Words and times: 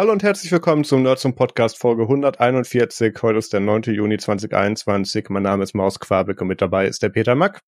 Hallo 0.00 0.12
und 0.12 0.22
herzlich 0.22 0.50
willkommen 0.50 0.82
zum 0.82 1.02
Nerd 1.02 1.18
zum 1.18 1.34
Podcast 1.34 1.78
Folge 1.78 2.04
141. 2.04 3.14
Heute 3.20 3.38
ist 3.38 3.52
der 3.52 3.60
9. 3.60 3.82
Juni 3.82 4.16
2021. 4.16 5.28
Mein 5.28 5.42
Name 5.42 5.62
ist 5.62 5.74
Maus 5.74 6.00
Quabeck 6.00 6.40
und 6.40 6.48
mit 6.48 6.62
dabei 6.62 6.86
ist 6.86 7.02
der 7.02 7.10
Peter 7.10 7.34
Mack. 7.34 7.60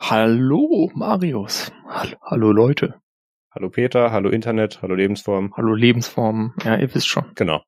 Hallo 0.00 0.90
Marius. 0.94 1.70
Hallo, 1.86 2.16
hallo 2.22 2.52
Leute. 2.52 2.94
Hallo 3.50 3.68
Peter, 3.68 4.10
hallo 4.12 4.30
Internet, 4.30 4.80
hallo 4.80 4.94
Lebensform. 4.94 5.52
Hallo 5.54 5.74
Lebensform. 5.74 6.54
Ja, 6.64 6.78
ihr 6.78 6.94
wisst 6.94 7.08
schon. 7.08 7.26
Genau. 7.34 7.60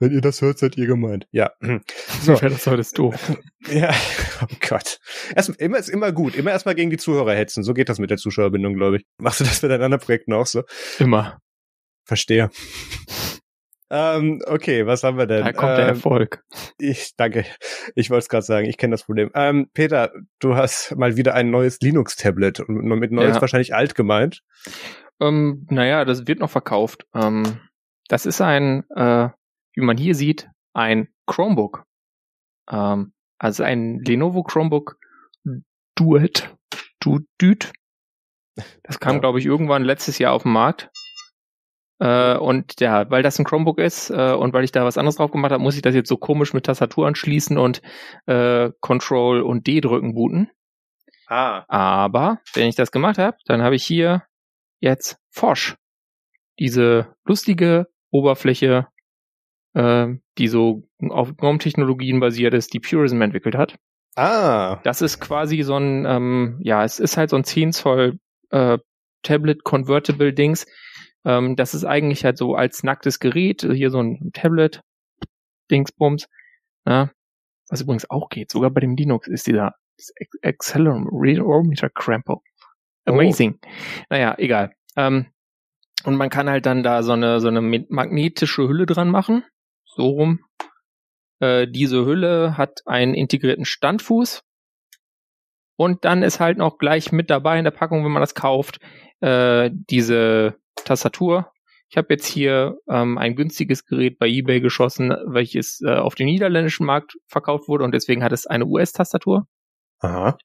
Wenn 0.00 0.10
ihr 0.10 0.20
das 0.20 0.42
hört, 0.42 0.58
seid 0.58 0.76
ihr 0.76 0.88
gemeint. 0.88 1.28
Ja. 1.30 1.52
So. 2.20 2.32
Ja, 2.32 2.48
das 2.48 2.66
heute 2.66 2.80
ist 2.80 2.98
doof. 2.98 3.38
Ja, 3.70 3.94
oh 4.42 4.52
Gott. 4.68 4.98
Erst, 5.36 5.50
immer 5.60 5.78
ist 5.78 5.90
immer 5.90 6.10
gut. 6.10 6.34
Immer 6.34 6.50
erstmal 6.50 6.74
gegen 6.74 6.90
die 6.90 6.96
Zuhörer 6.96 7.36
hetzen. 7.36 7.62
So 7.62 7.72
geht 7.72 7.88
das 7.88 8.00
mit 8.00 8.10
der 8.10 8.16
Zuschauerbindung, 8.16 8.74
glaube 8.74 8.96
ich. 8.96 9.04
Machst 9.22 9.38
du 9.38 9.44
das 9.44 9.62
mit 9.62 9.70
deinen 9.70 9.84
anderen 9.84 10.02
Projekten 10.02 10.32
auch 10.32 10.46
so? 10.46 10.64
Immer. 10.98 11.38
Verstehe. 12.04 12.50
Ähm, 13.90 14.42
okay, 14.46 14.86
was 14.86 15.02
haben 15.02 15.16
wir 15.16 15.26
denn? 15.26 15.44
Da 15.44 15.52
kommt 15.52 15.70
ähm, 15.72 15.76
der 15.76 15.86
Erfolg. 15.86 16.44
Ich 16.78 17.16
danke. 17.16 17.44
Ich 17.94 18.10
wollte 18.10 18.20
es 18.24 18.28
gerade 18.28 18.44
sagen, 18.44 18.66
ich 18.66 18.76
kenne 18.76 18.92
das 18.92 19.04
Problem. 19.04 19.30
Ähm, 19.34 19.70
Peter, 19.72 20.12
du 20.40 20.56
hast 20.56 20.94
mal 20.96 21.16
wieder 21.16 21.34
ein 21.34 21.50
neues 21.50 21.80
Linux-Tablet 21.80 22.60
und 22.60 22.76
mit 22.84 23.12
neues 23.12 23.36
Ja. 23.36 23.40
wahrscheinlich 23.40 23.74
alt 23.74 23.94
gemeint. 23.94 24.42
Ähm, 25.20 25.66
naja, 25.70 26.04
das 26.04 26.26
wird 26.26 26.38
noch 26.40 26.50
verkauft. 26.50 27.06
Ähm, 27.14 27.58
das 28.08 28.26
ist 28.26 28.40
ein, 28.40 28.84
äh, 28.94 29.28
wie 29.74 29.80
man 29.80 29.96
hier 29.96 30.14
sieht, 30.14 30.48
ein 30.74 31.08
Chromebook. 31.26 31.84
Ähm, 32.70 33.12
also 33.38 33.62
ein 33.62 34.00
Lenovo 34.00 34.42
Chromebook 34.42 34.98
Duet. 35.94 36.54
Du, 37.00 37.20
Dude. 37.38 37.66
Das 38.82 39.00
kam, 39.00 39.14
Ja. 39.16 39.20
glaube 39.20 39.38
ich, 39.38 39.46
irgendwann 39.46 39.82
letztes 39.84 40.18
Jahr 40.18 40.32
auf 40.32 40.42
den 40.42 40.52
Markt. 40.52 40.90
Äh, 42.00 42.36
und 42.36 42.80
ja, 42.80 43.10
weil 43.10 43.22
das 43.22 43.38
ein 43.38 43.44
Chromebook 43.44 43.78
ist 43.78 44.10
äh, 44.10 44.32
und 44.32 44.52
weil 44.52 44.64
ich 44.64 44.72
da 44.72 44.84
was 44.84 44.98
anderes 44.98 45.16
drauf 45.16 45.32
gemacht 45.32 45.52
habe, 45.52 45.62
muss 45.62 45.76
ich 45.76 45.82
das 45.82 45.94
jetzt 45.94 46.08
so 46.08 46.16
komisch 46.16 46.52
mit 46.54 46.66
Tastatur 46.66 47.06
anschließen 47.06 47.58
und 47.58 47.82
äh, 48.26 48.70
Control 48.80 49.42
und 49.42 49.66
D 49.66 49.80
drücken 49.80 50.14
booten. 50.14 50.50
Ah. 51.26 51.64
Aber 51.68 52.40
wenn 52.54 52.68
ich 52.68 52.76
das 52.76 52.92
gemacht 52.92 53.18
habe, 53.18 53.36
dann 53.46 53.62
habe 53.62 53.74
ich 53.74 53.84
hier 53.84 54.22
jetzt 54.80 55.18
Forsch. 55.30 55.76
Diese 56.58 57.14
lustige 57.24 57.88
Oberfläche, 58.10 58.86
äh, 59.74 60.08
die 60.38 60.48
so 60.48 60.88
auf 61.08 61.36
GNOME-Technologien 61.36 62.20
basiert 62.20 62.54
ist, 62.54 62.72
die 62.72 62.80
Purism 62.80 63.20
entwickelt 63.20 63.56
hat. 63.56 63.76
Ah. 64.16 64.80
Das 64.82 65.02
ist 65.02 65.20
quasi 65.20 65.62
so 65.62 65.76
ein, 65.76 66.04
ähm, 66.06 66.58
ja, 66.60 66.82
es 66.84 66.98
ist 66.98 67.16
halt 67.16 67.30
so 67.30 67.36
ein 67.36 67.44
10 67.44 67.72
Zoll 67.72 68.18
äh, 68.50 68.78
Tablet 69.22 69.64
Convertible 69.64 70.32
Dings. 70.32 70.66
Ähm, 71.24 71.56
das 71.56 71.74
ist 71.74 71.84
eigentlich 71.84 72.24
halt 72.24 72.38
so 72.38 72.54
als 72.54 72.82
nacktes 72.82 73.20
Gerät, 73.20 73.62
hier 73.62 73.90
so 73.90 74.00
ein 74.00 74.30
Tablet 74.32 74.82
Dingsbums. 75.70 76.28
Ja, 76.86 77.10
was 77.68 77.80
übrigens 77.80 78.08
auch 78.10 78.28
geht, 78.28 78.50
sogar 78.50 78.70
bei 78.70 78.80
dem 78.80 78.96
Linux 78.96 79.28
ist 79.28 79.46
dieser 79.46 79.74
Accelerometer 80.42 81.90
Crample. 81.90 82.38
Amazing. 83.04 83.58
Naja, 84.10 84.34
egal. 84.38 84.72
Ähm, 84.96 85.26
und 86.04 86.16
man 86.16 86.30
kann 86.30 86.48
halt 86.48 86.66
dann 86.66 86.82
da 86.82 87.02
so 87.02 87.12
eine, 87.12 87.40
so 87.40 87.48
eine 87.48 87.60
magnetische 87.60 88.68
Hülle 88.68 88.86
dran 88.86 89.10
machen. 89.10 89.44
So 89.84 90.08
rum. 90.08 90.40
Äh, 91.40 91.66
diese 91.68 92.04
Hülle 92.04 92.56
hat 92.56 92.82
einen 92.86 93.14
integrierten 93.14 93.64
Standfuß. 93.64 94.44
Und 95.76 96.04
dann 96.04 96.22
ist 96.22 96.40
halt 96.40 96.58
noch 96.58 96.78
gleich 96.78 97.12
mit 97.12 97.30
dabei 97.30 97.58
in 97.58 97.64
der 97.64 97.70
Packung, 97.70 98.04
wenn 98.04 98.12
man 98.12 98.22
das 98.22 98.34
kauft, 98.34 98.80
äh, 99.20 99.70
diese 99.72 100.56
Tastatur. 100.84 101.52
Ich 101.90 101.96
habe 101.96 102.08
jetzt 102.10 102.26
hier 102.26 102.78
ähm, 102.88 103.16
ein 103.16 103.34
günstiges 103.34 103.86
Gerät 103.86 104.18
bei 104.18 104.28
eBay 104.28 104.60
geschossen, 104.60 105.10
welches 105.26 105.80
äh, 105.80 105.94
auf 105.94 106.14
den 106.14 106.26
niederländischen 106.26 106.84
Markt 106.84 107.16
verkauft 107.26 107.68
wurde 107.68 107.84
und 107.84 107.92
deswegen 107.92 108.22
hat 108.22 108.32
es 108.32 108.46
eine 108.46 108.66
US-Tastatur. 108.66 109.46
Aha. 110.00 110.36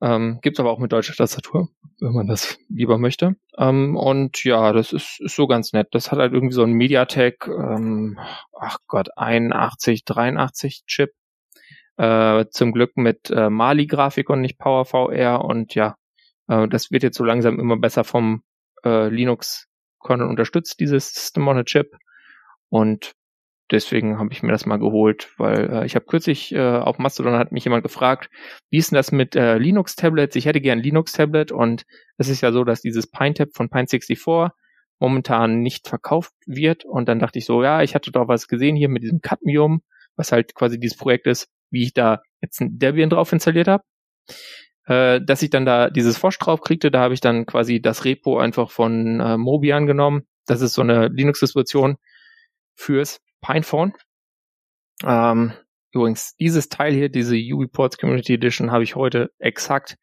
Ähm, 0.00 0.40
gibt's 0.42 0.58
aber 0.58 0.70
auch 0.70 0.80
mit 0.80 0.92
deutscher 0.92 1.14
Tastatur, 1.14 1.68
wenn 2.00 2.12
man 2.12 2.26
das 2.26 2.58
lieber 2.68 2.98
möchte. 2.98 3.36
Ähm, 3.56 3.96
und 3.96 4.42
ja, 4.42 4.72
das 4.72 4.92
ist, 4.92 5.20
ist 5.20 5.36
so 5.36 5.46
ganz 5.46 5.72
nett. 5.72 5.88
Das 5.92 6.10
hat 6.10 6.18
halt 6.18 6.32
irgendwie 6.32 6.54
so 6.54 6.64
ein 6.64 6.72
MediaTek, 6.72 7.46
ähm, 7.46 8.18
ach 8.58 8.78
Gott, 8.88 9.10
81, 9.16 10.04
83 10.04 10.84
Chip. 10.86 11.12
Äh, 11.98 12.46
zum 12.50 12.72
Glück 12.72 12.96
mit 12.96 13.30
äh, 13.30 13.50
Mali-Grafik 13.50 14.28
und 14.30 14.40
nicht 14.40 14.58
PowerVR. 14.58 15.44
Und 15.44 15.74
ja, 15.74 15.96
äh, 16.48 16.66
das 16.66 16.90
wird 16.90 17.04
jetzt 17.04 17.16
so 17.16 17.24
langsam 17.24 17.60
immer 17.60 17.76
besser 17.76 18.02
vom 18.02 18.42
äh, 18.84 19.08
Linux-Kernel 19.08 20.26
unterstützt, 20.26 20.80
dieses 20.80 21.12
System 21.12 21.48
on 21.48 21.58
a 21.58 21.64
Chip. 21.64 21.96
Und 22.68 23.12
deswegen 23.70 24.18
habe 24.18 24.32
ich 24.32 24.42
mir 24.42 24.52
das 24.52 24.66
mal 24.66 24.78
geholt, 24.78 25.32
weil 25.38 25.70
äh, 25.70 25.86
ich 25.86 25.94
habe 25.94 26.04
kürzlich 26.04 26.52
äh, 26.52 26.60
auf 26.60 26.98
Mastodon 26.98 27.38
hat 27.38 27.52
mich 27.52 27.64
jemand 27.64 27.82
gefragt, 27.82 28.30
wie 28.70 28.78
ist 28.78 28.90
denn 28.90 28.96
das 28.96 29.12
mit 29.12 29.34
äh, 29.34 29.58
Linux-Tablets? 29.58 30.36
Ich 30.36 30.46
hätte 30.46 30.60
gern 30.60 30.78
ein 30.78 30.84
Linux-Tablet 30.84 31.52
und 31.52 31.84
es 32.18 32.28
ist 32.28 32.40
ja 32.40 32.52
so, 32.52 32.64
dass 32.64 32.82
dieses 32.82 33.10
PineTab 33.10 33.48
von 33.54 33.68
Pine64 33.68 34.50
momentan 35.00 35.60
nicht 35.60 35.88
verkauft 35.88 36.32
wird 36.46 36.84
und 36.84 37.08
dann 37.08 37.18
dachte 37.18 37.38
ich 37.38 37.46
so, 37.46 37.62
ja, 37.62 37.82
ich 37.82 37.94
hatte 37.94 38.12
doch 38.12 38.28
was 38.28 38.46
gesehen 38.46 38.76
hier 38.76 38.88
mit 38.88 39.02
diesem 39.02 39.20
Cadmium, 39.20 39.82
was 40.16 40.30
halt 40.30 40.54
quasi 40.54 40.78
dieses 40.78 40.96
Projekt 40.96 41.26
ist, 41.26 41.48
wie 41.70 41.82
ich 41.82 41.94
da 41.94 42.22
jetzt 42.40 42.60
ein 42.60 42.78
Debian 42.78 43.10
drauf 43.10 43.32
installiert 43.32 43.68
habe. 43.68 43.82
Äh, 44.86 45.20
dass 45.20 45.42
ich 45.42 45.50
dann 45.50 45.64
da 45.64 45.90
dieses 45.90 46.18
Fosch 46.18 46.38
drauf 46.38 46.60
kriegte, 46.60 46.90
da 46.90 47.00
habe 47.00 47.14
ich 47.14 47.20
dann 47.20 47.46
quasi 47.46 47.80
das 47.80 48.04
Repo 48.04 48.38
einfach 48.38 48.70
von 48.70 49.20
äh, 49.20 49.36
Mobian 49.36 49.86
genommen. 49.86 50.26
Das 50.46 50.60
ist 50.60 50.74
so 50.74 50.82
eine 50.82 51.08
Linux-Distribution 51.08 51.96
fürs 52.74 53.20
Pinephone. 53.40 53.92
Ähm, 55.04 55.52
übrigens, 55.92 56.34
dieses 56.36 56.68
Teil 56.68 56.92
hier, 56.94 57.08
diese 57.08 57.36
UBports 57.36 57.98
Community 57.98 58.34
Edition, 58.34 58.72
habe 58.72 58.82
ich 58.84 58.96
heute 58.96 59.30
exakt 59.38 59.96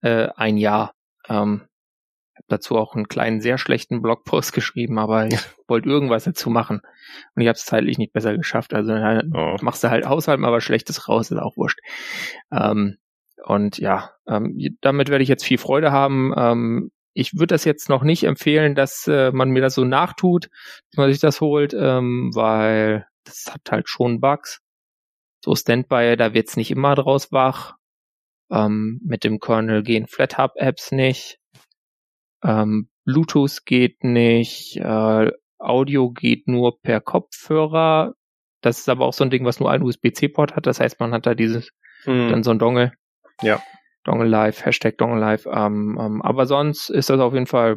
äh, 0.00 0.28
ein 0.36 0.56
Jahr. 0.56 0.94
Ähm, 1.28 1.62
habe 2.34 2.46
dazu 2.48 2.78
auch 2.78 2.94
einen 2.94 3.08
kleinen, 3.08 3.42
sehr 3.42 3.58
schlechten 3.58 4.00
Blogpost 4.00 4.52
geschrieben, 4.54 4.98
aber 4.98 5.26
ich 5.26 5.34
wollte 5.68 5.88
irgendwas 5.90 6.24
dazu 6.24 6.48
machen. 6.48 6.80
Und 7.34 7.42
ich 7.42 7.48
habe 7.48 7.56
es 7.56 7.66
zeitlich 7.66 7.98
nicht 7.98 8.12
besser 8.14 8.34
geschafft. 8.36 8.72
Also 8.72 8.92
äh, 8.94 9.22
Oh. 9.34 9.56
machst 9.60 9.84
du 9.84 9.90
halt 9.90 10.06
aushalten, 10.06 10.46
aber 10.46 10.60
Schlechtes 10.62 11.08
raus, 11.08 11.30
ist 11.30 11.38
auch 11.38 11.56
wurscht. 11.56 11.80
Ähm, 12.50 12.96
und 13.44 13.78
ja, 13.78 14.12
ähm, 14.26 14.76
damit 14.80 15.08
werde 15.08 15.22
ich 15.22 15.28
jetzt 15.28 15.44
viel 15.44 15.58
Freude 15.58 15.92
haben. 15.92 16.32
Ähm, 16.36 16.90
ich 17.14 17.34
würde 17.34 17.48
das 17.48 17.64
jetzt 17.64 17.88
noch 17.88 18.02
nicht 18.02 18.24
empfehlen, 18.24 18.74
dass 18.74 19.06
äh, 19.06 19.32
man 19.32 19.50
mir 19.50 19.60
das 19.60 19.74
so 19.74 19.84
nachtut, 19.84 20.48
dass 20.90 20.96
man 20.96 21.10
sich 21.12 21.20
das 21.20 21.40
holt, 21.40 21.74
ähm, 21.74 22.30
weil 22.34 23.06
das 23.24 23.46
hat 23.52 23.70
halt 23.70 23.88
schon 23.88 24.20
Bugs. 24.20 24.60
So 25.44 25.54
Standby, 25.54 26.16
da 26.16 26.34
wird's 26.34 26.56
nicht 26.56 26.70
immer 26.70 26.94
draus 26.94 27.32
wach. 27.32 27.76
Ähm, 28.50 29.00
mit 29.04 29.24
dem 29.24 29.40
Kernel 29.40 29.82
gehen 29.82 30.06
FlatHub-Apps 30.06 30.92
nicht. 30.92 31.38
Ähm, 32.44 32.88
Bluetooth 33.04 33.64
geht 33.64 34.04
nicht. 34.04 34.76
Äh, 34.76 35.32
Audio 35.58 36.10
geht 36.10 36.48
nur 36.48 36.80
per 36.80 37.00
Kopfhörer. 37.00 38.14
Das 38.62 38.78
ist 38.78 38.88
aber 38.88 39.06
auch 39.06 39.12
so 39.12 39.24
ein 39.24 39.30
Ding, 39.30 39.44
was 39.44 39.58
nur 39.58 39.70
einen 39.70 39.84
USB-C-Port 39.84 40.54
hat. 40.54 40.66
Das 40.66 40.80
heißt, 40.80 41.00
man 41.00 41.12
hat 41.12 41.26
da 41.26 41.34
dieses 41.34 41.72
Hm. 42.04 42.30
dann 42.30 42.42
so 42.42 42.50
ein 42.50 42.58
Dongle. 42.58 42.92
Ja. 43.40 43.62
Dongle 44.04 44.28
Live, 44.28 44.64
Hashtag 44.64 44.98
Dongle 44.98 45.20
Live. 45.20 45.46
Ähm, 45.46 45.98
ähm, 46.00 46.22
aber 46.22 46.46
sonst 46.46 46.90
ist 46.90 47.10
das 47.10 47.20
auf 47.20 47.32
jeden 47.32 47.46
Fall 47.46 47.76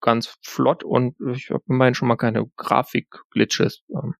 ganz 0.00 0.38
flott 0.42 0.84
und 0.84 1.16
ich 1.32 1.50
habe 1.50 1.64
immerhin 1.68 1.94
schon 1.94 2.08
mal 2.08 2.16
keine 2.16 2.46
Grafik-Glitches, 2.56 3.84
ähm, 3.90 4.14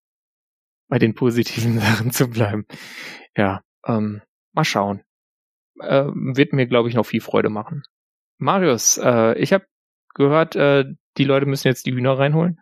bei 0.88 0.98
den 0.98 1.14
positiven 1.14 1.78
Sachen 1.80 2.10
zu 2.10 2.28
bleiben. 2.28 2.66
Ja, 3.36 3.62
ähm, 3.86 4.22
mal 4.52 4.64
schauen. 4.64 5.02
Ähm, 5.80 6.36
wird 6.36 6.52
mir, 6.52 6.66
glaube 6.66 6.88
ich, 6.88 6.94
noch 6.94 7.06
viel 7.06 7.20
Freude 7.20 7.50
machen. 7.50 7.82
Marius, 8.38 8.98
äh, 8.98 9.38
ich 9.38 9.52
habe 9.52 9.66
gehört, 10.14 10.56
äh, 10.56 10.84
die 11.16 11.24
Leute 11.24 11.46
müssen 11.46 11.68
jetzt 11.68 11.86
die 11.86 11.92
Hühner 11.92 12.18
reinholen. 12.18 12.60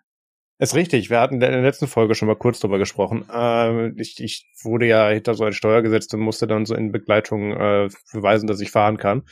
Ist 0.60 0.76
richtig. 0.76 1.10
Wir 1.10 1.20
hatten 1.20 1.34
in 1.34 1.40
der 1.40 1.62
letzten 1.62 1.88
Folge 1.88 2.14
schon 2.14 2.28
mal 2.28 2.36
kurz 2.36 2.60
drüber 2.60 2.78
gesprochen. 2.78 3.24
Ähm, 3.32 3.96
ich, 3.98 4.22
ich 4.22 4.46
wurde 4.62 4.86
ja 4.86 5.08
hinter 5.08 5.34
so 5.34 5.42
ein 5.42 5.52
Steuer 5.52 5.82
gesetzt 5.82 6.14
und 6.14 6.20
musste 6.20 6.46
dann 6.46 6.64
so 6.64 6.76
in 6.76 6.92
Begleitung 6.92 7.50
äh, 7.52 7.88
beweisen, 8.12 8.46
dass 8.46 8.60
ich 8.60 8.70
fahren 8.70 8.96
kann. 8.96 9.22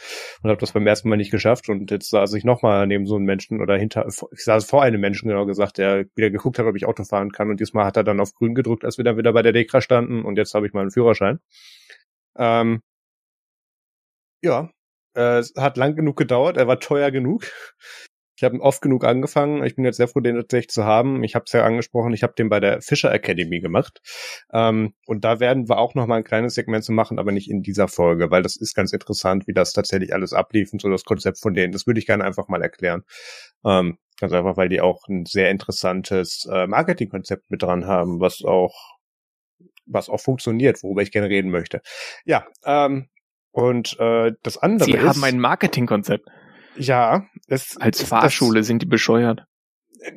Und 0.43 0.51
habe 0.51 0.59
das 0.59 0.73
beim 0.73 0.85
ersten 0.85 1.09
Mal 1.09 1.17
nicht 1.17 1.31
geschafft. 1.31 1.69
Und 1.69 1.93
jetzt 1.93 2.11
saß 2.11 2.35
ich 2.35 2.43
nochmal 2.43 2.89
neben 2.89 3.07
so 3.07 3.15
einem 3.15 3.25
Menschen 3.25 3.61
oder 3.61 3.77
hinter, 3.77 4.05
ich 4.09 4.45
saß 4.45 4.65
vor 4.65 4.83
einem 4.83 5.01
Menschen, 5.01 5.29
genau 5.29 5.47
gesagt, 5.47 5.79
der 5.79 6.07
wieder 6.17 6.31
geguckt 6.31 6.59
hat, 6.59 6.67
ob 6.67 6.75
ich 6.75 6.87
Auto 6.87 7.05
fahren 7.05 7.31
kann. 7.31 7.51
Und 7.51 7.61
diesmal 7.61 7.87
hat 7.87 7.97
er 7.97 8.05
dann 8.05 8.19
auf 8.19 8.35
grün 8.35 8.57
gedrückt, 8.57 8.85
als 8.85 8.99
wir 8.99 9.05
dann 9.05 9.17
wieder 9.17 9.33
bei 9.33 9.43
der 9.43 9.53
Dekra 9.53 9.81
standen. 9.81 10.25
Und 10.25 10.39
jetzt 10.39 10.55
habe 10.55 10.67
ich 10.67 10.73
meinen 10.73 10.91
Führerschein. 10.91 11.39
Ähm, 12.37 12.81
ja, 14.43 14.71
äh, 15.17 15.39
es 15.39 15.55
hat 15.57 15.77
lang 15.77 15.95
genug 15.97 16.17
gedauert. 16.17 16.57
Er 16.57 16.67
war 16.67 16.81
teuer 16.81 17.11
genug. 17.11 17.45
Ich 18.37 18.45
habe 18.45 18.61
oft 18.61 18.81
genug 18.81 19.05
angefangen. 19.05 19.65
Ich 19.65 19.77
bin 19.77 19.85
jetzt 19.85 19.99
sehr 19.99 20.09
froh, 20.09 20.21
den 20.21 20.37
tatsächlich 20.37 20.71
zu 20.71 20.85
haben. 20.85 21.23
Ich 21.23 21.35
habe 21.35 21.45
es 21.47 21.53
ja 21.53 21.65
angesprochen, 21.65 22.13
ich 22.15 22.23
habe 22.23 22.35
den 22.37 22.49
bei 22.49 22.61
der 22.61 22.81
Fischer 22.81 23.13
Academy 23.13 23.61
gemacht. 23.61 24.01
Ähm, 24.53 24.95
und 25.07 25.25
da 25.25 25.39
werden 25.41 25.69
wir 25.69 25.79
auch 25.79 25.95
noch 25.95 26.07
mal 26.07 26.17
ein 26.17 26.25
kleines 26.25 26.55
Segment 26.55 26.85
zu 26.85 26.93
machen, 26.93 27.19
aber 27.19 27.33
nicht 27.33 27.51
in 27.51 27.63
dieser 27.63 27.89
Folge, 27.89 28.31
weil 28.31 28.43
das 28.43 28.57
ist 28.57 28.75
ganz 28.75 28.93
interessant, 28.93 29.47
wie 29.47 29.53
das 29.53 29.73
tatsächlich 29.73 30.15
alles 30.15 30.33
ablief 30.33 30.73
und 30.73 30.81
so 30.81 30.89
das 30.89 31.05
Konzept 31.05 31.39
von 31.41 31.55
denen. 31.55 31.73
Das 31.73 31.87
würde 31.87 32.01
ich 32.01 32.07
gerne 32.07 32.25
einfach 32.25 32.49
mal 32.49 32.63
erklären. 32.63 33.03
Ähm, 33.65 33.99
Ganz 34.21 34.35
einfach, 34.35 34.57
weil 34.57 34.69
die 34.69 34.81
auch 34.81 35.09
ein 35.09 35.27
sehr 35.27 35.51
interessantes 35.51 36.49
äh, 36.49 36.69
Marketingkonzept 36.69 37.51
mit 37.51 37.61
dran 37.61 37.87
haben, 37.87 38.21
was 38.21 38.45
auch 38.45 38.97
was 39.85 40.09
auch 40.09 40.21
funktioniert, 40.21 40.81
worüber 40.85 41.03
ich 41.03 41.11
gerne 41.11 41.29
reden 41.29 41.51
möchte. 41.51 41.81
Ja, 42.25 42.47
ähm, 42.65 43.09
und 43.51 43.99
äh, 43.99 44.33
das 44.45 44.59
andere 44.59 44.85
Sie 44.87 44.97
ist, 44.97 45.05
haben 45.05 45.25
ein 45.25 45.41
Marketingkonzept. 45.41 46.29
Ja, 46.77 47.27
es, 47.49 47.77
Als 47.79 48.03
Fahrschule 48.03 48.61
das, 48.61 48.67
sind 48.67 48.83
die 48.83 48.87
bescheuert. 48.87 49.45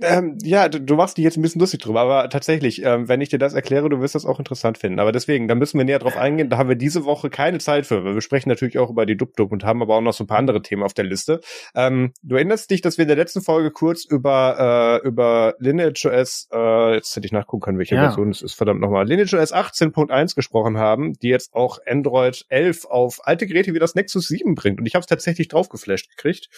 Ähm, 0.02 0.38
ja, 0.44 0.70
du, 0.70 0.80
du 0.80 0.96
machst 0.96 1.18
dich 1.18 1.24
jetzt 1.24 1.38
ein 1.38 1.42
bisschen 1.42 1.60
lustig 1.60 1.82
drüber, 1.82 2.02
aber 2.02 2.30
tatsächlich, 2.30 2.84
ähm, 2.84 3.08
wenn 3.08 3.22
ich 3.22 3.30
dir 3.30 3.38
das 3.38 3.54
erkläre, 3.54 3.90
du 3.90 4.00
wirst 4.02 4.16
das 4.16 4.26
auch 4.26 4.40
interessant 4.40 4.78
finden. 4.78 5.00
Aber 5.00 5.12
deswegen, 5.12 5.48
da 5.48 5.56
müssen 5.56 5.78
wir 5.78 5.86
näher 5.86 6.00
drauf 6.00 6.18
eingehen. 6.18 6.50
Da 6.50 6.58
haben 6.58 6.70
wir 6.70 6.76
diese 6.76 7.06
Woche 7.06 7.30
keine 7.30 7.60
Zeit 7.60 7.86
für. 7.86 8.04
Wir 8.04 8.22
sprechen 8.22 8.50
natürlich 8.50 8.78
auch 8.80 8.90
über 8.90 9.06
die 9.06 9.18
Dub-Dub 9.18 9.52
und 9.52 9.64
haben 9.64 9.82
aber 9.82 9.96
auch 9.96 10.02
noch 10.02 10.14
so 10.14 10.24
ein 10.24 10.28
paar 10.28 10.38
andere 10.38 10.62
Themen 10.62 10.84
auf 10.84 10.94
der 10.94 11.06
Liste. 11.06 11.40
Ähm, 11.76 12.14
du 12.24 12.36
erinnerst 12.36 12.70
dich, 12.72 12.82
dass 12.82 12.98
wir 12.98 13.04
in 13.04 13.10
der 13.10 13.18
letzten 13.18 13.42
Folge 13.42 13.72
kurz 13.72 14.06
über 14.06 15.02
äh, 15.04 15.08
über 15.08 15.56
LineageOS, 15.60 16.50
äh, 16.52 16.96
jetzt 16.96 17.16
hätte 17.16 17.26
ich 17.26 17.32
nachgucken 17.32 17.62
können, 17.62 17.78
welche 17.78 17.96
Ja. 17.96 18.04
Version 18.04 18.30
es 18.32 18.42
ist, 18.42 18.54
verdammt 18.54 18.82
nochmal, 18.82 19.08
LineageOS 19.08 19.54
18.1 19.54 20.36
gesprochen 20.36 20.78
haben, 20.78 21.14
die 21.14 21.30
jetzt 21.30 21.54
auch 21.54 21.80
Android 21.86 22.46
11 22.50 22.86
auf 22.86 23.20
alte 23.24 23.48
Geräte 23.48 23.74
wie 23.74 23.80
das 23.80 23.96
Nexus 23.96 24.28
7 24.28 24.56
bringt. 24.56 24.80
Und 24.80 24.86
ich 24.86 24.96
habe 24.96 25.02
es 25.02 25.08
tatsächlich 25.08 25.48
drauf 25.48 25.70
geflasht 25.70 26.10
gekriegt. 26.10 26.50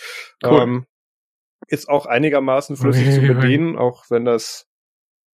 Cool. 0.43 0.61
Ähm, 0.61 0.85
ist 1.67 1.89
auch 1.89 2.05
einigermaßen 2.05 2.75
flüssig 2.77 3.11
zu 3.11 3.21
bedienen, 3.27 3.77
auch 3.77 4.05
wenn 4.09 4.25
das 4.25 4.65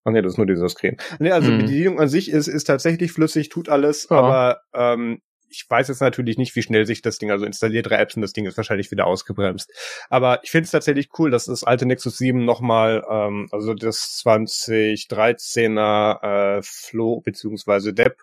Ach 0.05 0.11
nee, 0.11 0.21
das 0.21 0.33
ist 0.33 0.37
nur 0.37 0.47
dieses 0.47 0.73
Screen. 0.73 0.97
Nee, 1.19 1.31
also 1.31 1.51
Mhm. 1.51 1.59
Bedienung 1.59 1.99
an 2.01 2.09
sich 2.09 2.29
ist, 2.29 2.47
ist 2.47 2.65
tatsächlich 2.65 3.13
flüssig, 3.13 3.47
tut 3.47 3.69
alles, 3.69 4.07
Ja. 4.09 4.17
aber 4.17 4.59
ähm, 4.73 5.21
ich 5.53 5.69
weiß 5.69 5.87
jetzt 5.87 6.01
natürlich 6.01 6.37
nicht, 6.37 6.53
wie 6.55 6.63
schnell 6.63 6.85
sich 6.85 7.01
das 7.01 7.19
Ding, 7.19 7.31
also 7.31 7.45
installiert 7.45 7.89
drei 7.89 7.97
Apps 7.97 8.15
und 8.15 8.21
das 8.21 8.33
Ding 8.33 8.45
ist 8.45 8.57
wahrscheinlich 8.57 8.91
wieder 8.91 9.05
ausgebremst. 9.05 9.71
Aber 10.09 10.43
ich 10.43 10.51
finde 10.51 10.65
es 10.65 10.71
tatsächlich 10.71 11.09
cool, 11.19 11.31
dass 11.31 11.45
das 11.45 11.63
alte 11.63 11.85
Nexus 11.85 12.17
7 12.17 12.43
nochmal, 12.43 13.05
ähm, 13.09 13.47
also 13.51 13.73
das 13.73 14.21
2013er 14.25 16.57
äh, 16.57 16.61
Flow 16.63 17.21
beziehungsweise 17.21 17.93
Depp, 17.93 18.17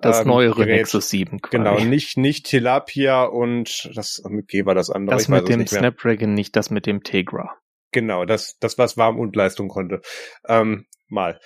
das 0.00 0.20
ähm, 0.20 0.28
neuere 0.28 0.56
Gerät. 0.56 0.78
Nexus 0.78 1.10
7. 1.10 1.42
Quasi. 1.42 1.56
genau, 1.56 1.78
nicht, 1.80 2.16
nicht 2.16 2.46
Tilapia 2.46 3.24
und 3.24 3.90
das 3.94 4.22
mit 4.28 4.48
G 4.48 4.64
war 4.64 4.74
das 4.74 4.90
andere, 4.90 5.16
Das 5.16 5.28
mit 5.28 5.48
dem. 5.48 5.66
Snapdragon, 5.66 6.34
nicht 6.34 6.56
das 6.56 6.70
mit 6.70 6.86
dem 6.86 7.02
Tegra. 7.02 7.50
Genau, 7.92 8.24
das, 8.24 8.56
das 8.60 8.78
was 8.78 8.96
warm 8.96 9.18
und 9.18 9.36
Leistung 9.36 9.68
konnte. 9.68 10.00
Ähm, 10.46 10.86
mal. 11.08 11.40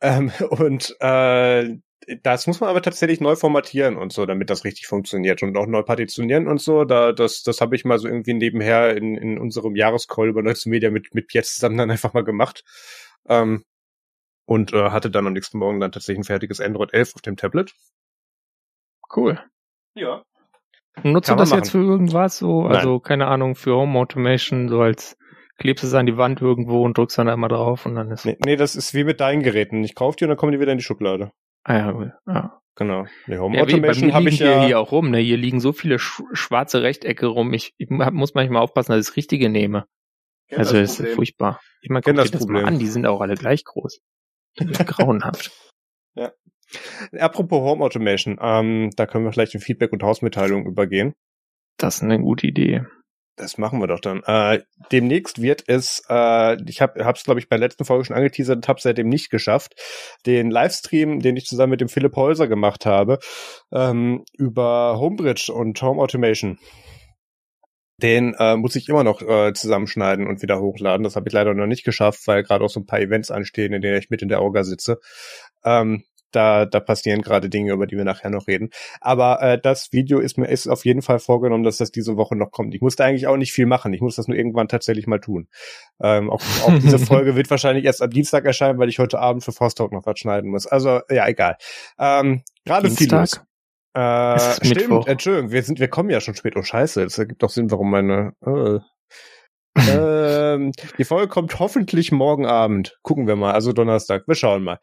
Ähm, 0.00 0.30
und 0.50 0.94
äh, 1.00 1.76
das 2.22 2.46
muss 2.46 2.60
man 2.60 2.70
aber 2.70 2.82
tatsächlich 2.82 3.20
neu 3.20 3.36
formatieren 3.36 3.96
und 3.96 4.12
so, 4.12 4.26
damit 4.26 4.50
das 4.50 4.64
richtig 4.64 4.86
funktioniert 4.86 5.42
und 5.42 5.56
auch 5.56 5.66
neu 5.66 5.82
partitionieren 5.82 6.46
und 6.46 6.60
so. 6.60 6.84
Da, 6.84 7.12
das, 7.12 7.42
das 7.42 7.60
habe 7.60 7.74
ich 7.74 7.84
mal 7.84 7.98
so 7.98 8.06
irgendwie 8.06 8.34
nebenher 8.34 8.96
in, 8.96 9.16
in 9.16 9.38
unserem 9.38 9.74
Jahrescall 9.76 10.28
über 10.28 10.42
Neue 10.42 10.54
Media 10.66 10.90
mit, 10.90 11.14
mit 11.14 11.26
Piet 11.26 11.46
zusammen 11.46 11.78
dann 11.78 11.90
einfach 11.90 12.12
mal 12.12 12.24
gemacht. 12.24 12.62
Ähm, 13.28 13.64
und 14.46 14.72
äh, 14.72 14.90
hatte 14.90 15.10
dann 15.10 15.26
am 15.26 15.32
nächsten 15.32 15.58
Morgen 15.58 15.80
dann 15.80 15.90
tatsächlich 15.90 16.20
ein 16.20 16.24
fertiges 16.24 16.60
Android 16.60 16.94
11 16.94 17.16
auf 17.16 17.22
dem 17.22 17.36
Tablet. 17.36 17.72
Cool. 19.14 19.40
Ja. 19.94 20.22
Nutzt 21.02 21.28
Kann 21.28 21.38
du 21.38 21.42
das 21.42 21.50
jetzt 21.50 21.70
für 21.70 21.82
irgendwas 21.82 22.38
so? 22.38 22.62
Nein. 22.62 22.76
Also, 22.76 23.00
keine 23.00 23.26
Ahnung, 23.26 23.56
für 23.56 23.74
Home 23.74 23.98
Automation, 23.98 24.68
so 24.68 24.80
als 24.80 25.16
klebst 25.58 25.84
es 25.84 25.94
an 25.94 26.06
die 26.06 26.16
Wand 26.16 26.40
irgendwo 26.40 26.84
und 26.84 26.96
drückst 26.96 27.18
dann 27.18 27.28
einmal 27.28 27.48
drauf 27.48 27.86
und 27.86 27.96
dann 27.96 28.10
ist. 28.10 28.24
Nee, 28.24 28.38
nee, 28.44 28.56
das 28.56 28.76
ist 28.76 28.94
wie 28.94 29.04
mit 29.04 29.20
deinen 29.20 29.42
Geräten. 29.42 29.82
Ich 29.84 29.94
kaufe 29.94 30.16
die 30.16 30.24
und 30.24 30.28
dann 30.28 30.38
kommen 30.38 30.52
die 30.52 30.60
wieder 30.60 30.72
in 30.72 30.78
die 30.78 30.84
Schublade. 30.84 31.32
Ah 31.68 31.76
ja, 31.78 31.92
cool. 31.92 32.14
Ja. 32.26 32.60
Genau. 32.76 33.06
Nee, 33.26 33.38
Home 33.38 33.56
Ja, 33.56 33.62
Automation 33.64 34.08
mir 34.08 34.14
habe 34.14 34.24
liegen 34.26 34.34
ich 34.34 34.38
hier, 34.40 34.50
ja. 34.50 34.66
hier 34.66 34.78
auch 34.78 34.92
rum, 34.92 35.10
ne? 35.10 35.18
Hier 35.18 35.36
liegen 35.38 35.60
so 35.60 35.72
viele 35.72 35.98
sch 35.98 36.22
schwarze 36.32 36.82
Rechtecke 36.82 37.26
rum. 37.26 37.52
Ich, 37.54 37.72
ich 37.78 37.88
hab- 37.90 38.12
muss 38.12 38.34
manchmal 38.34 38.62
aufpassen, 38.62 38.92
dass 38.92 39.00
ich 39.00 39.06
das 39.06 39.16
Richtige 39.16 39.48
nehme. 39.48 39.86
Kenn 40.48 40.58
also 40.58 40.74
das 40.76 40.90
ist 40.90 40.96
Problem. 40.98 41.14
furchtbar. 41.16 41.60
Ich 41.80 41.88
meine, 41.88 42.02
guck 42.02 42.14
das 42.14 42.26
dir 42.26 42.38
das 42.38 42.46
mal 42.46 42.52
Problem. 42.60 42.66
an, 42.74 42.78
die 42.78 42.86
sind 42.86 43.06
auch 43.06 43.20
alle 43.20 43.34
gleich 43.34 43.64
groß. 43.64 44.00
Grauenhaft. 44.56 45.50
Apropos 47.18 47.60
Home 47.60 47.84
Automation, 47.84 48.38
ähm, 48.40 48.90
da 48.96 49.06
können 49.06 49.24
wir 49.24 49.32
vielleicht 49.32 49.54
in 49.54 49.60
Feedback 49.60 49.92
und 49.92 50.02
Hausmitteilung 50.02 50.66
übergehen. 50.66 51.14
Das 51.78 51.96
ist 51.96 52.02
eine 52.02 52.18
gute 52.20 52.46
Idee. 52.46 52.84
Das 53.36 53.58
machen 53.58 53.80
wir 53.80 53.86
doch 53.86 54.00
dann. 54.00 54.22
Äh, 54.24 54.62
demnächst 54.90 55.42
wird 55.42 55.64
es, 55.66 56.02
äh, 56.08 56.56
ich 56.66 56.80
habe 56.80 56.98
es, 56.98 57.24
glaube 57.24 57.38
ich, 57.38 57.50
bei 57.50 57.56
der 57.56 57.66
letzten 57.66 57.84
Folge 57.84 58.06
schon 58.06 58.16
angeteasert 58.16 58.56
und 58.56 58.68
habe 58.68 58.80
seitdem 58.80 59.10
nicht 59.10 59.30
geschafft, 59.30 59.74
den 60.24 60.50
Livestream, 60.50 61.20
den 61.20 61.36
ich 61.36 61.44
zusammen 61.44 61.72
mit 61.72 61.82
dem 61.82 61.90
Philipp 61.90 62.16
Häuser 62.16 62.48
gemacht 62.48 62.86
habe, 62.86 63.18
ähm, 63.72 64.24
über 64.32 64.98
Homebridge 64.98 65.52
und 65.52 65.80
Home 65.82 66.00
Automation. 66.00 66.58
Den 68.02 68.34
äh, 68.38 68.56
muss 68.56 68.76
ich 68.76 68.88
immer 68.88 69.04
noch 69.04 69.20
äh, 69.20 69.52
zusammenschneiden 69.52 70.26
und 70.26 70.40
wieder 70.40 70.60
hochladen. 70.60 71.04
Das 71.04 71.16
habe 71.16 71.28
ich 71.28 71.32
leider 71.34 71.52
noch 71.52 71.66
nicht 71.66 71.84
geschafft, 71.84 72.26
weil 72.26 72.42
gerade 72.42 72.64
auch 72.64 72.70
so 72.70 72.80
ein 72.80 72.86
paar 72.86 73.00
Events 73.00 73.30
anstehen, 73.30 73.74
in 73.74 73.82
denen 73.82 73.98
ich 73.98 74.08
mit 74.08 74.22
in 74.22 74.28
der 74.28 74.42
Orga 74.42 74.64
sitze. 74.64 74.98
Ähm, 75.62 76.04
da, 76.30 76.66
da 76.66 76.80
passieren 76.80 77.22
gerade 77.22 77.48
Dinge, 77.48 77.72
über 77.72 77.86
die 77.86 77.96
wir 77.96 78.04
nachher 78.04 78.30
noch 78.30 78.46
reden. 78.46 78.70
Aber 79.00 79.42
äh, 79.42 79.60
das 79.60 79.92
Video 79.92 80.18
ist 80.18 80.38
mir 80.38 80.48
ist 80.48 80.66
auf 80.68 80.84
jeden 80.84 81.02
Fall 81.02 81.18
vorgenommen, 81.18 81.64
dass 81.64 81.78
das 81.78 81.90
diese 81.90 82.16
Woche 82.16 82.36
noch 82.36 82.50
kommt. 82.50 82.74
Ich 82.74 82.80
musste 82.80 83.04
eigentlich 83.04 83.26
auch 83.26 83.36
nicht 83.36 83.52
viel 83.52 83.66
machen. 83.66 83.92
Ich 83.92 84.00
muss 84.00 84.16
das 84.16 84.28
nur 84.28 84.36
irgendwann 84.36 84.68
tatsächlich 84.68 85.06
mal 85.06 85.20
tun. 85.20 85.48
Ähm, 86.00 86.30
auch, 86.30 86.42
auch 86.64 86.78
diese 86.82 86.98
Folge 86.98 87.36
wird 87.36 87.50
wahrscheinlich 87.50 87.84
erst 87.84 88.02
am 88.02 88.10
Dienstag 88.10 88.44
erscheinen, 88.44 88.78
weil 88.78 88.88
ich 88.88 88.98
heute 88.98 89.18
Abend 89.18 89.44
für 89.44 89.52
Forst 89.52 89.78
Talk 89.78 89.92
noch 89.92 90.06
was 90.06 90.18
schneiden 90.18 90.50
muss. 90.50 90.66
Also 90.66 91.00
ja, 91.10 91.26
egal. 91.26 91.56
Ähm, 91.98 92.42
gerade. 92.64 92.88
Dienstag? 92.88 93.46
Äh, 93.96 94.38
stimmt, 94.38 94.76
Mittwoch. 94.76 95.06
Entschuldigung, 95.06 95.50
wir 95.52 95.62
sind, 95.62 95.80
wir 95.80 95.88
kommen 95.88 96.10
ja 96.10 96.20
schon 96.20 96.34
spät. 96.34 96.54
Oh 96.56 96.62
Scheiße, 96.62 97.02
das 97.02 97.16
ergibt 97.16 97.42
doch 97.42 97.48
Sinn, 97.48 97.70
warum 97.70 97.90
meine. 97.90 98.34
Äh. 98.44 98.80
ähm, 99.90 100.72
die 100.98 101.04
Folge 101.04 101.28
kommt 101.28 101.58
hoffentlich 101.58 102.12
morgen 102.12 102.46
Abend. 102.46 102.98
Gucken 103.02 103.26
wir 103.26 103.36
mal, 103.36 103.52
also 103.52 103.72
Donnerstag. 103.72 104.24
Wir 104.26 104.34
schauen 104.34 104.64
mal. 104.64 104.78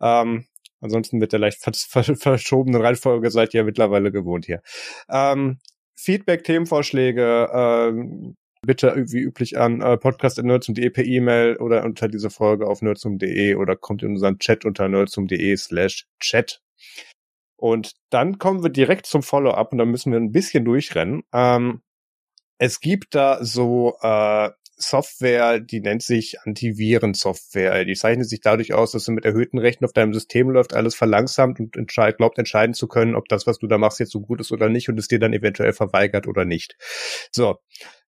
Ähm, 0.00 0.46
ansonsten 0.86 1.18
mit 1.18 1.32
der 1.32 1.38
leicht 1.38 1.62
ver 1.62 1.72
ver 1.74 2.16
verschobenen 2.16 2.80
Reihenfolge 2.80 3.30
seid 3.30 3.54
ihr 3.54 3.64
mittlerweile 3.64 4.10
gewohnt 4.10 4.46
hier. 4.46 4.62
Ähm, 5.08 5.58
Feedback, 5.94 6.44
Themenvorschläge, 6.44 7.50
ähm, 7.52 8.36
bitte 8.62 8.94
wie 9.08 9.20
üblich 9.20 9.58
an 9.58 9.80
äh, 9.80 9.96
podcast.nerdsum.de 9.96 10.90
per 10.90 11.04
E-Mail 11.04 11.56
oder 11.56 11.84
unter 11.84 12.08
diese 12.08 12.30
Folge 12.30 12.66
auf 12.66 12.82
nerdsum.de 12.82 13.54
oder 13.54 13.76
kommt 13.76 14.02
in 14.02 14.10
unseren 14.10 14.38
Chat 14.38 14.64
unter 14.64 14.88
nerdsum.de 14.88 15.56
slash 15.56 16.06
chat. 16.20 16.60
Und 17.56 17.94
dann 18.10 18.38
kommen 18.38 18.62
wir 18.62 18.70
direkt 18.70 19.06
zum 19.06 19.22
Follow-up 19.22 19.72
und 19.72 19.78
da 19.78 19.86
müssen 19.86 20.12
wir 20.12 20.20
ein 20.20 20.32
bisschen 20.32 20.64
durchrennen. 20.64 21.22
Ähm, 21.32 21.82
es 22.58 22.80
gibt 22.80 23.14
da 23.14 23.42
so 23.42 23.96
äh, 24.02 24.50
Software, 24.76 25.58
die 25.58 25.80
nennt 25.80 26.02
sich 26.02 26.40
Antivirensoftware. 26.40 27.84
Die 27.84 27.94
zeichnet 27.94 28.28
sich 28.28 28.40
dadurch 28.40 28.74
aus, 28.74 28.92
dass 28.92 29.04
du 29.04 29.12
mit 29.12 29.24
erhöhten 29.24 29.58
Rechten 29.58 29.84
auf 29.84 29.92
deinem 29.92 30.12
System 30.12 30.50
läuft, 30.50 30.74
alles 30.74 30.94
verlangsamt 30.94 31.58
und 31.60 31.76
entscheid, 31.76 32.18
glaubt 32.18 32.38
entscheiden 32.38 32.74
zu 32.74 32.86
können, 32.86 33.14
ob 33.14 33.28
das, 33.28 33.46
was 33.46 33.58
du 33.58 33.66
da 33.66 33.78
machst, 33.78 34.00
jetzt 34.00 34.12
so 34.12 34.20
gut 34.20 34.40
ist 34.40 34.52
oder 34.52 34.68
nicht 34.68 34.88
und 34.88 34.98
es 34.98 35.08
dir 35.08 35.18
dann 35.18 35.32
eventuell 35.32 35.72
verweigert 35.72 36.26
oder 36.26 36.44
nicht. 36.44 36.76
So. 37.32 37.56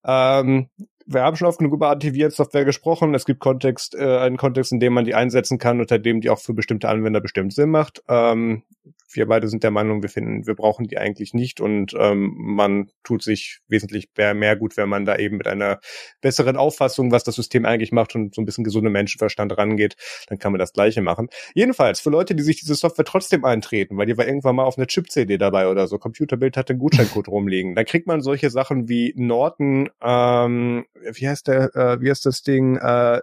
Ähm, 0.04 0.68
wir 1.10 1.22
haben 1.22 1.36
schon 1.36 1.48
oft 1.48 1.58
genug 1.58 1.72
über 1.72 1.90
Antivirensoftware 1.90 2.66
gesprochen. 2.66 3.14
Es 3.14 3.24
gibt 3.24 3.40
Kontext, 3.40 3.94
äh, 3.94 4.18
einen 4.18 4.36
Kontext, 4.36 4.72
in 4.72 4.80
dem 4.80 4.92
man 4.92 5.06
die 5.06 5.14
einsetzen 5.14 5.58
kann, 5.58 5.80
unter 5.80 5.98
dem 5.98 6.20
die 6.20 6.28
auch 6.28 6.38
für 6.38 6.52
bestimmte 6.52 6.88
Anwender 6.88 7.20
bestimmt 7.20 7.54
Sinn 7.54 7.70
macht. 7.70 8.02
Ähm, 8.08 8.62
wir 9.10 9.26
beide 9.26 9.48
sind 9.48 9.62
der 9.62 9.70
Meinung, 9.70 10.02
wir 10.02 10.08
finden, 10.10 10.46
wir 10.46 10.54
brauchen 10.54 10.86
die 10.86 10.98
eigentlich 10.98 11.34
nicht 11.34 11.60
und 11.60 11.94
ähm, 11.98 12.34
man 12.36 12.90
tut 13.04 13.22
sich 13.22 13.60
wesentlich 13.68 14.08
mehr, 14.16 14.34
mehr 14.34 14.56
gut, 14.56 14.76
wenn 14.76 14.88
man 14.88 15.04
da 15.04 15.16
eben 15.16 15.38
mit 15.38 15.46
einer 15.46 15.80
besseren 16.20 16.56
Auffassung, 16.56 17.10
was 17.10 17.24
das 17.24 17.36
System 17.36 17.64
eigentlich 17.64 17.92
macht 17.92 18.14
und 18.14 18.34
so 18.34 18.42
ein 18.42 18.44
bisschen 18.44 18.64
gesunder 18.64 18.90
Menschenverstand 18.90 19.56
rangeht, 19.56 19.96
dann 20.28 20.38
kann 20.38 20.52
man 20.52 20.58
das 20.58 20.72
Gleiche 20.72 21.00
machen. 21.00 21.28
Jedenfalls, 21.54 22.00
für 22.00 22.10
Leute, 22.10 22.34
die 22.34 22.42
sich 22.42 22.60
diese 22.60 22.74
Software 22.74 23.04
trotzdem 23.04 23.44
eintreten, 23.44 23.96
weil 23.96 24.06
die 24.06 24.16
war 24.16 24.26
irgendwann 24.26 24.56
mal 24.56 24.64
auf 24.64 24.76
einer 24.76 24.86
Chip-CD 24.86 25.38
dabei 25.38 25.68
oder 25.68 25.86
so, 25.86 25.98
Computerbild 25.98 26.56
hatte 26.56 26.74
einen 26.74 26.80
Gutscheincode 26.80 27.28
rumliegen, 27.28 27.74
dann 27.74 27.86
kriegt 27.86 28.06
man 28.06 28.20
solche 28.20 28.50
Sachen 28.50 28.88
wie 28.88 29.14
Norton, 29.16 29.88
ähm, 30.02 30.84
wie 31.12 31.28
heißt 31.28 31.48
der, 31.48 31.74
äh, 31.76 32.00
wie 32.00 32.10
heißt 32.10 32.26
das 32.26 32.42
Ding, 32.42 32.76
äh, 32.76 33.20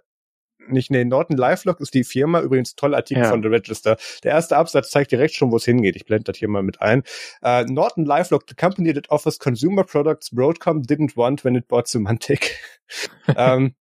nicht, 0.68 0.90
nee, 0.90 1.06
Norton 1.06 1.38
LiveLock 1.38 1.80
ist 1.80 1.94
die 1.94 2.04
Firma, 2.04 2.42
übrigens 2.42 2.76
toller 2.76 2.98
Artikel 2.98 3.22
Ja. 3.24 3.30
von 3.30 3.44
The 3.44 3.50
Register. 3.50 3.98
Der 4.24 4.32
erste 4.32 4.58
Absatz 4.58 4.90
zeigt 4.90 5.12
direkt 5.12 5.36
schon, 5.36 5.52
wo 5.52 5.58
es 5.58 5.66
hingeht. 5.66 5.96
Ich 5.96 6.06
blende 6.06 6.24
das 6.32 6.38
hier 6.40 6.48
mal 6.48 6.64
mit 6.64 6.82
ein. 6.82 7.04
Uh, 7.44 7.62
Norton 7.72 8.04
LiveLock, 8.04 8.46
the 8.50 8.56
company 8.56 8.92
that 8.92 9.12
offers 9.12 9.38
consumer 9.38 9.84
products 9.84 10.32
Broadcom 10.32 10.82
didn't 10.82 11.16
want 11.16 11.46
when 11.46 11.54
it 11.56 11.68
bought 11.68 11.88
Symantec. 11.88 12.58
ähm, 13.38 13.76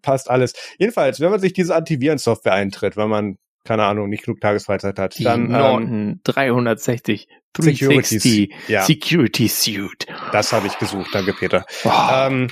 passt 0.00 0.30
alles. 0.30 0.52
Jedenfalls, 0.78 1.18
wenn 1.18 1.30
man 1.32 1.40
sich 1.40 1.54
diese 1.54 1.74
Antivirensoftware 1.74 2.52
eintritt, 2.54 2.96
wenn 2.96 3.08
man, 3.08 3.38
keine 3.64 3.82
Ahnung, 3.84 4.08
nicht 4.08 4.22
genug 4.24 4.40
Tagesfreizeit 4.40 4.96
hat, 5.00 5.18
Die 5.18 5.24
dann 5.24 5.46
ähm, 5.46 5.50
Norton 5.50 6.20
360 6.22 7.26
Securities. 7.58 8.22
360 8.22 8.54
Ja. 8.68 8.82
Security 8.84 9.48
Suite. 9.48 10.06
das 10.30 10.52
habe 10.52 10.68
ich 10.68 10.78
gesucht. 10.78 11.08
Danke, 11.12 11.32
Peter. 11.32 11.64
Wow. 11.82 12.10
ähm, 12.30 12.48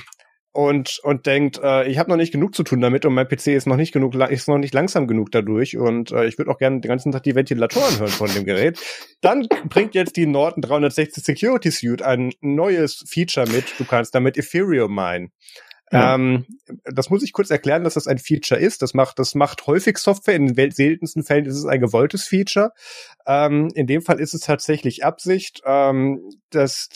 und 0.57 0.99
und 1.03 1.27
denkt, 1.27 1.59
äh, 1.61 1.87
ich 1.87 1.99
habe 1.99 2.09
noch 2.09 2.17
nicht 2.17 2.31
genug 2.31 2.55
zu 2.55 2.63
tun 2.63 2.81
damit 2.81 3.05
und 3.05 3.13
mein 3.13 3.27
PC 3.27 3.49
ist 3.49 3.67
noch 3.67 3.75
nicht 3.75 3.93
genug, 3.93 4.15
ist 4.15 4.47
noch 4.47 4.57
nicht 4.57 4.73
langsam 4.73 5.05
genug 5.05 5.29
dadurch 5.29 5.77
und 5.77 6.11
äh, 6.11 6.25
ich 6.25 6.39
würde 6.39 6.49
auch 6.49 6.57
gerne 6.57 6.81
den 6.81 6.89
ganzen 6.89 7.11
Tag 7.11 7.21
die 7.21 7.35
Ventilatoren 7.35 7.99
hören 7.99 8.07
von 8.07 8.33
dem 8.33 8.43
Gerät. 8.43 8.79
Dann 9.21 9.47
bringt 9.69 9.93
jetzt 9.93 10.17
die 10.17 10.25
Norton 10.25 10.63
360 10.63 11.23
Security 11.23 11.69
Suite 11.69 12.01
ein 12.01 12.31
neues 12.41 13.03
Feature 13.07 13.47
mit. 13.47 13.65
Du 13.77 13.85
kannst 13.85 14.15
damit 14.15 14.35
Ethereum 14.35 14.95
meinen. 14.95 15.31
Ja. 15.91 16.15
Ähm, 16.15 16.45
das 16.83 17.09
muss 17.09 17.23
ich 17.23 17.31
kurz 17.31 17.49
erklären, 17.49 17.83
dass 17.83 17.93
das 17.93 18.07
ein 18.07 18.17
Feature 18.17 18.59
ist. 18.59 18.81
Das 18.81 18.93
macht, 18.93 19.19
das 19.19 19.35
macht 19.35 19.67
häufig 19.67 19.97
Software. 19.97 20.35
In 20.35 20.53
den 20.53 20.71
seltensten 20.71 21.23
Fällen 21.23 21.45
ist 21.45 21.55
es 21.55 21.65
ein 21.65 21.79
gewolltes 21.79 22.25
Feature. 22.25 22.71
Ähm, 23.25 23.69
in 23.73 23.87
dem 23.87 24.01
Fall 24.01 24.19
ist 24.19 24.33
es 24.33 24.41
tatsächlich 24.41 25.05
Absicht. 25.05 25.61
Ähm, 25.65 26.29
das, 26.49 26.89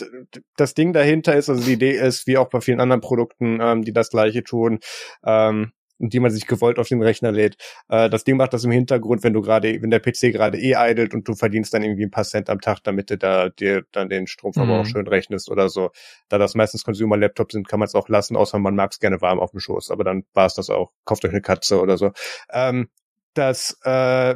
das 0.58 0.74
Ding 0.74 0.92
dahinter 0.94 1.36
ist, 1.36 1.50
also 1.50 1.64
die 1.64 1.74
Idee 1.74 1.92
ist, 1.98 2.28
wie 2.28 2.38
auch 2.38 2.50
bei 2.50 2.60
vielen 2.60 2.82
anderen 2.82 3.02
Produkten, 3.02 3.60
ähm, 3.62 3.84
die 3.84 3.94
das 3.94 4.10
gleiche 4.10 4.44
tun, 4.44 4.80
ähm, 5.26 5.72
die 6.10 6.20
man 6.20 6.32
sich 6.32 6.48
gewollt 6.48 6.80
auf 6.80 6.88
den 6.88 7.02
Rechner 7.02 7.32
lädt. 7.32 7.58
Äh, 7.90 8.10
das 8.10 8.24
Ding 8.24 8.38
macht 8.38 8.54
das 8.54 8.64
im 8.64 8.72
Hintergrund, 8.72 9.24
wenn 9.24 9.34
du 9.34 9.42
gerade, 9.42 9.82
wenn 9.82 9.90
der 9.90 10.00
PC 10.00 10.32
gerade 10.32 10.58
eh 10.58 10.76
idelt 10.76 11.14
und 11.14 11.28
du 11.28 11.34
verdienst 11.34 11.74
dann 11.74 11.84
irgendwie 11.84 12.06
ein 12.06 12.12
paar 12.12 12.24
Cent 12.24 12.50
am 12.50 12.62
Tag, 12.62 12.80
damit 12.84 13.10
du 13.10 13.18
da 13.18 13.50
dir 13.50 13.84
dann 13.92 14.10
den 14.10 14.28
Stromverbrauch 14.28 14.84
mhm. 14.84 14.90
schön 14.90 15.08
rechnest 15.08 15.50
oder 15.50 15.70
so. 15.70 15.92
Da 16.30 16.38
das 16.38 16.56
meistens 16.56 16.84
Consumer-Laptops 16.84 17.54
sind, 17.54 17.68
kann 17.68 17.80
man 17.80 17.88
es 17.88 17.96
auch 17.96 18.10
lassen, 18.10 18.36
außer 18.36 18.60
man 18.60 18.76
mag 18.76 18.92
es 18.92 19.00
gerne 19.00 19.22
warm 19.22 19.40
auf 19.40 19.52
dem 19.52 19.60
Schoß. 19.60 19.92
Aber 19.92 20.04
dann 20.04 20.24
war 20.34 20.46
es 20.46 20.56
das 20.56 20.70
auch. 20.70 20.92
Kauft 21.06 21.26
euch 21.26 21.32
eine 21.32 21.42
Katze 21.42 21.82
oder 21.82 21.98
so. 21.98 22.12
Ähm, 22.52 22.90
das, 23.34 23.78
äh, 23.84 24.36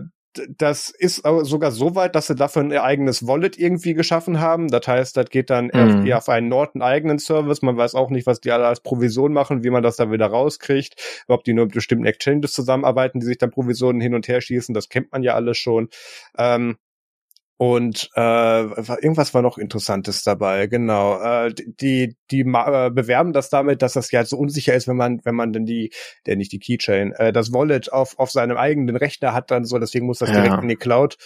das 0.58 0.90
ist 0.90 1.24
sogar 1.44 1.72
so 1.72 1.96
weit, 1.96 2.16
dass 2.16 2.28
sie 2.28 2.36
dafür 2.36 2.64
ein 2.64 2.72
eigenes 2.74 3.28
Wallet 3.28 3.58
irgendwie 3.58 3.94
geschaffen 3.94 4.40
haben. 4.40 4.68
Das 4.68 4.88
heißt, 4.88 5.18
das 5.18 5.30
geht 5.30 5.50
dann 5.50 5.72
mhm. 5.74 6.06
eher 6.06 6.18
auf 6.18 6.30
einen 6.30 6.50
Norton 6.50 6.82
eigenen 6.82 7.20
Service. 7.20 7.62
Man 7.62 7.78
weiß 7.78 7.96
auch 7.96 8.10
nicht, 8.10 8.28
was 8.28 8.42
die 8.42 8.52
alle 8.52 8.68
als 8.68 8.82
Provision 8.82 9.34
machen, 9.34 9.64
wie 9.64 9.70
man 9.70 9.84
das 9.84 9.96
da 9.98 10.12
wieder 10.12 10.28
rauskriegt. 10.28 11.24
Ob 11.28 11.44
die 11.44 11.54
nur 11.54 11.66
mit 11.66 11.74
bestimmten 11.74 12.06
Exchanges 12.06 12.54
zusammenarbeiten, 12.54 13.20
die 13.20 13.26
sich 13.26 13.38
dann 13.38 13.52
Provisionen 13.52 14.02
hin 14.02 14.14
und 14.14 14.28
her 14.28 14.42
schießen. 14.42 14.74
Das 14.74 14.90
kennt 14.90 15.12
man 15.12 15.24
ja 15.24 15.34
alles 15.36 15.58
schon. 15.58 15.90
Ähm, 16.38 16.78
und 17.58 18.10
äh, 18.16 18.62
irgendwas 18.62 19.34
war 19.34 19.42
noch 19.42 19.58
Interessantes 19.58 20.24
dabei, 20.24 20.68
genau. 20.68 21.22
Äh, 21.22 21.54
die 21.54 22.18
die 22.30 22.42
äh, 22.42 22.90
bewerben 22.90 23.32
das 23.32 23.50
damit, 23.50 23.82
dass 23.82 23.94
das 23.94 24.12
ja 24.12 24.26
so 24.26 24.38
unsicher 24.38 24.74
ist, 24.74 24.88
wenn 24.88 24.98
man 24.98 25.22
wenn 25.24 25.36
man 25.36 25.54
denn 25.54 25.66
die, 25.66 25.92
der 26.26 26.36
nicht 26.36 26.52
die 26.52 26.60
Keychain, 26.60 27.14
äh, 27.14 27.32
das 27.32 27.54
Wallet 27.54 27.94
auf 27.94 28.20
auf 28.20 28.30
seinem 28.32 28.58
eigenen 28.58 28.98
Rechner 28.98 29.34
hat, 29.34 29.52
dann 29.52 29.64
so, 29.64 29.80
deswegen 29.80 30.06
muss 30.06 30.20
das 30.20 30.30
ja. 30.30 30.42
direkt 30.42 30.64
in 30.64 30.70
die 30.70 30.76
Cloud. 30.76 31.18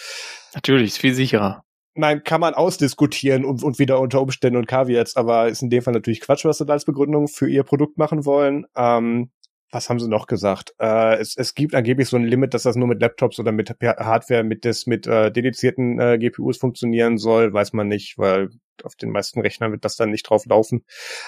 Natürlich, 0.54 0.90
ist 0.90 0.98
viel 0.98 1.14
sicherer. 1.14 1.64
Nein, 1.94 2.22
kann 2.22 2.40
man 2.40 2.54
ausdiskutieren 2.54 3.44
und, 3.44 3.64
und 3.64 3.80
wieder 3.80 3.98
unter 3.98 4.22
Umständen 4.22 4.56
und 4.56 4.68
Caveats, 4.68 5.16
aber 5.16 5.48
ist 5.48 5.62
in 5.62 5.70
dem 5.70 5.82
Fall 5.82 5.92
natürlich 5.92 6.20
Quatsch, 6.20 6.44
was 6.44 6.58
sie 6.58 6.64
da 6.64 6.74
als 6.74 6.84
Begründung 6.84 7.26
für 7.26 7.48
ihr 7.48 7.64
Produkt 7.64 7.98
machen 7.98 8.24
wollen. 8.24 8.66
Ähm, 8.76 9.30
was 9.70 9.88
haben 9.88 10.00
sie 10.00 10.08
noch 10.08 10.26
gesagt? 10.26 10.74
Äh, 10.78 11.16
es, 11.16 11.36
es 11.36 11.54
gibt 11.54 11.74
angeblich 11.74 12.08
so 12.08 12.16
ein 12.16 12.24
Limit, 12.24 12.54
dass 12.54 12.64
das 12.64 12.76
nur 12.76 12.88
mit 12.88 13.00
Laptops 13.00 13.38
oder 13.38 13.52
mit 13.52 13.70
Hardware 13.70 14.42
mit 14.42 14.64
des 14.64 14.86
mit 14.86 15.06
äh, 15.06 15.30
dedizierten 15.30 16.00
äh, 16.00 16.18
GPUs 16.18 16.58
funktionieren 16.58 17.18
soll, 17.18 17.52
weiß 17.52 17.72
man 17.72 17.88
nicht, 17.88 18.18
weil 18.18 18.50
auf 18.82 18.96
den 18.96 19.10
meisten 19.10 19.40
Rechnern 19.40 19.72
wird 19.72 19.84
das 19.84 19.96
dann 19.96 20.10
nicht 20.10 20.28
drauf 20.28 20.46
laufen. 20.46 20.84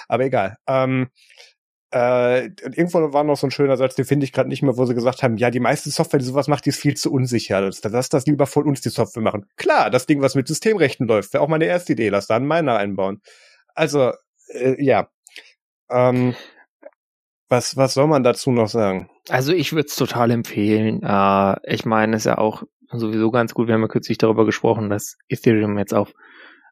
Aber 0.07 0.25
egal. 0.25 0.57
Ähm, 0.67 1.09
äh, 1.93 2.45
irgendwo 2.45 3.13
war 3.13 3.23
noch 3.23 3.37
so 3.37 3.45
ein 3.45 3.51
schöner 3.51 3.77
Satz, 3.77 3.93
den 3.93 4.05
finde 4.05 4.23
ich 4.23 4.33
gerade 4.33 4.49
nicht 4.49 4.63
mehr, 4.63 4.77
wo 4.77 4.85
sie 4.85 4.95
gesagt 4.95 5.21
haben, 5.21 5.37
ja, 5.37 5.51
die 5.51 5.59
meiste 5.59 5.91
Software, 5.91 6.19
die 6.19 6.25
sowas 6.25 6.47
macht, 6.47 6.65
die 6.65 6.69
ist 6.69 6.79
viel 6.79 6.95
zu 6.95 7.11
unsicher. 7.11 7.61
Lass 7.61 7.81
das, 7.81 8.09
das 8.09 8.25
lieber 8.25 8.47
von 8.47 8.65
uns 8.65 8.81
die 8.81 8.89
Software 8.89 9.21
machen. 9.21 9.45
Klar, 9.57 9.91
das 9.91 10.07
Ding, 10.07 10.19
was 10.19 10.33
mit 10.33 10.47
Systemrechten 10.47 11.07
läuft, 11.07 11.33
wäre 11.33 11.43
auch 11.43 11.47
meine 11.47 11.65
erste 11.65 11.93
Idee. 11.93 12.09
Lass 12.09 12.25
dann 12.25 12.47
meiner 12.47 12.77
einbauen. 12.77 13.21
Also, 13.75 14.11
äh, 14.47 14.83
ja. 14.83 15.09
Ähm, 15.91 16.33
was, 17.49 17.77
was 17.77 17.93
soll 17.93 18.07
man 18.07 18.23
dazu 18.23 18.51
noch 18.51 18.67
sagen? 18.67 19.09
Also 19.29 19.53
ich 19.53 19.73
würde 19.73 19.87
es 19.87 19.95
total 19.95 20.31
empfehlen. 20.31 21.01
Äh, 21.03 21.55
ich 21.71 21.85
meine, 21.85 22.15
es 22.15 22.23
ist 22.23 22.27
ja 22.27 22.37
auch 22.37 22.63
sowieso 22.91 23.31
ganz 23.31 23.53
gut. 23.53 23.67
Wir 23.67 23.75
haben 23.75 23.81
ja 23.81 23.87
kürzlich 23.87 24.17
darüber 24.17 24.45
gesprochen, 24.45 24.89
dass 24.89 25.17
Ethereum 25.27 25.77
jetzt 25.77 25.93
auf 25.93 26.13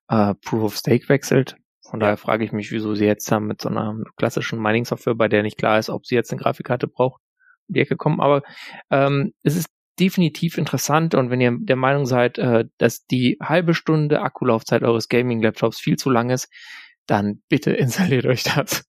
äh, 0.07 0.33
Proof 0.45 0.63
of 0.63 0.75
Stake 0.75 1.09
wechselt. 1.09 1.55
Von 1.89 1.99
daher 1.99 2.17
frage 2.17 2.45
ich 2.45 2.51
mich, 2.51 2.71
wieso 2.71 2.95
sie 2.95 3.05
jetzt 3.05 3.31
haben 3.31 3.47
mit 3.47 3.61
so 3.61 3.69
einer 3.69 3.97
klassischen 4.15 4.61
Mining-Software, 4.61 5.15
bei 5.15 5.27
der 5.27 5.43
nicht 5.43 5.57
klar 5.57 5.77
ist, 5.77 5.89
ob 5.89 6.05
sie 6.05 6.15
jetzt 6.15 6.31
eine 6.31 6.41
Grafikkarte 6.41 6.87
braucht, 6.87 7.21
um 7.67 7.73
die 7.73 7.81
Ecke 7.81 7.97
kommen. 7.97 8.21
Aber 8.21 8.43
ähm, 8.89 9.33
es 9.43 9.55
ist 9.55 9.69
definitiv 9.99 10.57
interessant 10.57 11.15
und 11.15 11.29
wenn 11.29 11.41
ihr 11.41 11.55
der 11.59 11.75
Meinung 11.75 12.05
seid, 12.05 12.37
äh, 12.37 12.65
dass 12.77 13.05
die 13.05 13.37
halbe 13.41 13.73
Stunde 13.73 14.21
Akkulaufzeit 14.21 14.83
eures 14.83 15.09
Gaming-Laptops 15.09 15.79
viel 15.79 15.97
zu 15.97 16.09
lang 16.09 16.29
ist, 16.29 16.49
dann 17.07 17.41
bitte 17.49 17.71
installiert 17.71 18.25
euch 18.25 18.43
das. 18.43 18.85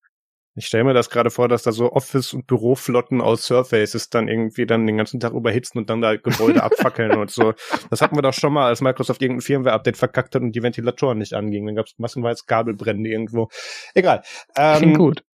Ich 0.55 0.67
stelle 0.67 0.85
mir 0.85 0.93
das 0.93 1.09
gerade 1.09 1.31
vor, 1.31 1.49
dass 1.49 1.63
da 1.63 1.73
so 1.73 1.93
Office- 1.93 2.35
und 2.35 2.47
Büroflotten 2.47 3.21
aus 3.21 3.47
Surfaces 3.47 4.11
dann 4.11 4.29
irgendwie 4.29 4.67
dann 4.67 4.87
den 4.87 4.99
ganzen 4.99 5.19
Tag 5.19 5.33
überhitzen 5.33 5.81
und 5.81 5.89
dann 5.89 6.03
da 6.03 6.17
Gebäude 6.17 6.63
abfackeln 6.63 7.17
und 7.19 7.31
so. 7.31 7.55
Das 7.89 8.03
hatten 8.03 8.17
wir 8.17 8.23
doch 8.23 8.35
schon 8.35 8.53
mal, 8.53 8.67
als 8.67 8.83
Microsoft 8.83 9.23
irgendein 9.23 9.43
Firmware-Update 9.43 9.97
verkackt 9.97 10.35
hat 10.35 10.43
und 10.43 10.53
die 10.53 10.63
Ventilatoren 10.63 11.19
nicht 11.19 11.33
angingen. 11.33 11.67
Dann 11.67 11.77
gab 11.77 11.87
es 11.87 11.95
massenweise 11.99 12.45
Kabelbrände 12.47 13.09
irgendwo. 13.09 13.49
Egal. 13.95 14.23
Ähm, 14.57 14.79
Klingt 14.79 14.99
gut 14.99 15.25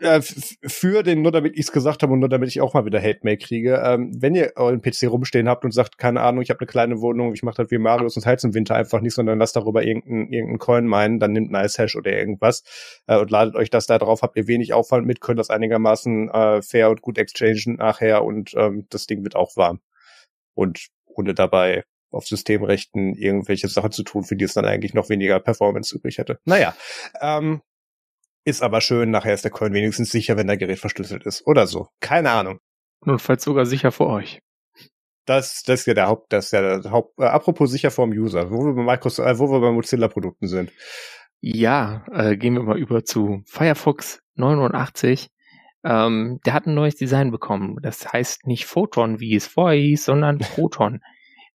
äh, 0.00 0.20
für 0.22 1.02
den, 1.02 1.22
nur 1.22 1.32
damit 1.32 1.54
ich 1.54 1.66
es 1.66 1.72
gesagt 1.72 2.02
habe 2.02 2.12
und 2.12 2.20
nur 2.20 2.28
damit 2.28 2.48
ich 2.48 2.60
auch 2.60 2.74
mal 2.74 2.84
wieder 2.86 3.00
Hate 3.00 3.20
Mail 3.22 3.36
kriege, 3.36 3.82
ähm, 3.84 4.10
wenn 4.16 4.34
ihr 4.34 4.52
euren 4.56 4.80
PC 4.80 5.04
rumstehen 5.04 5.48
habt 5.48 5.64
und 5.64 5.72
sagt, 5.72 5.98
keine 5.98 6.22
Ahnung, 6.22 6.42
ich 6.42 6.50
habe 6.50 6.60
eine 6.60 6.66
kleine 6.66 7.00
Wohnung, 7.00 7.34
ich 7.34 7.42
mache 7.42 7.62
das 7.62 7.70
wie 7.70 7.78
Marius 7.78 8.16
und 8.16 8.24
heiz 8.24 8.42
im 8.44 8.54
Winter 8.54 8.74
einfach 8.74 9.00
nicht, 9.00 9.14
sondern 9.14 9.38
lasst 9.38 9.56
darüber 9.56 9.82
irgendeinen 9.82 10.32
irgendein 10.32 10.58
Coin 10.58 10.86
meinen, 10.86 11.18
dann 11.18 11.32
nimmt 11.32 11.50
Nice 11.50 11.78
Hash 11.78 11.96
oder 11.96 12.12
irgendwas 12.12 12.62
äh, 13.06 13.18
und 13.18 13.30
ladet 13.30 13.54
euch 13.54 13.70
das 13.70 13.86
da 13.86 13.98
drauf, 13.98 14.22
habt 14.22 14.36
ihr 14.36 14.46
wenig 14.46 14.72
Aufwand 14.72 15.06
mit, 15.06 15.20
könnt 15.20 15.38
das 15.38 15.50
einigermaßen 15.50 16.30
äh, 16.30 16.62
fair 16.62 16.90
und 16.90 17.02
gut 17.02 17.18
exchangen 17.18 17.76
nachher 17.76 18.24
und 18.24 18.54
ähm, 18.56 18.86
das 18.90 19.06
Ding 19.06 19.22
wird 19.24 19.36
auch 19.36 19.56
warm. 19.56 19.80
Und 20.54 20.88
ohne 21.06 21.34
dabei 21.34 21.84
auf 22.10 22.26
Systemrechten 22.26 23.14
irgendwelche 23.14 23.68
Sachen 23.68 23.90
zu 23.90 24.02
tun, 24.02 24.24
für 24.24 24.36
die 24.36 24.44
es 24.44 24.54
dann 24.54 24.66
eigentlich 24.66 24.94
noch 24.94 25.08
weniger 25.08 25.40
Performance 25.40 25.94
übrig 25.94 26.18
hätte. 26.18 26.38
Naja, 26.44 26.74
ähm, 27.20 27.62
ist 28.44 28.62
aber 28.62 28.80
schön, 28.80 29.10
nachher 29.10 29.34
ist 29.34 29.44
der 29.44 29.50
Coin 29.50 29.72
wenigstens 29.72 30.10
sicher, 30.10 30.36
wenn 30.36 30.46
der 30.46 30.56
Gerät 30.56 30.78
verschlüsselt 30.78 31.24
ist. 31.24 31.46
Oder 31.46 31.66
so. 31.66 31.88
Keine 32.00 32.30
Ahnung. 32.30 32.58
Notfalls 33.04 33.44
sogar 33.44 33.66
sicher 33.66 33.92
für 33.92 34.06
euch. 34.06 34.40
Das, 35.26 35.62
das 35.62 35.80
ist 35.80 35.86
ja 35.86 35.94
der 35.94 36.08
Haupt, 36.08 36.32
das 36.32 36.46
ist 36.46 36.52
ja 36.52 36.78
der 36.78 36.90
Haupt, 36.90 37.18
äh, 37.18 37.24
apropos 37.24 37.70
sicher 37.70 37.92
vorm 37.92 38.10
User, 38.10 38.50
wo 38.50 38.64
wir 38.64 38.74
bei 38.74 38.82
Microsoft, 38.82 39.28
äh, 39.28 39.38
wo 39.38 39.48
wir 39.50 39.60
bei 39.60 39.70
Mozilla 39.70 40.08
Produkten 40.08 40.48
sind. 40.48 40.72
Ja, 41.40 42.04
äh, 42.12 42.36
gehen 42.36 42.54
wir 42.54 42.62
mal 42.62 42.78
über 42.78 43.04
zu 43.04 43.42
Firefox 43.46 44.20
89. 44.34 45.28
Ähm, 45.84 46.40
der 46.44 46.54
hat 46.54 46.66
ein 46.66 46.74
neues 46.74 46.96
Design 46.96 47.30
bekommen. 47.30 47.76
Das 47.82 48.12
heißt 48.12 48.46
nicht 48.46 48.66
Photon, 48.66 49.20
wie 49.20 49.34
es 49.34 49.46
vorher 49.46 49.80
hieß, 49.80 50.04
sondern 50.04 50.38
Proton. 50.54 51.00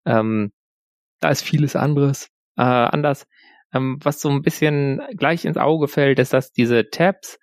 ähm, 0.05 0.51
da 1.19 1.29
ist 1.29 1.41
vieles 1.41 1.75
anderes, 1.75 2.29
äh, 2.57 2.61
anders. 2.61 3.25
Ähm, 3.73 3.99
was 4.01 4.21
so 4.21 4.29
ein 4.29 4.41
bisschen 4.41 5.01
gleich 5.15 5.45
ins 5.45 5.57
Auge 5.57 5.87
fällt, 5.87 6.19
ist, 6.19 6.33
dass 6.33 6.51
diese 6.51 6.89
Tabs 6.89 7.39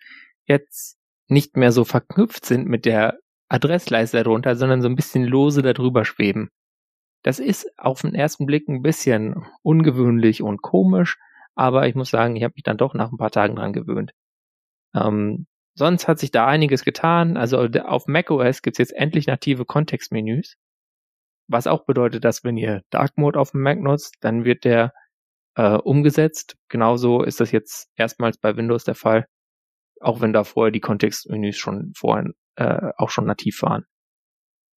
jetzt 0.47 0.99
nicht 1.29 1.57
mehr 1.57 1.73
so 1.73 1.85
verknüpft 1.85 2.45
sind 2.45 2.67
mit 2.67 2.85
der 2.85 3.19
Adressleiste 3.49 4.23
darunter, 4.23 4.57
sondern 4.57 4.83
so 4.83 4.89
ein 4.89 4.97
bisschen 4.97 5.25
lose 5.25 5.63
darüber 5.63 6.05
schweben. 6.05 6.51
Das 7.23 7.39
ist 7.39 7.67
auf 7.79 8.03
den 8.03 8.15
ersten 8.15 8.47
Blick 8.47 8.69
ein 8.69 8.83
bisschen 8.83 9.47
ungewöhnlich 9.63 10.43
und 10.43 10.63
komisch, 10.63 11.17
aber 11.55 11.87
ich 11.89 11.95
muss 11.95 12.11
sagen, 12.11 12.37
ich 12.37 12.45
habe 12.45 12.55
mich 12.57 12.65
dann 12.65 12.77
doch 12.77 12.95
nach 12.95 13.11
ein 13.11 13.19
paar 13.19 13.31
Tagen 13.31 13.57
dran 13.57 13.73
gewöhnt. 13.73 14.13
Ähm, 14.95 15.47
sonst 15.75 16.09
hat 16.09 16.19
sich 16.19 16.31
da 16.31 16.47
einiges 16.47 16.85
getan. 16.85 17.37
Also 17.37 17.59
auf 17.59 18.07
macOS 18.07 18.63
gibt's 18.63 18.79
jetzt 18.79 18.95
endlich 18.95 19.27
native 19.27 19.65
Kontextmenüs. 19.65 20.57
Was 21.49 21.67
auch 21.67 21.85
bedeutet, 21.85 22.25
dass 22.25 22.45
wenn 22.45 22.57
ihr 22.57 22.83
Dark 22.91 23.17
Mode 23.17 23.39
auf 23.39 23.53
dem 23.53 23.63
Mac 23.63 23.81
nutzt, 23.81 24.17
dann 24.21 24.45
wird 24.45 24.65
der 24.65 24.93
äh, 25.57 25.77
umgesetzt. 25.77 26.57
Genauso 26.69 27.23
ist 27.23 27.41
das 27.41 27.53
jetzt 27.53 27.91
erstmals 27.97 28.39
bei 28.39 28.57
Windows 28.57 28.85
der 28.85 28.95
Fall, 28.95 29.27
auch 30.01 30.21
wenn 30.21 30.33
da 30.33 30.45
vorher 30.45 30.73
die 30.73 30.81
Kontextmenüs 30.81 31.57
schon 31.57 31.93
vorhin 31.97 32.35
äh, 32.57 32.91
auch 32.97 33.11
schon 33.11 33.27
nativ 33.27 33.63
waren. 33.63 33.85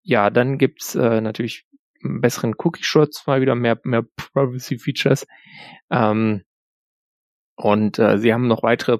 Ja, 0.02 0.30
dann 0.30 0.58
gibt's 0.58 0.94
äh, 0.94 1.20
natürlich 1.20 1.66
einen 2.04 2.20
besseren 2.20 2.54
Cookie-Schutz, 2.56 3.26
mal 3.26 3.40
wieder 3.40 3.54
mehr, 3.54 3.80
mehr 3.84 4.04
Privacy-Features. 4.32 5.26
Ähm, 5.90 6.44
und 7.56 7.98
äh, 7.98 8.18
sie 8.18 8.32
haben 8.32 8.46
noch 8.48 8.62
weitere 8.62 8.98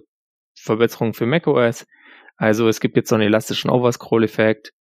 Verbesserungen 0.59 1.15
für 1.15 1.27
macOS. 1.27 1.87
Also 2.37 2.69
es 2.69 2.81
gibt 2.81 2.97
jetzt 2.97 3.09
so 3.09 3.15
einen 3.15 3.25
elastischen 3.25 3.71
Overscroll-Effekt. 3.71 4.73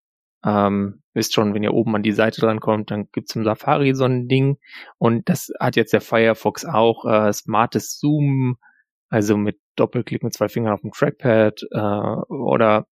Ähm, 0.44 1.02
wisst 1.14 1.34
schon, 1.34 1.54
wenn 1.54 1.62
ihr 1.62 1.72
oben 1.74 1.94
an 1.96 2.02
die 2.02 2.12
Seite 2.12 2.40
dran 2.40 2.60
kommt, 2.60 2.90
dann 2.90 3.08
gibt's 3.12 3.34
im 3.34 3.44
Safari 3.44 3.94
so 3.94 4.04
ein 4.04 4.28
Ding. 4.28 4.58
Und 4.98 5.28
das 5.28 5.50
hat 5.58 5.76
jetzt 5.76 5.92
der 5.92 6.00
Firefox 6.00 6.64
auch. 6.64 7.04
Äh, 7.06 7.32
smartes 7.32 7.98
Zoom, 7.98 8.56
also 9.08 9.36
mit 9.36 9.58
Doppelklick 9.76 10.22
mit 10.22 10.34
zwei 10.34 10.48
Fingern 10.48 10.74
auf 10.74 10.82
dem 10.82 10.92
Trackpad 10.92 11.62
äh, 11.70 12.32
oder 12.32 12.86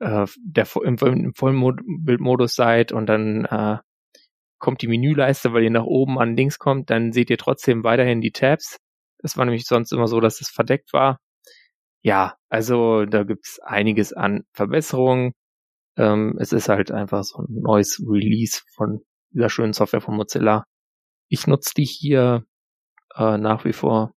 äh, 0.00 0.26
der 0.44 0.66
im, 0.82 0.96
im 0.98 1.34
Vollbildmodus 1.34 2.54
seid 2.54 2.92
und 2.92 3.06
dann 3.06 3.44
äh, 3.44 3.78
kommt 4.58 4.82
die 4.82 4.88
Menüleiste, 4.88 5.52
weil 5.52 5.64
ihr 5.64 5.70
nach 5.70 5.84
oben 5.84 6.18
an 6.18 6.36
links 6.36 6.58
kommt, 6.58 6.90
dann 6.90 7.12
seht 7.12 7.30
ihr 7.30 7.38
trotzdem 7.38 7.84
weiterhin 7.84 8.20
die 8.20 8.30
Tabs. 8.30 8.78
Das 9.18 9.36
war 9.36 9.44
nämlich 9.44 9.64
sonst 9.66 9.92
immer 9.92 10.06
so, 10.06 10.20
dass 10.20 10.40
es 10.40 10.50
verdeckt 10.50 10.92
war. 10.92 11.18
Ja, 12.02 12.36
also 12.48 13.04
da 13.04 13.24
gibt's 13.24 13.60
einiges 13.60 14.12
an 14.12 14.44
Verbesserungen. 14.52 15.32
Ähm, 15.96 16.36
es 16.38 16.52
ist 16.52 16.68
halt 16.68 16.90
einfach 16.90 17.24
so 17.24 17.38
ein 17.38 17.46
neues 17.48 18.02
Release 18.06 18.62
von 18.74 19.00
dieser 19.30 19.48
schönen 19.48 19.72
Software 19.72 20.00
von 20.00 20.16
Mozilla. 20.16 20.64
Ich 21.28 21.46
nutze 21.46 21.72
die 21.74 21.84
hier 21.84 22.44
äh, 23.14 23.38
nach 23.38 23.64
wie 23.64 23.72
vor. 23.72 24.14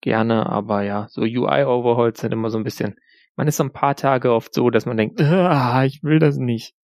gerne, 0.00 0.46
aber 0.46 0.82
ja, 0.82 1.06
so 1.10 1.22
UI-Overhauls 1.22 2.20
sind 2.20 2.32
immer 2.32 2.50
so 2.50 2.58
ein 2.58 2.64
bisschen, 2.64 2.96
man 3.36 3.46
ist 3.46 3.56
so 3.56 3.64
ein 3.64 3.72
paar 3.72 3.94
Tage 3.94 4.32
oft 4.32 4.52
so, 4.52 4.68
dass 4.68 4.84
man 4.84 4.96
denkt, 4.96 5.20
ah, 5.20 5.84
ich 5.84 6.02
will 6.02 6.18
das 6.18 6.36
nicht. 6.36 6.74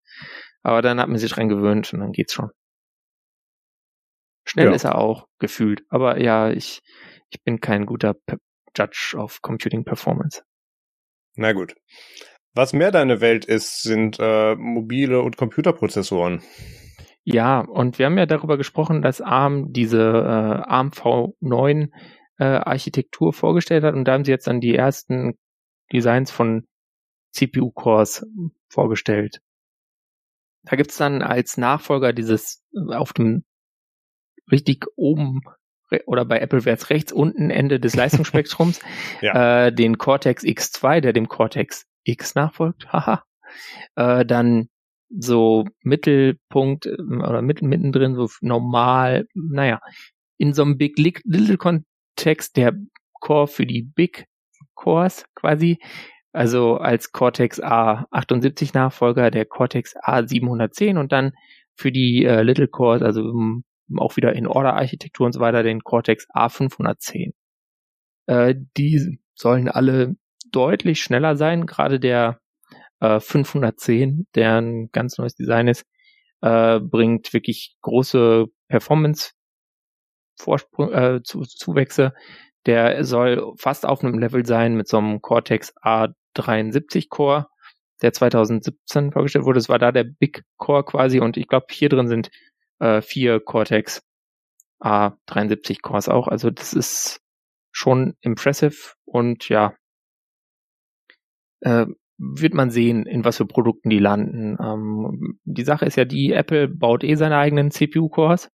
Aber 0.63 0.83
dann 0.83 1.01
hat 1.01 1.09
man 1.09 1.19
sich 1.19 1.31
dran 1.31 1.49
gewöhnt 1.49 1.93
und 1.93 2.01
dann 2.01 2.13
geht's 2.13 2.33
schon. 2.33 2.51
Schnell 4.45 4.69
ja. 4.69 4.73
ist 4.73 4.85
er 4.85 4.97
auch, 4.97 5.29
gefühlt. 5.39 5.83
Aber 5.89 6.21
ja, 6.21 6.51
ich, 6.51 6.81
ich 7.31 7.43
bin 7.43 7.61
kein 7.61 7.87
guter 7.87 8.15
Pe 8.15 8.39
Judge 8.77 9.17
of 9.17 9.43
Computing 9.43 9.85
Performance. 9.85 10.43
Na 11.35 11.53
gut. 11.53 11.75
Was 12.59 12.73
mehr 12.73 12.91
deine 12.91 13.21
Welt 13.21 13.45
ist, 13.45 13.85
sind 13.85 14.17
äh, 14.19 14.57
mobile 14.57 15.23
und 15.23 15.37
Computerprozessoren. 15.37 16.43
Ja, 17.23 17.61
und 17.61 18.01
wir 18.01 18.07
haben 18.07 18.19
ja 18.19 18.27
darüber 18.27 18.57
gesprochen, 18.57 19.01
dass 19.01 19.21
ARM 19.21 19.73
diese 19.73 20.01
äh, 20.01 20.69
ARM 20.69 20.89
V9 20.89 21.93
äh, 22.41 22.45
Architektur 22.45 23.33
vorgestellt 23.33 23.85
hat 23.85 23.95
und 23.95 24.07
da 24.07 24.15
haben 24.15 24.25
sie 24.25 24.33
jetzt 24.33 24.49
dann 24.49 24.59
die 24.61 24.75
ersten 24.75 25.39
Designs 25.93 26.33
von 26.33 26.67
CPU-Cores 27.31 28.27
vorgestellt. 28.69 29.41
Da 30.65 30.75
gibt's 30.75 30.97
dann 30.97 31.23
als 31.23 31.59
Nachfolger 31.59 32.13
dieses 32.13 32.65
äh, 32.75 32.93
auf 32.93 33.13
dem 33.13 33.45
richtig 34.51 34.85
oben 34.97 35.43
oder 36.07 36.25
bei 36.25 36.41
Apple 36.41 36.65
wäre 36.65 36.77
es 36.77 36.91
rechts 36.91 37.13
unten 37.13 37.51
Ende 37.51 37.79
des 37.79 37.95
Leistungsspektrums 37.95 38.81
ja. 39.23 39.67
äh, 39.67 39.73
den 39.73 39.97
Cortex 39.97 40.43
X2, 40.43 41.01
der 41.01 41.13
dem 41.13 41.29
Cortex 41.29 41.87
X 42.09 42.35
nachfolgt, 42.35 42.93
haha. 42.93 43.25
Äh, 43.97 44.25
dann 44.27 44.69
so 45.11 45.67
Mittelpunkt 45.83 46.87
ähm, 46.87 47.23
oder 47.27 47.43
mitten 47.43 47.69
mittendrin 47.69 48.15
so 48.15 48.29
normal, 48.41 49.27
naja, 49.35 49.81
in 50.37 50.53
so 50.53 50.63
einem 50.63 50.79
Big 50.79 50.99
Little 50.99 51.57
Kontext 51.57 52.57
der 52.57 52.75
Core 53.21 53.49
für 53.49 53.67
die 53.67 53.83
Big 53.83 54.27
Cores 54.75 55.25
quasi, 55.35 55.79
also 56.33 56.77
als 56.77 57.13
Cortex 57.13 57.61
A78 57.61 58.71
Nachfolger 58.75 59.31
der 59.31 59.45
Cortex 59.45 59.97
A710 59.97 60.99
und 60.99 61.11
dann 61.13 61.33
für 61.75 61.91
die 61.91 62.25
äh, 62.25 62.43
Little 62.43 62.69
Cores, 62.69 63.03
also 63.03 63.23
um, 63.23 63.65
auch 63.97 64.17
wieder 64.17 64.35
in 64.35 64.47
Order 64.47 64.75
Architektur 64.75 65.27
und 65.27 65.33
so 65.33 65.41
weiter, 65.41 65.63
den 65.63 65.83
Cortex 65.83 66.27
A510. 66.35 67.33
Äh, 68.27 68.55
die 68.77 69.21
sollen 69.35 69.69
alle 69.69 70.17
deutlich 70.53 71.03
schneller 71.03 71.37
sein, 71.37 71.67
gerade 71.67 72.01
der 72.01 72.41
äh, 73.01 73.21
510, 73.21 74.27
der 74.35 74.61
ein 74.61 74.89
ganz 74.93 75.19
neues 75.19 75.35
Design 75.35 75.69
ist, 75.69 75.85
äh, 76.41 76.81
bringt 76.81 77.33
wirklich 77.33 77.77
große 77.83 78.47
Performance 78.69 79.33
Vorsprung, 80.39 80.93
äh, 80.93 81.23
zu, 81.23 81.43
Zuwächse. 81.43 82.13
Der 82.67 83.05
soll 83.05 83.53
fast 83.57 83.87
auf 83.87 84.03
einem 84.03 84.19
Level 84.19 84.47
sein 84.47 84.75
mit 84.75 84.89
so 84.89 84.99
einem 84.99 85.21
Cortex 85.21 85.75
A73 85.83 87.09
Core, 87.09 87.47
der 88.03 88.13
2017 88.13 89.13
vorgestellt 89.13 89.45
wurde. 89.45 89.59
Das 89.59 89.69
war 89.69 89.79
da 89.79 89.93
der 89.93 90.05
Big 90.05 90.45
Core 90.57 90.85
quasi 90.85 91.21
und 91.21 91.37
ich 91.37 91.49
glaube 91.49 91.67
hier 91.71 91.89
drin 91.89 92.09
sind 92.09 92.31
äh, 92.81 93.01
vier 93.01 93.41
Cortex 93.41 94.03
A73 94.81 95.81
Cores 95.83 96.09
auch. 96.09 96.29
Also 96.29 96.51
das 96.51 96.73
ist 96.73 97.21
schon 97.73 98.15
impressive 98.21 98.95
und 99.05 99.49
ja, 99.49 99.75
äh, 101.61 101.87
wird 102.19 102.55
man 102.55 102.71
sehen, 102.71 103.07
in 103.07 103.25
was 103.25 103.37
für 103.37 103.47
Produkten 103.47 103.91
die 103.91 104.01
landen. 104.01 104.57
Ähm, 104.61 105.39
die 105.45 105.65
Sache 105.65 105.87
ist 105.87 105.97
ja 105.97 106.05
die, 106.05 106.33
Apple 106.33 106.69
baut 106.69 107.05
eh 107.05 107.15
seine 107.15 107.39
eigenen 107.39 107.71
CPU-Cores. 107.71 108.51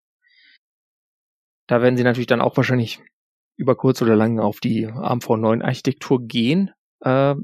Da 1.66 1.80
werden 1.80 1.96
sie 1.96 2.04
natürlich 2.04 2.26
dann 2.26 2.42
auch 2.42 2.56
wahrscheinlich 2.56 3.00
über 3.56 3.74
kurz 3.74 4.02
oder 4.02 4.16
lang 4.16 4.38
auf 4.38 4.60
die 4.60 4.86
ARM 4.86 5.20
V9-Architektur 5.20 6.26
gehen. 6.26 6.70
Äh, 7.00 7.36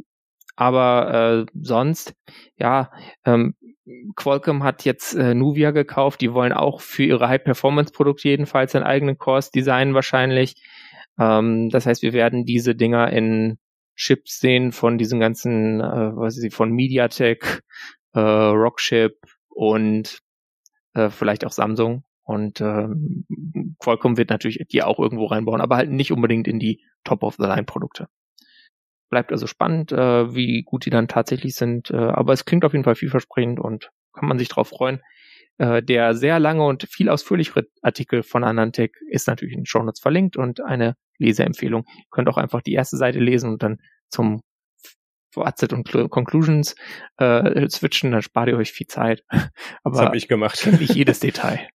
aber 0.57 1.47
äh, 1.49 1.53
sonst, 1.55 2.15
ja, 2.57 2.91
ähm, 3.25 3.55
Qualcomm 4.15 4.63
hat 4.63 4.85
jetzt 4.85 5.15
äh, 5.15 5.35
Nuvia 5.35 5.71
gekauft. 5.71 6.21
Die 6.21 6.35
wollen 6.35 6.53
auch 6.53 6.83
für 6.83 7.05
ihre 7.05 7.29
High-Performance-Produkte 7.29 8.29
jedenfalls 8.29 8.75
einen 8.75 8.85
eigenen 8.85 9.17
Cores 9.17 9.51
designen 9.51 9.95
wahrscheinlich. 9.95 10.55
Ähm, 11.19 11.71
das 11.71 11.87
heißt, 11.87 12.03
wir 12.03 12.13
werden 12.13 12.45
diese 12.45 12.75
Dinger 12.75 13.11
in 13.11 13.59
Chips 14.01 14.41
sehen 14.41 14.73
von 14.73 14.97
diesen 14.97 15.21
ganzen, 15.21 15.81
äh, 15.81 16.17
was 16.17 16.35
sie, 16.35 16.51
von 16.51 16.71
MediaTek, 16.73 17.63
äh, 18.15 18.19
Rockchip 18.19 19.19
und 19.51 20.23
äh, 20.95 21.11
vielleicht 21.11 21.45
auch 21.45 21.53
Samsung. 21.53 22.05
Und 22.23 22.63
äh, 22.63 22.89
Qualcomm 23.79 24.17
wird 24.17 24.31
natürlich 24.31 24.65
die 24.71 24.83
auch 24.83 24.99
irgendwo 24.99 25.27
reinbauen, 25.27 25.61
aber 25.61 25.77
halt 25.77 25.91
nicht 25.91 26.13
unbedingt 26.13 26.49
in 26.49 26.59
die 26.59 26.83
Top-of-the-Line-Produkte. 27.05 28.09
Bleibt 29.11 29.33
also 29.33 29.47
spannend, 29.47 29.93
äh, 29.93 30.35
wie 30.35 30.63
gut 30.63 30.87
die 30.87 30.91
dann 30.91 31.09
tatsächlich 31.09 31.55
sind. 31.55 31.91
Äh, 31.91 31.97
aber 31.97 32.33
es 32.33 32.47
klingt 32.47 32.65
auf 32.65 32.73
jeden 32.73 32.85
Fall 32.85 32.95
vielversprechend 32.95 33.61
und 33.61 33.91
kann 34.15 34.29
man 34.29 34.39
sich 34.39 34.49
drauf 34.49 34.69
freuen. 34.69 35.03
Äh, 35.61 35.83
der 35.83 36.15
sehr 36.15 36.41
lange 36.41 36.65
und 36.65 36.85
viel 36.85 37.11
ausführlichere 37.11 37.67
Artikel 37.83 38.23
von 38.23 38.45
Anantec 38.45 38.97
ist 39.11 39.29
natürlich 39.29 39.53
in 39.53 39.61
den 39.61 39.67
Show 39.67 39.83
Notes 39.83 40.01
verlinkt 40.01 40.39
und 40.39 40.63
eine 40.63 40.97
Leseempfehlung. 41.19 41.85
Ihr 41.87 42.05
könnt 42.11 42.31
auch 42.31 42.39
einfach 42.39 42.63
die 42.63 42.73
erste 42.73 42.97
Seite 42.97 43.19
lesen 43.19 43.51
und 43.51 43.63
dann 43.63 43.77
zum 44.09 44.41
Fazit 45.35 45.75
und 45.75 45.87
Conclusions 46.11 46.77
äh, 47.19 47.69
switchen, 47.69 48.11
dann 48.11 48.23
spart 48.23 48.49
ihr 48.49 48.57
euch 48.57 48.73
viel 48.73 48.87
Zeit. 48.87 49.23
Aber 49.85 49.97
das 49.97 50.01
habe 50.01 50.17
ich 50.17 50.29
gemacht. 50.29 50.67
Nicht 50.81 50.95
jedes 50.95 51.21
Detail. 51.21 51.69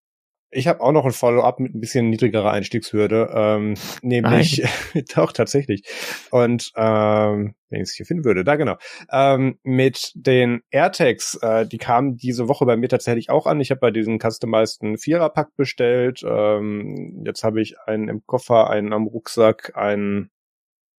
Ich 0.55 0.67
habe 0.67 0.79
auch 0.79 0.93
noch 0.93 1.05
ein 1.05 1.11
Follow-up 1.11 1.59
mit 1.59 1.75
ein 1.75 1.81
bisschen 1.81 2.09
niedrigerer 2.09 2.51
Einstiegshürde, 2.51 3.29
ähm, 3.35 3.73
nämlich 4.01 4.63
doch 5.15 5.33
tatsächlich. 5.33 5.83
Und 6.31 6.71
ähm, 6.77 7.55
wenn 7.69 7.81
ich 7.81 7.89
es 7.89 7.95
hier 7.95 8.05
finden 8.05 8.23
würde, 8.23 8.45
da 8.45 8.55
genau. 8.55 8.77
Ähm, 9.11 9.59
mit 9.63 10.13
den 10.15 10.61
AirTags, 10.71 11.35
äh, 11.41 11.67
die 11.67 11.77
kamen 11.77 12.15
diese 12.15 12.47
Woche 12.47 12.65
bei 12.65 12.77
mir 12.77 12.87
tatsächlich 12.87 13.29
auch 13.29 13.47
an. 13.47 13.59
Ich 13.59 13.69
habe 13.69 13.81
bei 13.81 13.91
diesen 13.91 14.17
customizeden 14.19 14.97
Vierer-Pack 14.97 15.55
bestellt. 15.57 16.23
Ähm, 16.25 17.23
jetzt 17.25 17.43
habe 17.43 17.61
ich 17.61 17.77
einen 17.85 18.07
im 18.07 18.25
Koffer, 18.25 18.69
einen 18.69 18.93
am 18.93 19.07
Rucksack, 19.07 19.73
einen 19.75 20.31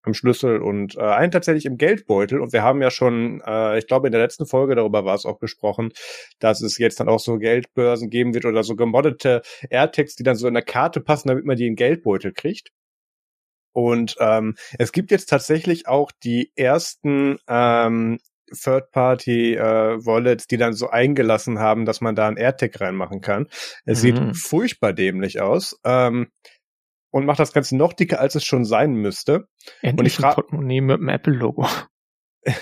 am 0.06 0.14
Schlüssel 0.14 0.62
und 0.62 0.96
äh, 0.96 1.02
einen 1.02 1.32
tatsächlich 1.32 1.66
im 1.66 1.78
Geldbeutel. 1.78 2.40
Und 2.40 2.54
wir 2.54 2.64
haben 2.64 2.82
ja 2.82 2.92
schon, 2.92 3.42
äh, 3.46 3.78
ich 3.78 3.88
glaube, 3.88 4.08
in 4.08 4.12
der 4.12 4.22
letzten 4.22 4.46
Folge 4.46 4.76
darüber 4.76 5.06
war 5.06 5.16
es 5.16 5.26
auch 5.26 5.40
gesprochen, 5.40 5.92
dass 6.40 6.62
es 6.62 6.78
jetzt 6.78 7.00
dann 7.00 7.10
auch 7.10 7.20
so 7.20 7.38
Geldbörsen 7.38 8.10
geben 8.10 8.34
wird 8.34 8.46
oder 8.46 8.64
so 8.64 8.76
gemoddete 8.76 9.42
AirTags, 9.70 10.16
die 10.16 10.24
dann 10.24 10.36
so 10.36 10.48
in 10.48 10.54
der 10.54 10.64
Karte 10.64 11.02
passen, 11.02 11.28
damit 11.28 11.46
man 11.46 11.58
die 11.58 11.68
in 11.68 11.76
Geldbeutel 11.76 12.32
kriegt. 12.34 12.72
Und 13.74 14.16
ähm, 14.20 14.56
es 14.80 14.94
gibt 14.94 15.12
jetzt 15.12 15.30
tatsächlich 15.30 15.88
auch 15.88 16.12
die 16.24 16.52
ersten 16.56 17.38
ähm, 17.50 18.20
Third-Party-Wallets, 18.52 20.46
äh, 20.46 20.48
die 20.50 20.58
dann 20.58 20.74
so 20.74 20.90
eingelassen 20.90 21.60
haben, 21.60 21.86
dass 21.86 22.02
man 22.02 22.16
da 22.16 22.28
ein 22.28 22.38
AirTag 22.38 22.80
reinmachen 22.80 23.22
kann. 23.22 23.48
Es 23.86 24.00
mhm. 24.00 24.02
sieht 24.02 24.38
furchtbar 24.38 24.94
dämlich 24.94 25.42
aus. 25.42 25.80
Ähm, 25.84 26.28
und 27.16 27.26
macht 27.26 27.40
das 27.40 27.54
Ganze 27.54 27.78
noch 27.78 27.94
dicker, 27.94 28.20
als 28.20 28.36
es 28.36 28.44
schon 28.44 28.66
sein 28.66 28.94
müsste. 28.94 29.48
Endlich 29.82 30.00
und 30.00 30.06
ich 30.06 30.16
frage 30.18 30.36
Portemonnaie 30.36 30.82
mit 30.82 31.00
dem 31.00 31.08
Apple-Logo. 31.08 31.66
ich 32.44 32.54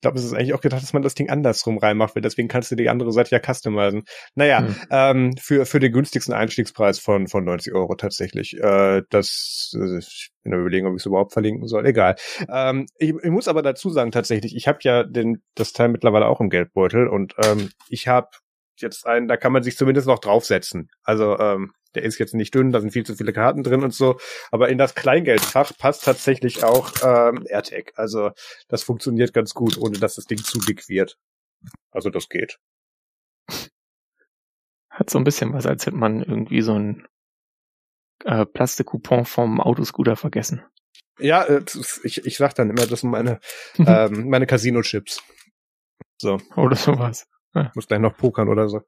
glaube, 0.00 0.18
es 0.18 0.24
ist 0.24 0.32
eigentlich 0.32 0.54
auch 0.54 0.62
gedacht, 0.62 0.80
dass 0.80 0.94
man 0.94 1.02
das 1.02 1.14
Ding 1.14 1.28
andersrum 1.28 1.76
reinmacht, 1.76 2.14
weil 2.14 2.22
deswegen 2.22 2.48
kannst 2.48 2.70
du 2.70 2.74
die 2.74 2.88
andere 2.88 3.12
Seite 3.12 3.36
ja 3.36 3.38
customizen. 3.38 4.04
Naja, 4.34 4.60
hm. 4.60 4.76
ähm, 4.90 5.36
für, 5.36 5.66
für 5.66 5.78
den 5.78 5.92
günstigsten 5.92 6.32
Einstiegspreis 6.32 7.00
von, 7.00 7.28
von 7.28 7.44
90 7.44 7.74
Euro 7.74 7.96
tatsächlich. 7.96 8.58
Äh, 8.58 9.02
das, 9.10 9.76
äh, 9.78 9.98
ich 9.98 10.30
bin 10.42 10.54
überlegen, 10.54 10.86
ob 10.86 10.94
ich 10.94 11.02
es 11.02 11.06
überhaupt 11.06 11.34
verlinken 11.34 11.68
soll. 11.68 11.84
Egal. 11.84 12.16
Ähm, 12.50 12.86
ich, 12.96 13.10
ich 13.10 13.30
muss 13.30 13.46
aber 13.46 13.60
dazu 13.60 13.90
sagen, 13.90 14.10
tatsächlich, 14.10 14.56
ich 14.56 14.68
habe 14.68 14.78
ja 14.84 15.04
den, 15.04 15.42
das 15.54 15.74
Teil 15.74 15.90
mittlerweile 15.90 16.28
auch 16.28 16.40
im 16.40 16.48
Geldbeutel 16.48 17.08
und 17.08 17.34
ähm, 17.44 17.68
ich 17.90 18.08
habe 18.08 18.30
jetzt 18.82 19.06
einen, 19.06 19.28
da 19.28 19.36
kann 19.36 19.52
man 19.52 19.62
sich 19.62 19.76
zumindest 19.76 20.06
noch 20.06 20.18
draufsetzen. 20.18 20.90
Also 21.02 21.38
ähm, 21.38 21.72
der 21.94 22.04
ist 22.04 22.18
jetzt 22.18 22.34
nicht 22.34 22.54
dünn, 22.54 22.72
da 22.72 22.80
sind 22.80 22.92
viel 22.92 23.04
zu 23.04 23.16
viele 23.16 23.32
Karten 23.32 23.62
drin 23.62 23.82
und 23.82 23.94
so. 23.94 24.18
Aber 24.50 24.68
in 24.68 24.78
das 24.78 24.94
Kleingeldfach 24.94 25.72
passt 25.76 26.04
tatsächlich 26.04 26.62
auch 26.62 26.92
ähm, 27.02 27.44
AirTag. 27.48 27.92
Also 27.96 28.30
das 28.68 28.82
funktioniert 28.82 29.32
ganz 29.34 29.54
gut, 29.54 29.76
ohne 29.78 29.98
dass 29.98 30.14
das 30.14 30.26
Ding 30.26 30.38
zu 30.38 30.58
dick 30.58 30.88
wird. 30.88 31.18
Also 31.90 32.10
das 32.10 32.28
geht. 32.28 32.58
Hat 34.88 35.10
so 35.10 35.18
ein 35.18 35.24
bisschen 35.24 35.52
was, 35.52 35.66
als 35.66 35.86
hätte 35.86 35.96
man 35.96 36.22
irgendwie 36.22 36.62
so 36.62 36.74
ein 36.74 37.06
äh, 38.24 38.46
Plastikcoupon 38.46 39.24
vom 39.24 39.60
Autoscooter 39.60 40.16
vergessen. 40.16 40.62
Ja, 41.18 41.44
äh, 41.44 41.64
ich, 42.04 42.24
ich 42.24 42.36
sag 42.36 42.54
dann 42.54 42.70
immer, 42.70 42.86
das 42.86 43.00
sind 43.00 43.10
meine, 43.10 43.40
ähm, 43.78 44.28
meine 44.28 44.46
Casino-Chips. 44.46 45.22
So. 46.20 46.40
Oder 46.56 46.76
sowas. 46.76 47.26
Ja. 47.54 47.70
Muss 47.74 47.86
gleich 47.86 48.00
noch 48.00 48.16
pokern 48.16 48.48
oder 48.48 48.68
so. 48.68 48.80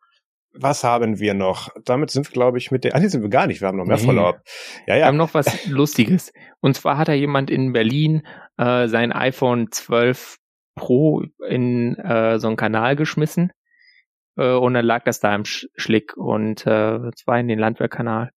Was 0.55 0.85
haben 0.85 1.18
wir 1.18 1.33
noch? 1.35 1.70
Damit 1.85 2.11
sind 2.11 2.29
wir, 2.29 2.33
glaube 2.33 2.59
ich, 2.59 2.70
mit 2.70 2.85
der. 2.85 2.94
Ah, 2.94 3.01
nee, 3.01 3.09
sind 3.09 3.22
wir 3.22 3.31
gar 3.31 3.46
nicht. 3.46 3.61
Wir 3.62 3.68
haben 3.68 3.79
noch 3.79 3.87
mehr 3.87 3.96
nee. 3.96 4.05
Follow-up. 4.05 4.42
Ja, 4.87 4.94
ja. 4.94 5.01
Wir 5.01 5.07
haben 5.07 5.16
noch 5.16 5.33
was 5.35 5.66
Lustiges. 5.66 6.33
Und 6.61 6.77
zwar 6.77 6.98
hat 6.98 7.09
da 7.09 7.14
jemand 7.14 7.51
in 7.51 7.72
Berlin 7.72 8.27
äh, 8.59 8.87
sein 8.88 9.12
iPhone 9.12 9.72
12 9.72 10.37
Pro 10.75 11.25
in 11.48 11.96
äh, 11.96 12.38
so 12.38 12.48
einen 12.48 12.57
Kanal 12.57 12.96
geschmissen. 12.96 13.53
Äh, 14.37 14.53
und 14.53 14.75
dann 14.75 14.85
lag 14.85 15.05
das 15.05 15.20
da 15.20 15.35
im 15.35 15.44
Sch 15.44 15.66
Schlick 15.75 16.16
und 16.16 16.66
äh, 16.66 17.11
zwar 17.16 17.40
in 17.40 17.48
den 17.48 17.59
Landwehrkanal. 17.59 18.31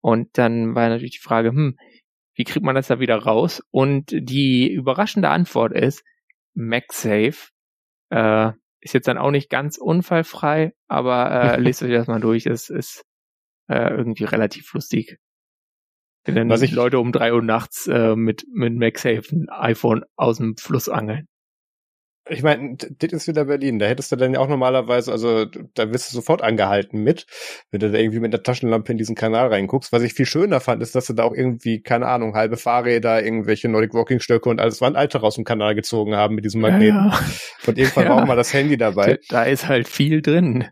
Und 0.00 0.38
dann 0.38 0.74
war 0.74 0.88
natürlich 0.88 1.18
die 1.18 1.26
Frage, 1.26 1.50
hm, 1.50 1.76
wie 2.34 2.44
kriegt 2.44 2.64
man 2.64 2.74
das 2.74 2.86
da 2.86 3.00
wieder 3.00 3.16
raus? 3.16 3.62
Und 3.70 4.10
die 4.10 4.70
überraschende 4.72 5.28
Antwort 5.28 5.72
ist, 5.72 6.02
MagSafe 6.54 7.50
äh, 8.10 8.52
ist 8.80 8.94
jetzt 8.94 9.08
dann 9.08 9.18
auch 9.18 9.30
nicht 9.30 9.50
ganz 9.50 9.78
unfallfrei, 9.78 10.74
aber 10.86 11.30
äh, 11.30 11.60
lest 11.60 11.82
euch 11.82 11.92
das 11.92 12.06
mal 12.06 12.20
durch. 12.20 12.46
Es 12.46 12.70
ist 12.70 13.04
äh, 13.68 13.90
irgendwie 13.90 14.24
relativ 14.24 14.72
lustig. 14.72 15.18
Wenn 16.24 16.50
Was 16.50 16.62
ich 16.62 16.72
Leute 16.72 16.98
um 16.98 17.12
drei 17.12 17.32
Uhr 17.32 17.42
nachts 17.42 17.86
äh, 17.86 18.14
mit, 18.14 18.44
mit 18.52 18.74
MagSafe 18.74 19.34
ein 19.34 19.48
iPhone 19.48 20.04
aus 20.16 20.38
dem 20.38 20.56
Fluss 20.56 20.88
angeln. 20.88 21.26
Ich 22.30 22.42
meine, 22.42 22.76
das 22.76 23.12
ist 23.12 23.28
wieder 23.28 23.46
Berlin. 23.46 23.78
Da 23.78 23.86
hättest 23.86 24.12
du 24.12 24.16
dann 24.16 24.34
ja 24.34 24.40
auch 24.40 24.48
normalerweise, 24.48 25.10
also 25.12 25.44
da 25.44 25.92
wirst 25.92 26.10
du 26.10 26.16
sofort 26.16 26.42
angehalten 26.42 27.02
mit, 27.02 27.26
wenn 27.70 27.80
du 27.80 27.90
da 27.90 27.98
irgendwie 27.98 28.20
mit 28.20 28.32
der 28.32 28.42
Taschenlampe 28.42 28.92
in 28.92 28.98
diesen 28.98 29.14
Kanal 29.14 29.48
reinguckst. 29.48 29.92
Was 29.92 30.02
ich 30.02 30.14
viel 30.14 30.26
schöner 30.26 30.60
fand, 30.60 30.82
ist, 30.82 30.94
dass 30.94 31.06
du 31.06 31.12
da 31.12 31.24
auch 31.24 31.34
irgendwie, 31.34 31.80
keine 31.80 32.06
Ahnung, 32.06 32.34
halbe 32.34 32.56
Fahrräder, 32.56 33.22
irgendwelche 33.22 33.68
Nordic 33.68 33.94
Walking 33.94 34.20
Stöcke 34.20 34.48
und 34.48 34.60
alles 34.60 34.80
Wandalte 34.80 35.18
raus 35.18 35.36
dem 35.36 35.44
Kanal 35.44 35.74
gezogen 35.74 36.16
haben 36.16 36.34
mit 36.34 36.44
diesem 36.44 36.60
Magneten. 36.60 36.96
Ja, 36.96 37.10
ja. 37.10 37.20
Und 37.66 37.78
irgendwann 37.78 38.04
ja. 38.04 38.10
war 38.10 38.22
auch 38.22 38.26
mal 38.26 38.36
das 38.36 38.52
Handy 38.52 38.76
dabei. 38.76 39.18
Da 39.28 39.44
ist 39.44 39.68
halt 39.68 39.88
viel 39.88 40.22
drin. 40.22 40.66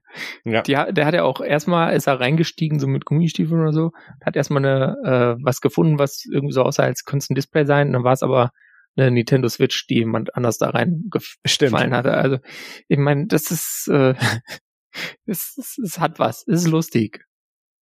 Ja. 0.45 0.63
Die, 0.63 0.73
der 0.73 1.07
hat 1.07 1.15
ja 1.15 1.25
auch 1.25 1.41
erstmal, 1.41 1.95
ist 1.95 2.07
er 2.07 2.21
reingestiegen, 2.21 2.79
so 2.79 2.87
mit 2.87 3.05
Gummistiefeln 3.05 3.61
oder 3.61 3.73
so, 3.73 3.93
hat 4.25 4.37
erstmal 4.37 4.65
eine, 4.65 4.97
äh, 5.05 5.43
was 5.45 5.61
gefunden, 5.61 5.99
was 5.99 6.25
irgendwie 6.31 6.53
so 6.53 6.63
aussah, 6.63 6.85
als 6.85 7.05
könnte 7.05 7.25
es 7.25 7.31
ein 7.31 7.35
Display 7.35 7.65
sein. 7.65 7.89
Und 7.89 7.93
dann 7.95 8.05
war 8.05 8.13
es 8.13 8.23
aber 8.23 8.51
eine 8.97 9.11
Nintendo 9.11 9.49
Switch, 9.49 9.87
die 9.87 9.97
jemand 9.97 10.35
anders 10.35 10.59
da 10.59 10.71
reingefallen 10.71 11.95
hatte. 11.95 12.13
Also 12.13 12.39
ich 12.89 12.99
meine, 12.99 13.27
das 13.27 13.51
ist, 13.51 13.89
äh, 13.91 14.15
es, 15.27 15.57
es, 15.59 15.79
es 15.79 15.99
hat 15.99 16.19
was, 16.19 16.45
es 16.47 16.63
ist 16.63 16.69
lustig. 16.69 17.25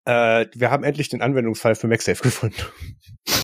Äh, 0.07 0.47
wir 0.55 0.71
haben 0.71 0.85
endlich 0.85 1.09
den 1.09 1.23
Anwendungsfall 1.23 1.75
für 1.75 1.89
MagSafe 1.89 2.23
gefunden. 2.23 2.63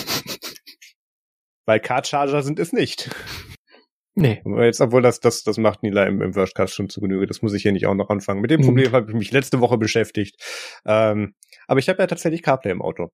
Weil 1.67 1.81
Card 1.81 2.07
Charger 2.07 2.43
sind 2.43 2.59
es 2.59 2.73
nicht. 2.73 3.11
Nee. 4.15 4.43
Jetzt, 4.45 4.81
obwohl 4.81 5.03
das, 5.03 5.21
das, 5.21 5.45
das 5.45 5.57
macht 5.57 5.83
Nila 5.83 6.05
im, 6.05 6.21
im 6.21 6.35
Worstcast 6.35 6.75
schon 6.75 6.89
zu 6.89 7.01
Genüge. 7.01 7.27
Das 7.27 7.43
muss 7.43 7.55
ich 7.55 7.63
hier 7.63 7.73
nicht 7.73 7.87
auch 7.87 7.95
noch 7.95 8.11
anfangen. 8.11 8.41
Mit 8.41 8.51
dem 8.51 8.61
Problem 8.61 8.91
mhm. 8.91 8.95
habe 8.95 9.11
ich 9.11 9.17
mich 9.17 9.33
letzte 9.33 9.61
Woche 9.61 9.79
beschäftigt. 9.79 10.37
Ähm, 10.85 11.35
aber 11.67 11.79
ich 11.79 11.89
habe 11.89 12.01
ja 12.01 12.07
tatsächlich 12.07 12.43
CarPlay 12.43 12.73
im 12.73 12.83
Auto. 12.83 13.11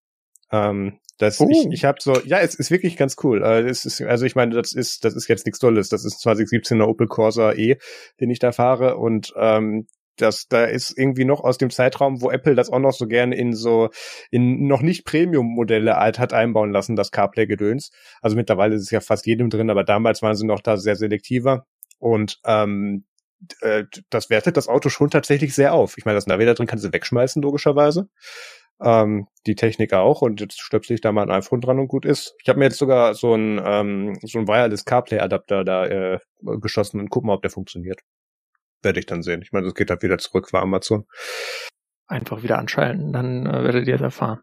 Ähm, 0.52 0.98
das, 1.18 1.40
oh. 1.40 1.48
ich, 1.50 1.66
ich 1.70 1.84
habe 1.84 1.98
so, 2.00 2.20
ja, 2.24 2.40
es 2.40 2.54
ist 2.54 2.70
wirklich 2.70 2.96
ganz 2.96 3.16
cool. 3.22 3.42
Äh, 3.42 3.62
es 3.62 3.84
ist, 3.84 4.02
also 4.02 4.26
ich 4.26 4.34
meine, 4.34 4.54
das 4.54 4.72
ist, 4.72 5.04
das 5.04 5.14
ist 5.14 5.28
jetzt 5.28 5.46
nichts 5.46 5.58
Tolles. 5.58 5.88
Das 5.88 6.04
ist 6.04 6.24
2017er 6.26 6.84
Opel 6.84 7.06
Corsa 7.06 7.52
E, 7.52 7.78
den 8.20 8.30
ich 8.30 8.38
da 8.38 8.52
fahre 8.52 8.96
und 8.96 9.32
ähm, 9.36 9.86
das, 10.16 10.48
da 10.48 10.64
ist 10.64 10.96
irgendwie 10.96 11.24
noch 11.24 11.40
aus 11.44 11.58
dem 11.58 11.70
Zeitraum, 11.70 12.22
wo 12.22 12.30
Apple 12.30 12.54
das 12.54 12.70
auch 12.70 12.78
noch 12.78 12.92
so 12.92 13.06
gerne 13.06 13.36
in 13.36 13.52
so, 13.54 13.90
in 14.30 14.66
noch 14.66 14.80
nicht 14.80 15.04
Premium-Modelle 15.04 15.96
halt 15.96 16.18
hat 16.18 16.32
einbauen 16.32 16.72
lassen, 16.72 16.96
das 16.96 17.10
CarPlay-Gedöns. 17.10 17.90
Also 18.22 18.36
mittlerweile 18.36 18.74
ist 18.76 18.82
es 18.82 18.90
ja 18.90 19.00
fast 19.00 19.26
jedem 19.26 19.50
drin, 19.50 19.70
aber 19.70 19.84
damals 19.84 20.22
waren 20.22 20.34
sie 20.34 20.46
noch 20.46 20.60
da 20.60 20.76
sehr 20.76 20.96
selektiver. 20.96 21.66
Und 21.98 22.40
ähm, 22.44 23.04
äh, 23.60 23.84
das 24.10 24.30
wertet 24.30 24.56
das 24.56 24.68
Auto 24.68 24.88
schon 24.88 25.10
tatsächlich 25.10 25.54
sehr 25.54 25.74
auf. 25.74 25.98
Ich 25.98 26.04
meine, 26.04 26.16
das 26.16 26.26
Navi 26.26 26.46
da 26.46 26.54
drin 26.54 26.66
kannst 26.66 26.84
du 26.84 26.92
wegschmeißen, 26.92 27.42
logischerweise 27.42 28.08
ähm, 28.82 29.26
die 29.46 29.54
Technik 29.54 29.92
auch 29.92 30.22
und 30.22 30.40
jetzt 30.40 30.60
stöpsel 30.60 30.94
ich 30.94 31.00
da 31.00 31.12
mal 31.12 31.22
ein 31.22 31.30
iPhone 31.30 31.60
dran 31.60 31.78
und 31.78 31.88
gut 31.88 32.04
ist. 32.04 32.34
Ich 32.42 32.48
habe 32.48 32.58
mir 32.58 32.66
jetzt 32.66 32.78
sogar 32.78 33.14
so 33.14 33.34
ein 33.34 33.60
ähm, 33.64 34.18
so 34.22 34.38
ein 34.38 34.48
Wireless 34.48 34.84
CarPlay 34.84 35.20
Adapter 35.20 35.64
da 35.64 35.86
äh, 35.86 36.18
geschossen 36.60 37.00
und 37.00 37.10
gucken 37.10 37.28
mal, 37.28 37.34
ob 37.34 37.42
der 37.42 37.50
funktioniert. 37.50 38.00
Werde 38.82 39.00
ich 39.00 39.06
dann 39.06 39.22
sehen. 39.22 39.42
Ich 39.42 39.52
meine, 39.52 39.64
das 39.64 39.74
geht 39.74 39.90
halt 39.90 40.02
wieder 40.02 40.18
zurück 40.18 40.50
für 40.50 40.60
Amazon. 40.60 41.06
Einfach 42.06 42.42
wieder 42.42 42.58
anschalten, 42.58 43.12
dann 43.12 43.46
äh, 43.46 43.64
werdet 43.64 43.88
ihr 43.88 43.96
es 43.96 44.00
erfahren. 44.00 44.40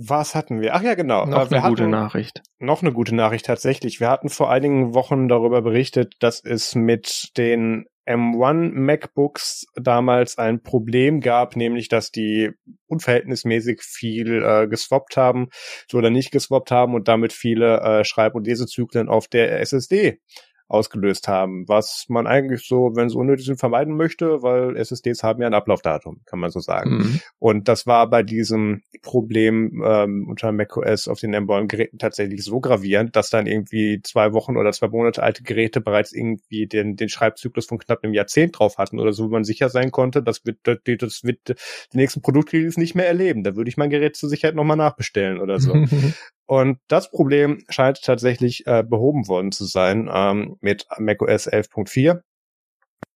Was 0.00 0.34
hatten 0.36 0.60
wir? 0.60 0.74
Ach 0.74 0.82
ja, 0.82 0.94
genau. 0.94 1.26
Noch 1.26 1.50
wir 1.50 1.58
eine 1.58 1.70
gute 1.70 1.88
Nachricht. 1.88 2.42
Noch 2.58 2.82
eine 2.82 2.92
gute 2.92 3.16
Nachricht 3.16 3.46
tatsächlich. 3.46 3.98
Wir 3.98 4.10
hatten 4.10 4.28
vor 4.28 4.48
einigen 4.48 4.94
Wochen 4.94 5.28
darüber 5.28 5.60
berichtet, 5.60 6.14
dass 6.20 6.44
es 6.44 6.76
mit 6.76 7.36
den 7.36 7.86
M1 8.08 8.72
MacBooks 8.72 9.66
damals 9.74 10.38
ein 10.38 10.62
Problem 10.62 11.20
gab, 11.20 11.56
nämlich 11.56 11.88
dass 11.88 12.10
die 12.10 12.52
unverhältnismäßig 12.86 13.82
viel 13.82 14.42
äh, 14.42 14.66
geswappt 14.66 15.16
haben 15.16 15.48
so 15.90 15.98
oder 15.98 16.10
nicht 16.10 16.30
geswappt 16.30 16.70
haben 16.70 16.94
und 16.94 17.06
damit 17.06 17.32
viele 17.32 17.80
äh, 17.80 18.04
Schreib- 18.04 18.34
und 18.34 18.46
Lesezyklen 18.46 19.08
auf 19.08 19.28
der 19.28 19.60
SSD 19.60 20.20
ausgelöst 20.68 21.28
haben, 21.28 21.66
was 21.66 22.04
man 22.08 22.26
eigentlich 22.26 22.66
so, 22.66 22.92
wenn 22.94 23.06
es 23.06 23.14
unnötig 23.14 23.46
sind, 23.46 23.58
vermeiden 23.58 23.96
möchte, 23.96 24.42
weil 24.42 24.76
SSDs 24.76 25.22
haben 25.22 25.40
ja 25.40 25.46
ein 25.46 25.54
Ablaufdatum, 25.54 26.20
kann 26.26 26.38
man 26.38 26.50
so 26.50 26.60
sagen. 26.60 26.98
Mhm. 26.98 27.20
Und 27.38 27.68
das 27.68 27.86
war 27.86 28.08
bei 28.08 28.22
diesem 28.22 28.82
Problem 29.00 29.82
ähm, 29.84 30.26
unter 30.28 30.52
macOS 30.52 31.08
auf 31.08 31.20
den 31.20 31.34
M1-Geräten 31.34 31.98
tatsächlich 31.98 32.44
so 32.44 32.60
gravierend, 32.60 33.16
dass 33.16 33.30
dann 33.30 33.46
irgendwie 33.46 34.00
zwei 34.02 34.34
Wochen 34.34 34.58
oder 34.58 34.72
zwei 34.72 34.88
Monate 34.88 35.22
alte 35.22 35.42
Geräte 35.42 35.80
bereits 35.80 36.12
irgendwie 36.12 36.66
den, 36.66 36.96
den 36.96 37.08
Schreibzyklus 37.08 37.66
von 37.66 37.78
knapp 37.78 38.04
einem 38.04 38.12
Jahrzehnt 38.12 38.58
drauf 38.58 38.76
hatten 38.76 39.00
oder 39.00 39.12
so, 39.14 39.24
wo 39.24 39.28
man 39.28 39.44
sicher 39.44 39.70
sein 39.70 39.90
konnte, 39.90 40.22
das 40.22 40.44
wird, 40.44 40.58
das, 40.64 40.78
das 40.84 41.24
wird 41.24 41.48
die 41.92 41.96
nächsten 41.96 42.20
Produktrelease 42.20 42.78
nicht 42.78 42.94
mehr 42.94 43.06
erleben. 43.06 43.42
Da 43.42 43.56
würde 43.56 43.70
ich 43.70 43.78
mein 43.78 43.90
Gerät 43.90 44.16
zur 44.16 44.28
Sicherheit 44.28 44.54
nochmal 44.54 44.76
nachbestellen 44.76 45.38
oder 45.40 45.60
so. 45.60 45.74
Und 46.48 46.78
das 46.88 47.10
Problem 47.10 47.62
scheint 47.68 48.02
tatsächlich 48.02 48.66
äh, 48.66 48.82
behoben 48.82 49.28
worden 49.28 49.52
zu 49.52 49.66
sein 49.66 50.10
ähm, 50.10 50.56
mit 50.62 50.86
macOS 50.98 51.46
11.4. 51.46 52.22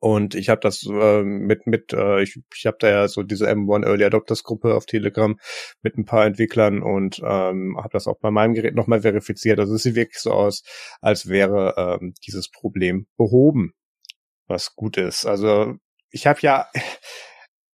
Und 0.01 0.35
ich 0.35 0.51
habe 0.51 0.61
das 0.61 0.85
äh, 0.87 1.23
mit 1.23 1.67
mit 1.67 1.95
äh, 1.95 2.23
ich 2.23 2.39
ich 2.55 2.67
habe 2.67 2.77
da 2.79 2.91
ja 2.91 3.09
so 3.09 3.23
diese 3.23 3.49
M1 3.49 3.87
Early 3.87 4.05
Adopters 4.05 4.45
Gruppe 4.45 4.75
auf 4.75 4.85
Telegram 4.85 5.39
mit 5.81 5.97
ein 5.97 6.05
paar 6.05 6.27
Entwicklern 6.27 6.83
und 6.83 7.21
ähm, 7.25 7.79
habe 7.79 7.89
das 7.93 8.07
auch 8.07 8.19
bei 8.21 8.31
meinem 8.31 8.53
Gerät 8.53 8.75
nochmal 8.75 9.01
verifiziert. 9.01 9.59
Also 9.59 9.77
es 9.77 9.83
sieht 9.85 9.95
wirklich 9.95 10.19
so 10.19 10.33
aus, 10.33 10.63
als 11.01 11.27
wäre 11.27 11.99
ähm, 12.03 12.13
dieses 12.27 12.51
Problem 12.51 13.07
behoben, 13.17 13.73
was 14.47 14.77
gut 14.77 14.99
ist. 14.99 15.25
Also 15.25 15.77
ich 16.11 16.27
habe 16.27 16.41
ja 16.43 16.69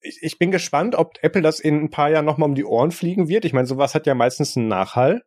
ich, 0.02 0.18
ich 0.22 0.38
bin 0.38 0.52
gespannt, 0.52 0.94
ob 0.94 1.14
Apple 1.22 1.42
das 1.42 1.58
in 1.58 1.82
ein 1.82 1.90
paar 1.90 2.10
Jahren 2.10 2.26
nochmal 2.26 2.48
um 2.48 2.54
die 2.54 2.64
Ohren 2.64 2.92
fliegen 2.92 3.26
wird. 3.28 3.44
Ich 3.44 3.52
meine, 3.52 3.66
sowas 3.66 3.96
hat 3.96 4.06
ja 4.06 4.14
meistens 4.14 4.56
einen 4.56 4.68
Nachhall 4.68 5.24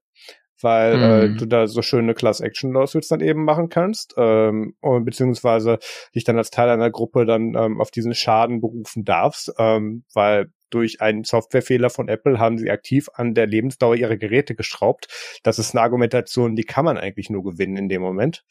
weil 0.62 0.94
äh, 0.94 1.28
mhm. 1.28 1.38
du 1.38 1.46
da 1.46 1.68
so 1.68 1.82
schöne 1.82 2.14
Class-Action-Lawsuits 2.14 3.08
dann 3.08 3.22
eben 3.22 3.44
machen 3.44 3.70
kannst, 3.70 4.14
ähm, 4.18 4.76
und, 4.82 5.06
beziehungsweise 5.06 5.80
dich 6.16 6.24
dann 6.24 6.38
als 6.38 6.52
Teil 6.52 6.70
einer 6.70 6.92
Gruppe 6.92 7.26
dann 7.26 7.56
ähm, 7.56 7.82
auf 7.82 7.92
diesen 7.92 8.14
Schaden 8.14 8.62
berufen 8.62 9.04
darfst, 9.04 9.54
ähm, 9.58 10.04
weil 10.14 10.48
durch 10.72 11.02
einen 11.02 11.24
Softwarefehler 11.24 11.90
von 11.90 12.08
Apple 12.08 12.40
haben 12.40 12.58
sie 12.58 12.72
aktiv 12.72 13.10
an 13.14 13.34
der 13.34 13.46
Lebensdauer 13.46 13.96
ihrer 13.96 14.18
Geräte 14.18 14.56
geschraubt. 14.56 15.08
Das 15.44 15.60
ist 15.60 15.76
eine 15.76 15.82
Argumentation, 15.82 16.56
die 16.56 16.64
kann 16.64 16.86
man 16.86 16.98
eigentlich 16.98 17.30
nur 17.30 17.44
gewinnen 17.44 17.78
in 17.78 17.90
dem 17.90 18.02
Moment. 18.02 18.44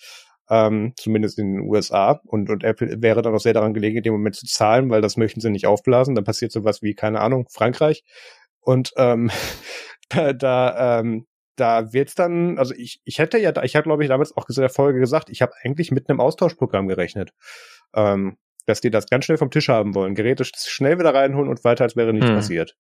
Ähm, 0.48 0.92
zumindest 0.96 1.38
in 1.38 1.54
den 1.54 1.68
USA. 1.68 2.20
Und, 2.24 2.50
und 2.50 2.64
Apple 2.64 3.00
wäre 3.00 3.22
dann 3.22 3.34
auch 3.34 3.40
sehr 3.40 3.54
daran 3.54 3.72
gelegen, 3.72 3.98
in 3.98 4.02
dem 4.02 4.12
Moment 4.12 4.34
zu 4.34 4.46
zahlen, 4.46 4.90
weil 4.90 5.00
das 5.00 5.16
möchten 5.16 5.40
sie 5.40 5.50
nicht 5.50 5.66
aufblasen. 5.66 6.14
Dann 6.14 6.24
passiert 6.24 6.52
sowas 6.52 6.82
wie, 6.82 6.94
keine 6.94 7.20
Ahnung, 7.20 7.46
Frankreich. 7.50 8.02
Und 8.60 8.92
ähm, 8.96 9.30
da, 10.08 11.00
ähm, 11.00 11.26
da 11.56 11.92
wird's 11.92 12.14
dann, 12.14 12.58
also 12.58 12.74
ich, 12.74 13.00
ich 13.04 13.18
hätte 13.18 13.38
ja, 13.38 13.50
ich 13.62 13.76
habe 13.76 13.84
glaube 13.84 14.02
ich 14.02 14.08
damals 14.08 14.36
auch 14.36 14.48
in 14.48 14.54
der 14.54 14.70
Folge 14.70 15.00
gesagt, 15.00 15.30
ich 15.30 15.42
habe 15.42 15.52
eigentlich 15.62 15.90
mit 15.90 16.08
einem 16.08 16.20
Austauschprogramm 16.20 16.88
gerechnet. 16.88 17.32
Ähm, 17.94 18.36
dass 18.66 18.80
die 18.80 18.90
das 18.90 19.06
ganz 19.06 19.24
schnell 19.24 19.38
vom 19.38 19.50
Tisch 19.50 19.68
haben 19.68 19.94
wollen, 19.94 20.14
Geräte 20.14 20.44
schnell 20.44 20.98
wieder 20.98 21.14
reinholen 21.14 21.48
und 21.48 21.64
weiter, 21.64 21.84
als 21.84 21.96
wäre 21.96 22.12
nichts 22.12 22.28
hm. 22.28 22.36
passiert. 22.36 22.76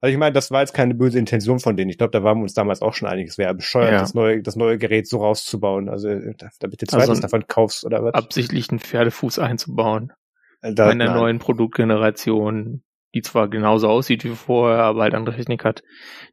Also 0.00 0.12
ich 0.12 0.18
meine, 0.18 0.32
das 0.32 0.50
war 0.52 0.60
jetzt 0.60 0.74
keine 0.74 0.94
böse 0.94 1.18
Intention 1.18 1.58
von 1.58 1.76
denen. 1.76 1.90
Ich 1.90 1.98
glaube, 1.98 2.12
da 2.12 2.22
waren 2.22 2.38
wir 2.38 2.42
uns 2.42 2.54
damals 2.54 2.82
auch 2.82 2.94
schon 2.94 3.08
einig. 3.08 3.28
Es 3.28 3.38
wäre 3.38 3.54
bescheuert, 3.54 3.92
ja. 3.92 3.98
das 3.98 4.14
neue, 4.14 4.42
das 4.42 4.54
neue 4.54 4.78
Gerät 4.78 5.08
so 5.08 5.18
rauszubauen. 5.18 5.88
Also 5.88 6.08
damit 6.08 6.82
du 6.82 6.86
zweites 6.86 7.08
also 7.08 7.20
davon 7.20 7.46
kaufst 7.48 7.84
oder 7.84 8.04
was? 8.04 8.14
Absichtlich 8.14 8.70
einen 8.70 8.78
Pferdefuß 8.78 9.40
einzubauen. 9.40 10.12
Äh, 10.60 10.72
da, 10.72 10.86
Bei 10.86 10.92
einer 10.92 11.06
nein. 11.06 11.16
neuen 11.16 11.38
Produktgeneration 11.40 12.84
die 13.14 13.22
zwar 13.22 13.48
genauso 13.48 13.88
aussieht 13.88 14.24
wie 14.24 14.34
vorher, 14.34 14.82
aber 14.84 15.02
halt 15.02 15.14
andere 15.14 15.36
Technik 15.36 15.64
hat, 15.64 15.82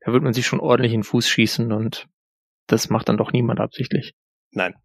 da 0.01 0.11
wird 0.13 0.23
man 0.23 0.33
sich 0.33 0.45
schon 0.45 0.59
ordentlich 0.59 0.93
in 0.93 1.01
den 1.01 1.05
Fuß 1.05 1.27
schießen 1.27 1.71
und 1.71 2.07
das 2.67 2.89
macht 2.89 3.09
dann 3.09 3.17
doch 3.17 3.31
niemand 3.31 3.59
absichtlich. 3.59 4.13
Nein. 4.51 4.75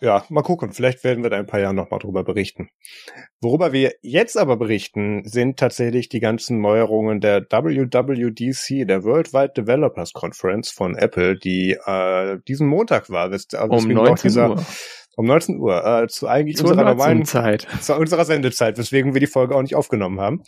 Ja, 0.00 0.24
mal 0.28 0.42
gucken. 0.42 0.72
Vielleicht 0.72 1.02
werden 1.04 1.22
wir 1.22 1.30
da 1.30 1.38
ein 1.38 1.46
paar 1.46 1.60
Jahre 1.60 1.74
nochmal 1.74 2.00
drüber 2.00 2.24
berichten. 2.24 2.68
Worüber 3.40 3.72
wir 3.72 3.92
jetzt 4.02 4.36
aber 4.36 4.56
berichten, 4.56 5.22
sind 5.24 5.58
tatsächlich 5.58 6.08
die 6.08 6.20
ganzen 6.20 6.60
Neuerungen 6.60 7.20
der 7.20 7.40
WWDC, 7.42 8.86
der 8.86 9.04
Worldwide 9.04 9.52
Developers 9.56 10.12
Conference 10.12 10.70
von 10.70 10.96
Apple, 10.96 11.38
die 11.38 11.78
äh, 11.86 12.38
diesen 12.46 12.66
Montag 12.66 13.08
war. 13.08 13.30
Das, 13.30 13.46
also 13.54 13.76
um 13.76 13.88
19 13.88 14.28
dieser, 14.28 14.50
Uhr. 14.50 14.66
Um 15.16 15.26
19 15.26 15.58
Uhr. 15.58 16.02
Äh, 16.02 16.08
zu 16.08 16.26
eigentlich 16.26 16.56
zu 16.56 16.64
unserer 16.64 16.84
normalen 16.84 17.24
Zeit. 17.24 17.66
Zu 17.80 17.94
unserer 17.94 18.24
Sendezeit, 18.24 18.76
weswegen 18.76 19.14
wir 19.14 19.20
die 19.20 19.26
Folge 19.26 19.54
auch 19.54 19.62
nicht 19.62 19.76
aufgenommen 19.76 20.20
haben. 20.20 20.42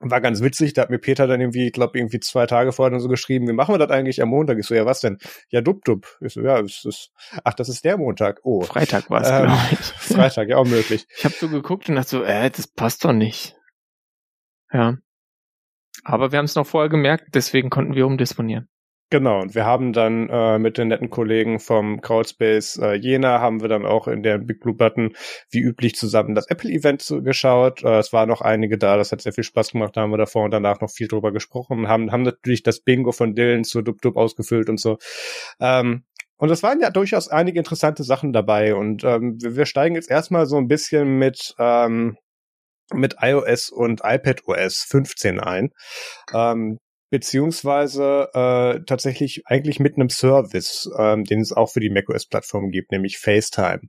War 0.00 0.20
ganz 0.20 0.40
witzig, 0.42 0.74
da 0.74 0.82
hat 0.82 0.90
mir 0.90 0.98
Peter 0.98 1.26
dann 1.26 1.40
irgendwie, 1.40 1.66
ich 1.66 1.72
glaube, 1.72 1.98
irgendwie 1.98 2.20
zwei 2.20 2.46
Tage 2.46 2.70
vorher 2.70 2.90
dann 2.92 3.00
so 3.00 3.08
geschrieben, 3.08 3.48
wie 3.48 3.52
machen 3.52 3.74
wir 3.74 3.78
das 3.78 3.90
eigentlich 3.90 4.22
am 4.22 4.28
Montag? 4.28 4.56
Ich 4.58 4.66
so, 4.66 4.74
ja, 4.74 4.86
was 4.86 5.00
denn? 5.00 5.18
Ja, 5.48 5.60
dub 5.60 5.84
dub. 5.84 6.06
Ich 6.20 6.34
so, 6.34 6.40
ja, 6.40 6.60
es 6.60 6.84
ist, 6.84 7.10
ach, 7.42 7.54
das 7.54 7.68
ist 7.68 7.84
der 7.84 7.98
Montag. 7.98 8.38
Oh. 8.44 8.62
Freitag 8.62 9.10
war 9.10 9.22
es, 9.22 9.28
ähm, 9.28 9.46
glaube 9.46 9.60
ich. 9.72 9.78
Freitag, 10.16 10.48
ja, 10.48 10.56
auch 10.56 10.66
möglich. 10.66 11.06
Ich 11.16 11.24
habe 11.24 11.34
so 11.34 11.48
geguckt 11.48 11.88
und 11.88 11.96
dachte 11.96 12.10
so, 12.10 12.22
äh, 12.22 12.48
das 12.48 12.68
passt 12.68 13.04
doch 13.04 13.12
nicht. 13.12 13.56
Ja. 14.72 14.98
Aber 16.04 16.30
wir 16.30 16.38
haben 16.38 16.44
es 16.44 16.54
noch 16.54 16.66
vorher 16.66 16.88
gemerkt, 16.88 17.34
deswegen 17.34 17.68
konnten 17.68 17.94
wir 17.94 18.06
umdisponieren. 18.06 18.68
Genau, 19.10 19.40
und 19.40 19.54
wir 19.54 19.64
haben 19.64 19.94
dann 19.94 20.28
äh, 20.28 20.58
mit 20.58 20.76
den 20.76 20.88
netten 20.88 21.08
Kollegen 21.08 21.60
vom 21.60 22.02
Crowdspace 22.02 22.76
äh, 22.76 22.92
Jena 22.92 23.40
haben 23.40 23.62
wir 23.62 23.68
dann 23.68 23.86
auch 23.86 24.06
in 24.06 24.22
der 24.22 24.36
Big 24.36 24.60
Blue 24.60 24.74
Button 24.74 25.14
wie 25.50 25.60
üblich 25.60 25.94
zusammen 25.94 26.34
das 26.34 26.50
Apple-Event 26.50 27.14
geschaut. 27.24 27.82
Äh, 27.82 28.00
es 28.00 28.12
waren 28.12 28.28
noch 28.28 28.42
einige 28.42 28.76
da, 28.76 28.98
das 28.98 29.10
hat 29.10 29.22
sehr 29.22 29.32
viel 29.32 29.44
Spaß 29.44 29.72
gemacht, 29.72 29.96
da 29.96 30.02
haben 30.02 30.10
wir 30.10 30.18
davor 30.18 30.44
und 30.44 30.50
danach 30.50 30.82
noch 30.82 30.90
viel 30.90 31.08
drüber 31.08 31.32
gesprochen 31.32 31.88
haben, 31.88 32.12
haben 32.12 32.22
natürlich 32.22 32.62
das 32.62 32.80
Bingo 32.80 33.12
von 33.12 33.34
Dylan 33.34 33.64
zu 33.64 33.80
Dub 33.80 34.02
Dub 34.02 34.18
ausgefüllt 34.18 34.68
und 34.68 34.78
so. 34.78 34.98
Ähm, 35.58 36.04
und 36.36 36.50
es 36.50 36.62
waren 36.62 36.80
ja 36.80 36.90
durchaus 36.90 37.28
einige 37.28 37.58
interessante 37.58 38.04
Sachen 38.04 38.34
dabei 38.34 38.74
und 38.74 39.04
ähm, 39.04 39.38
wir, 39.40 39.56
wir 39.56 39.64
steigen 39.64 39.94
jetzt 39.94 40.10
erstmal 40.10 40.44
so 40.44 40.58
ein 40.58 40.68
bisschen 40.68 41.18
mit 41.18 41.54
ähm, 41.58 42.18
mit 42.92 43.16
iOS 43.20 43.70
und 43.70 44.02
iPadOS 44.04 44.84
15 44.88 45.40
ein. 45.40 45.70
Ähm, 46.32 46.78
beziehungsweise 47.10 48.28
äh, 48.34 48.84
tatsächlich 48.84 49.42
eigentlich 49.46 49.80
mit 49.80 49.96
einem 49.96 50.10
Service, 50.10 50.90
ähm, 50.98 51.24
den 51.24 51.40
es 51.40 51.52
auch 51.52 51.70
für 51.70 51.80
die 51.80 51.90
macOS-Plattform 51.90 52.70
gibt, 52.70 52.92
nämlich 52.92 53.18
FaceTime. 53.18 53.80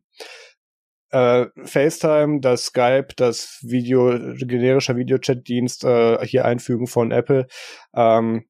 Äh, 1.12 1.48
FaceTime, 1.64 2.40
das 2.40 2.66
Skype, 2.66 3.08
das 3.16 3.60
Video, 3.64 4.10
generischer 4.38 4.96
Videochat-Dienst 4.96 5.84
äh, 5.84 6.26
hier 6.26 6.46
einfügen 6.46 6.88
von 6.88 7.12
Apple, 7.12 7.48
ähm, 7.96 8.46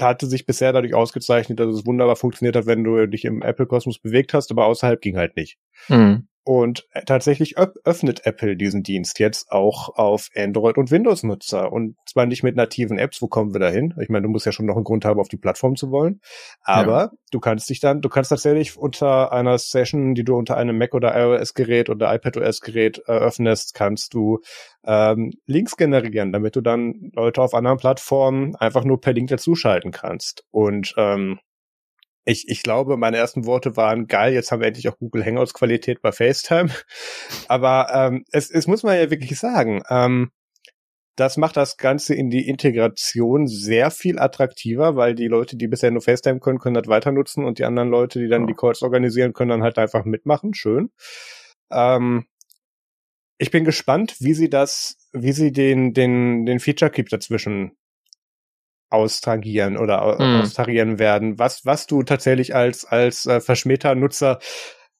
hatte 0.00 0.26
sich 0.26 0.46
bisher 0.46 0.72
dadurch 0.72 0.94
ausgezeichnet, 0.94 1.60
dass 1.60 1.68
es 1.68 1.86
wunderbar 1.86 2.16
funktioniert 2.16 2.56
hat, 2.56 2.66
wenn 2.66 2.84
du 2.84 3.06
dich 3.06 3.24
im 3.24 3.42
Apple-Kosmos 3.42 4.00
bewegt 4.00 4.34
hast, 4.34 4.50
aber 4.50 4.66
außerhalb 4.66 5.00
ging 5.00 5.16
halt 5.16 5.36
nicht. 5.36 5.58
Mhm. 5.88 6.28
Und 6.46 6.86
tatsächlich 7.06 7.56
öffnet 7.56 8.26
Apple 8.26 8.54
diesen 8.56 8.82
Dienst 8.82 9.18
jetzt 9.18 9.50
auch 9.50 9.88
auf 9.96 10.28
Android- 10.36 10.76
und 10.76 10.90
Windows-Nutzer. 10.90 11.72
Und 11.72 11.96
zwar 12.06 12.26
nicht 12.26 12.42
mit 12.42 12.54
nativen 12.54 12.98
Apps, 12.98 13.22
wo 13.22 13.28
kommen 13.28 13.54
wir 13.54 13.60
dahin? 13.60 13.94
Ich 13.98 14.10
meine, 14.10 14.24
du 14.24 14.28
musst 14.28 14.44
ja 14.44 14.52
schon 14.52 14.66
noch 14.66 14.76
einen 14.76 14.84
Grund 14.84 15.06
haben, 15.06 15.18
auf 15.18 15.28
die 15.28 15.38
Plattform 15.38 15.74
zu 15.74 15.90
wollen. 15.90 16.20
Aber 16.62 16.98
ja. 16.98 17.10
du 17.30 17.40
kannst 17.40 17.70
dich 17.70 17.80
dann, 17.80 18.02
du 18.02 18.10
kannst 18.10 18.28
tatsächlich 18.28 18.76
unter 18.76 19.32
einer 19.32 19.56
Session, 19.56 20.14
die 20.14 20.22
du 20.24 20.36
unter 20.36 20.58
einem 20.58 20.76
Mac 20.76 20.92
oder 20.92 21.16
iOS-Gerät 21.18 21.88
oder 21.88 22.14
iPadOS-Gerät 22.14 22.98
eröffnest, 23.06 23.72
kannst 23.72 24.12
du 24.12 24.40
ähm, 24.84 25.32
Links 25.46 25.78
generieren, 25.78 26.30
damit 26.30 26.56
du 26.56 26.60
dann 26.60 27.10
Leute 27.14 27.40
auf 27.40 27.54
anderen 27.54 27.78
Plattformen 27.78 28.54
einfach 28.56 28.84
nur 28.84 29.00
per 29.00 29.14
Link 29.14 29.30
dazuschalten 29.30 29.92
kannst. 29.92 30.44
Und 30.50 30.94
ähm, 30.98 31.38
ich, 32.24 32.48
ich 32.48 32.62
glaube, 32.62 32.96
meine 32.96 33.18
ersten 33.18 33.44
Worte 33.46 33.76
waren 33.76 34.06
geil, 34.06 34.32
jetzt 34.32 34.50
haben 34.50 34.60
wir 34.60 34.68
endlich 34.68 34.88
auch 34.88 34.98
Google 34.98 35.24
Hangouts 35.24 35.54
Qualität 35.54 36.00
bei 36.00 36.12
FaceTime. 36.12 36.70
Aber 37.48 37.88
ähm, 37.92 38.24
es, 38.32 38.50
es 38.50 38.66
muss 38.66 38.82
man 38.82 38.96
ja 38.96 39.10
wirklich 39.10 39.38
sagen, 39.38 39.82
ähm, 39.90 40.30
das 41.16 41.36
macht 41.36 41.56
das 41.56 41.76
Ganze 41.76 42.14
in 42.14 42.28
die 42.30 42.48
Integration 42.48 43.46
sehr 43.46 43.90
viel 43.90 44.18
attraktiver, 44.18 44.96
weil 44.96 45.14
die 45.14 45.28
Leute, 45.28 45.56
die 45.56 45.68
bisher 45.68 45.90
nur 45.90 46.02
FaceTime 46.02 46.40
können, 46.40 46.58
können 46.58 46.74
das 46.74 46.88
weiter 46.88 47.12
nutzen 47.12 47.44
und 47.44 47.58
die 47.58 47.64
anderen 47.64 47.88
Leute, 47.88 48.18
die 48.18 48.28
dann 48.28 48.42
ja. 48.42 48.46
die 48.48 48.54
Calls 48.54 48.82
organisieren, 48.82 49.32
können 49.32 49.50
dann 49.50 49.62
halt 49.62 49.78
einfach 49.78 50.04
mitmachen. 50.04 50.54
Schön. 50.54 50.90
Ähm, 51.70 52.26
ich 53.38 53.50
bin 53.50 53.64
gespannt, 53.64 54.16
wie 54.20 54.34
sie 54.34 54.48
das, 54.48 54.96
wie 55.12 55.32
sie 55.32 55.52
den, 55.52 55.92
den, 55.92 56.46
den 56.46 56.58
Feature 56.58 56.90
Keep 56.90 57.10
dazwischen 57.10 57.76
austragieren 58.94 59.76
oder 59.76 60.18
mhm. 60.18 60.40
austarieren 60.40 60.98
werden, 60.98 61.38
was, 61.38 61.66
was 61.66 61.86
du 61.86 62.02
tatsächlich 62.02 62.54
als, 62.54 62.84
als 62.84 63.26
äh, 63.26 63.40
verschmähter 63.40 63.94
Nutzer 63.94 64.38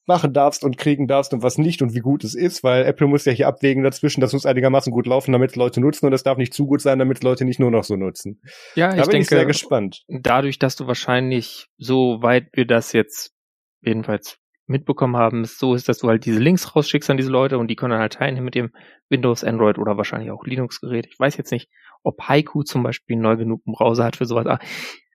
machen 0.07 0.33
darfst 0.33 0.63
und 0.63 0.77
kriegen 0.77 1.07
darfst 1.07 1.33
und 1.33 1.41
was 1.41 1.57
nicht 1.57 1.81
und 1.81 1.95
wie 1.95 1.99
gut 1.99 2.23
es 2.23 2.35
ist, 2.35 2.63
weil 2.63 2.85
Apple 2.85 3.07
muss 3.07 3.25
ja 3.25 3.31
hier 3.31 3.47
abwägen 3.47 3.83
dazwischen, 3.83 4.21
das 4.21 4.33
muss 4.33 4.45
einigermaßen 4.45 4.91
gut 4.91 5.07
laufen, 5.07 5.31
damit 5.31 5.55
Leute 5.55 5.81
nutzen 5.81 6.05
und 6.05 6.13
es 6.13 6.23
darf 6.23 6.37
nicht 6.37 6.53
zu 6.53 6.67
gut 6.67 6.81
sein, 6.81 6.99
damit 6.99 7.23
Leute 7.23 7.45
nicht 7.45 7.59
nur 7.59 7.71
noch 7.71 7.83
so 7.83 7.95
nutzen. 7.95 8.39
Ja, 8.75 8.89
da 8.89 8.97
ich 8.97 9.01
bin 9.01 9.11
denke, 9.11 9.23
ich 9.23 9.29
sehr 9.29 9.45
gespannt. 9.45 10.03
Dadurch, 10.07 10.59
dass 10.59 10.75
du 10.75 10.87
wahrscheinlich 10.87 11.67
so 11.77 12.21
weit 12.21 12.49
wir 12.53 12.67
das 12.67 12.93
jetzt 12.93 13.33
jedenfalls 13.81 14.37
mitbekommen 14.67 15.15
haben, 15.15 15.41
es 15.41 15.57
so 15.57 15.75
ist, 15.75 15.89
dass 15.89 15.99
du 15.99 16.07
halt 16.07 16.25
diese 16.25 16.39
Links 16.39 16.75
rausschickst 16.75 17.09
an 17.09 17.17
diese 17.17 17.29
Leute 17.29 17.57
und 17.57 17.67
die 17.67 17.75
können 17.75 17.91
dann 17.91 17.99
halt 17.99 18.13
teilnehmen 18.13 18.45
mit 18.45 18.55
dem 18.55 18.71
Windows, 19.09 19.43
Android 19.43 19.77
oder 19.77 19.97
wahrscheinlich 19.97 20.31
auch 20.31 20.43
Linux-Gerät. 20.43 21.07
Ich 21.07 21.19
weiß 21.19 21.37
jetzt 21.37 21.51
nicht, 21.51 21.69
ob 22.05 22.21
Haiku 22.21 22.63
zum 22.63 22.83
Beispiel 22.83 23.17
neu 23.17 23.35
genug 23.37 23.63
einen 23.65 23.75
Browser 23.75 24.05
hat 24.05 24.15
für 24.15 24.25
sowas. 24.25 24.45
Ah, 24.47 24.59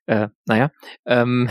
äh, 0.06 0.28
naja, 0.46 0.72
ähm, 1.06 1.48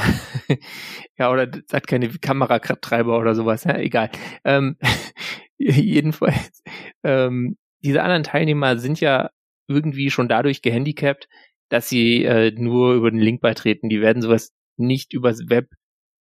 ja, 1.17 1.31
oder 1.31 1.49
hat 1.71 1.87
keine 1.87 2.09
Kameratreiber 2.09 3.17
oder 3.17 3.35
sowas, 3.35 3.63
ja, 3.63 3.77
egal. 3.77 4.09
Ähm, 4.43 4.77
jedenfalls, 5.57 6.61
ähm, 7.03 7.57
diese 7.81 8.03
anderen 8.03 8.23
Teilnehmer 8.23 8.77
sind 8.77 8.99
ja 8.99 9.29
irgendwie 9.67 10.09
schon 10.09 10.27
dadurch 10.27 10.61
gehandicapt, 10.61 11.29
dass 11.69 11.87
sie 11.87 12.25
äh, 12.25 12.51
nur 12.51 12.95
über 12.95 13.11
den 13.11 13.19
Link 13.19 13.41
beitreten. 13.41 13.89
Die 13.89 14.01
werden 14.01 14.21
sowas 14.21 14.51
nicht 14.75 15.13
übers 15.13 15.49
Web 15.49 15.69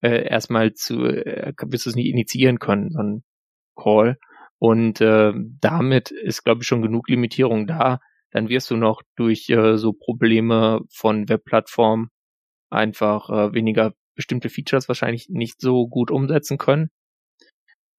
äh, 0.01 0.29
erstmal 0.29 0.75
zu, 0.75 1.05
äh, 1.05 1.53
wirst 1.67 1.87
du 1.87 1.91
es 1.91 1.97
nicht 1.97 2.09
initiieren 2.09 2.59
können, 2.59 2.91
so 2.91 3.01
ein 3.01 3.25
Call. 3.75 4.19
Und 4.59 5.01
äh, 5.01 5.33
damit 5.61 6.11
ist, 6.11 6.45
glaube 6.45 6.63
ich, 6.63 6.69
schon 6.69 6.83
genug 6.83 7.09
Limitierung 7.09 7.67
da. 7.67 8.01
Dann 8.31 8.49
wirst 8.49 8.71
du 8.71 8.77
noch 8.77 9.03
durch 9.17 9.49
äh, 9.49 9.77
so 9.79 9.93
Probleme 9.93 10.81
von 10.91 11.29
Webplattformen 11.29 12.11
einfach 12.71 13.31
äh, 13.31 13.55
weniger 13.55 13.95
bestimmte 14.15 14.51
Features 14.51 14.89
wahrscheinlich 14.89 15.29
nicht 15.29 15.61
so 15.61 15.89
gut 15.89 16.11
umsetzen 16.11 16.59
können, 16.59 16.91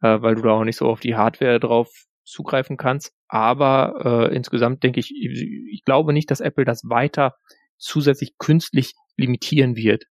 äh, 0.02 0.22
weil 0.22 0.36
du 0.36 0.42
da 0.42 0.52
auch 0.52 0.64
nicht 0.64 0.78
so 0.78 0.88
auf 0.88 1.00
die 1.00 1.16
Hardware 1.16 1.60
drauf 1.60 1.90
zugreifen 2.26 2.78
kannst. 2.78 3.14
Aber 3.28 4.30
äh, 4.30 4.36
insgesamt 4.36 4.84
denke 4.84 5.00
ich, 5.00 5.12
ich 5.12 5.84
glaube 5.84 6.14
nicht, 6.14 6.30
dass 6.30 6.42
Apple 6.42 6.66
das 6.66 6.84
weiter 6.88 7.36
zusätzlich 7.78 8.38
künstlich 8.38 8.94
limitieren 9.18 9.76
wird. 9.76 10.06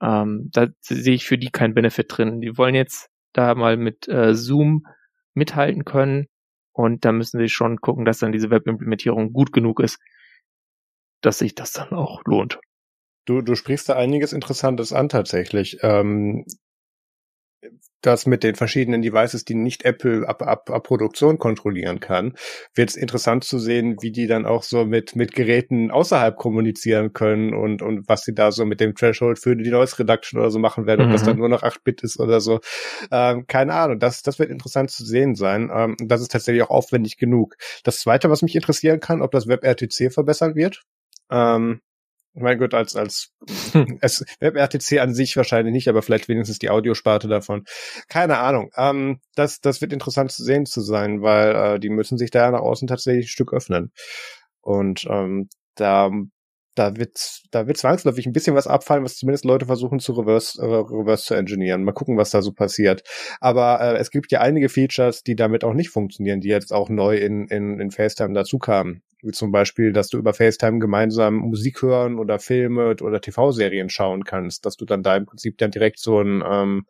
Ähm, 0.00 0.50
da 0.52 0.68
sehe 0.80 1.14
ich 1.14 1.24
für 1.24 1.38
die 1.38 1.50
keinen 1.50 1.74
Benefit 1.74 2.06
drin. 2.08 2.40
Die 2.40 2.56
wollen 2.58 2.74
jetzt 2.74 3.08
da 3.32 3.54
mal 3.54 3.76
mit 3.76 4.06
äh, 4.08 4.34
Zoom 4.34 4.84
mithalten 5.34 5.84
können 5.84 6.28
und 6.74 7.04
da 7.04 7.12
müssen 7.12 7.38
sie 7.38 7.48
schon 7.48 7.80
gucken, 7.80 8.04
dass 8.04 8.18
dann 8.18 8.32
diese 8.32 8.50
Webimplementierung 8.50 9.32
gut 9.32 9.52
genug 9.52 9.80
ist, 9.80 9.98
dass 11.22 11.38
sich 11.38 11.54
das 11.54 11.72
dann 11.72 11.90
auch 11.90 12.22
lohnt. 12.26 12.58
Du, 13.26 13.40
du 13.40 13.54
sprichst 13.54 13.88
da 13.88 13.96
einiges 13.96 14.34
Interessantes 14.34 14.92
an 14.92 15.08
tatsächlich. 15.08 15.78
Ähm, 15.80 16.44
das 18.06 18.26
mit 18.26 18.42
den 18.42 18.54
verschiedenen 18.54 19.02
Devices, 19.02 19.44
die 19.44 19.54
nicht 19.54 19.84
Apple 19.84 20.28
ab, 20.28 20.42
ab, 20.42 20.70
ab 20.70 20.82
Produktion 20.84 21.38
kontrollieren 21.38 22.00
kann, 22.00 22.34
wird 22.74 22.90
es 22.90 22.96
interessant 22.96 23.44
zu 23.44 23.58
sehen, 23.58 23.96
wie 24.00 24.12
die 24.12 24.26
dann 24.26 24.46
auch 24.46 24.62
so 24.62 24.84
mit, 24.84 25.16
mit 25.16 25.34
Geräten 25.34 25.90
außerhalb 25.90 26.36
kommunizieren 26.36 27.12
können 27.12 27.54
und, 27.54 27.82
und 27.82 28.08
was 28.08 28.22
sie 28.22 28.34
da 28.34 28.52
so 28.52 28.64
mit 28.64 28.80
dem 28.80 28.94
Threshold 28.94 29.38
für 29.38 29.56
die 29.56 29.70
Noise 29.70 29.98
Reduction 29.98 30.38
oder 30.38 30.50
so 30.50 30.58
machen 30.58 30.86
werden, 30.86 31.06
mhm. 31.06 31.06
ob 31.06 31.12
das 31.12 31.24
dann 31.24 31.34
mhm. 31.34 31.40
nur 31.40 31.48
noch 31.48 31.62
8-Bit 31.62 32.02
ist 32.02 32.20
oder 32.20 32.40
so. 32.40 32.60
Ähm, 33.10 33.46
keine 33.46 33.74
Ahnung, 33.74 33.98
das, 33.98 34.22
das 34.22 34.38
wird 34.38 34.50
interessant 34.50 34.90
zu 34.90 35.04
sehen 35.04 35.34
sein. 35.34 35.70
Ähm, 35.72 35.96
das 35.98 36.20
ist 36.20 36.32
tatsächlich 36.32 36.62
auch 36.62 36.70
aufwendig 36.70 37.16
genug. 37.16 37.56
Das 37.84 38.00
zweite, 38.00 38.30
was 38.30 38.42
mich 38.42 38.54
interessieren 38.54 39.00
kann, 39.00 39.22
ob 39.22 39.30
das 39.30 39.46
WebRTC 39.46 40.12
verbessern 40.12 40.54
wird. 40.54 40.82
Ähm, 41.30 41.80
mein 42.34 42.58
Gott, 42.58 42.74
als, 42.74 42.96
als 42.96 43.32
es, 44.00 44.24
WebRTC 44.40 45.00
an 45.00 45.14
sich 45.14 45.36
wahrscheinlich 45.36 45.72
nicht, 45.72 45.88
aber 45.88 46.02
vielleicht 46.02 46.28
wenigstens 46.28 46.58
die 46.58 46.70
Audiosparte 46.70 47.28
davon. 47.28 47.64
Keine 48.08 48.38
Ahnung. 48.38 48.70
Ähm, 48.76 49.20
das, 49.34 49.60
das 49.60 49.80
wird 49.80 49.92
interessant 49.92 50.32
zu 50.32 50.42
sehen 50.42 50.66
zu 50.66 50.80
sein, 50.80 51.22
weil 51.22 51.54
äh, 51.54 51.80
die 51.80 51.90
müssen 51.90 52.18
sich 52.18 52.30
da 52.30 52.50
nach 52.50 52.60
außen 52.60 52.88
tatsächlich 52.88 53.26
ein 53.26 53.28
Stück 53.28 53.52
öffnen. 53.52 53.92
Und 54.60 55.06
ähm, 55.08 55.48
da, 55.76 56.10
da 56.74 56.96
wird, 56.96 57.42
da 57.52 57.66
wird 57.66 57.76
zwangsläufig 57.76 58.26
ein 58.26 58.32
bisschen 58.32 58.56
was 58.56 58.66
abfallen, 58.66 59.04
was 59.04 59.16
zumindest 59.16 59.44
Leute 59.44 59.66
versuchen 59.66 60.00
zu 60.00 60.12
reverse, 60.12 60.60
äh, 60.60 60.64
reverse 60.64 61.24
zu 61.24 61.34
engineeren. 61.34 61.84
Mal 61.84 61.92
gucken, 61.92 62.16
was 62.16 62.30
da 62.30 62.42
so 62.42 62.52
passiert. 62.52 63.02
Aber 63.40 63.80
äh, 63.80 63.96
es 63.98 64.10
gibt 64.10 64.32
ja 64.32 64.40
einige 64.40 64.68
Features, 64.68 65.22
die 65.22 65.36
damit 65.36 65.62
auch 65.62 65.74
nicht 65.74 65.90
funktionieren, 65.90 66.40
die 66.40 66.48
jetzt 66.48 66.72
auch 66.72 66.88
neu 66.88 67.16
in, 67.16 67.46
in, 67.46 67.78
in 67.78 67.90
FaceTime 67.92 68.34
dazu 68.34 68.58
kamen. 68.58 69.02
Wie 69.24 69.32
zum 69.32 69.52
Beispiel, 69.52 69.92
dass 69.92 70.08
du 70.08 70.18
über 70.18 70.34
FaceTime 70.34 70.78
gemeinsam 70.78 71.36
Musik 71.36 71.82
hören 71.82 72.18
oder 72.18 72.38
Filme 72.38 72.90
oder 73.00 73.20
TV-Serien 73.20 73.88
schauen 73.88 74.24
kannst, 74.24 74.66
dass 74.66 74.76
du 74.76 74.84
dann 74.84 75.02
da 75.02 75.16
im 75.16 75.26
Prinzip 75.26 75.58
dann 75.58 75.70
direkt 75.70 75.98
so 75.98 76.20
ein 76.20 76.42
ähm, 76.46 76.86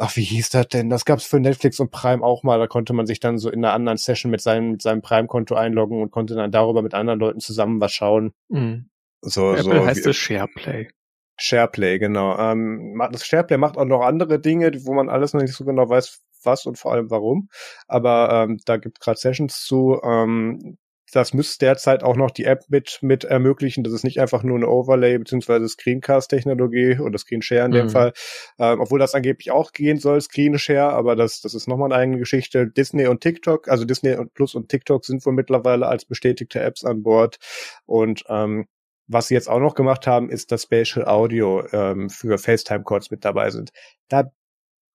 ach, 0.00 0.16
wie 0.16 0.22
hieß 0.22 0.50
das 0.50 0.68
denn? 0.68 0.88
Das 0.88 1.04
gab's 1.04 1.24
für 1.24 1.38
Netflix 1.38 1.78
und 1.78 1.90
Prime 1.90 2.24
auch 2.24 2.42
mal. 2.42 2.58
Da 2.58 2.66
konnte 2.66 2.92
man 2.92 3.06
sich 3.06 3.20
dann 3.20 3.38
so 3.38 3.50
in 3.50 3.64
einer 3.64 3.74
anderen 3.74 3.98
Session 3.98 4.30
mit 4.30 4.40
seinem, 4.40 4.72
mit 4.72 4.82
seinem 4.82 5.02
Prime-Konto 5.02 5.54
einloggen 5.54 6.00
und 6.00 6.10
konnte 6.10 6.34
dann 6.34 6.50
darüber 6.50 6.82
mit 6.82 6.94
anderen 6.94 7.20
Leuten 7.20 7.40
zusammen 7.40 7.80
was 7.80 7.92
schauen. 7.92 8.32
Mhm. 8.48 8.88
So, 9.20 9.52
Apple 9.52 9.62
so 9.62 9.86
heißt 9.86 10.06
es 10.06 10.16
SharePlay. 10.16 10.88
SharePlay, 11.36 11.98
genau. 11.98 12.38
Ähm, 12.38 13.00
das 13.12 13.26
SharePlay 13.26 13.58
macht 13.58 13.76
auch 13.76 13.84
noch 13.84 14.00
andere 14.00 14.40
Dinge, 14.40 14.72
wo 14.84 14.94
man 14.94 15.10
alles 15.10 15.34
noch 15.34 15.42
nicht 15.42 15.54
so 15.54 15.64
genau 15.64 15.88
weiß, 15.88 16.22
was 16.42 16.64
und 16.64 16.78
vor 16.78 16.92
allem 16.92 17.10
warum. 17.10 17.50
Aber 17.86 18.44
ähm, 18.44 18.58
da 18.64 18.78
gibt 18.78 19.00
gerade 19.00 19.18
Sessions 19.18 19.64
zu. 19.64 20.00
Ähm, 20.02 20.78
das 21.10 21.34
müsste 21.34 21.66
derzeit 21.66 22.02
auch 22.02 22.16
noch 22.16 22.30
die 22.30 22.44
App 22.44 22.64
mit, 22.68 22.98
mit 23.02 23.24
ermöglichen. 23.24 23.84
Das 23.84 23.92
ist 23.92 24.04
nicht 24.04 24.20
einfach 24.20 24.42
nur 24.42 24.56
eine 24.56 24.68
Overlay 24.68 25.18
beziehungsweise 25.18 25.68
Screencast-Technologie 25.68 26.98
oder 26.98 27.18
Screenshare 27.18 27.66
in 27.66 27.72
dem 27.72 27.86
mhm. 27.86 27.90
Fall. 27.90 28.12
Ähm, 28.58 28.80
obwohl 28.80 28.98
das 28.98 29.14
angeblich 29.14 29.50
auch 29.50 29.72
gehen 29.72 29.98
soll, 29.98 30.20
Screenshare, 30.20 30.92
aber 30.92 31.16
das, 31.16 31.40
das 31.40 31.54
ist 31.54 31.68
nochmal 31.68 31.92
eine 31.92 32.02
eigene 32.02 32.18
Geschichte. 32.18 32.66
Disney 32.66 33.06
und 33.06 33.20
TikTok, 33.20 33.68
also 33.68 33.84
Disney 33.84 34.14
und 34.14 34.34
Plus 34.34 34.54
und 34.54 34.68
TikTok 34.68 35.04
sind 35.04 35.24
wohl 35.26 35.32
mittlerweile 35.32 35.86
als 35.86 36.04
bestätigte 36.04 36.60
Apps 36.60 36.84
an 36.84 37.02
Bord. 37.02 37.38
Und 37.86 38.24
ähm, 38.28 38.66
was 39.06 39.26
sie 39.26 39.34
jetzt 39.34 39.48
auch 39.48 39.58
noch 39.58 39.74
gemacht 39.74 40.06
haben, 40.06 40.30
ist, 40.30 40.52
dass 40.52 40.62
Spatial 40.62 41.06
Audio 41.06 41.66
ähm, 41.72 42.10
für 42.10 42.38
FaceTime-Calls 42.38 43.10
mit 43.10 43.24
dabei 43.24 43.50
sind. 43.50 43.70
Da 44.08 44.30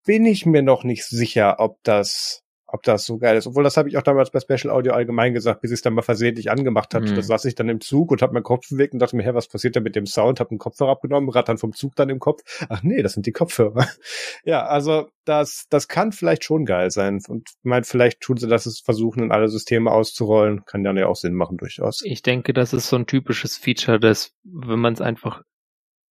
bin 0.06 0.26
ich 0.26 0.46
mir 0.46 0.62
noch 0.62 0.84
nicht 0.84 1.04
sicher, 1.04 1.60
ob 1.60 1.80
das 1.84 2.45
ob 2.76 2.84
das 2.84 3.06
so 3.06 3.18
geil 3.18 3.38
ist. 3.38 3.48
Obwohl, 3.48 3.64
das 3.64 3.78
habe 3.78 3.90
ich 3.90 3.98
auch 3.98 4.04
damals 4.04 4.30
bei 4.30 4.40
Special 4.40 4.70
Audio 4.70 4.94
allgemein 4.94 5.34
gesagt, 5.34 5.62
bis 5.62 5.72
ich 5.72 5.76
es 5.76 5.82
dann 5.82 5.94
mal 5.94 6.02
versehentlich 6.02 6.52
angemacht 6.52 6.94
habe. 6.94 7.10
Mhm. 7.10 7.16
Da 7.16 7.22
saß 7.22 7.46
ich 7.46 7.56
dann 7.56 7.70
im 7.70 7.82
Zug 7.82 8.12
und 8.12 8.22
habe 8.22 8.34
meinen 8.34 8.44
Kopf 8.44 8.70
bewegt 8.70 8.94
und 8.94 9.00
dachte 9.00 9.16
mir, 9.16 9.24
hä, 9.24 9.34
was 9.34 9.48
passiert 9.48 9.76
da 9.76 9.80
mit 9.80 9.96
dem 9.96 10.06
Sound? 10.06 10.40
Habe 10.40 10.52
einen 10.52 10.60
Kopfhörer 10.60 10.92
abgenommen, 10.92 11.30
rattern 11.30 11.58
vom 11.58 11.74
Zug 11.74 11.96
dann 11.96 12.10
im 12.10 12.20
Kopf. 12.20 12.42
Ach 12.70 12.84
nee, 12.84 13.02
das 13.02 13.14
sind 13.14 13.26
die 13.26 13.32
Kopfhörer. 13.32 13.88
ja, 14.44 14.66
also 14.66 15.08
das, 15.24 15.66
das 15.70 15.88
kann 15.88 16.12
vielleicht 16.12 16.44
schon 16.44 16.66
geil 16.66 16.92
sein. 16.92 17.22
Und 17.28 17.50
meint, 17.64 17.88
vielleicht 17.88 18.22
tun 18.22 18.38
sie 18.38 18.48
das, 18.48 18.66
es 18.66 18.82
versuchen, 18.82 19.24
in 19.24 19.32
alle 19.32 19.48
Systeme 19.48 19.92
auszurollen. 19.92 20.66
Kann 20.66 20.84
dann 20.84 20.98
ja 20.98 21.08
auch 21.08 21.16
Sinn 21.16 21.34
machen, 21.34 21.58
durchaus. 21.58 22.02
Ich 22.04 22.22
denke, 22.22 22.54
das 22.54 22.74
ist 22.74 22.90
so 22.90 22.98
ein 22.98 23.08
typisches 23.08 23.58
Feature, 23.58 24.00
dass, 24.00 24.32
wenn 24.44 24.80
man 24.80 24.94
es 24.94 25.02
einfach 25.02 25.42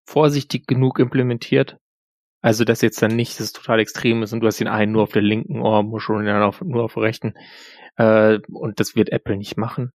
vorsichtig 0.06 0.66
genug 0.66 0.98
implementiert, 0.98 1.78
also, 2.44 2.64
dass 2.64 2.82
jetzt 2.82 3.00
dann 3.00 3.16
nicht 3.16 3.40
das 3.40 3.52
total 3.52 3.80
extrem 3.80 4.22
ist 4.22 4.34
und 4.34 4.40
du 4.40 4.46
hast 4.46 4.60
den 4.60 4.68
einen 4.68 4.92
nur 4.92 5.04
auf 5.04 5.12
der 5.12 5.22
linken 5.22 5.62
Ohrmuschel 5.62 6.14
und 6.14 6.24
den 6.24 6.34
anderen 6.34 6.48
auf, 6.50 6.60
nur 6.60 6.84
auf 6.84 6.92
der 6.92 7.04
rechten. 7.04 7.32
Äh, 7.96 8.40
und 8.52 8.80
das 8.80 8.94
wird 8.94 9.08
Apple 9.08 9.38
nicht 9.38 9.56
machen. 9.56 9.92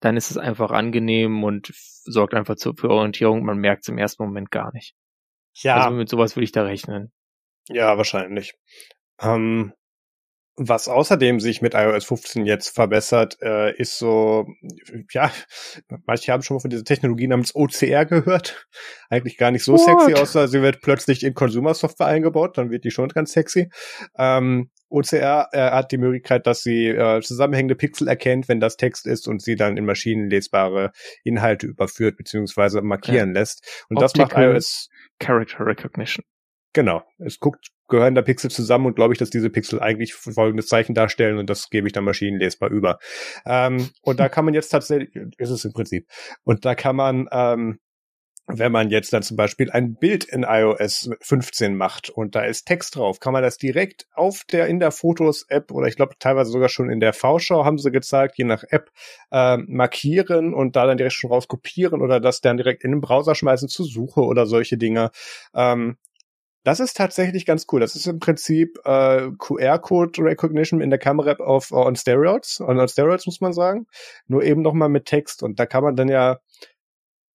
Dann 0.00 0.18
ist 0.18 0.30
es 0.30 0.36
einfach 0.36 0.72
angenehm 0.72 1.42
und 1.42 1.72
sorgt 1.72 2.34
einfach 2.34 2.56
zu, 2.56 2.74
für 2.74 2.90
Orientierung. 2.90 3.46
Man 3.46 3.56
merkt 3.56 3.84
es 3.84 3.88
im 3.88 3.96
ersten 3.96 4.24
Moment 4.24 4.50
gar 4.50 4.74
nicht. 4.74 4.94
Ja. 5.54 5.76
Also 5.76 5.96
mit 5.96 6.10
sowas 6.10 6.36
würde 6.36 6.44
ich 6.44 6.52
da 6.52 6.64
rechnen. 6.64 7.12
Ja, 7.70 7.96
wahrscheinlich. 7.96 8.52
Ähm, 9.18 9.72
was 10.56 10.88
außerdem 10.88 11.38
sich 11.38 11.60
mit 11.60 11.74
iOS 11.74 12.06
15 12.06 12.46
jetzt 12.46 12.70
verbessert, 12.70 13.36
äh, 13.42 13.76
ist 13.76 13.98
so, 13.98 14.46
ja, 15.10 15.30
manche 16.06 16.32
haben 16.32 16.42
schon 16.42 16.56
mal 16.56 16.60
von 16.60 16.70
dieser 16.70 16.84
Technologie 16.84 17.26
namens 17.26 17.54
OCR 17.54 18.06
gehört. 18.06 18.66
Eigentlich 19.10 19.36
gar 19.36 19.50
nicht 19.50 19.64
so 19.64 19.74
What? 19.74 19.82
sexy, 19.82 20.14
außer 20.14 20.48
sie 20.48 20.62
wird 20.62 20.80
plötzlich 20.80 21.24
in 21.24 21.34
Consumer-Software 21.34 22.06
eingebaut, 22.06 22.56
dann 22.56 22.70
wird 22.70 22.84
die 22.84 22.90
schon 22.90 23.08
ganz 23.08 23.32
sexy. 23.32 23.68
Ähm, 24.16 24.70
OCR 24.88 25.48
äh, 25.52 25.70
hat 25.72 25.92
die 25.92 25.98
Möglichkeit, 25.98 26.46
dass 26.46 26.62
sie 26.62 26.86
äh, 26.86 27.20
zusammenhängende 27.20 27.74
Pixel 27.74 28.08
erkennt, 28.08 28.48
wenn 28.48 28.60
das 28.60 28.76
Text 28.76 29.06
ist 29.06 29.28
und 29.28 29.42
sie 29.42 29.56
dann 29.56 29.76
in 29.76 29.84
maschinenlesbare 29.84 30.92
Inhalte 31.22 31.66
überführt 31.66 32.16
bzw. 32.16 32.80
markieren 32.80 33.34
ja. 33.34 33.40
lässt. 33.40 33.84
Und 33.90 33.98
Optical 33.98 34.26
das 34.26 34.34
macht 34.34 34.42
iOS 34.42 34.88
Character 35.18 35.66
Recognition. 35.66 36.24
Genau. 36.72 37.02
Es 37.18 37.40
guckt, 37.40 37.68
gehören 37.88 38.14
da 38.14 38.22
Pixel 38.22 38.50
zusammen 38.50 38.86
und 38.86 38.96
glaube 38.96 39.14
ich, 39.14 39.18
dass 39.18 39.30
diese 39.30 39.50
Pixel 39.50 39.80
eigentlich 39.80 40.14
folgendes 40.14 40.66
Zeichen 40.66 40.94
darstellen 40.94 41.38
und 41.38 41.48
das 41.48 41.70
gebe 41.70 41.86
ich 41.86 41.92
dann 41.92 42.04
maschinenlesbar 42.04 42.70
über. 42.70 42.98
Ähm, 43.44 43.90
und 44.02 44.20
da 44.20 44.28
kann 44.28 44.44
man 44.44 44.54
jetzt 44.54 44.68
tatsächlich, 44.68 45.14
ist 45.38 45.50
es 45.50 45.64
im 45.64 45.72
Prinzip, 45.72 46.08
und 46.44 46.64
da 46.64 46.74
kann 46.74 46.96
man, 46.96 47.28
ähm, 47.30 47.78
wenn 48.48 48.70
man 48.70 48.90
jetzt 48.90 49.12
dann 49.12 49.24
zum 49.24 49.36
Beispiel 49.36 49.70
ein 49.72 49.96
Bild 49.96 50.24
in 50.24 50.44
iOS 50.44 51.10
15 51.20 51.76
macht 51.76 52.10
und 52.10 52.36
da 52.36 52.42
ist 52.44 52.64
Text 52.64 52.94
drauf, 52.94 53.18
kann 53.18 53.32
man 53.32 53.42
das 53.42 53.58
direkt 53.58 54.06
auf 54.14 54.44
der 54.44 54.68
in 54.68 54.78
der 54.78 54.92
Fotos-App 54.92 55.72
oder 55.72 55.88
ich 55.88 55.96
glaube 55.96 56.14
teilweise 56.20 56.52
sogar 56.52 56.68
schon 56.68 56.88
in 56.88 57.00
der 57.00 57.12
V-Schau 57.12 57.64
haben 57.64 57.78
sie 57.78 57.90
gezeigt, 57.90 58.38
je 58.38 58.44
nach 58.44 58.62
App 58.68 58.90
äh, 59.32 59.56
markieren 59.56 60.54
und 60.54 60.76
da 60.76 60.86
dann 60.86 60.96
direkt 60.96 61.14
schon 61.14 61.32
raus 61.32 61.48
kopieren 61.48 62.00
oder 62.00 62.20
das 62.20 62.40
dann 62.40 62.56
direkt 62.56 62.84
in 62.84 62.92
den 62.92 63.00
Browser 63.00 63.34
schmeißen 63.34 63.68
zur 63.68 63.86
Suche 63.86 64.20
oder 64.20 64.46
solche 64.46 64.78
Dinge. 64.78 65.10
Ähm, 65.52 65.96
das 66.66 66.80
ist 66.80 66.96
tatsächlich 66.96 67.46
ganz 67.46 67.66
cool. 67.70 67.78
Das 67.78 67.94
ist 67.94 68.06
im 68.06 68.18
Prinzip 68.18 68.76
äh, 68.84 69.30
QR-Code 69.38 70.20
Recognition 70.20 70.80
in 70.80 70.90
der 70.90 70.98
Kamera-App 70.98 71.38
auf 71.38 71.70
on 71.70 71.94
Steroids, 71.94 72.60
on, 72.60 72.80
on 72.80 72.88
Steroids 72.88 73.24
muss 73.26 73.40
man 73.40 73.52
sagen. 73.52 73.86
Nur 74.26 74.42
eben 74.42 74.62
noch 74.62 74.72
mal 74.72 74.88
mit 74.88 75.04
Text 75.04 75.44
und 75.44 75.60
da 75.60 75.66
kann 75.66 75.84
man 75.84 75.94
dann 75.94 76.08
ja 76.08 76.38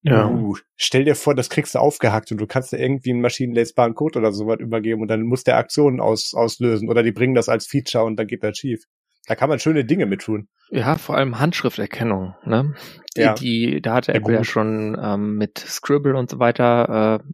ja. 0.04 0.28
Uh, 0.28 0.58
stell 0.76 1.06
dir 1.06 1.16
vor, 1.16 1.34
das 1.34 1.50
kriegst 1.50 1.76
du 1.76 1.80
aufgehackt 1.80 2.32
und 2.32 2.40
du 2.40 2.48
kannst 2.48 2.74
da 2.74 2.78
irgendwie 2.78 3.12
einen 3.12 3.22
maschinenlesbaren 3.22 3.94
Code 3.94 4.20
oder 4.20 4.34
sowas 4.34 4.60
übergeben 4.60 5.02
und 5.02 5.08
dann 5.08 5.22
muss 5.22 5.44
der 5.44 5.58
Aktionen 5.58 6.02
aus, 6.02 6.34
auslösen 6.34 6.90
oder 6.90 7.02
die 7.02 7.12
bringen 7.14 7.36
das 7.36 7.48
als 7.48 7.68
Feature 7.68 8.04
und 8.04 8.18
dann 8.18 8.28
geht 8.28 8.44
das 8.44 8.58
schief. 8.58 8.84
Da 9.28 9.36
kann 9.36 9.48
man 9.48 9.60
schöne 9.60 9.86
Dinge 9.86 10.08
mit 10.08 10.22
tun. 10.22 10.50
Ja, 10.72 10.98
vor 10.98 11.16
allem 11.16 11.40
Handschrifterkennung. 11.40 12.34
Ne? 12.44 12.74
Die, 13.16 13.22
ja. 13.22 13.34
die, 13.36 13.82
da 13.82 13.94
hatte 13.94 14.14
Apple 14.14 14.34
ja, 14.34 14.40
ja 14.40 14.44
schon 14.44 15.00
ähm, 15.02 15.38
mit 15.38 15.60
Scribble 15.60 16.18
und 16.18 16.30
so 16.30 16.40
weiter 16.40 17.22
äh, 17.22 17.32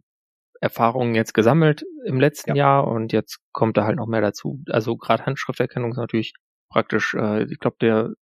Erfahrungen 0.60 1.14
jetzt 1.14 1.34
gesammelt 1.34 1.84
im 2.04 2.20
letzten 2.20 2.50
ja. 2.50 2.56
Jahr 2.56 2.88
und 2.88 3.12
jetzt 3.12 3.38
kommt 3.52 3.76
da 3.76 3.84
halt 3.84 3.96
noch 3.96 4.06
mehr 4.06 4.20
dazu. 4.20 4.62
Also 4.68 4.96
gerade 4.96 5.26
Handschrifterkennung 5.26 5.92
ist 5.92 5.98
natürlich 5.98 6.34
praktisch. 6.70 7.14
Äh, 7.14 7.44
ich 7.44 7.58
glaube, 7.58 7.76
der 7.80 8.14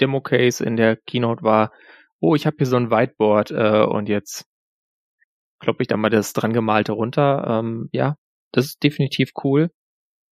Demo-Case 0.00 0.64
in 0.64 0.76
der 0.76 0.96
Keynote 0.96 1.42
war, 1.42 1.72
oh, 2.20 2.34
ich 2.34 2.46
habe 2.46 2.56
hier 2.58 2.66
so 2.66 2.76
ein 2.76 2.90
Whiteboard 2.90 3.50
äh, 3.50 3.84
und 3.84 4.08
jetzt 4.08 4.46
kloppe 5.60 5.82
ich 5.82 5.88
da 5.88 5.96
mal 5.96 6.10
das 6.10 6.32
dran 6.32 6.52
gemalte 6.52 6.92
runter. 6.92 7.44
Ähm, 7.46 7.88
ja, 7.92 8.16
das 8.52 8.66
ist 8.66 8.82
definitiv 8.82 9.32
cool. 9.44 9.70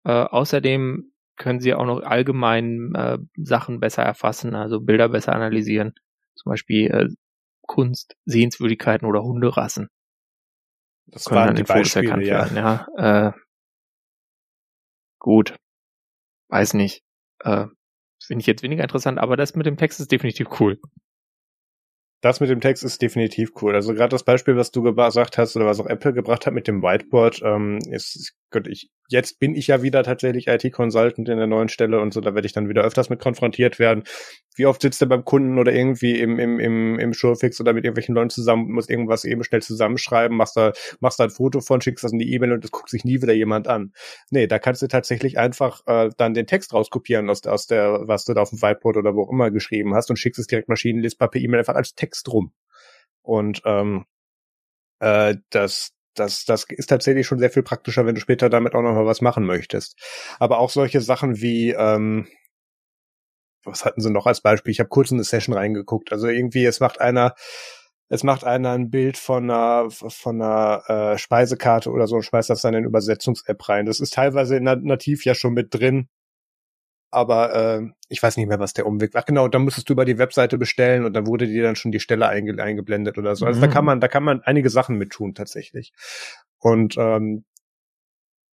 Äh, 0.04 0.12
außerdem 0.12 1.12
können 1.36 1.60
sie 1.60 1.74
auch 1.74 1.86
noch 1.86 2.02
allgemein 2.02 2.94
äh, 2.94 3.18
Sachen 3.36 3.80
besser 3.80 4.02
erfassen, 4.02 4.54
also 4.54 4.80
Bilder 4.80 5.08
besser 5.08 5.34
analysieren. 5.34 5.94
Zum 6.34 6.50
Beispiel 6.50 6.90
äh, 6.90 7.08
Kunst, 7.66 8.16
Sehenswürdigkeiten 8.24 9.06
oder 9.06 9.22
Hunderassen. 9.22 9.88
Das 11.10 11.24
können 11.24 11.40
waren 11.40 11.56
die 11.56 11.62
Beispiele, 11.62 12.24
ja. 12.24 12.50
Werden, 12.50 12.56
ja. 12.56 13.28
Äh, 13.28 13.32
gut. 15.18 15.56
Weiß 16.48 16.74
nicht. 16.74 17.02
Äh, 17.40 17.66
Finde 18.22 18.40
ich 18.40 18.46
jetzt 18.46 18.62
weniger 18.62 18.82
interessant, 18.82 19.18
aber 19.18 19.36
das 19.36 19.54
mit 19.54 19.66
dem 19.66 19.76
Text 19.76 20.00
ist 20.00 20.10
definitiv 20.10 20.48
cool. 20.60 20.80
Das 22.20 22.40
mit 22.40 22.50
dem 22.50 22.60
Text 22.60 22.82
ist 22.82 23.00
definitiv 23.00 23.52
cool. 23.62 23.76
Also 23.76 23.94
gerade 23.94 24.08
das 24.08 24.24
Beispiel, 24.24 24.56
was 24.56 24.72
du 24.72 24.82
gesagt 24.82 25.38
hast 25.38 25.54
oder 25.54 25.66
was 25.66 25.78
auch 25.78 25.86
Apple 25.86 26.12
gebracht 26.12 26.46
hat 26.46 26.54
mit 26.54 26.66
dem 26.66 26.82
Whiteboard, 26.82 27.42
ähm, 27.44 27.78
ist, 27.90 28.34
Gott, 28.50 28.66
ich, 28.66 28.90
jetzt 29.08 29.38
bin 29.38 29.54
ich 29.54 29.68
ja 29.68 29.82
wieder 29.82 30.02
tatsächlich 30.02 30.48
IT-Consultant 30.48 31.28
in 31.28 31.38
der 31.38 31.46
neuen 31.46 31.68
Stelle 31.68 32.00
und 32.00 32.12
so, 32.12 32.20
da 32.20 32.34
werde 32.34 32.46
ich 32.46 32.52
dann 32.52 32.68
wieder 32.68 32.82
öfters 32.82 33.08
mit 33.08 33.20
konfrontiert 33.20 33.78
werden. 33.78 34.02
Wie 34.56 34.66
oft 34.66 34.82
sitzt 34.82 35.00
du 35.00 35.06
beim 35.06 35.24
Kunden 35.24 35.58
oder 35.58 35.72
irgendwie 35.72 36.18
im, 36.18 36.40
im, 36.40 36.58
im, 36.58 36.98
im 36.98 37.12
Showfix 37.12 37.60
oder 37.60 37.72
mit 37.72 37.84
irgendwelchen 37.84 38.16
Leuten 38.16 38.30
zusammen, 38.30 38.72
musst 38.72 38.90
irgendwas 38.90 39.24
eben 39.24 39.44
schnell 39.44 39.62
zusammenschreiben, 39.62 40.36
machst 40.36 40.56
da, 40.56 40.72
machst 40.98 41.20
da 41.20 41.24
ein 41.24 41.30
Foto 41.30 41.60
von, 41.60 41.80
schickst 41.80 42.02
das 42.02 42.12
in 42.12 42.18
die 42.18 42.32
E-Mail 42.34 42.52
und 42.52 42.64
das 42.64 42.72
guckt 42.72 42.90
sich 42.90 43.04
nie 43.04 43.22
wieder 43.22 43.34
jemand 43.34 43.68
an. 43.68 43.92
Nee, 44.30 44.48
da 44.48 44.58
kannst 44.58 44.82
du 44.82 44.88
tatsächlich 44.88 45.38
einfach 45.38 45.82
äh, 45.86 46.10
dann 46.16 46.34
den 46.34 46.48
Text 46.48 46.74
rauskopieren 46.74 47.30
aus, 47.30 47.46
aus 47.46 47.68
der, 47.68 48.00
was 48.08 48.24
du 48.24 48.34
da 48.34 48.42
auf 48.42 48.50
dem 48.50 48.60
Whiteboard 48.60 48.96
oder 48.96 49.14
wo 49.14 49.22
auch 49.22 49.30
immer 49.30 49.52
geschrieben 49.52 49.94
hast 49.94 50.10
und 50.10 50.16
schickst 50.16 50.40
es 50.40 50.48
direkt 50.48 50.68
maschinenlesbar 50.68 51.30
per 51.30 51.40
E-Mail 51.40 51.60
einfach 51.60 51.76
als 51.76 51.94
Text 51.94 52.07
rum. 52.32 52.52
Und 53.22 53.62
ähm, 53.64 54.06
äh, 55.00 55.36
das, 55.50 55.92
das, 56.14 56.44
das 56.44 56.66
ist 56.68 56.88
tatsächlich 56.88 57.26
schon 57.26 57.38
sehr 57.38 57.50
viel 57.50 57.62
praktischer, 57.62 58.06
wenn 58.06 58.14
du 58.14 58.20
später 58.20 58.48
damit 58.50 58.74
auch 58.74 58.82
noch 58.82 58.94
mal 58.94 59.06
was 59.06 59.20
machen 59.20 59.44
möchtest. 59.44 60.00
Aber 60.38 60.58
auch 60.58 60.70
solche 60.70 61.00
Sachen 61.00 61.40
wie, 61.40 61.70
ähm, 61.70 62.28
was 63.64 63.84
hatten 63.84 64.00
sie 64.00 64.10
noch 64.10 64.26
als 64.26 64.40
Beispiel? 64.40 64.72
Ich 64.72 64.80
habe 64.80 64.88
kurz 64.88 65.10
in 65.10 65.16
eine 65.16 65.24
Session 65.24 65.54
reingeguckt. 65.54 66.12
Also 66.12 66.28
irgendwie, 66.28 66.64
es 66.64 66.80
macht 66.80 67.00
einer, 67.00 67.34
es 68.08 68.24
macht 68.24 68.44
einer 68.44 68.70
ein 68.72 68.90
Bild 68.90 69.18
von 69.18 69.50
einer, 69.50 69.90
von 69.90 70.40
einer 70.40 70.82
äh, 70.88 71.18
Speisekarte 71.18 71.90
oder 71.90 72.06
so 72.06 72.16
und 72.16 72.22
schmeißt 72.22 72.50
das 72.50 72.62
dann 72.62 72.74
in 72.74 72.84
Übersetzungs-App 72.84 73.68
rein. 73.68 73.86
Das 73.86 74.00
ist 74.00 74.14
teilweise 74.14 74.60
nativ 74.60 75.24
ja 75.24 75.34
schon 75.34 75.52
mit 75.52 75.74
drin. 75.74 76.08
Aber 77.10 77.54
äh, 77.54 77.86
ich 78.08 78.22
weiß 78.22 78.36
nicht 78.36 78.48
mehr, 78.48 78.58
was 78.58 78.74
der 78.74 78.86
Umweg 78.86 79.14
war. 79.14 79.22
Ach 79.22 79.26
genau, 79.26 79.48
da 79.48 79.58
musstest 79.58 79.88
du 79.88 79.94
über 79.94 80.04
die 80.04 80.18
Webseite 80.18 80.58
bestellen 80.58 81.04
und 81.04 81.14
dann 81.14 81.26
wurde 81.26 81.46
dir 81.46 81.62
dann 81.62 81.76
schon 81.76 81.92
die 81.92 82.00
Stelle 82.00 82.28
einge 82.28 82.62
eingeblendet 82.62 83.16
oder 83.16 83.34
so. 83.34 83.46
Also 83.46 83.58
mhm. 83.58 83.62
da 83.62 83.68
kann 83.68 83.84
man, 83.84 84.00
da 84.00 84.08
kann 84.08 84.24
man 84.24 84.42
einige 84.42 84.70
Sachen 84.70 84.96
mit 84.98 85.10
tun 85.10 85.34
tatsächlich. 85.34 85.92
Und 86.58 86.96
ähm, 86.98 87.44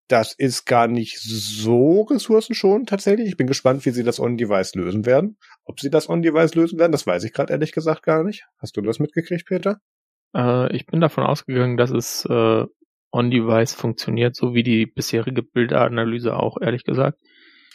das 0.08 0.34
ist 0.34 0.66
gar 0.66 0.88
nicht 0.88 1.20
so 1.20 2.02
ressourcenschonend 2.02 2.90
tatsächlich. 2.90 3.28
Ich 3.28 3.38
bin 3.38 3.48
gespannt, 3.48 3.86
wie 3.86 3.90
sie 3.90 4.04
das 4.04 4.20
on-device 4.20 4.76
lösen 4.76 5.06
werden. 5.06 5.38
Ob 5.64 5.80
sie 5.80 5.90
das 5.90 6.10
on-device 6.10 6.54
lösen 6.56 6.78
werden, 6.78 6.92
das 6.92 7.08
weiß 7.08 7.24
ich 7.24 7.34
gerade 7.34 7.52
ehrlich 7.52 7.72
gesagt 7.72 8.04
gar 8.04 8.24
nicht. 8.24 8.46
Hast 8.60 8.78
du 8.78 8.82
das 8.82 9.00
mitgekriegt, 9.00 9.48
Peter? 9.48 9.80
Äh, 10.36 10.76
ich 10.76 10.86
bin 10.86 11.02
davon 11.02 11.24
ausgegangen, 11.24 11.78
dass 11.78 11.90
es 11.90 12.26
äh, 12.26 12.66
on-device 13.12 13.74
funktioniert, 13.74 14.36
so 14.36 14.54
wie 14.54 14.64
die 14.64 14.86
bisherige 14.86 15.42
Bildanalyse 15.42 16.36
auch, 16.36 16.58
ehrlich 16.62 16.84
gesagt. 16.84 17.20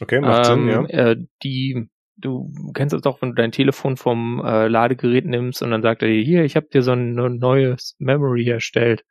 Okay, 0.00 0.20
macht 0.20 0.48
ähm, 0.48 0.66
Sinn, 0.66 0.68
ja. 0.68 0.84
Äh, 0.86 1.16
die, 1.42 1.88
du 2.16 2.52
kennst 2.74 2.92
das 2.92 3.02
doch, 3.02 3.20
wenn 3.20 3.30
du 3.30 3.34
dein 3.34 3.52
Telefon 3.52 3.96
vom 3.96 4.42
äh, 4.44 4.68
Ladegerät 4.68 5.26
nimmst 5.26 5.62
und 5.62 5.70
dann 5.70 5.82
sagt 5.82 6.02
er 6.02 6.08
dir, 6.08 6.22
hier, 6.22 6.44
ich 6.44 6.56
habe 6.56 6.68
dir 6.72 6.82
so 6.82 6.92
ein 6.92 7.14
neues 7.14 7.96
Memory 7.98 8.48
erstellt. 8.48 9.04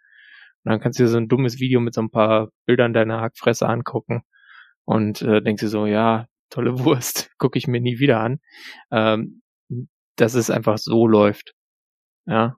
Und 0.63 0.71
dann 0.71 0.79
kannst 0.79 0.99
du 0.99 1.03
dir 1.03 1.09
so 1.09 1.17
ein 1.17 1.27
dummes 1.27 1.59
Video 1.59 1.79
mit 1.79 1.93
so 1.93 2.01
ein 2.01 2.11
paar 2.11 2.49
Bildern 2.65 2.93
deiner 2.93 3.21
Hackfresse 3.21 3.67
angucken 3.67 4.23
und 4.85 5.21
äh, 5.21 5.41
denkst 5.41 5.61
dir 5.61 5.69
so, 5.69 5.85
ja, 5.85 6.27
tolle 6.49 6.79
Wurst, 6.85 7.31
gucke 7.37 7.57
ich 7.57 7.67
mir 7.67 7.81
nie 7.81 7.99
wieder 7.99 8.19
an. 8.19 8.39
Ähm, 8.91 9.41
dass 10.15 10.33
es 10.33 10.49
einfach 10.49 10.77
so 10.77 11.07
läuft. 11.07 11.53
Ja. 12.25 12.57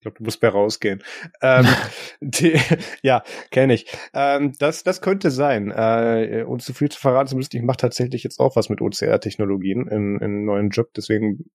Ich 0.00 0.02
glaube, 0.02 0.16
du 0.16 0.24
musst 0.24 0.40
mehr 0.40 0.50
rausgehen. 0.50 1.02
Ähm, 1.42 1.66
die, 2.22 2.58
ja, 3.02 3.22
kenne 3.50 3.74
ich. 3.74 3.86
Ähm, 4.14 4.54
das, 4.58 4.82
das 4.82 5.02
könnte 5.02 5.30
sein. 5.30 5.70
Äh, 5.70 6.44
und 6.48 6.62
zu 6.62 6.72
viel 6.72 6.88
zu 6.88 6.98
verraten 6.98 7.28
zu 7.28 7.36
müssen, 7.36 7.54
ich 7.54 7.62
mache 7.62 7.76
tatsächlich 7.76 8.24
jetzt 8.24 8.40
auch 8.40 8.56
was 8.56 8.70
mit 8.70 8.80
OCR-Technologien 8.80 9.86
in, 9.88 10.18
in 10.18 10.46
neuen 10.46 10.70
Job. 10.70 10.88
Deswegen 10.96 11.50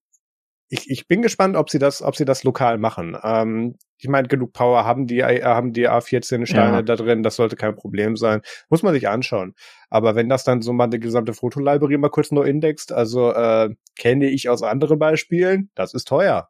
ich, 0.70 0.90
ich 0.90 1.08
bin 1.08 1.22
gespannt, 1.22 1.56
ob 1.56 1.70
sie 1.70 1.80
das, 1.80 2.02
ob 2.02 2.16
sie 2.16 2.26
das 2.26 2.44
lokal 2.44 2.78
machen. 2.78 3.18
Ähm, 3.24 3.76
ich 3.98 4.08
meine, 4.08 4.28
genug 4.28 4.54
Power 4.54 4.86
haben 4.86 5.08
die, 5.08 5.20
äh, 5.20 5.44
haben 5.44 5.74
die 5.74 5.90
A14 5.90 6.46
Steine 6.46 6.78
ja. 6.78 6.82
da 6.82 6.96
drin, 6.96 7.24
das 7.24 7.36
sollte 7.36 7.56
kein 7.56 7.76
Problem 7.76 8.16
sein. 8.16 8.42
Muss 8.70 8.84
man 8.84 8.94
sich 8.94 9.08
anschauen. 9.08 9.54
Aber 9.90 10.16
wenn 10.16 10.30
das 10.30 10.44
dann 10.44 10.62
so 10.62 10.74
mal 10.74 10.88
die 10.88 11.00
gesamte 11.00 11.34
Fotolibrary 11.34 11.98
mal 11.98 12.10
kurz 12.10 12.32
nur 12.32 12.46
indext, 12.46 12.92
also 12.92 13.32
äh, 13.32 13.70
kenne 13.98 14.26
ich 14.28 14.50
aus 14.50 14.64
anderen 14.64 15.00
Beispielen, 15.00 15.70
das 15.76 15.94
ist 15.94 16.08
teuer. 16.08 16.50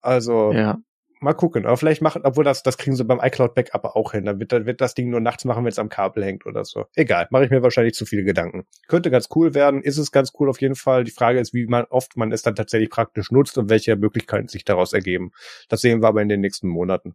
Also 0.00 0.52
ja. 0.52 0.78
Mal 1.22 1.34
gucken. 1.34 1.66
Aber 1.66 1.76
vielleicht 1.76 2.00
machen, 2.00 2.22
obwohl 2.24 2.44
das, 2.44 2.62
das 2.62 2.78
kriegen 2.78 2.96
sie 2.96 3.04
beim 3.04 3.20
iCloud 3.20 3.54
Backup 3.54 3.84
auch 3.84 4.12
hin. 4.12 4.24
Dann 4.24 4.40
wird, 4.40 4.52
dann 4.52 4.64
wird 4.64 4.80
das 4.80 4.94
Ding 4.94 5.10
nur 5.10 5.20
nachts 5.20 5.44
machen, 5.44 5.64
wenn 5.64 5.70
es 5.70 5.78
am 5.78 5.90
Kabel 5.90 6.24
hängt 6.24 6.46
oder 6.46 6.64
so. 6.64 6.86
Egal. 6.94 7.28
Mache 7.30 7.44
ich 7.44 7.50
mir 7.50 7.62
wahrscheinlich 7.62 7.94
zu 7.94 8.06
viele 8.06 8.24
Gedanken. 8.24 8.64
Könnte 8.88 9.10
ganz 9.10 9.28
cool 9.34 9.54
werden. 9.54 9.82
Ist 9.82 9.98
es 9.98 10.12
ganz 10.12 10.32
cool 10.38 10.48
auf 10.48 10.60
jeden 10.62 10.76
Fall. 10.76 11.04
Die 11.04 11.10
Frage 11.10 11.38
ist, 11.38 11.52
wie 11.52 11.66
man 11.66 11.84
oft 11.84 12.16
man 12.16 12.32
es 12.32 12.40
dann 12.40 12.54
tatsächlich 12.54 12.88
praktisch 12.88 13.30
nutzt 13.30 13.58
und 13.58 13.68
welche 13.68 13.96
Möglichkeiten 13.96 14.48
sich 14.48 14.64
daraus 14.64 14.94
ergeben. 14.94 15.32
Das 15.68 15.82
sehen 15.82 16.00
wir 16.00 16.08
aber 16.08 16.22
in 16.22 16.30
den 16.30 16.40
nächsten 16.40 16.68
Monaten. 16.68 17.14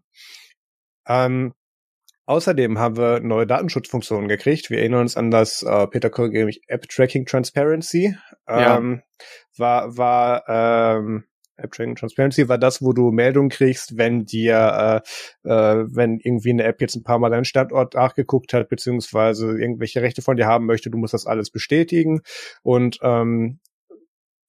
Ähm, 1.08 1.54
Außerdem 2.28 2.80
haben 2.80 2.98
wir 2.98 3.20
neue 3.20 3.46
Datenschutzfunktionen 3.46 4.28
gekriegt. 4.28 4.72
Wir 4.72 4.80
erinnern 4.80 5.02
uns 5.02 5.16
an 5.16 5.30
das 5.30 5.62
äh, 5.62 5.88
Peter 5.88 6.10
Quill 6.10 6.52
App 6.68 6.90
Tracking 6.90 7.28
Transparency. 7.28 8.18
Ähm, 8.48 9.04
ja. 9.58 9.58
War, 9.58 9.98
war 9.98 10.44
ähm, 10.98 11.26
App 11.58 11.72
Tracking 11.72 11.96
Transparency 11.96 12.50
war 12.50 12.58
das, 12.58 12.82
wo 12.82 12.94
du 12.94 13.12
Meldungen 13.12 13.50
kriegst, 13.50 13.98
wenn 13.98 14.26
dir, 14.26 15.02
äh, 15.46 15.50
äh, 15.50 15.86
wenn 15.88 16.20
irgendwie 16.20 16.52
eine 16.52 16.64
App 16.64 16.82
jetzt 16.82 16.96
ein 16.96 17.04
paar 17.04 17.20
Mal 17.20 17.30
deinen 17.30 17.46
Standort 17.46 17.94
nachgeguckt 17.94 18.54
hat, 18.54 18.70
beziehungsweise 18.70 19.58
irgendwelche 19.58 20.02
Rechte 20.02 20.22
von 20.22 20.38
dir 20.38 20.48
haben 20.48 20.66
möchte, 20.66 20.90
du 20.90 20.98
musst 20.98 21.14
das 21.14 21.26
alles 21.26 21.50
bestätigen. 21.50 22.22
Und 22.64 23.00
ähm, 23.02 23.60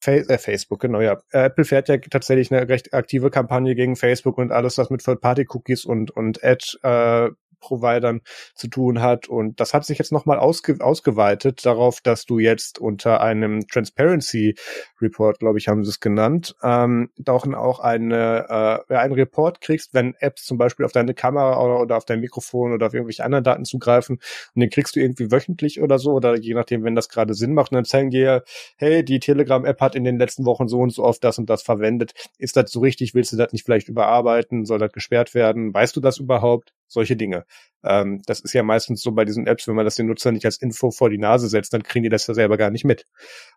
äh, 0.05 0.39
Facebook, 0.39 0.81
genau, 0.81 1.01
ja. 1.01 1.19
Apple 1.31 1.65
fährt 1.65 1.89
ja 1.89 1.97
tatsächlich 1.99 2.53
eine 2.53 2.69
recht 2.69 2.95
aktive 2.95 3.31
Kampagne 3.31 3.75
gegen 3.75 3.97
Facebook 3.97 4.39
und 4.39 4.53
alles, 4.53 4.79
was 4.79 4.91
mit 4.91 5.03
Third-Party-Cookies 5.03 5.85
und, 5.85 6.11
und 6.11 6.43
Ad 6.45 6.65
äh, 6.83 7.31
Providern 7.67 8.21
zu 8.55 8.69
tun 8.69 9.03
hat. 9.03 9.29
Und 9.29 9.61
das 9.61 9.75
hat 9.75 9.85
sich 9.85 9.99
jetzt 9.99 10.12
nochmal 10.12 10.39
ausge 10.39 10.77
ausgeweitet 10.81 11.67
darauf, 11.67 12.01
dass 12.01 12.25
du 12.27 12.39
jetzt 12.39 12.79
unter 12.79 13.21
einem 13.21 13.67
Transparency 13.67 14.55
Report, 15.01 15.39
glaube 15.39 15.59
ich, 15.59 15.69
haben 15.69 15.85
sie 15.85 15.91
es 15.91 16.01
genannt, 16.01 16.55
ähm, 16.62 17.11
auch, 17.27 17.81
eine, 17.81 18.85
äh, 18.89 18.95
einen 18.95 19.12
Report 19.12 19.61
kriegst, 19.61 19.95
wenn 19.95 20.14
Apps 20.21 20.45
zum 20.45 20.59
Beispiel 20.59 20.87
auf 20.87 20.93
deine 20.93 21.14
Kamera 21.14 21.62
oder, 21.62 21.81
oder 21.81 21.97
auf 21.97 22.05
dein 22.05 22.21
Mikrofon 22.21 22.73
oder 22.73 22.87
auf 22.87 22.95
irgendwelche 22.95 23.25
anderen 23.25 23.45
Daten 23.45 23.64
zugreifen. 23.64 24.19
Und 24.55 24.61
den 24.61 24.71
kriegst 24.71 24.97
du 24.97 25.01
irgendwie 25.01 25.31
wöchentlich 25.31 25.81
oder 25.81 25.99
so, 25.99 26.12
oder 26.12 26.37
je 26.37 26.55
nachdem, 26.55 26.85
wenn 26.85 26.95
das 26.95 27.09
gerade 27.09 27.35
Sinn 27.35 27.55
macht. 27.55 27.73
Und 27.73 27.77
dann 27.77 27.85
zeigen 27.85 28.11
dir, 28.11 28.45
hey, 28.77 29.05
die 29.05 29.21
Telegram-App 29.21 29.81
hat 29.81 29.95
in 29.95 30.05
den 30.05 30.19
letzten 30.19 30.45
Wochen 30.45 30.69
so 30.69 30.79
und 30.81 30.91
so 30.91 31.05
oft 31.05 31.23
das 31.25 31.39
und 31.39 31.51
das 31.51 31.62
verwendet. 31.62 32.12
Ist 32.39 32.57
das 32.57 32.71
so 32.71 32.81
richtig? 32.81 33.14
Willst 33.14 33.33
du 33.33 33.37
das 33.37 33.53
nicht 33.53 33.64
vielleicht 33.64 33.89
überarbeiten? 33.89 34.64
Soll 34.64 34.79
das 34.79 34.93
gesperrt 34.93 35.35
werden? 35.35 35.75
Weißt 35.75 35.97
du 35.97 36.01
das 36.01 36.19
überhaupt? 36.19 36.73
Solche 36.89 37.16
Dinge. 37.16 37.45
Ähm, 37.84 38.22
das 38.26 38.41
ist 38.41 38.53
ja 38.53 38.62
meistens 38.62 39.03
so 39.03 39.12
bei 39.12 39.24
diesen 39.24 39.47
Apps, 39.47 39.68
wenn 39.68 39.76
man 39.76 39.84
das 39.84 39.97
den 39.97 40.07
Nutzern 40.07 40.34
nicht 40.34 40.45
als 40.45 40.59
Info 40.59 40.91
vor 40.91 41.11
die 41.11 41.18
Nase 41.18 41.49
setzt, 41.49 41.72
dann 41.72 41.82
kriegen 41.82 42.03
die 42.03 42.09
das 42.09 42.26
ja 42.26 42.34
selber 42.34 42.57
gar 42.57 42.70
nicht 42.70 42.84
mit. 42.84 43.07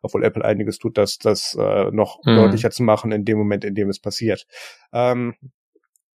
Obwohl 0.02 0.24
Apple 0.24 0.46
einiges 0.46 0.78
tut, 0.78 0.98
das, 0.98 1.18
das 1.18 1.56
äh, 1.60 1.92
noch 1.92 2.20
mhm. 2.24 2.36
deutlicher 2.36 2.72
zu 2.72 2.84
machen 2.84 3.12
in 3.12 3.26
dem 3.26 3.38
Moment, 3.38 3.64
in 3.66 3.76
dem 3.76 3.90
es 3.90 4.00
passiert. 4.00 4.46
Ähm, 4.94 5.36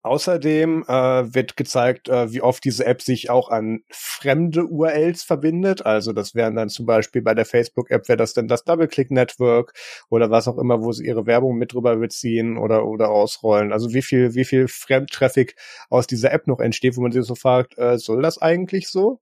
Außerdem 0.05 0.85
äh, 0.89 1.35
wird 1.35 1.57
gezeigt, 1.57 2.09
äh, 2.09 2.33
wie 2.33 2.41
oft 2.41 2.65
diese 2.65 2.85
App 2.85 3.03
sich 3.03 3.31
auch 3.31 3.49
an 3.49 3.83
fremde 3.89 4.67
URLs 4.67 5.23
verbindet. 5.23 5.87
Also 5.87 6.13
das 6.13 6.35
wären 6.35 6.57
dann 6.57 6.69
zum 6.69 6.87
Beispiel 6.87 7.23
bei 7.23 7.35
der 7.35 7.45
Facebook-App 7.45 8.09
wäre 8.09 8.17
das 8.17 8.35
dann 8.35 8.49
das 8.49 8.65
Double-Click-Network 8.65 9.75
oder 10.11 10.31
was 10.31 10.49
auch 10.49 10.59
immer, 10.59 10.83
wo 10.83 10.91
sie 10.91 11.07
ihre 11.07 11.27
Werbung 11.27 11.57
mit 11.57 11.73
drüber 11.73 11.97
beziehen 11.97 12.59
oder 12.59 12.85
oder 12.85 13.11
ausrollen. 13.11 13.73
Also 13.73 13.95
wie 13.95 14.03
viel 14.03 14.35
wie 14.35 14.45
viel 14.45 14.67
Fremdtraffic 14.67 15.55
aus 15.89 16.09
dieser 16.09 16.33
App 16.33 16.49
noch 16.49 16.59
entsteht, 16.59 16.97
wo 16.97 17.03
man 17.03 17.13
sich 17.13 17.25
so 17.25 17.37
fragt, 17.37 17.79
äh, 17.79 17.97
soll 17.99 18.23
das 18.23 18.39
eigentlich 18.43 18.89
so? 18.89 19.21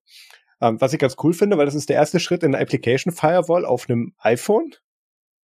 Ähm, 0.63 0.81
was 0.81 0.93
ich 0.95 0.99
ganz 0.99 1.17
cool 1.23 1.35
finde, 1.35 1.59
weil 1.59 1.67
das 1.67 1.75
ist 1.75 1.91
der 1.91 1.97
erste 1.97 2.21
Schritt 2.21 2.43
in 2.43 2.53
der 2.53 2.61
Application 2.63 3.13
Firewall 3.13 3.65
auf 3.67 3.89
einem 3.89 4.15
iPhone 4.19 4.73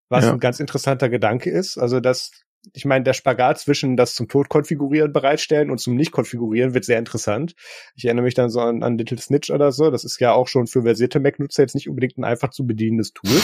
was 0.09 0.25
ja. 0.25 0.33
ein 0.33 0.41
ganz 0.41 0.61
interessanter 0.61 1.09
Gedanke 1.09 1.51
ist. 1.51 1.79
Also 1.79 2.01
das 2.01 2.31
ich 2.73 2.85
meine, 2.85 3.05
der 3.05 3.13
Spagat 3.13 3.59
zwischen 3.59 3.97
das 3.97 4.15
zum 4.15 4.29
Tod 4.29 4.49
konfigurieren 4.49 5.13
bereitstellen 5.13 5.71
und 5.71 5.79
zum 5.79 5.95
nicht 5.95 6.13
konfigurieren 6.13 6.75
wird 6.75 6.85
sehr 6.85 6.99
interessant. 6.99 7.55
Ich 7.95 8.05
erinnere 8.05 8.25
mich 8.25 8.35
dann 8.35 8.51
so 8.51 8.61
an, 8.61 8.83
an 8.83 8.99
Little 8.99 9.19
Snitch 9.19 9.51
oder 9.51 9.73
so. 9.73 9.91
Das 9.91 10.05
ist 10.05 10.21
ja 10.21 10.33
auch 10.33 10.49
schon 10.49 10.67
für 10.67 10.83
versierte 10.83 11.21
Mac-Nutzer 11.21 11.63
jetzt 11.63 11.75
nicht 11.75 11.89
unbedingt 11.89 12.19
ein 12.19 12.25
einfach 12.25 12.51
zu 12.51 12.67
bedienendes 12.67 13.13
Tool. 13.13 13.41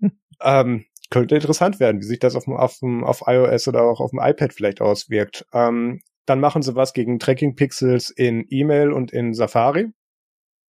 ähm, 0.42 0.84
könnte 1.10 1.34
interessant 1.34 1.80
werden, 1.80 2.00
wie 2.00 2.06
sich 2.06 2.18
das 2.18 2.34
auf, 2.34 2.46
auf, 2.48 2.82
auf 2.82 3.22
iOS 3.26 3.68
oder 3.68 3.82
auch 3.82 4.00
auf 4.00 4.10
dem 4.10 4.20
iPad 4.20 4.52
vielleicht 4.52 4.80
auswirkt. 4.80 5.46
Ähm, 5.52 6.00
dann 6.26 6.40
machen 6.40 6.62
sie 6.62 6.74
was 6.74 6.92
gegen 6.92 7.18
Tracking-Pixels 7.18 8.10
in 8.10 8.44
E-Mail 8.48 8.92
und 8.92 9.12
in 9.12 9.32
Safari. 9.32 9.88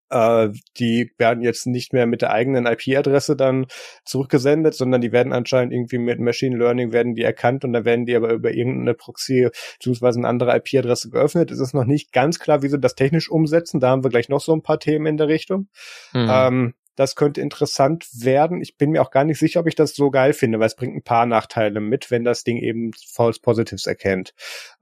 Äh, 0.10 0.50
die 0.78 1.12
werden 1.18 1.44
jetzt 1.44 1.68
nicht 1.68 1.94
mehr 1.94 2.06
mit 2.06 2.22
der 2.22 2.32
eigenen 2.32 2.66
IP-Adresse 2.66 3.36
dann 3.36 3.68
zurückgesendet, 4.06 4.74
sondern 4.74 5.02
die 5.02 5.12
werden 5.12 5.34
anscheinend 5.34 5.74
irgendwie 5.74 5.98
mit 5.98 6.20
Machine 6.20 6.58
Learning 6.58 6.92
werden 6.92 7.16
die 7.16 7.24
erkannt 7.24 7.66
und 7.66 7.74
dann 7.74 7.86
werden 7.86 8.06
die 8.06 8.16
aber 8.16 8.32
über 8.34 8.54
irgendeine 8.54 8.94
Proxy 8.94 9.50
beziehungsweise 9.78 10.20
eine 10.20 10.28
andere 10.28 10.56
IP-Adresse 10.56 11.10
geöffnet. 11.10 11.52
Es 11.52 11.60
ist 11.60 11.74
noch 11.74 11.86
nicht 11.86 12.14
ganz 12.14 12.40
klar, 12.40 12.62
wie 12.62 12.70
sie 12.70 12.80
das 12.80 12.96
technisch 12.96 13.30
umsetzen. 13.30 13.80
Da 13.80 13.90
haben 13.90 14.04
wir 14.04 14.10
gleich 14.10 14.30
noch 14.30 14.42
so 14.42 14.54
ein 14.54 14.64
paar 14.64 14.80
Themen 14.80 15.06
in 15.06 15.18
der 15.18 15.28
Richtung. 15.28 15.68
Mhm. 16.14 16.28
Ähm, 16.30 16.74
das 16.98 17.16
könnte 17.16 17.42
interessant 17.42 18.08
werden. 18.14 18.60
Ich 18.60 18.76
bin 18.76 18.90
mir 18.90 19.04
auch 19.04 19.12
gar 19.12 19.24
nicht 19.24 19.38
sicher, 19.38 19.60
ob 19.60 19.68
ich 19.68 19.76
das 19.76 19.94
so 19.94 20.10
geil 20.10 20.34
finde, 20.34 20.60
weil 20.60 20.66
es 20.66 20.76
bringt 20.76 20.96
ein 20.96 21.04
paar 21.04 21.28
Nachteile 21.28 21.80
mit, 21.80 22.10
wenn 22.10 22.24
das 22.24 22.44
Ding 22.44 22.58
eben 22.58 22.92
False 22.94 23.40
Positives 23.40 23.86
erkennt. 23.86 24.34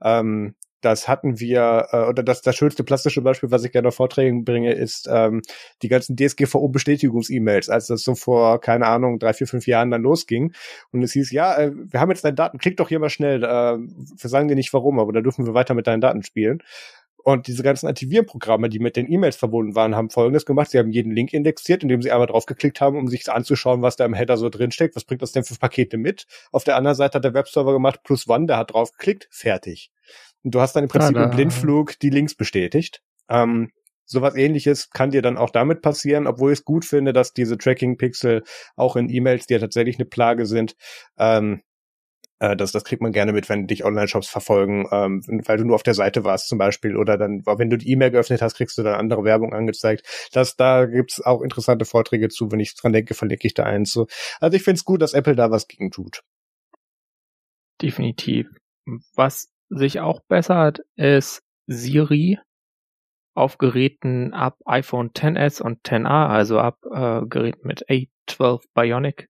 Ähm, 0.02 0.54
das 0.86 1.08
hatten 1.08 1.40
wir, 1.40 1.88
äh, 1.90 2.04
oder 2.08 2.22
das, 2.22 2.42
das 2.42 2.54
schönste 2.54 2.84
plastische 2.84 3.20
Beispiel, 3.20 3.50
was 3.50 3.64
ich 3.64 3.72
gerne 3.72 3.88
auf 3.88 3.96
Vorträgen 3.96 4.44
bringe, 4.44 4.72
ist 4.72 5.08
ähm, 5.12 5.42
die 5.82 5.88
ganzen 5.88 6.16
DSGVO-Bestätigungs-E-Mails, 6.16 7.68
als 7.68 7.88
das 7.88 8.02
so 8.02 8.14
vor, 8.14 8.60
keine 8.60 8.86
Ahnung, 8.86 9.18
drei, 9.18 9.32
vier, 9.32 9.48
fünf 9.48 9.66
Jahren 9.66 9.90
dann 9.90 10.02
losging. 10.02 10.52
Und 10.92 11.02
es 11.02 11.12
hieß, 11.12 11.32
ja, 11.32 11.56
äh, 11.58 11.72
wir 11.74 12.00
haben 12.00 12.10
jetzt 12.10 12.24
deine 12.24 12.36
Daten, 12.36 12.58
klick 12.58 12.76
doch 12.76 12.88
hier 12.88 13.00
mal 13.00 13.10
schnell, 13.10 13.42
äh, 13.42 13.46
wir 13.78 14.30
sagen 14.30 14.46
dir 14.46 14.54
nicht 14.54 14.72
warum, 14.72 15.00
aber 15.00 15.12
da 15.12 15.20
dürfen 15.20 15.44
wir 15.44 15.54
weiter 15.54 15.74
mit 15.74 15.88
deinen 15.88 16.00
Daten 16.00 16.22
spielen. 16.22 16.62
Und 17.26 17.48
diese 17.48 17.64
ganzen 17.64 17.88
Antivirenprogramme, 17.88 18.68
die 18.68 18.78
mit 18.78 18.94
den 18.94 19.10
E-Mails 19.10 19.34
verbunden 19.34 19.74
waren, 19.74 19.96
haben 19.96 20.10
Folgendes 20.10 20.46
gemacht. 20.46 20.70
Sie 20.70 20.78
haben 20.78 20.92
jeden 20.92 21.10
Link 21.10 21.32
indexiert, 21.32 21.82
indem 21.82 22.00
sie 22.00 22.12
einmal 22.12 22.28
draufgeklickt 22.28 22.80
haben, 22.80 22.96
um 22.96 23.08
sich 23.08 23.28
anzuschauen, 23.28 23.82
was 23.82 23.96
da 23.96 24.04
im 24.04 24.14
Header 24.14 24.36
so 24.36 24.48
drinsteckt. 24.48 24.94
Was 24.94 25.02
bringt 25.02 25.22
das 25.22 25.32
denn 25.32 25.42
für 25.42 25.56
Pakete 25.56 25.96
mit? 25.96 26.28
Auf 26.52 26.62
der 26.62 26.76
anderen 26.76 26.94
Seite 26.94 27.16
hat 27.16 27.24
der 27.24 27.34
Webserver 27.34 27.72
gemacht, 27.72 28.04
plus 28.04 28.28
one, 28.28 28.46
der 28.46 28.58
hat 28.58 28.72
draufgeklickt, 28.72 29.26
fertig. 29.32 29.90
Und 30.46 30.54
du 30.54 30.60
hast 30.60 30.76
dann 30.76 30.84
im 30.84 30.88
Prinzip 30.88 31.16
im 31.16 31.30
Blindflug 31.30 31.98
die 31.98 32.08
Links 32.08 32.36
bestätigt. 32.36 33.02
Ähm, 33.28 33.72
sowas 34.04 34.36
ähnliches 34.36 34.90
kann 34.90 35.10
dir 35.10 35.20
dann 35.20 35.36
auch 35.36 35.50
damit 35.50 35.82
passieren, 35.82 36.28
obwohl 36.28 36.52
ich 36.52 36.60
es 36.60 36.64
gut 36.64 36.84
finde, 36.84 37.12
dass 37.12 37.32
diese 37.32 37.58
Tracking-Pixel 37.58 38.44
auch 38.76 38.94
in 38.94 39.10
E-Mails, 39.10 39.48
die 39.48 39.54
ja 39.54 39.58
tatsächlich 39.58 39.98
eine 39.98 40.04
Plage 40.04 40.46
sind, 40.46 40.76
ähm, 41.18 41.62
äh, 42.38 42.54
das, 42.54 42.70
das 42.70 42.84
kriegt 42.84 43.02
man 43.02 43.10
gerne 43.10 43.32
mit, 43.32 43.48
wenn 43.48 43.66
dich 43.66 43.84
Online-Shops 43.84 44.28
verfolgen, 44.28 44.86
ähm, 44.92 45.20
weil 45.46 45.58
du 45.58 45.64
nur 45.64 45.74
auf 45.74 45.82
der 45.82 45.94
Seite 45.94 46.22
warst 46.22 46.46
zum 46.46 46.58
Beispiel 46.58 46.96
oder 46.96 47.18
dann, 47.18 47.42
wenn 47.44 47.68
du 47.68 47.76
die 47.76 47.90
E-Mail 47.90 48.12
geöffnet 48.12 48.40
hast, 48.40 48.54
kriegst 48.54 48.78
du 48.78 48.84
dann 48.84 48.94
andere 48.94 49.24
Werbung 49.24 49.52
angezeigt. 49.52 50.06
Das, 50.30 50.54
da 50.54 50.84
gibt's 50.84 51.20
auch 51.20 51.42
interessante 51.42 51.86
Vorträge 51.86 52.28
zu, 52.28 52.52
wenn 52.52 52.60
ich 52.60 52.76
dran 52.76 52.92
denke, 52.92 53.14
verlinke 53.14 53.48
ich 53.48 53.54
da 53.54 53.64
eins. 53.64 53.92
So. 53.92 54.06
Also 54.38 54.56
ich 54.56 54.62
finde 54.62 54.78
es 54.78 54.84
gut, 54.84 55.02
dass 55.02 55.12
Apple 55.12 55.34
da 55.34 55.50
was 55.50 55.66
gegen 55.66 55.90
tut. 55.90 56.22
Definitiv. 57.82 58.46
Was 59.16 59.48
sich 59.68 60.00
auch 60.00 60.20
bessert, 60.28 60.80
ist 60.96 61.42
Siri 61.66 62.38
auf 63.34 63.58
Geräten 63.58 64.32
ab 64.32 64.58
iPhone 64.64 65.12
XS 65.12 65.60
und 65.60 65.84
XA, 65.84 66.28
also 66.28 66.58
ab 66.58 66.78
äh, 66.90 67.22
Geräten 67.26 67.66
mit 67.66 67.84
A12 67.88 68.62
Bionic 68.74 69.28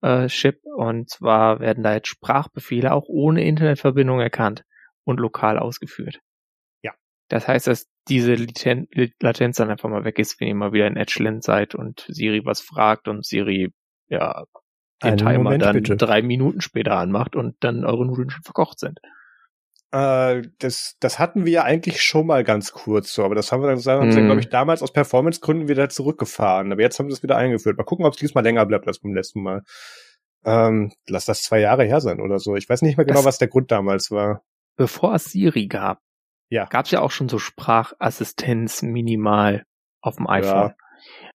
äh, 0.00 0.26
Chip. 0.28 0.60
Und 0.64 1.10
zwar 1.10 1.60
werden 1.60 1.84
da 1.84 1.94
jetzt 1.94 2.08
Sprachbefehle 2.08 2.92
auch 2.92 3.04
ohne 3.08 3.44
Internetverbindung 3.44 4.20
erkannt 4.20 4.64
und 5.04 5.20
lokal 5.20 5.58
ausgeführt. 5.58 6.20
Ja. 6.82 6.92
Das 7.28 7.46
heißt, 7.46 7.66
dass 7.66 7.88
diese 8.08 8.34
Laten 8.34 8.88
Latenz 9.20 9.56
dann 9.56 9.70
einfach 9.70 9.88
mal 9.88 10.04
weg 10.04 10.18
ist, 10.18 10.40
wenn 10.40 10.48
ihr 10.48 10.54
mal 10.54 10.72
wieder 10.72 10.86
in 10.86 10.96
Edgeland 10.96 11.42
seid 11.42 11.74
und 11.74 12.06
Siri 12.08 12.44
was 12.44 12.60
fragt 12.60 13.08
und 13.08 13.26
Siri 13.26 13.72
ja 14.08 14.44
den 15.02 15.08
Einen 15.08 15.18
Timer 15.18 15.38
Moment, 15.38 15.62
dann 15.62 15.76
bitte. 15.76 15.96
drei 15.96 16.22
Minuten 16.22 16.60
später 16.62 16.96
anmacht 16.96 17.36
und 17.36 17.56
dann 17.60 17.84
eure 17.84 18.06
Nudeln 18.06 18.30
schon 18.30 18.44
verkocht 18.44 18.78
sind. 18.78 18.98
Äh, 19.96 20.42
das, 20.58 20.96
das 21.00 21.18
hatten 21.18 21.46
wir 21.46 21.52
ja 21.52 21.64
eigentlich 21.64 22.02
schon 22.02 22.26
mal 22.26 22.44
ganz 22.44 22.72
kurz 22.72 23.14
so, 23.14 23.24
aber 23.24 23.34
das 23.34 23.50
haben 23.50 23.62
wir 23.62 23.68
dann, 23.68 23.82
haben 23.82 24.12
sie, 24.12 24.20
glaube 24.20 24.40
ich, 24.40 24.50
damals 24.50 24.82
aus 24.82 24.92
Performance-Gründen 24.92 25.68
wieder 25.68 25.88
zurückgefahren. 25.88 26.70
Aber 26.70 26.82
jetzt 26.82 26.98
haben 26.98 27.08
sie 27.08 27.14
es 27.14 27.22
wieder 27.22 27.38
eingeführt. 27.38 27.78
Mal 27.78 27.84
gucken, 27.84 28.04
ob 28.04 28.12
es 28.12 28.18
diesmal 28.18 28.44
länger 28.44 28.66
bleibt 28.66 28.86
als 28.86 28.98
beim 28.98 29.14
letzten 29.14 29.42
Mal. 29.42 29.62
Ähm, 30.44 30.92
lass 31.08 31.24
das 31.24 31.42
zwei 31.42 31.60
Jahre 31.60 31.84
her 31.84 32.02
sein 32.02 32.20
oder 32.20 32.38
so. 32.38 32.56
Ich 32.56 32.68
weiß 32.68 32.82
nicht 32.82 32.98
mehr 32.98 33.06
genau, 33.06 33.20
das, 33.20 33.26
was 33.26 33.38
der 33.38 33.48
Grund 33.48 33.70
damals 33.70 34.10
war. 34.10 34.42
Bevor 34.76 35.14
es 35.14 35.24
Siri 35.24 35.66
gab, 35.66 36.00
ja. 36.50 36.66
gab 36.66 36.84
es 36.84 36.90
ja 36.90 37.00
auch 37.00 37.10
schon 37.10 37.30
so 37.30 37.38
Sprachassistenz 37.38 38.82
minimal 38.82 39.64
auf 40.02 40.16
dem 40.16 40.28
iPhone. 40.28 40.74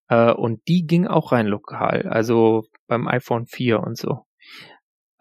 Ja. 0.09 0.29
Äh, 0.29 0.33
und 0.33 0.67
die 0.67 0.85
ging 0.85 1.07
auch 1.07 1.31
rein 1.31 1.47
lokal, 1.47 2.07
also 2.07 2.65
beim 2.87 3.07
iPhone 3.07 3.47
4 3.47 3.79
und 3.79 3.97
so. 3.97 4.25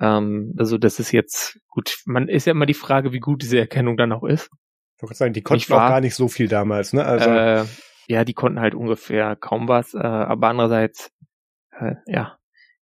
Ähm, 0.01 0.55
also 0.59 0.79
das 0.79 0.99
ist 0.99 1.13
jetzt 1.13 1.61
gut. 1.69 1.99
Man 2.07 2.29
ist 2.29 2.47
ja 2.47 2.53
immer 2.53 2.67
die 2.67 2.75
Frage, 2.75 3.13
wie 3.13 3.21
gut 3.21 3.43
diese 3.43 3.59
Erkennung 3.59 3.97
dann 3.97 4.13
auch 4.13 4.25
ist. 4.25 4.51
Ich 4.97 5.03
wollte 5.03 5.17
sagen, 5.17 5.33
die 5.33 5.43
konnten 5.43 5.73
auch 5.73 5.79
gar 5.79 6.01
nicht 6.01 6.15
so 6.15 6.29
viel 6.29 6.49
damals, 6.49 6.93
ne? 6.93 7.05
Also 7.05 7.31
äh, 7.31 7.65
ja, 8.07 8.25
die 8.25 8.35
konnten 8.35 8.61
halt 8.61 8.75
ungefähr 8.75 9.37
kaum 9.37 9.69
was, 9.69 9.95
äh, 9.95 9.99
aber 9.99 10.49
andererseits, 10.49 11.11
äh, 11.79 11.95
ja, 12.07 12.37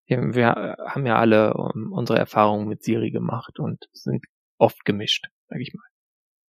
wir, 0.06 0.76
haben 0.86 1.06
ja 1.06 1.16
alle 1.16 1.54
um, 1.54 1.92
unsere 1.92 2.18
Erfahrungen 2.18 2.66
mit 2.66 2.82
Siri 2.82 3.10
gemacht 3.10 3.58
und 3.58 3.88
sind 3.92 4.24
oft 4.56 4.84
gemischt, 4.84 5.26
sag 5.48 5.60
ich 5.60 5.74
mal. 5.74 5.84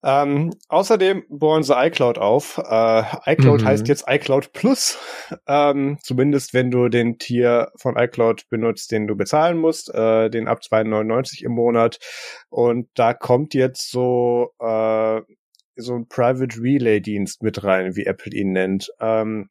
Ähm, 0.03 0.53
außerdem 0.69 1.25
bohren 1.29 1.63
sie 1.63 1.75
iCloud 1.75 2.17
auf. 2.17 2.57
Äh, 2.57 3.03
iCloud 3.33 3.61
mhm. 3.61 3.65
heißt 3.65 3.87
jetzt 3.87 4.05
iCloud 4.07 4.53
Plus. 4.53 4.97
Ähm, 5.47 5.97
zumindest 6.01 6.53
wenn 6.53 6.71
du 6.71 6.89
den 6.89 7.17
Tier 7.17 7.71
von 7.75 7.97
iCloud 7.97 8.47
benutzt, 8.49 8.91
den 8.91 9.07
du 9.07 9.15
bezahlen 9.15 9.57
musst, 9.57 9.93
äh, 9.93 10.29
den 10.29 10.47
ab 10.47 10.59
2,99 10.61 11.43
im 11.43 11.51
Monat. 11.51 11.99
Und 12.49 12.87
da 12.95 13.13
kommt 13.13 13.53
jetzt 13.53 13.91
so 13.91 14.51
äh, 14.59 15.21
so 15.75 15.95
ein 15.95 16.07
Private 16.07 16.61
Relay 16.61 17.01
Dienst 17.01 17.41
mit 17.41 17.63
rein, 17.63 17.95
wie 17.95 18.05
Apple 18.05 18.33
ihn 18.33 18.51
nennt. 18.51 18.91
Ähm, 18.99 19.49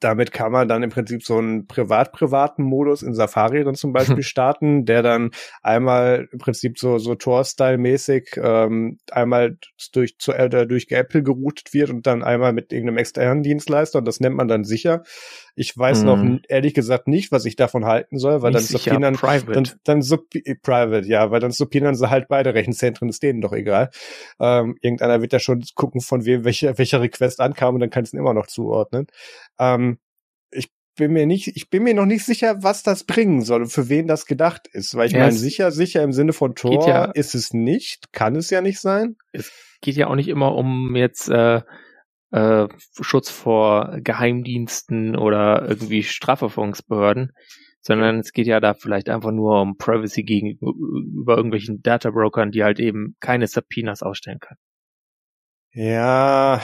damit 0.00 0.32
kann 0.32 0.52
man 0.52 0.68
dann 0.68 0.82
im 0.82 0.90
Prinzip 0.90 1.22
so 1.24 1.38
einen 1.38 1.66
privat-privaten 1.66 2.62
Modus 2.62 3.02
in 3.02 3.14
Safari 3.14 3.64
dann 3.64 3.74
zum 3.74 3.92
Beispiel 3.92 4.22
starten, 4.22 4.84
der 4.84 5.02
dann 5.02 5.30
einmal 5.62 6.28
im 6.30 6.38
Prinzip 6.38 6.78
so, 6.78 6.98
so 6.98 7.14
Tor-Style-mäßig 7.14 8.38
ähm, 8.42 8.98
einmal 9.10 9.58
durch, 9.92 10.18
zu, 10.18 10.32
äh, 10.32 10.66
durch 10.66 10.88
Apple 10.90 11.22
geroutet 11.22 11.72
wird 11.72 11.90
und 11.90 12.06
dann 12.06 12.22
einmal 12.22 12.52
mit 12.52 12.72
irgendeinem 12.72 12.98
externen 12.98 13.42
Dienstleister 13.42 13.98
und 13.98 14.04
das 14.04 14.20
nennt 14.20 14.36
man 14.36 14.48
dann 14.48 14.64
sicher. 14.64 15.02
Ich 15.56 15.76
weiß 15.76 16.00
hm. 16.00 16.06
noch 16.06 16.16
mhm. 16.16 16.40
ehrlich 16.48 16.74
gesagt 16.74 17.06
nicht, 17.06 17.30
was 17.30 17.44
ich 17.44 17.56
davon 17.56 17.84
halten 17.84 18.18
soll, 18.18 18.42
weil 18.42 18.52
nicht 18.52 18.70
dann 18.70 18.80
subpoenan, 18.80 19.14
private. 19.14 19.52
dann, 19.52 19.70
dann 19.84 20.02
sub, 20.02 20.28
private, 20.62 21.06
ja, 21.06 21.30
weil 21.30 21.40
dann 21.40 21.52
subpoenan 21.52 21.94
sie 21.94 22.10
halt 22.10 22.28
beide 22.28 22.54
Rechenzentren, 22.54 23.08
ist 23.08 23.22
denen 23.22 23.40
doch 23.40 23.52
egal. 23.52 23.90
Ähm, 24.40 24.76
irgendeiner 24.80 25.20
wird 25.22 25.32
ja 25.32 25.38
schon 25.38 25.64
gucken, 25.74 26.00
von 26.00 26.24
wem 26.24 26.44
welcher, 26.44 26.76
welcher 26.78 27.00
Request 27.00 27.40
ankam 27.40 27.74
und 27.74 27.80
dann 27.80 27.90
kannst 27.90 28.12
du 28.12 28.16
ihn 28.16 28.20
immer 28.20 28.34
noch 28.34 28.46
zuordnen. 28.46 29.06
Ähm, 29.58 29.98
ich 30.50 30.70
bin 30.96 31.12
mir 31.12 31.26
nicht, 31.26 31.48
ich 31.48 31.70
bin 31.70 31.82
mir 31.82 31.94
noch 31.94 32.06
nicht 32.06 32.24
sicher, 32.24 32.62
was 32.62 32.82
das 32.82 33.04
bringen 33.04 33.42
soll 33.42 33.62
und 33.62 33.70
für 33.70 33.88
wen 33.88 34.06
das 34.06 34.26
gedacht 34.26 34.68
ist, 34.72 34.94
weil 34.94 35.06
ich 35.06 35.12
ja, 35.12 35.20
meine, 35.20 35.32
sicher, 35.32 35.70
sicher 35.70 36.02
im 36.02 36.12
Sinne 36.12 36.32
von 36.32 36.54
Tor 36.54 36.88
ja, 36.88 37.04
ist 37.06 37.34
es 37.34 37.52
nicht, 37.52 38.12
kann 38.12 38.36
es 38.36 38.50
ja 38.50 38.60
nicht 38.60 38.80
sein. 38.80 39.16
Es 39.32 39.52
geht 39.80 39.96
ja 39.96 40.08
auch 40.08 40.14
nicht 40.14 40.28
immer 40.28 40.54
um 40.54 40.96
jetzt 40.96 41.28
äh, 41.28 41.62
äh, 42.34 42.66
Schutz 43.00 43.30
vor 43.30 43.96
Geheimdiensten 44.00 45.16
oder 45.16 45.68
irgendwie 45.68 46.02
Strafverfolgungsbehörden, 46.02 47.32
sondern 47.80 48.18
es 48.18 48.32
geht 48.32 48.48
ja 48.48 48.58
da 48.60 48.74
vielleicht 48.74 49.08
einfach 49.08 49.30
nur 49.30 49.60
um 49.60 49.76
Privacy 49.76 50.24
gegenüber 50.24 51.36
irgendwelchen 51.36 51.82
Data-Brokern, 51.82 52.50
die 52.50 52.64
halt 52.64 52.80
eben 52.80 53.14
keine 53.20 53.46
Subpoenas 53.46 54.02
ausstellen 54.02 54.40
können. 54.40 54.58
Ja, 55.72 56.60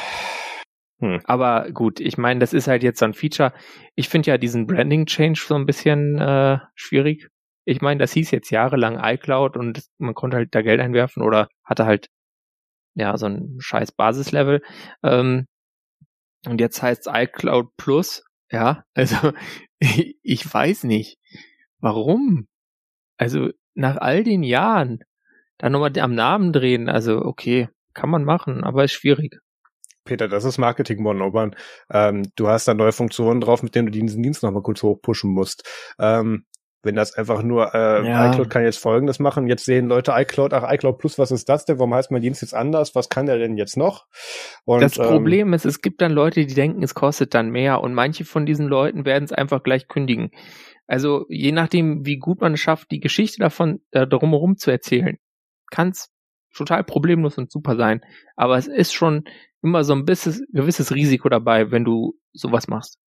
hm. 1.00 1.20
Aber 1.24 1.70
gut, 1.72 2.00
ich 2.00 2.18
meine, 2.18 2.40
das 2.40 2.52
ist 2.52 2.68
halt 2.68 2.82
jetzt 2.82 2.98
so 2.98 3.06
ein 3.06 3.14
Feature. 3.14 3.52
Ich 3.94 4.08
finde 4.08 4.30
ja 4.30 4.38
diesen 4.38 4.66
Branding-Change 4.66 5.40
so 5.46 5.54
ein 5.54 5.66
bisschen 5.66 6.18
äh, 6.18 6.58
schwierig. 6.74 7.28
Ich 7.64 7.80
meine, 7.80 8.00
das 8.00 8.12
hieß 8.12 8.30
jetzt 8.32 8.50
jahrelang 8.50 8.98
iCloud 9.02 9.56
und 9.56 9.84
man 9.98 10.14
konnte 10.14 10.36
halt 10.36 10.54
da 10.54 10.62
Geld 10.62 10.80
einwerfen 10.80 11.22
oder 11.22 11.48
hatte 11.64 11.86
halt 11.86 12.08
ja 12.94 13.16
so 13.16 13.26
ein 13.26 13.56
scheiß 13.60 13.92
Basislevel. 13.92 14.62
Ähm, 15.02 15.46
und 16.46 16.60
jetzt 16.60 16.82
heißt 16.82 17.06
es 17.06 17.12
iCloud 17.12 17.76
Plus. 17.76 18.24
Ja, 18.50 18.84
also 18.94 19.32
ich, 19.78 20.52
weiß 20.52 20.84
nicht. 20.84 21.18
Warum? 21.78 22.48
Also 23.16 23.50
nach 23.74 23.96
all 23.96 24.24
den 24.24 24.42
Jahren 24.42 25.00
da 25.58 25.68
nochmal 25.68 25.96
am 25.98 26.14
Namen 26.14 26.52
drehen, 26.52 26.88
also 26.88 27.18
okay, 27.18 27.68
kann 27.92 28.10
man 28.10 28.24
machen, 28.24 28.64
aber 28.64 28.84
ist 28.84 28.92
schwierig. 28.92 29.40
Peter, 30.04 30.26
das 30.26 30.44
ist 30.44 30.58
Marketing 30.58 30.98
101. 30.98 31.54
Ähm, 31.90 32.30
du 32.34 32.48
hast 32.48 32.66
da 32.66 32.74
neue 32.74 32.92
Funktionen 32.92 33.40
drauf, 33.40 33.62
mit 33.62 33.74
denen 33.74 33.86
du 33.86 33.92
diesen 33.92 34.22
Dienst 34.22 34.42
nochmal 34.42 34.62
kurz 34.62 34.82
hochpushen 34.82 35.30
musst. 35.30 35.68
Ähm, 35.98 36.46
wenn 36.82 36.94
das 36.94 37.14
einfach 37.14 37.42
nur 37.42 37.74
äh, 37.74 38.06
ja. 38.06 38.30
iCloud 38.30 38.48
kann 38.48 38.62
jetzt 38.62 38.78
Folgendes 38.78 39.18
machen, 39.18 39.46
jetzt 39.46 39.64
sehen 39.64 39.88
Leute 39.88 40.12
iCloud, 40.14 40.52
ach 40.54 40.72
iCloud 40.72 40.98
Plus, 40.98 41.18
was 41.18 41.30
ist 41.30 41.48
das 41.48 41.64
denn? 41.64 41.78
Warum 41.78 41.94
heißt 41.94 42.10
mein 42.10 42.22
Dienst 42.22 42.42
jetzt 42.42 42.54
anders? 42.54 42.94
Was 42.94 43.08
kann 43.08 43.26
der 43.26 43.38
denn 43.38 43.56
jetzt 43.56 43.76
noch? 43.76 44.06
Und, 44.64 44.80
das 44.80 44.94
Problem 44.94 45.48
ähm, 45.48 45.54
ist, 45.54 45.66
es 45.66 45.82
gibt 45.82 46.00
dann 46.00 46.12
Leute, 46.12 46.46
die 46.46 46.54
denken, 46.54 46.82
es 46.82 46.94
kostet 46.94 47.34
dann 47.34 47.50
mehr 47.50 47.82
und 47.82 47.92
manche 47.94 48.24
von 48.24 48.46
diesen 48.46 48.66
Leuten 48.66 49.04
werden 49.04 49.24
es 49.24 49.32
einfach 49.32 49.62
gleich 49.62 49.88
kündigen. 49.88 50.30
Also 50.86 51.26
je 51.28 51.52
nachdem, 51.52 52.04
wie 52.06 52.16
gut 52.16 52.40
man 52.40 52.54
es 52.54 52.60
schafft, 52.60 52.90
die 52.90 53.00
Geschichte 53.00 53.38
davon 53.38 53.80
äh, 53.92 54.06
drumherum 54.06 54.56
zu 54.56 54.70
erzählen, 54.70 55.18
kann 55.70 55.90
es 55.90 56.10
total 56.54 56.82
problemlos 56.82 57.38
und 57.38 57.52
super 57.52 57.76
sein. 57.76 58.00
Aber 58.36 58.56
es 58.56 58.66
ist 58.66 58.92
schon 58.92 59.24
immer 59.62 59.84
so 59.84 59.92
ein 59.92 60.04
bisschen, 60.04 60.46
gewisses 60.52 60.92
Risiko 60.92 61.28
dabei, 61.28 61.70
wenn 61.70 61.84
du 61.84 62.14
sowas 62.32 62.68
machst. 62.68 62.98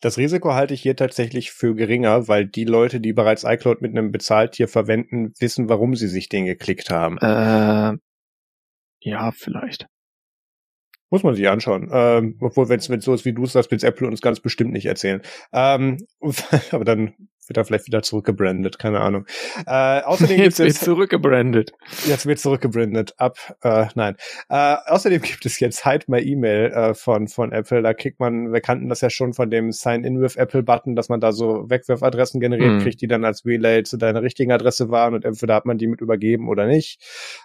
Das 0.00 0.18
Risiko 0.18 0.52
halte 0.54 0.74
ich 0.74 0.82
hier 0.82 0.96
tatsächlich 0.96 1.50
für 1.52 1.74
geringer, 1.74 2.28
weil 2.28 2.46
die 2.46 2.64
Leute, 2.64 3.00
die 3.00 3.12
bereits 3.12 3.44
iCloud 3.44 3.80
mit 3.80 3.92
einem 3.92 4.12
Bezahltier 4.12 4.68
verwenden, 4.68 5.32
wissen, 5.38 5.68
warum 5.68 5.96
sie 5.96 6.08
sich 6.08 6.28
den 6.28 6.44
geklickt 6.44 6.90
haben. 6.90 7.18
Äh, 7.18 7.96
ja, 9.00 9.32
vielleicht. 9.32 9.86
Muss 11.10 11.22
man 11.22 11.34
sich 11.34 11.48
anschauen. 11.48 11.88
Ähm, 11.92 12.36
obwohl, 12.40 12.68
wenn 12.68 12.80
es 12.80 12.86
so 13.04 13.14
ist, 13.14 13.24
wie 13.24 13.32
du 13.32 13.44
es 13.44 13.52
sagst, 13.52 13.70
wird 13.70 13.84
Apple 13.84 14.08
uns 14.08 14.20
ganz 14.20 14.40
bestimmt 14.40 14.72
nicht 14.72 14.86
erzählen. 14.86 15.22
Ähm, 15.52 15.98
aber 16.72 16.84
dann 16.84 17.14
wird 17.48 17.56
er 17.56 17.64
vielleicht 17.64 17.86
wieder 17.86 18.02
zurückgebrandet, 18.02 18.78
keine 18.78 19.00
Ahnung. 19.00 19.26
Äh, 19.66 20.00
außerdem 20.00 20.38
jetzt 20.42 20.58
wird 20.58 20.74
zurückgebrandet. 20.74 21.72
Jetzt 22.06 22.26
wird 22.26 22.38
zurückgebrandet. 22.38 23.14
Ab, 23.18 23.38
äh, 23.62 23.86
nein. 23.94 24.16
Äh, 24.48 24.76
außerdem 24.86 25.22
gibt 25.22 25.46
es 25.46 25.60
jetzt 25.60 25.84
Hide 25.84 26.04
My 26.08 26.20
Email 26.20 26.72
äh, 26.72 26.94
von 26.94 27.28
von 27.28 27.52
Apple. 27.52 27.82
Da 27.82 27.94
kriegt 27.94 28.20
man, 28.20 28.52
wir 28.52 28.60
kannten 28.60 28.88
das 28.88 29.00
ja 29.00 29.10
schon 29.10 29.34
von 29.34 29.50
dem 29.50 29.72
Sign 29.72 30.04
In 30.04 30.20
with 30.20 30.36
Apple 30.36 30.62
Button, 30.62 30.96
dass 30.96 31.08
man 31.08 31.20
da 31.20 31.32
so 31.32 31.68
Wegwerfadressen 31.68 32.40
generiert, 32.40 32.74
mhm. 32.74 32.80
kriegt, 32.80 33.00
die 33.00 33.08
dann 33.08 33.24
als 33.24 33.44
Relay 33.44 33.82
zu 33.82 33.96
deiner 33.96 34.22
richtigen 34.22 34.52
Adresse 34.52 34.90
waren 34.90 35.14
und 35.14 35.24
entweder 35.24 35.54
hat 35.54 35.66
man 35.66 35.78
die 35.78 35.86
mit 35.86 36.00
übergeben 36.00 36.48
oder 36.48 36.66
nicht. 36.66 37.00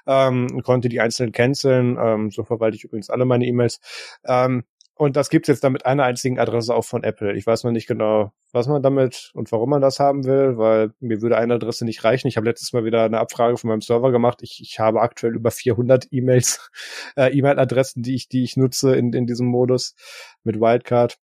Ähm, 0.08 0.62
konnte 0.64 0.90
die 0.90 1.00
einzeln 1.00 1.32
canceln. 1.32 1.98
Ähm, 2.02 2.32
so 2.32 2.44
verwalte 2.44 2.78
ich 2.78 2.84
übrigens 2.84 3.10
alle 3.10 3.26
meine 3.26 3.46
E-Mails. 3.46 3.80
Ähm, 4.26 4.64
und 5.00 5.16
das 5.16 5.30
gibt's 5.30 5.48
jetzt 5.48 5.64
dann 5.64 5.72
mit 5.72 5.86
einer 5.86 6.04
einzigen 6.04 6.40
Adresse 6.40 6.76
auch 6.76 6.84
von 6.84 7.06
Apple. 7.06 7.34
Ich 7.34 7.48
weiß 7.48 7.64
noch 7.64 7.72
nicht 7.72 7.88
genau, 7.88 8.34
was 8.52 8.68
man 8.68 8.84
damit 8.84 9.32
und 9.34 9.50
warum 9.54 9.70
man 9.70 9.82
das 9.82 9.98
haben 9.98 10.26
will, 10.26 10.58
weil 10.58 10.92
mir 11.00 11.22
würde 11.22 11.38
eine 11.38 11.54
Adresse 11.54 11.86
nicht 11.86 12.04
reichen. 12.04 12.28
Ich 12.28 12.36
habe 12.36 12.46
letztes 12.46 12.74
Mal 12.74 12.84
wieder 12.84 13.06
eine 13.06 13.18
Abfrage 13.18 13.56
von 13.56 13.70
meinem 13.70 13.80
Server 13.80 14.12
gemacht. 14.12 14.40
Ich, 14.42 14.60
ich 14.62 14.78
habe 14.78 15.00
aktuell 15.00 15.38
über 15.38 15.52
400 15.52 16.08
E-Mails, 16.12 16.70
äh, 17.16 17.32
E-Mail-Adressen, 17.32 18.04
die 18.04 18.14
ich, 18.14 18.28
die 18.28 18.44
ich 18.44 18.58
nutze 18.58 18.94
in, 18.94 19.14
in 19.14 19.26
diesem 19.26 19.48
Modus 19.48 19.96
mit 20.44 20.60
Wildcard. 20.60 21.18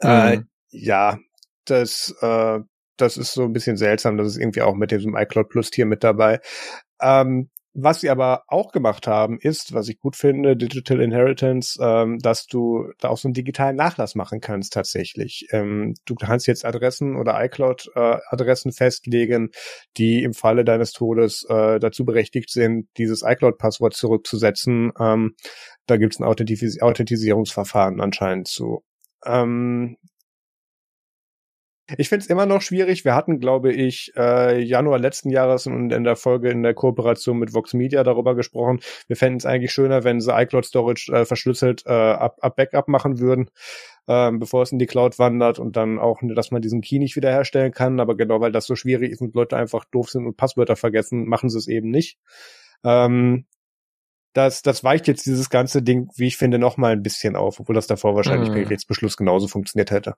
Mhm. 0.00 0.08
Äh, 0.08 0.42
ja, 0.70 1.18
das, 1.64 2.14
äh, 2.20 2.60
das 2.96 3.16
ist 3.16 3.32
so 3.32 3.42
ein 3.42 3.52
bisschen 3.52 3.76
seltsam. 3.76 4.16
Das 4.18 4.28
ist 4.28 4.36
irgendwie 4.36 4.62
auch 4.62 4.76
mit 4.76 4.92
diesem 4.92 5.16
iCloud 5.16 5.48
Plus 5.48 5.70
Tier 5.70 5.86
mit 5.86 6.04
dabei. 6.04 6.38
Ähm, 7.02 7.50
was 7.74 8.00
sie 8.00 8.08
aber 8.08 8.44
auch 8.46 8.70
gemacht 8.70 9.08
haben, 9.08 9.38
ist, 9.40 9.74
was 9.74 9.88
ich 9.88 9.98
gut 9.98 10.14
finde, 10.14 10.56
Digital 10.56 11.00
Inheritance, 11.00 11.76
ähm, 11.82 12.18
dass 12.20 12.46
du 12.46 12.92
da 13.00 13.08
auch 13.08 13.18
so 13.18 13.26
einen 13.26 13.34
digitalen 13.34 13.74
Nachlass 13.74 14.14
machen 14.14 14.40
kannst 14.40 14.72
tatsächlich. 14.72 15.48
Ähm, 15.50 15.94
du 16.04 16.14
kannst 16.14 16.46
jetzt 16.46 16.64
Adressen 16.64 17.16
oder 17.16 17.44
iCloud-Adressen 17.44 18.70
äh, 18.70 18.74
festlegen, 18.74 19.50
die 19.96 20.22
im 20.22 20.34
Falle 20.34 20.64
deines 20.64 20.92
Todes 20.92 21.44
äh, 21.48 21.80
dazu 21.80 22.04
berechtigt 22.04 22.50
sind, 22.50 22.88
dieses 22.96 23.22
iCloud-Passwort 23.22 23.94
zurückzusetzen. 23.94 24.92
Ähm, 24.98 25.34
da 25.86 25.96
gibt 25.96 26.14
es 26.14 26.20
ein 26.20 26.24
Authentis 26.24 26.80
Authentisierungsverfahren 26.80 28.00
anscheinend 28.00 28.46
zu. 28.46 28.84
Ähm, 29.26 29.96
ich 31.98 32.08
finde 32.08 32.22
es 32.24 32.30
immer 32.30 32.46
noch 32.46 32.62
schwierig. 32.62 33.04
Wir 33.04 33.14
hatten, 33.14 33.40
glaube 33.40 33.72
ich, 33.72 34.12
äh, 34.16 34.58
Januar 34.60 34.98
letzten 34.98 35.28
Jahres 35.28 35.66
und 35.66 35.92
in 35.92 36.04
der 36.04 36.16
Folge 36.16 36.48
in 36.48 36.62
der 36.62 36.72
Kooperation 36.72 37.38
mit 37.38 37.52
Vox 37.52 37.74
Media 37.74 38.02
darüber 38.02 38.34
gesprochen. 38.34 38.80
Wir 39.06 39.16
fänden 39.16 39.36
es 39.36 39.44
eigentlich 39.44 39.72
schöner, 39.72 40.02
wenn 40.02 40.20
sie 40.20 40.32
iCloud 40.32 40.64
Storage 40.64 41.12
äh, 41.12 41.26
verschlüsselt 41.26 41.82
äh, 41.86 41.92
ab, 41.92 42.38
ab 42.40 42.56
Backup 42.56 42.88
machen 42.88 43.18
würden, 43.18 43.50
ähm, 44.08 44.38
bevor 44.38 44.62
es 44.62 44.72
in 44.72 44.78
die 44.78 44.86
Cloud 44.86 45.18
wandert 45.18 45.58
und 45.58 45.76
dann 45.76 45.98
auch, 45.98 46.20
dass 46.22 46.50
man 46.50 46.62
diesen 46.62 46.80
Key 46.80 46.98
nicht 46.98 47.16
wiederherstellen 47.16 47.72
kann. 47.72 48.00
Aber 48.00 48.16
genau 48.16 48.40
weil 48.40 48.52
das 48.52 48.64
so 48.66 48.76
schwierig 48.76 49.12
ist 49.12 49.20
und 49.20 49.34
Leute 49.34 49.56
einfach 49.56 49.84
doof 49.84 50.08
sind 50.08 50.26
und 50.26 50.38
Passwörter 50.38 50.76
vergessen, 50.76 51.26
machen 51.26 51.50
sie 51.50 51.58
es 51.58 51.68
eben 51.68 51.90
nicht. 51.90 52.18
Ähm, 52.82 53.44
das, 54.32 54.62
das 54.62 54.82
weicht 54.82 55.06
jetzt 55.06 55.26
dieses 55.26 55.50
ganze 55.50 55.82
Ding, 55.82 56.08
wie 56.16 56.26
ich 56.28 56.38
finde, 56.38 56.58
noch 56.58 56.78
mal 56.78 56.92
ein 56.92 57.02
bisschen 57.02 57.36
auf, 57.36 57.60
obwohl 57.60 57.74
das 57.74 57.86
davor 57.86 58.16
wahrscheinlich 58.16 58.48
mhm. 58.48 58.66
per 58.66 58.76
Beschluss 58.88 59.18
genauso 59.18 59.48
funktioniert 59.48 59.90
hätte. 59.90 60.14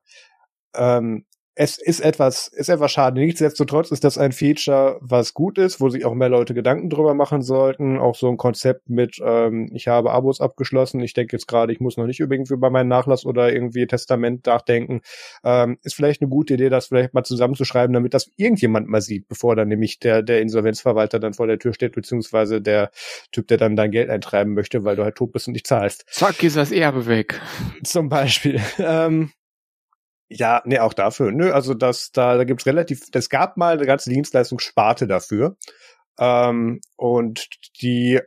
Ähm, 0.74 1.26
es 1.58 1.78
ist 1.78 2.00
etwas, 2.00 2.48
ist 2.48 2.68
etwas 2.68 2.92
schade. 2.92 3.18
Nichtsdestotrotz 3.18 3.90
ist 3.90 4.04
das 4.04 4.18
ein 4.18 4.32
Feature, 4.32 4.98
was 5.00 5.32
gut 5.32 5.56
ist, 5.56 5.80
wo 5.80 5.88
sich 5.88 6.04
auch 6.04 6.12
mehr 6.12 6.28
Leute 6.28 6.52
Gedanken 6.52 6.90
drüber 6.90 7.14
machen 7.14 7.40
sollten. 7.40 7.96
Auch 7.96 8.14
so 8.14 8.28
ein 8.28 8.36
Konzept 8.36 8.90
mit, 8.90 9.18
ähm, 9.24 9.70
ich 9.72 9.88
habe 9.88 10.10
Abos 10.10 10.42
abgeschlossen, 10.42 11.00
ich 11.00 11.14
denke 11.14 11.34
jetzt 11.34 11.48
gerade, 11.48 11.72
ich 11.72 11.80
muss 11.80 11.96
noch 11.96 12.04
nicht 12.04 12.20
irgendwie 12.20 12.52
über 12.52 12.68
meinen 12.68 12.88
Nachlass 12.88 13.24
oder 13.24 13.54
irgendwie 13.54 13.86
Testament 13.86 14.44
nachdenken. 14.44 15.00
Ähm, 15.44 15.78
ist 15.82 15.94
vielleicht 15.94 16.20
eine 16.20 16.28
gute 16.28 16.54
Idee, 16.54 16.68
das 16.68 16.88
vielleicht 16.88 17.14
mal 17.14 17.24
zusammenzuschreiben, 17.24 17.94
damit 17.94 18.12
das 18.12 18.30
irgendjemand 18.36 18.88
mal 18.88 19.00
sieht, 19.00 19.26
bevor 19.26 19.56
dann 19.56 19.68
nämlich 19.68 19.98
der, 19.98 20.22
der 20.22 20.42
Insolvenzverwalter 20.42 21.18
dann 21.20 21.32
vor 21.32 21.46
der 21.46 21.58
Tür 21.58 21.72
steht, 21.72 21.92
beziehungsweise 21.92 22.60
der 22.60 22.90
Typ, 23.32 23.48
der 23.48 23.56
dann 23.56 23.76
dein 23.76 23.90
Geld 23.90 24.10
eintreiben 24.10 24.52
möchte, 24.52 24.84
weil 24.84 24.96
du 24.96 25.04
halt 25.04 25.16
tot 25.16 25.32
bist 25.32 25.46
und 25.48 25.54
nicht 25.54 25.66
zahlst. 25.66 26.04
Zack, 26.10 26.42
ist 26.42 26.58
das 26.58 26.70
Erbe 26.70 27.06
weg. 27.06 27.40
Zum 27.82 28.10
Beispiel. 28.10 28.60
Ähm, 28.78 29.30
ja, 30.28 30.62
nee, 30.64 30.78
auch 30.78 30.92
dafür. 30.92 31.30
Nö, 31.32 31.52
also 31.52 31.74
das, 31.74 32.10
da, 32.12 32.36
da 32.36 32.44
gibt's 32.44 32.66
relativ, 32.66 33.02
es 33.12 33.28
gab 33.28 33.56
mal 33.56 33.74
eine 33.74 33.86
ganze 33.86 34.10
Dienstleistungssparte 34.10 35.06
dafür. 35.06 35.56
Ähm, 36.18 36.80
und 36.96 37.48
die 37.80 38.20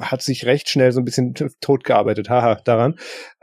hat 0.00 0.22
sich 0.22 0.46
recht 0.46 0.68
schnell 0.68 0.92
so 0.92 1.00
ein 1.00 1.04
bisschen 1.04 1.34
totgearbeitet, 1.60 2.30
haha, 2.30 2.54
daran. 2.64 2.98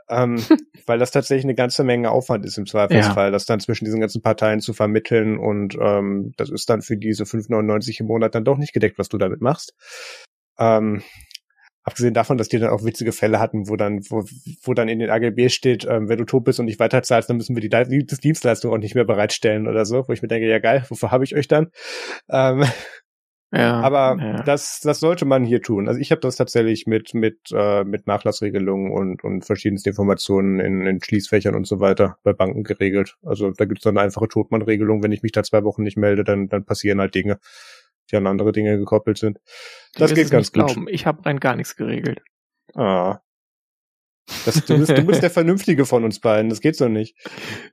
ähm, 0.09 0.37
weil 0.85 0.97
das 0.97 1.11
tatsächlich 1.11 1.45
eine 1.45 1.55
ganze 1.55 1.83
Menge 1.83 2.09
Aufwand 2.09 2.45
ist 2.45 2.57
im 2.57 2.65
Zweifelsfall, 2.65 3.27
ja. 3.27 3.31
das 3.31 3.45
dann 3.45 3.59
zwischen 3.59 3.85
diesen 3.85 3.99
ganzen 3.99 4.21
Parteien 4.21 4.59
zu 4.59 4.73
vermitteln 4.73 5.37
und 5.37 5.77
ähm, 5.79 6.33
das 6.37 6.49
ist 6.49 6.69
dann 6.69 6.81
für 6.81 6.97
diese 6.97 7.25
5,99 7.25 7.99
im 7.99 8.07
Monat 8.07 8.33
dann 8.33 8.45
doch 8.45 8.57
nicht 8.57 8.73
gedeckt, 8.73 8.97
was 8.97 9.09
du 9.09 9.17
damit 9.17 9.41
machst. 9.41 9.75
Ähm, 10.57 11.03
Abgesehen 11.89 12.13
davon, 12.13 12.37
dass 12.37 12.49
die 12.49 12.59
dann 12.59 12.69
auch 12.69 12.85
witzige 12.85 13.11
Fälle 13.11 13.39
hatten, 13.39 13.67
wo 13.67 13.75
dann, 13.75 14.01
wo, 14.11 14.23
wo 14.61 14.73
dann 14.75 14.87
in 14.89 14.99
den 14.99 15.09
AGB 15.09 15.49
steht, 15.49 15.87
ähm, 15.89 16.07
wenn 16.07 16.19
du 16.19 16.23
tot 16.23 16.43
bist 16.43 16.59
und 16.59 16.67
nicht 16.67 16.79
weiterzahlst, 16.79 17.27
dann 17.27 17.37
müssen 17.37 17.55
wir 17.55 17.67
die, 17.67 18.05
die 18.05 18.05
Dienstleistung 18.05 18.71
auch 18.71 18.77
nicht 18.77 18.93
mehr 18.93 19.05
bereitstellen 19.05 19.67
oder 19.67 19.85
so, 19.85 20.07
wo 20.07 20.13
ich 20.13 20.21
mir 20.21 20.27
denke, 20.27 20.47
ja 20.47 20.59
geil, 20.59 20.85
wofür 20.87 21.09
habe 21.09 21.23
ich 21.23 21.35
euch 21.35 21.47
dann? 21.47 21.71
Ähm, 22.29 22.63
ja, 23.51 23.81
aber 23.81 24.17
ja. 24.21 24.43
das, 24.43 24.79
das 24.81 24.99
sollte 24.99 25.25
man 25.25 25.43
hier 25.43 25.63
tun. 25.63 25.87
Also 25.87 25.99
ich 25.99 26.11
habe 26.11 26.21
das 26.21 26.35
tatsächlich 26.35 26.85
mit 26.85 27.15
mit 27.15 27.39
äh, 27.51 27.83
mit 27.83 28.05
Nachlassregelungen 28.05 28.91
und 28.91 29.23
und 29.23 29.43
verschiedensten 29.43 29.89
Informationen 29.89 30.59
in, 30.59 30.85
in 30.85 31.01
Schließfächern 31.01 31.55
und 31.55 31.65
so 31.65 31.79
weiter 31.79 32.19
bei 32.21 32.31
Banken 32.31 32.63
geregelt. 32.63 33.15
Also 33.23 33.49
da 33.49 33.65
gibt 33.65 33.79
es 33.79 33.83
dann 33.83 33.97
eine 33.97 34.05
einfache 34.05 34.27
Totmann-Regelung. 34.27 35.01
Wenn 35.01 35.11
ich 35.11 35.23
mich 35.23 35.31
da 35.31 35.41
zwei 35.41 35.63
Wochen 35.63 35.81
nicht 35.81 35.97
melde, 35.97 36.23
dann 36.23 36.47
dann 36.47 36.63
passieren 36.63 36.99
halt 36.99 37.15
Dinge 37.15 37.39
die 38.11 38.17
an 38.17 38.27
andere 38.27 38.51
Dinge 38.51 38.77
gekoppelt 38.77 39.17
sind. 39.17 39.39
Das 39.93 40.13
geht 40.13 40.29
ganz 40.31 40.51
gut. 40.51 40.65
Glauben. 40.65 40.87
Ich 40.89 41.05
habe 41.05 41.25
rein 41.25 41.39
gar 41.39 41.55
nichts 41.55 41.75
geregelt. 41.75 42.21
Ah. 42.75 43.19
Das, 44.45 44.63
du, 44.65 44.77
bist, 44.77 44.91
du 44.91 45.03
bist 45.03 45.23
der 45.23 45.29
Vernünftige 45.31 45.85
von 45.85 46.03
uns 46.03 46.19
beiden. 46.19 46.49
Das 46.49 46.61
geht 46.61 46.75
so 46.75 46.87
nicht. 46.87 47.17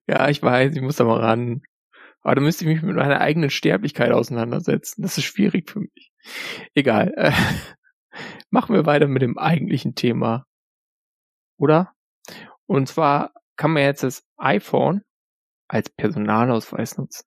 Ja, 0.07 0.29
ich 0.29 0.43
weiß, 0.43 0.75
ich 0.75 0.83
muss 0.83 0.97
da 0.97 1.05
mal 1.05 1.21
ran. 1.21 1.63
Aber 2.23 2.35
da 2.35 2.41
müsste 2.41 2.65
ich 2.65 2.69
mich 2.69 2.83
mit 2.83 2.97
meiner 2.97 3.21
eigenen 3.21 3.51
Sterblichkeit 3.51 4.11
auseinandersetzen. 4.11 5.03
Das 5.03 5.19
ist 5.19 5.25
schwierig 5.25 5.71
für 5.71 5.81
mich. 5.81 6.13
Egal. 6.75 7.13
Äh, 7.17 7.33
machen 8.51 8.75
wir 8.75 8.87
weiter 8.87 9.07
mit 9.07 9.23
dem 9.23 9.39
eigentlichen 9.39 9.95
Thema. 9.95 10.47
Oder? 11.59 11.93
Und 12.67 12.89
zwar 12.89 13.33
kann 13.57 13.73
man 13.73 13.83
jetzt 13.83 14.03
das 14.03 14.25
iPhone 14.39 15.03
als 15.69 15.91
Personalausweis 15.91 16.99
nutzen. 16.99 17.26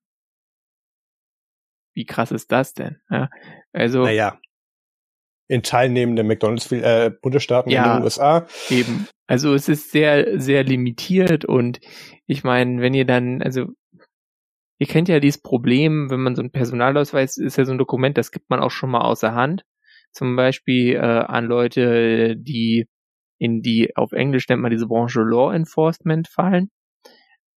Wie 1.93 2.05
krass 2.05 2.31
ist 2.31 2.51
das 2.51 2.73
denn? 2.73 2.97
Ja, 3.09 3.29
also. 3.73 4.03
Naja. 4.03 4.39
In 5.47 5.63
teilnehmenden 5.63 6.27
McDonalds 6.27 6.71
äh, 6.71 7.09
Bundesstaaten 7.21 7.71
ja, 7.71 7.85
in 7.85 7.97
den 7.97 8.03
USA. 8.03 8.45
Eben. 8.69 9.07
Also 9.25 9.55
es 9.55 9.67
ist 9.67 9.91
sehr, 9.91 10.39
sehr 10.39 10.63
limitiert 10.63 11.43
und 11.43 11.79
ich 12.27 12.43
meine, 12.43 12.81
wenn 12.81 12.93
ihr 12.93 13.05
dann, 13.05 13.41
also 13.41 13.65
ihr 14.79 14.87
kennt 14.87 15.09
ja 15.09 15.19
dieses 15.19 15.41
Problem, 15.41 16.09
wenn 16.09 16.19
man 16.19 16.35
so 16.35 16.43
ein 16.43 16.51
Personalausweis 16.51 17.37
ist 17.37 17.57
ja 17.57 17.65
so 17.65 17.71
ein 17.71 17.77
Dokument, 17.77 18.17
das 18.17 18.31
gibt 18.31 18.49
man 18.49 18.59
auch 18.59 18.71
schon 18.71 18.91
mal 18.91 19.01
außer 19.01 19.33
Hand. 19.33 19.63
Zum 20.11 20.35
Beispiel 20.35 20.95
äh, 20.95 20.99
an 20.99 21.45
Leute, 21.45 22.35
die 22.37 22.87
in 23.39 23.61
die, 23.61 23.95
auf 23.95 24.11
Englisch 24.11 24.47
nennt 24.49 24.61
man 24.61 24.71
diese 24.71 24.87
Branche 24.87 25.21
Law 25.21 25.53
Enforcement 25.53 26.27
fallen. 26.27 26.69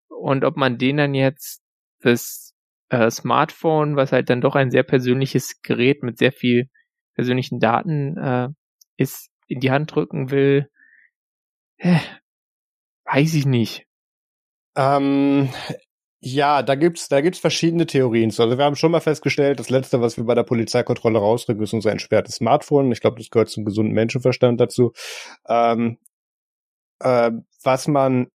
Und 0.09 0.45
ob 0.45 0.57
man 0.57 0.79
denen 0.79 0.99
dann 0.99 1.15
jetzt 1.15 1.63
das 2.01 2.52
äh, 2.93 3.11
Smartphone, 3.11 3.97
was 3.97 4.13
halt 4.13 4.29
dann 4.29 4.43
doch 4.43 4.55
ein 4.55 4.71
sehr 4.71 4.83
persönliches 4.83 5.63
Gerät 5.63 6.03
mit 6.03 6.19
sehr 6.19 6.31
viel 6.31 6.69
persönlichen 7.15 7.59
Daten 7.59 8.17
äh, 8.19 8.49
ist, 8.97 9.31
in 9.49 9.61
die 9.61 9.71
Hand 9.71 9.95
drücken 9.95 10.31
will, 10.31 10.69
äh, 11.79 11.99
weiß 13.07 13.35
ich 13.35 13.47
nicht. 13.47 13.87
Ähm, 14.77 15.49
ja, 16.21 16.63
da 16.63 16.75
gibt's, 16.75 17.09
da 17.09 17.23
gibt's 17.23 17.39
verschiedene 17.39 17.87
Theorien. 17.87 18.29
Also 18.29 18.59
wir 18.59 18.65
haben 18.65 18.77
schon 18.77 18.93
mal 18.93 19.01
festgestellt, 19.01 19.59
das 19.59 19.71
letzte, 19.71 20.03
was 20.03 20.19
wir 20.19 20.25
bei 20.25 20.35
der 20.35 20.45
Polizeikontrolle 20.45 21.19
rausrücken, 21.19 21.63
ist 21.63 21.73
unser 21.73 21.93
entsperrtes 21.93 22.37
Smartphone. 22.37 22.93
Ich 22.93 23.01
glaube, 23.01 23.19
das 23.19 23.31
gehört 23.31 23.49
zum 23.49 23.65
gesunden 23.65 23.95
Menschenverstand 23.95 24.61
dazu. 24.61 24.93
Ähm, 25.49 25.99
äh, 27.01 27.31
was 27.63 27.89
man 27.89 28.29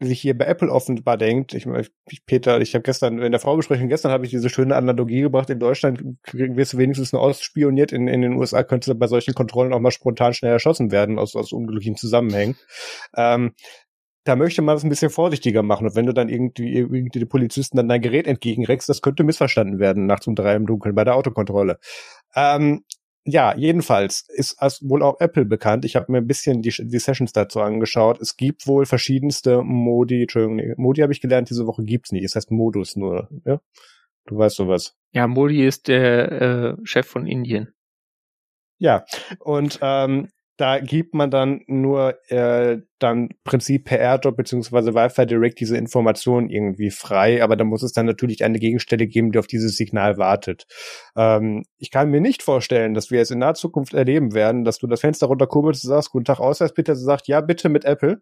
sich 0.00 0.20
hier 0.20 0.36
bei 0.36 0.44
Apple 0.44 0.70
offenbar 0.70 1.16
denkt, 1.16 1.54
ich, 1.54 1.66
ich 2.08 2.24
Peter, 2.24 2.60
ich 2.60 2.74
habe 2.74 2.82
gestern 2.82 3.20
in 3.20 3.32
der 3.32 3.40
Vorbesprechung 3.40 3.88
gestern 3.88 4.12
habe 4.12 4.24
ich 4.24 4.30
diese 4.30 4.48
schöne 4.48 4.76
Analogie 4.76 5.22
gebracht, 5.22 5.50
in 5.50 5.58
Deutschland 5.58 6.02
wirst 6.32 6.72
du 6.72 6.78
wenigstens 6.78 7.12
nur 7.12 7.22
ausspioniert, 7.22 7.92
in, 7.92 8.06
in 8.06 8.22
den 8.22 8.34
USA 8.34 8.62
könntest 8.62 8.90
du 8.90 8.94
bei 8.94 9.08
solchen 9.08 9.34
Kontrollen 9.34 9.72
auch 9.72 9.80
mal 9.80 9.90
spontan 9.90 10.34
schnell 10.34 10.52
erschossen 10.52 10.92
werden 10.92 11.18
aus, 11.18 11.34
aus 11.34 11.52
unglücklichen 11.52 11.96
Zusammenhängen. 11.96 12.56
Ähm, 13.16 13.54
da 14.28 14.36
möchte 14.36 14.60
man 14.60 14.76
es 14.76 14.84
ein 14.84 14.90
bisschen 14.90 15.10
vorsichtiger 15.10 15.62
machen. 15.62 15.86
Und 15.86 15.96
wenn 15.96 16.04
du 16.04 16.12
dann 16.12 16.28
irgendwie, 16.28 16.74
irgendwie 16.74 17.08
die 17.18 17.24
Polizisten 17.24 17.78
dann 17.78 17.88
dein 17.88 18.02
Gerät 18.02 18.26
entgegenreckst, 18.26 18.86
das 18.86 19.00
könnte 19.00 19.24
missverstanden 19.24 19.78
werden 19.78 20.04
nachts 20.04 20.26
um 20.26 20.34
drei 20.34 20.54
im 20.54 20.66
Dunkeln 20.66 20.94
bei 20.94 21.04
der 21.04 21.14
Autokontrolle. 21.16 21.78
Ähm, 22.36 22.84
ja, 23.30 23.54
jedenfalls 23.56 24.26
ist 24.28 24.56
wohl 24.88 25.02
auch 25.02 25.20
Apple 25.20 25.44
bekannt. 25.44 25.84
Ich 25.84 25.96
habe 25.96 26.10
mir 26.10 26.18
ein 26.18 26.26
bisschen 26.26 26.62
die, 26.62 26.70
die 26.70 26.98
Sessions 26.98 27.32
dazu 27.32 27.60
angeschaut. 27.60 28.20
Es 28.20 28.36
gibt 28.36 28.66
wohl 28.66 28.86
verschiedenste 28.86 29.62
Modi, 29.62 30.22
Entschuldigung, 30.22 30.56
nee, 30.56 30.74
Modi 30.76 31.02
habe 31.02 31.12
ich 31.12 31.20
gelernt, 31.20 31.50
diese 31.50 31.66
Woche 31.66 31.84
gibt's 31.84 32.12
nicht. 32.12 32.24
Es 32.24 32.36
heißt 32.36 32.50
Modus 32.50 32.96
nur, 32.96 33.28
ja? 33.44 33.60
Du 34.26 34.36
weißt 34.36 34.56
sowas. 34.56 34.96
Ja, 35.12 35.26
Modi 35.26 35.66
ist 35.66 35.88
der 35.88 36.32
äh, 36.32 36.76
Chef 36.84 37.06
von 37.06 37.26
Indien. 37.26 37.74
Ja, 38.78 39.04
und 39.40 39.78
ähm, 39.82 40.28
da 40.58 40.80
gibt 40.80 41.14
man 41.14 41.30
dann 41.30 41.62
nur 41.68 42.18
äh, 42.30 42.78
dann 42.98 43.28
Prinzip 43.44 43.84
per 43.84 44.00
AirDrop 44.00 44.36
beziehungsweise 44.36 44.92
Wi-Fi 44.92 45.24
Direct 45.24 45.60
diese 45.60 45.76
Informationen 45.76 46.50
irgendwie 46.50 46.90
frei, 46.90 47.44
aber 47.44 47.54
da 47.54 47.62
muss 47.62 47.84
es 47.84 47.92
dann 47.92 48.06
natürlich 48.06 48.44
eine 48.44 48.58
Gegenstelle 48.58 49.06
geben, 49.06 49.30
die 49.30 49.38
auf 49.38 49.46
dieses 49.46 49.76
Signal 49.76 50.18
wartet. 50.18 50.66
Ähm, 51.16 51.62
ich 51.78 51.92
kann 51.92 52.10
mir 52.10 52.20
nicht 52.20 52.42
vorstellen, 52.42 52.94
dass 52.94 53.12
wir 53.12 53.20
es 53.20 53.30
in 53.30 53.38
naher 53.38 53.54
Zukunft 53.54 53.94
erleben 53.94 54.34
werden, 54.34 54.64
dass 54.64 54.78
du 54.78 54.88
das 54.88 55.00
Fenster 55.00 55.28
runterkurbelst 55.28 55.84
und 55.84 55.90
sagst, 55.90 56.10
guten 56.10 56.24
Tag, 56.24 56.40
Ausweis 56.40 56.74
bitte, 56.74 56.96
sagt, 56.96 57.28
ja, 57.28 57.40
bitte 57.40 57.68
mit 57.68 57.84
Apple 57.84 58.20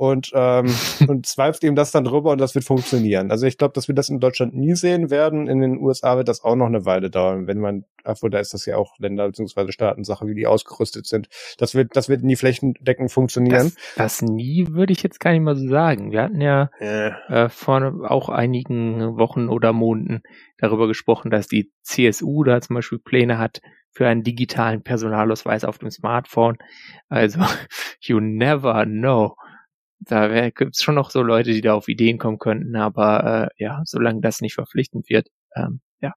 und, 0.00 0.32
ähm, 0.32 0.64
und 1.08 1.26
zweifelst 1.26 1.62
ihm 1.62 1.76
das 1.76 1.90
dann 1.90 2.04
drüber 2.04 2.30
und 2.30 2.40
das 2.40 2.54
wird 2.54 2.64
funktionieren. 2.64 3.30
Also 3.30 3.46
ich 3.46 3.58
glaube, 3.58 3.74
dass 3.74 3.86
wir 3.86 3.94
das 3.94 4.08
in 4.08 4.18
Deutschland 4.18 4.54
nie 4.54 4.74
sehen 4.74 5.10
werden. 5.10 5.46
In 5.46 5.60
den 5.60 5.76
USA 5.76 6.16
wird 6.16 6.28
das 6.28 6.42
auch 6.42 6.56
noch 6.56 6.68
eine 6.68 6.86
Weile 6.86 7.10
dauern, 7.10 7.46
wenn 7.46 7.58
man, 7.58 7.84
obwohl 8.02 8.30
da 8.30 8.38
ist 8.38 8.54
das 8.54 8.64
ja 8.64 8.78
auch 8.78 8.98
Länder 8.98 9.26
bzw. 9.26 9.72
Staatensache, 9.72 10.26
wie 10.26 10.34
die 10.34 10.46
ausgerüstet 10.46 11.06
sind. 11.06 11.28
Das 11.58 11.74
wird, 11.74 11.96
das 11.96 12.08
wird 12.08 12.22
nie 12.22 12.36
flächendeckend 12.36 13.12
funktionieren. 13.12 13.74
Das, 13.96 14.20
das 14.20 14.22
nie 14.22 14.68
würde 14.70 14.94
ich 14.94 15.02
jetzt 15.02 15.20
gar 15.20 15.32
nicht 15.32 15.42
mal 15.42 15.54
so 15.54 15.68
sagen. 15.68 16.12
Wir 16.12 16.22
hatten 16.22 16.40
ja 16.40 16.70
äh. 16.80 17.10
Äh, 17.28 17.48
vor 17.50 18.10
auch 18.10 18.30
einigen 18.30 19.18
Wochen 19.18 19.50
oder 19.50 19.74
Monaten 19.74 20.22
darüber 20.56 20.88
gesprochen, 20.88 21.30
dass 21.30 21.46
die 21.46 21.72
CSU 21.82 22.42
da 22.44 22.62
zum 22.62 22.76
Beispiel 22.76 23.00
Pläne 23.00 23.36
hat, 23.36 23.60
für 23.92 24.06
einen 24.06 24.22
digitalen 24.22 24.82
Personalausweis 24.82 25.64
auf 25.64 25.76
dem 25.76 25.90
Smartphone. 25.90 26.56
Also, 27.10 27.40
you 28.00 28.18
never 28.18 28.86
know 28.86 29.34
da 30.00 30.50
gibt 30.50 30.76
es 30.76 30.82
schon 30.82 30.94
noch 30.94 31.10
so 31.10 31.22
Leute, 31.22 31.52
die 31.52 31.60
da 31.60 31.74
auf 31.74 31.88
Ideen 31.88 32.18
kommen 32.18 32.38
könnten, 32.38 32.74
aber 32.76 33.50
äh, 33.58 33.62
ja, 33.62 33.82
solange 33.84 34.20
das 34.20 34.40
nicht 34.40 34.54
verpflichtend 34.54 35.08
wird, 35.08 35.28
ähm, 35.54 35.80
ja, 36.00 36.14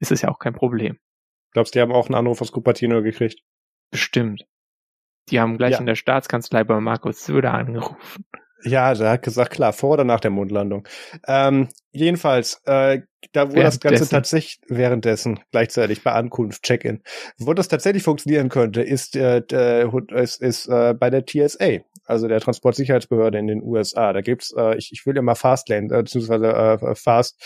ist 0.00 0.12
es 0.12 0.22
ja 0.22 0.28
auch 0.28 0.38
kein 0.38 0.54
Problem. 0.54 0.98
Glaubst 1.52 1.74
du, 1.74 1.78
die 1.78 1.82
haben 1.82 1.92
auch 1.92 2.06
einen 2.06 2.16
Anruf 2.16 2.40
aus 2.40 2.52
Cupertino 2.52 3.02
gekriegt? 3.02 3.40
Bestimmt. 3.90 4.44
Die 5.28 5.38
haben 5.38 5.56
gleich 5.56 5.72
ja. 5.72 5.78
in 5.78 5.86
der 5.86 5.94
Staatskanzlei 5.94 6.64
bei 6.64 6.80
Markus 6.80 7.24
Söder 7.24 7.54
angerufen. 7.54 8.24
Ja, 8.64 8.94
der 8.94 9.10
hat 9.10 9.22
gesagt, 9.22 9.52
klar, 9.52 9.72
vor 9.72 9.94
oder 9.94 10.04
nach 10.04 10.20
der 10.20 10.30
Mondlandung. 10.30 10.86
Ähm, 11.26 11.68
jedenfalls, 11.90 12.60
äh, 12.64 13.00
da 13.32 13.50
wo 13.50 13.56
das 13.56 13.80
Ganze 13.80 14.08
tatsächlich 14.08 14.60
währenddessen, 14.68 15.40
gleichzeitig 15.50 16.02
bei 16.02 16.12
Ankunft, 16.12 16.62
Check-in, 16.62 17.02
wo 17.38 17.54
das 17.54 17.68
tatsächlich 17.68 18.02
funktionieren 18.02 18.48
könnte, 18.48 18.82
ist, 18.82 19.16
äh, 19.16 19.42
ist, 20.14 20.40
ist 20.40 20.68
äh, 20.68 20.94
bei 20.94 21.10
der 21.10 21.26
TSA, 21.26 21.80
also 22.04 22.28
der 22.28 22.40
Transportsicherheitsbehörde 22.40 23.38
in 23.38 23.46
den 23.46 23.62
USA. 23.62 24.12
Da 24.12 24.20
gibt's, 24.20 24.52
äh, 24.56 24.76
ich, 24.76 24.90
ich 24.92 25.06
will 25.06 25.16
immer 25.16 25.34
Fastlane, 25.34 25.86
äh, 25.86 26.02
beziehungsweise 26.02 26.46
äh, 26.46 26.94
Fast 26.94 27.40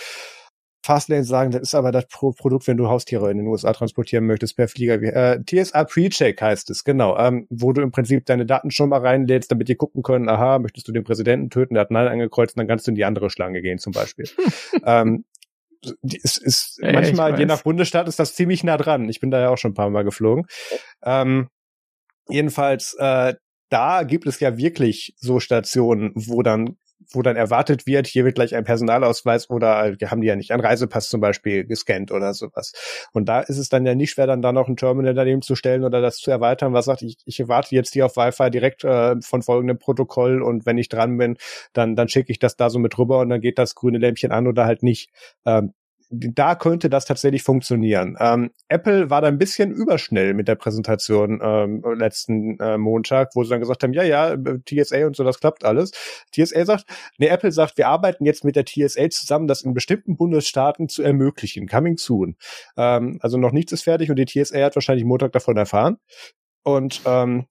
Fastlane 0.86 1.24
sagen, 1.24 1.50
das 1.50 1.62
ist 1.62 1.74
aber 1.74 1.90
das 1.90 2.06
Pro 2.06 2.30
Produkt, 2.30 2.68
wenn 2.68 2.76
du 2.76 2.88
Haustiere 2.88 3.30
in 3.30 3.38
den 3.38 3.48
USA 3.48 3.72
transportieren 3.72 4.24
möchtest 4.24 4.56
per 4.56 4.68
Flieger. 4.68 5.02
Äh, 5.02 5.42
TSA 5.44 5.82
Pre-Check 5.82 6.40
heißt 6.40 6.70
es, 6.70 6.84
genau, 6.84 7.18
ähm, 7.18 7.46
wo 7.50 7.72
du 7.72 7.82
im 7.82 7.90
Prinzip 7.90 8.24
deine 8.24 8.46
Daten 8.46 8.70
schon 8.70 8.90
mal 8.90 9.00
reinlädst, 9.00 9.50
damit 9.50 9.68
die 9.68 9.74
gucken 9.74 10.04
können, 10.04 10.28
aha, 10.28 10.60
möchtest 10.60 10.86
du 10.86 10.92
den 10.92 11.02
Präsidenten 11.02 11.50
töten, 11.50 11.74
der 11.74 11.80
hat 11.82 11.90
Nein 11.90 12.06
angekreuzt, 12.06 12.56
und 12.56 12.60
dann 12.60 12.68
kannst 12.68 12.86
du 12.86 12.92
in 12.92 12.94
die 12.94 13.04
andere 13.04 13.30
Schlange 13.30 13.62
gehen 13.62 13.78
zum 13.78 13.92
Beispiel. 13.92 14.26
ähm, 14.84 15.24
es 16.02 16.36
ist 16.36 16.78
ja, 16.80 16.92
manchmal, 16.92 17.38
je 17.38 17.46
nach 17.46 17.62
Bundesstaat, 17.62 18.06
ist 18.06 18.20
das 18.20 18.34
ziemlich 18.34 18.62
nah 18.62 18.76
dran. 18.76 19.08
Ich 19.08 19.20
bin 19.20 19.32
da 19.32 19.40
ja 19.40 19.50
auch 19.50 19.58
schon 19.58 19.72
ein 19.72 19.74
paar 19.74 19.90
Mal 19.90 20.04
geflogen. 20.04 20.46
Ähm, 21.02 21.48
jedenfalls, 22.28 22.94
äh, 22.98 23.34
da 23.68 24.02
gibt 24.02 24.26
es 24.26 24.40
ja 24.40 24.56
wirklich 24.56 25.14
so 25.18 25.40
Stationen, 25.40 26.12
wo 26.14 26.42
dann 26.42 26.76
wo 27.12 27.22
dann 27.22 27.36
erwartet 27.36 27.86
wird, 27.86 28.06
hier 28.06 28.24
wird 28.24 28.34
gleich 28.34 28.54
ein 28.54 28.64
Personalausweis 28.64 29.50
oder 29.50 29.94
wir 29.98 30.10
haben 30.10 30.20
die 30.20 30.26
ja 30.26 30.36
nicht, 30.36 30.50
einen 30.50 30.62
Reisepass 30.62 31.08
zum 31.08 31.20
Beispiel 31.20 31.64
gescannt 31.64 32.10
oder 32.10 32.34
sowas. 32.34 32.72
Und 33.12 33.28
da 33.28 33.40
ist 33.40 33.58
es 33.58 33.68
dann 33.68 33.86
ja 33.86 33.94
nicht 33.94 34.10
schwer, 34.10 34.26
dann 34.26 34.42
da 34.42 34.52
noch 34.52 34.68
ein 34.68 34.76
Terminal 34.76 35.14
daneben 35.14 35.42
zu 35.42 35.54
stellen 35.54 35.84
oder 35.84 36.00
das 36.00 36.16
zu 36.18 36.30
erweitern, 36.30 36.72
was 36.72 36.86
sagt, 36.86 37.02
ich, 37.02 37.16
ich 37.24 37.40
erwarte 37.40 37.74
jetzt 37.74 37.92
hier 37.92 38.06
auf 38.06 38.16
Wi-Fi 38.16 38.50
direkt 38.50 38.84
äh, 38.84 39.16
von 39.20 39.42
folgendem 39.42 39.78
Protokoll 39.78 40.42
und 40.42 40.66
wenn 40.66 40.78
ich 40.78 40.88
dran 40.88 41.16
bin, 41.16 41.36
dann, 41.72 41.96
dann 41.96 42.08
schicke 42.08 42.32
ich 42.32 42.38
das 42.38 42.56
da 42.56 42.70
so 42.70 42.78
mit 42.78 42.96
rüber 42.98 43.20
und 43.20 43.28
dann 43.28 43.40
geht 43.40 43.58
das 43.58 43.74
grüne 43.74 43.98
Lämpchen 43.98 44.32
an 44.32 44.46
oder 44.46 44.64
halt 44.64 44.82
nicht. 44.82 45.10
Ähm, 45.44 45.74
da 46.10 46.54
könnte 46.54 46.88
das 46.88 47.04
tatsächlich 47.04 47.42
funktionieren. 47.42 48.16
Ähm, 48.20 48.50
Apple 48.68 49.10
war 49.10 49.20
da 49.20 49.28
ein 49.28 49.38
bisschen 49.38 49.72
überschnell 49.72 50.34
mit 50.34 50.46
der 50.46 50.54
Präsentation 50.54 51.40
ähm, 51.42 51.82
letzten 51.96 52.58
äh, 52.60 52.78
Montag, 52.78 53.30
wo 53.34 53.42
sie 53.42 53.50
dann 53.50 53.60
gesagt 53.60 53.82
haben, 53.82 53.92
ja, 53.92 54.04
ja, 54.04 54.36
TSA 54.36 55.06
und 55.06 55.16
so, 55.16 55.24
das 55.24 55.40
klappt 55.40 55.64
alles. 55.64 55.90
TSA 56.32 56.64
sagt, 56.64 56.84
nee, 57.18 57.26
Apple 57.26 57.50
sagt, 57.50 57.76
wir 57.76 57.88
arbeiten 57.88 58.24
jetzt 58.24 58.44
mit 58.44 58.54
der 58.54 58.64
TSA 58.64 59.10
zusammen, 59.10 59.48
das 59.48 59.62
in 59.62 59.74
bestimmten 59.74 60.16
Bundesstaaten 60.16 60.88
zu 60.88 61.02
ermöglichen. 61.02 61.66
Coming 61.66 61.96
soon. 61.98 62.36
Ähm, 62.76 63.18
also 63.20 63.36
noch 63.36 63.52
nichts 63.52 63.72
ist 63.72 63.82
fertig 63.82 64.10
und 64.10 64.16
die 64.16 64.26
TSA 64.26 64.64
hat 64.64 64.76
wahrscheinlich 64.76 65.04
Montag 65.04 65.32
davon 65.32 65.56
erfahren. 65.56 65.98
Und 66.62 67.00
ähm, 67.04 67.46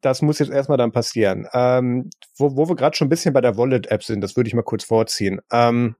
das 0.00 0.22
muss 0.22 0.38
jetzt 0.38 0.50
erstmal 0.50 0.78
dann 0.78 0.92
passieren. 0.92 1.46
Ähm, 1.52 2.10
wo, 2.36 2.56
wo 2.56 2.68
wir 2.68 2.76
gerade 2.76 2.96
schon 2.96 3.06
ein 3.06 3.10
bisschen 3.10 3.34
bei 3.34 3.40
der 3.40 3.56
Wallet-App 3.56 4.04
sind, 4.04 4.20
das 4.20 4.36
würde 4.36 4.48
ich 4.48 4.54
mal 4.54 4.62
kurz 4.62 4.84
vorziehen. 4.84 5.40
Ähm, 5.52 5.96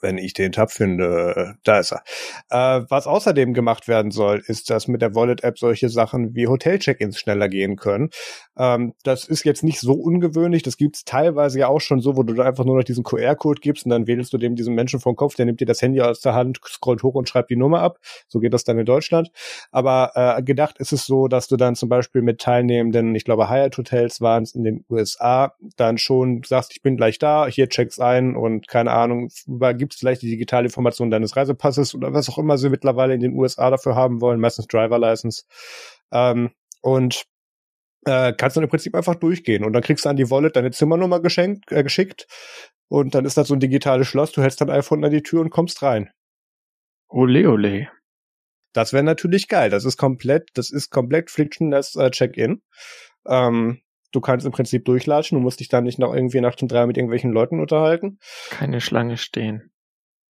wenn 0.00 0.18
ich 0.18 0.32
den 0.32 0.52
Tab 0.52 0.70
finde, 0.70 1.54
da 1.64 1.78
ist 1.78 1.92
er. 1.92 2.02
Äh, 2.50 2.84
was 2.88 3.06
außerdem 3.06 3.54
gemacht 3.54 3.88
werden 3.88 4.10
soll, 4.10 4.42
ist, 4.46 4.70
dass 4.70 4.88
mit 4.88 5.02
der 5.02 5.14
Wallet-App 5.14 5.58
solche 5.58 5.88
Sachen 5.88 6.34
wie 6.34 6.46
Hotel-Check-ins 6.46 7.18
schneller 7.18 7.48
gehen 7.48 7.76
können. 7.76 8.10
Ähm, 8.56 8.94
das 9.02 9.24
ist 9.24 9.44
jetzt 9.44 9.62
nicht 9.62 9.80
so 9.80 9.94
ungewöhnlich. 9.94 10.62
Das 10.62 10.76
gibt's 10.76 11.04
teilweise 11.04 11.58
ja 11.60 11.68
auch 11.68 11.80
schon 11.80 12.00
so, 12.00 12.16
wo 12.16 12.22
du 12.22 12.34
da 12.34 12.44
einfach 12.44 12.64
nur 12.64 12.76
noch 12.76 12.84
diesen 12.84 13.04
QR-Code 13.04 13.60
gibst 13.60 13.84
und 13.84 13.90
dann 13.90 14.06
wählst 14.06 14.32
du 14.32 14.38
dem 14.38 14.56
diesen 14.56 14.74
Menschen 14.74 15.00
vom 15.00 15.16
Kopf, 15.16 15.34
der 15.34 15.46
nimmt 15.46 15.60
dir 15.60 15.66
das 15.66 15.82
Handy 15.82 16.00
aus 16.00 16.20
der 16.20 16.34
Hand, 16.34 16.60
scrollt 16.66 17.02
hoch 17.02 17.14
und 17.14 17.28
schreibt 17.28 17.50
die 17.50 17.56
Nummer 17.56 17.80
ab. 17.80 17.98
So 18.28 18.40
geht 18.40 18.54
das 18.54 18.64
dann 18.64 18.78
in 18.78 18.86
Deutschland. 18.86 19.30
Aber 19.70 20.12
äh, 20.14 20.42
gedacht 20.42 20.78
ist 20.78 20.92
es 20.92 21.06
so, 21.06 21.28
dass 21.28 21.48
du 21.48 21.56
dann 21.56 21.74
zum 21.74 21.88
Beispiel 21.88 22.22
mit 22.22 22.40
teilnehmenden, 22.40 23.14
ich 23.14 23.24
glaube 23.24 23.48
Hyatt-Hotels 23.48 24.20
waren 24.20 24.42
es 24.42 24.54
in 24.54 24.64
den 24.64 24.84
USA, 24.90 25.54
dann 25.76 25.98
schon 25.98 26.42
sagst, 26.44 26.72
ich 26.72 26.82
bin 26.82 26.96
gleich 26.96 27.18
da, 27.18 27.46
hier 27.46 27.68
check's 27.68 27.98
ein 27.98 28.36
und 28.36 28.68
keine 28.68 28.90
Ahnung, 28.90 29.28
gibt 29.88 29.94
es 29.94 30.00
vielleicht 30.00 30.20
die 30.20 30.28
digitale 30.28 30.66
Information 30.66 31.10
deines 31.10 31.34
Reisepasses 31.34 31.94
oder 31.94 32.12
was 32.12 32.28
auch 32.28 32.36
immer 32.36 32.58
sie 32.58 32.68
mittlerweile 32.68 33.14
in 33.14 33.20
den 33.20 33.32
USA 33.32 33.70
dafür 33.70 33.94
haben 33.94 34.20
wollen, 34.20 34.38
meistens 34.38 34.66
Driver 34.66 34.98
License. 34.98 35.44
Ähm, 36.12 36.50
und 36.82 37.24
äh, 38.04 38.34
kannst 38.34 38.58
dann 38.58 38.64
im 38.64 38.70
Prinzip 38.70 38.94
einfach 38.94 39.14
durchgehen 39.14 39.64
und 39.64 39.72
dann 39.72 39.82
kriegst 39.82 40.04
du 40.04 40.10
an 40.10 40.16
die 40.16 40.30
Wallet 40.30 40.56
deine 40.56 40.72
Zimmernummer 40.72 41.20
geschenkt, 41.20 41.72
äh, 41.72 41.82
geschickt 41.82 42.26
und 42.88 43.14
dann 43.14 43.24
ist 43.24 43.38
das 43.38 43.48
so 43.48 43.54
ein 43.54 43.60
digitales 43.60 44.06
Schloss, 44.06 44.32
du 44.32 44.42
hältst 44.42 44.60
dein 44.60 44.68
iPhone 44.68 45.02
an 45.04 45.10
die 45.10 45.22
Tür 45.22 45.40
und 45.40 45.50
kommst 45.50 45.82
rein. 45.82 46.10
Ole, 47.08 47.48
ole. 47.48 47.88
Das 48.74 48.92
wäre 48.92 49.02
natürlich 49.02 49.48
geil. 49.48 49.70
Das 49.70 49.86
ist 49.86 49.96
komplett, 49.96 50.50
das 50.54 50.70
ist 50.70 50.90
komplett 50.90 51.30
frictionless 51.30 51.96
äh, 51.96 52.10
Check-in. 52.10 52.60
Ähm, 53.26 53.80
du 54.12 54.20
kannst 54.20 54.46
im 54.46 54.52
Prinzip 54.52 54.84
durchlatschen, 54.84 55.36
du 55.36 55.42
musst 55.42 55.60
dich 55.60 55.68
dann 55.68 55.84
nicht 55.84 55.98
noch 55.98 56.14
irgendwie 56.14 56.40
nach 56.40 56.54
dem 56.54 56.68
drei 56.68 56.86
mit 56.86 56.96
irgendwelchen 56.96 57.32
Leuten 57.32 57.60
unterhalten. 57.60 58.18
Keine 58.50 58.80
Schlange 58.80 59.16
stehen. 59.16 59.70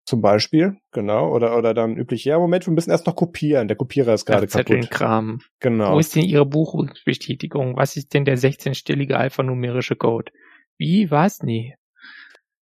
Zum 0.08 0.22
Beispiel, 0.22 0.78
genau, 0.90 1.34
oder, 1.34 1.54
oder 1.58 1.74
dann 1.74 1.98
üblich, 1.98 2.24
ja, 2.24 2.38
Moment, 2.38 2.66
wir 2.66 2.72
müssen 2.72 2.88
erst 2.88 3.06
noch 3.06 3.14
kopieren. 3.14 3.68
Der 3.68 3.76
Kopierer 3.76 4.14
ist 4.14 4.24
gerade 4.24 4.46
kaputt. 4.46 4.90
Kram. 4.90 5.42
Genau. 5.60 5.92
Wo 5.92 5.98
ist 5.98 6.16
denn 6.16 6.22
Ihre 6.22 6.46
Buchungsbestätigung? 6.46 7.76
Was 7.76 7.94
ist 7.94 8.14
denn 8.14 8.24
der 8.24 8.38
16-stellige 8.38 9.16
alphanumerische 9.16 9.96
Code? 9.96 10.32
Wie? 10.78 11.10
Was? 11.10 11.42
Nee. 11.42 11.74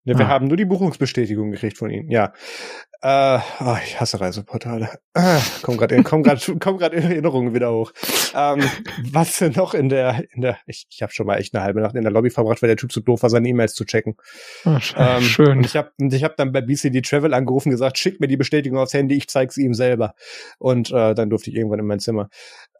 Ja, 0.03 0.19
wir 0.19 0.25
ah. 0.25 0.27
haben 0.27 0.47
nur 0.47 0.57
die 0.57 0.65
Buchungsbestätigung 0.65 1.51
gekriegt 1.51 1.77
von 1.77 1.89
Ihnen, 1.89 2.11
ja. 2.11 2.33
Äh, 3.01 3.39
oh, 3.59 3.75
ich 3.83 3.99
hasse 3.99 4.19
Reiseportale. 4.19 4.89
Äh, 5.13 5.39
komm 5.61 5.77
gerade 5.77 6.01
komm 6.03 6.23
grad, 6.23 6.51
komm 6.59 6.77
grad 6.77 6.93
Erinnerungen 6.93 7.53
wieder 7.53 7.71
hoch. 7.71 7.91
Ähm, 8.35 8.63
was 9.11 9.39
noch 9.41 9.73
in 9.73 9.89
der, 9.89 10.23
in 10.33 10.41
der, 10.41 10.57
ich, 10.65 10.87
ich 10.89 11.01
habe 11.01 11.11
schon 11.11 11.27
mal 11.27 11.37
echt 11.37 11.53
eine 11.53 11.63
halbe 11.63 11.81
Nacht 11.81 11.95
in 11.95 12.03
der 12.03 12.11
Lobby 12.11 12.29
verbracht, 12.29 12.61
weil 12.61 12.67
der 12.67 12.77
Typ 12.77 12.91
so 12.91 13.01
doof 13.01 13.21
war, 13.21 13.29
seine 13.29 13.47
E-Mails 13.47 13.75
zu 13.75 13.85
checken. 13.85 14.15
Oh, 14.65 14.77
ähm, 14.97 15.21
schön. 15.21 15.57
Und 15.59 15.65
ich 15.65 15.75
habe 15.75 15.91
ich 15.99 16.23
hab 16.23 16.37
dann 16.37 16.51
bei 16.51 16.61
BCD 16.61 17.01
Travel 17.01 17.33
angerufen 17.33 17.69
gesagt, 17.69 17.97
schick 17.97 18.19
mir 18.19 18.27
die 18.27 18.37
Bestätigung 18.37 18.79
aufs 18.79 18.93
Handy, 18.93 19.15
ich 19.15 19.27
zeig's 19.27 19.57
ihm 19.57 19.73
selber. 19.73 20.15
Und 20.57 20.91
äh, 20.91 21.13
dann 21.13 21.29
durfte 21.29 21.49
ich 21.51 21.55
irgendwann 21.55 21.79
in 21.79 21.87
mein 21.87 21.99
Zimmer. 21.99 22.29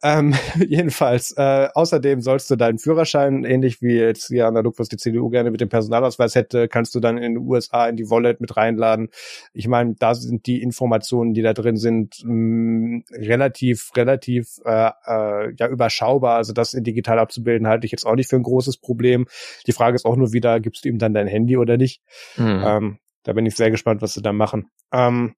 Ähm, 0.03 0.34
jedenfalls, 0.68 1.32
äh, 1.38 1.68
außerdem 1.74 2.22
sollst 2.22 2.49
du 2.51 2.55
deinen 2.55 2.80
Führerschein, 2.80 3.43
ähnlich 3.43 3.82
wie 3.82 3.95
jetzt 3.95 4.28
hier 4.28 4.47
analog, 4.47 4.80
was 4.80 4.89
die 4.89 4.97
CDU 4.97 5.30
gerne 5.30 5.51
mit 5.51 5.61
dem 5.61 5.70
Personalausweis 5.70 6.36
hätte, 6.36 6.68
kannst 6.68 6.95
du 6.95 6.99
dann 6.99 7.18
in 7.18 7.36
den 7.36 7.38
USA 7.38 7.88
in 7.88 7.95
die 7.95 8.09
Wallet 8.09 8.41
mit 8.41 8.57
reinladen. 8.57 9.09
Ich 9.53 9.68
meine, 9.68 9.95
da 9.97 10.07
sind 10.16 10.45
die 10.47 10.62
Informationen, 10.62 11.34
die 11.34 11.41
da 11.41 11.53
drin 11.53 11.78
sind, 11.78 12.24
mh, 12.24 12.34
mm, 12.34 13.03
relativ, 13.12 13.91
relativ 13.95 14.60
äh, 14.66 14.91
äh, 15.05 15.53
ja 15.58 15.68
überschaubar. 15.68 16.36
Also 16.38 16.53
das 16.53 16.74
in 16.74 16.84
digital 16.84 17.20
abzubilden, 17.20 17.68
halte 17.68 17.86
ich 17.86 17.91
jetzt 17.91 18.05
auch 18.05 18.16
nicht 18.16 18.30
für 18.30 18.36
ein 18.36 18.43
großes 18.43 18.78
Problem. 18.78 19.28
Die 19.66 19.72
Frage 19.72 19.95
ist 19.95 20.05
auch 20.05 20.16
nur 20.16 20.34
wieder, 20.34 20.60
gibst 20.60 20.86
du 20.86 20.89
ihm 20.89 20.99
dann 20.99 21.14
dein 21.14 21.28
Handy 21.28 21.58
oder 21.58 21.78
nicht? 21.78 22.01
Mhm. 22.38 22.64
Ähm, 22.66 22.97
da 23.24 23.34
bin 23.34 23.45
ich 23.45 23.55
sehr 23.55 23.72
gespannt, 23.72 24.01
was 24.01 24.14
sie 24.14 24.22
da 24.22 24.34
machen. 24.34 24.70
Ähm, 24.91 25.36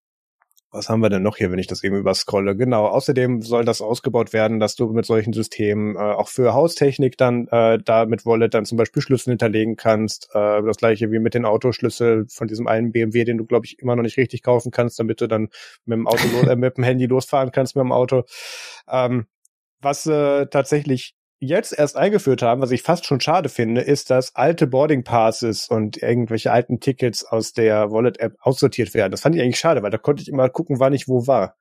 was 0.71 0.89
haben 0.89 1.01
wir 1.01 1.09
denn 1.09 1.23
noch 1.23 1.37
hier, 1.37 1.51
wenn 1.51 1.59
ich 1.59 1.67
das 1.67 1.83
eben 1.83 1.95
überscrolle? 1.95 2.55
Genau. 2.55 2.85
Außerdem 2.87 3.41
soll 3.41 3.65
das 3.65 3.81
ausgebaut 3.81 4.33
werden, 4.33 4.59
dass 4.59 4.75
du 4.75 4.87
mit 4.89 5.05
solchen 5.05 5.33
Systemen 5.33 5.95
äh, 5.95 5.99
auch 5.99 6.27
für 6.27 6.53
Haustechnik 6.53 7.17
dann 7.17 7.47
äh, 7.47 7.79
da 7.83 8.05
mit 8.05 8.25
Wallet 8.25 8.53
dann 8.53 8.65
zum 8.65 8.77
Beispiel 8.77 9.01
Schlüssel 9.01 9.31
hinterlegen 9.31 9.75
kannst. 9.75 10.29
Äh, 10.33 10.61
das 10.61 10.77
gleiche 10.77 11.11
wie 11.11 11.19
mit 11.19 11.33
den 11.33 11.45
Autoschlüssel 11.45 12.25
von 12.29 12.47
diesem 12.47 12.67
einen 12.67 12.91
BMW, 12.91 13.23
den 13.23 13.37
du 13.37 13.45
glaube 13.45 13.65
ich 13.65 13.79
immer 13.79 13.95
noch 13.95 14.03
nicht 14.03 14.17
richtig 14.17 14.43
kaufen 14.43 14.71
kannst, 14.71 14.99
damit 14.99 15.21
du 15.21 15.27
dann 15.27 15.49
mit 15.85 15.97
dem 15.97 16.07
Auto 16.07 16.23
äh, 16.47 16.55
mit 16.55 16.77
dem 16.77 16.83
Handy 16.83 17.07
losfahren 17.07 17.51
kannst 17.51 17.75
mit 17.75 17.83
dem 17.83 17.91
Auto. 17.91 18.23
Ähm, 18.87 19.25
was 19.81 20.05
äh, 20.05 20.45
tatsächlich 20.47 21.15
jetzt 21.39 21.77
erst 21.77 21.95
eingeführt 21.95 22.41
haben, 22.41 22.61
was 22.61 22.71
ich 22.71 22.83
fast 22.83 23.05
schon 23.05 23.21
schade 23.21 23.47
finde, 23.47 23.81
ist, 23.81 24.09
dass 24.09 24.35
alte 24.35 24.67
Boarding 24.67 25.03
Passes 25.03 25.69
und 25.69 25.97
irgendwelche 25.97 26.51
alten 26.51 26.79
Tickets 26.81 27.23
aus 27.23 27.53
der 27.53 27.91
Wallet-App 27.91 28.35
aussortiert 28.41 28.93
werden. 28.93 29.11
Das 29.11 29.21
fand 29.21 29.35
ich 29.35 29.41
eigentlich 29.41 29.59
schade, 29.59 29.81
weil 29.81 29.91
da 29.91 29.97
konnte 29.97 30.21
ich 30.21 30.27
immer 30.27 30.49
gucken, 30.49 30.79
wann 30.79 30.93
ich 30.93 31.07
wo 31.07 31.27
war. 31.27 31.55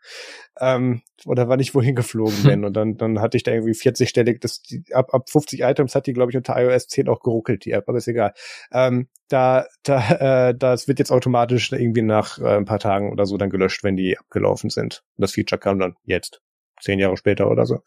Ähm, 0.59 1.03
oder 1.25 1.49
wann 1.49 1.61
ich 1.61 1.75
wohin 1.75 1.95
geflogen 1.95 2.43
bin. 2.43 2.65
und 2.65 2.75
dann, 2.77 2.97
dann 2.97 3.21
hatte 3.21 3.37
ich 3.37 3.45
da 3.45 3.53
irgendwie 3.53 3.73
40-stellig, 3.73 4.41
das, 4.41 4.63
die, 4.63 4.83
ab, 4.93 5.15
ab 5.15 5.31
50 5.31 5.61
Items 5.61 5.95
hat 5.95 6.07
die, 6.07 6.13
glaube 6.13 6.33
ich, 6.33 6.37
unter 6.37 6.61
iOS 6.61 6.89
10 6.89 7.09
auch 7.09 7.21
geruckelt, 7.21 7.65
die 7.65 7.71
App, 7.71 7.89
aber 7.89 7.99
ist 7.99 8.09
egal. 8.09 8.33
Ähm, 8.73 9.09
da, 9.29 9.67
da, 9.85 10.49
äh, 10.49 10.55
das 10.57 10.89
wird 10.89 10.99
jetzt 10.99 11.13
automatisch 11.13 11.71
irgendwie 11.71 12.03
nach 12.03 12.39
äh, 12.41 12.57
ein 12.57 12.65
paar 12.65 12.81
Tagen 12.81 13.13
oder 13.13 13.27
so 13.27 13.37
dann 13.37 13.51
gelöscht, 13.51 13.85
wenn 13.85 13.97
die 13.97 14.19
abgelaufen 14.19 14.71
sind. 14.71 15.05
Und 15.17 15.23
das 15.23 15.33
Feature 15.33 15.61
kam 15.61 15.79
dann 15.79 15.95
jetzt, 16.05 16.41
zehn 16.81 16.99
Jahre 16.99 17.17
später 17.17 17.49
oder 17.49 17.65
so. 17.65 17.79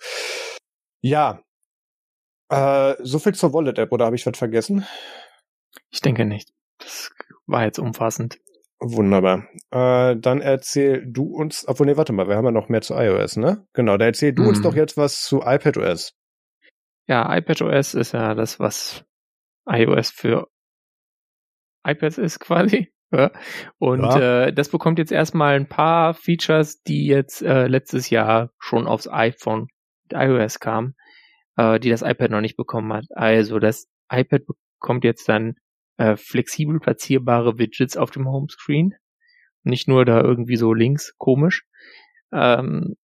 Ja, 1.02 1.42
äh, 2.52 2.96
so 3.00 3.20
viel 3.20 3.34
zur 3.34 3.54
Wallet-App, 3.54 3.92
oder 3.92 4.06
habe 4.06 4.16
ich 4.16 4.26
was 4.26 4.38
vergessen? 4.38 4.86
Ich 5.90 6.02
denke 6.02 6.26
nicht. 6.26 6.52
Das 6.78 7.12
war 7.48 7.64
jetzt 7.64 7.80
umfassend. 7.80 8.40
Wunderbar. 8.80 9.48
Äh, 9.70 10.18
dann 10.18 10.42
erzähl 10.42 11.06
du 11.06 11.24
uns, 11.36 11.68
obwohl, 11.68 11.86
nee, 11.86 11.98
warte 11.98 12.14
mal, 12.14 12.28
wir 12.28 12.36
haben 12.36 12.46
ja 12.46 12.52
noch 12.52 12.68
mehr 12.68 12.82
zu 12.82 12.96
iOS, 12.96 13.38
ne? 13.38 13.66
Genau, 13.74 13.98
da 13.98 14.06
erzähl 14.06 14.34
du 14.34 14.44
hm. 14.44 14.50
uns 14.50 14.60
mhm. 14.60 14.64
doch 14.64 14.76
jetzt 14.76 14.98
was 14.98 15.22
zu 15.22 15.42
iPadOS. 15.46 16.14
Ja, 17.08 17.36
iPadOS 17.38 17.94
ist 17.94 18.14
ja 18.14 18.34
das, 18.34 18.60
was 18.60 19.06
iOS 19.68 20.10
für 20.10 20.48
iPads 21.88 22.18
ist 22.18 22.40
quasi. 22.40 22.92
Ja. 23.14 23.30
Und 23.78 24.04
ja. 24.04 24.46
Äh, 24.46 24.54
das 24.54 24.70
bekommt 24.70 24.98
jetzt 24.98 25.12
erstmal 25.12 25.58
ein 25.58 25.68
paar 25.68 26.14
Features, 26.14 26.82
die 26.84 27.08
jetzt 27.08 27.42
äh, 27.42 27.68
letztes 27.68 28.10
Jahr 28.10 28.52
schon 28.58 28.88
aufs 28.88 29.10
iPhone 29.10 29.68
mit 30.04 30.14
iOS 30.14 30.62
kamen 30.62 30.96
äh, 31.58 31.80
die 31.80 31.90
das 31.90 32.02
iPad 32.02 32.32
noch 32.32 32.42
nicht 32.42 32.58
bekommen 32.58 32.94
hat. 32.94 33.06
Also 33.12 33.60
das 33.60 33.88
iPad 34.12 34.44
bekommt 34.80 35.04
jetzt 35.04 35.28
dann 35.30 35.56
äh, 35.98 36.16
flexibel 36.18 36.80
platzierbare 36.80 37.58
Widgets 37.58 37.98
auf 37.98 38.12
dem 38.12 38.28
Homescreen. 38.28 38.96
Nicht 39.64 39.88
nur 39.88 40.06
da 40.06 40.22
irgendwie 40.22 40.56
so 40.56 40.74
links, 40.74 41.14
komisch. 41.18 41.66
Ähm, 42.34 42.96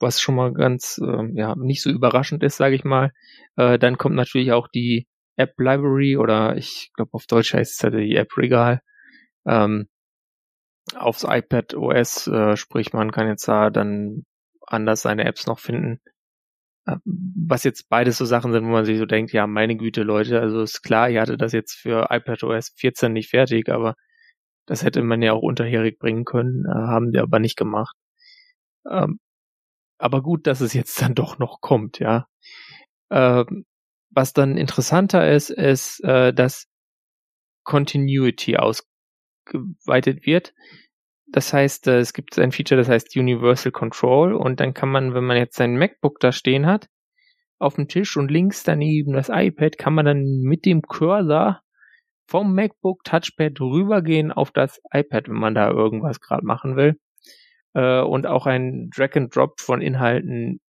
was 0.00 0.20
schon 0.20 0.34
mal 0.34 0.52
ganz, 0.52 1.00
äh, 1.02 1.28
ja, 1.34 1.54
nicht 1.56 1.82
so 1.82 1.90
überraschend 1.90 2.42
ist, 2.42 2.56
sage 2.56 2.74
ich 2.74 2.84
mal. 2.84 3.12
Äh, 3.56 3.78
dann 3.78 3.98
kommt 3.98 4.16
natürlich 4.16 4.52
auch 4.52 4.68
die 4.68 5.06
App 5.36 5.54
Library 5.58 6.16
oder 6.16 6.56
ich 6.56 6.90
glaube 6.94 7.10
auf 7.14 7.26
Deutsch 7.26 7.54
heißt 7.54 7.74
es 7.74 7.84
halt 7.84 7.94
die 7.94 8.16
App 8.16 8.36
Regal. 8.36 8.80
Ähm, 9.46 9.88
aufs 10.94 11.24
iPad 11.24 11.74
OS, 11.74 12.26
äh, 12.26 12.56
sprich 12.56 12.92
man 12.92 13.12
kann 13.12 13.28
jetzt 13.28 13.48
da 13.48 13.70
dann 13.70 14.24
anders 14.66 15.02
seine 15.02 15.24
Apps 15.24 15.46
noch 15.46 15.58
finden. 15.58 16.00
Was 16.86 17.64
jetzt 17.64 17.88
beides 17.88 18.18
so 18.18 18.24
Sachen 18.26 18.52
sind, 18.52 18.64
wo 18.64 18.70
man 18.70 18.84
sich 18.84 18.98
so 18.98 19.06
denkt, 19.06 19.32
ja, 19.32 19.46
meine 19.46 19.76
Güte, 19.76 20.02
Leute, 20.02 20.40
also 20.40 20.62
ist 20.62 20.82
klar, 20.82 21.08
ich 21.10 21.18
hatte 21.18 21.36
das 21.38 21.52
jetzt 21.52 21.74
für 21.74 22.08
iPad 22.10 22.42
OS 22.44 22.72
14 22.76 23.12
nicht 23.12 23.30
fertig, 23.30 23.70
aber 23.70 23.94
das 24.66 24.84
hätte 24.84 25.02
man 25.02 25.22
ja 25.22 25.32
auch 25.32 25.42
unterjährig 25.42 25.98
bringen 25.98 26.24
können, 26.24 26.64
äh, 26.66 26.74
haben 26.74 27.12
die 27.12 27.18
aber 27.18 27.38
nicht 27.38 27.56
gemacht. 27.56 27.96
Ähm, 28.90 29.18
aber 29.98 30.22
gut, 30.22 30.46
dass 30.46 30.60
es 30.60 30.74
jetzt 30.74 31.00
dann 31.02 31.14
doch 31.14 31.38
noch 31.38 31.60
kommt, 31.60 31.98
ja. 31.98 32.26
Ähm, 33.10 33.64
was 34.10 34.32
dann 34.32 34.56
interessanter 34.56 35.30
ist, 35.30 35.50
ist, 35.50 36.02
äh, 36.04 36.32
dass 36.32 36.66
Continuity 37.64 38.56
ausgeweitet 38.56 40.26
wird. 40.26 40.54
Das 41.34 41.52
heißt, 41.52 41.88
äh, 41.88 41.98
es 41.98 42.12
gibt 42.12 42.38
ein 42.38 42.52
Feature, 42.52 42.80
das 42.80 42.88
heißt 42.88 43.16
Universal 43.16 43.72
Control 43.72 44.34
und 44.34 44.60
dann 44.60 44.72
kann 44.72 44.88
man, 44.88 45.14
wenn 45.14 45.24
man 45.24 45.36
jetzt 45.36 45.56
sein 45.56 45.76
MacBook 45.76 46.20
da 46.20 46.30
stehen 46.30 46.64
hat, 46.64 46.88
auf 47.58 47.74
dem 47.74 47.88
Tisch 47.88 48.16
und 48.16 48.30
links 48.30 48.62
daneben 48.62 49.14
das 49.14 49.30
iPad, 49.30 49.76
kann 49.76 49.94
man 49.94 50.06
dann 50.06 50.22
mit 50.42 50.64
dem 50.64 50.82
Cursor 50.82 51.60
vom 52.28 52.54
MacBook 52.54 53.02
Touchpad 53.02 53.60
rübergehen 53.60 54.30
auf 54.30 54.52
das 54.52 54.80
iPad, 54.92 55.26
wenn 55.28 55.34
man 55.34 55.56
da 55.56 55.68
irgendwas 55.70 56.20
gerade 56.20 56.46
machen 56.46 56.76
will. 56.76 57.00
Äh, 57.72 58.02
und 58.02 58.28
auch 58.28 58.46
ein 58.46 58.90
Drag 58.94 59.16
and 59.16 59.34
Drop 59.34 59.60
von 59.60 59.82
Inhalten 59.82 60.60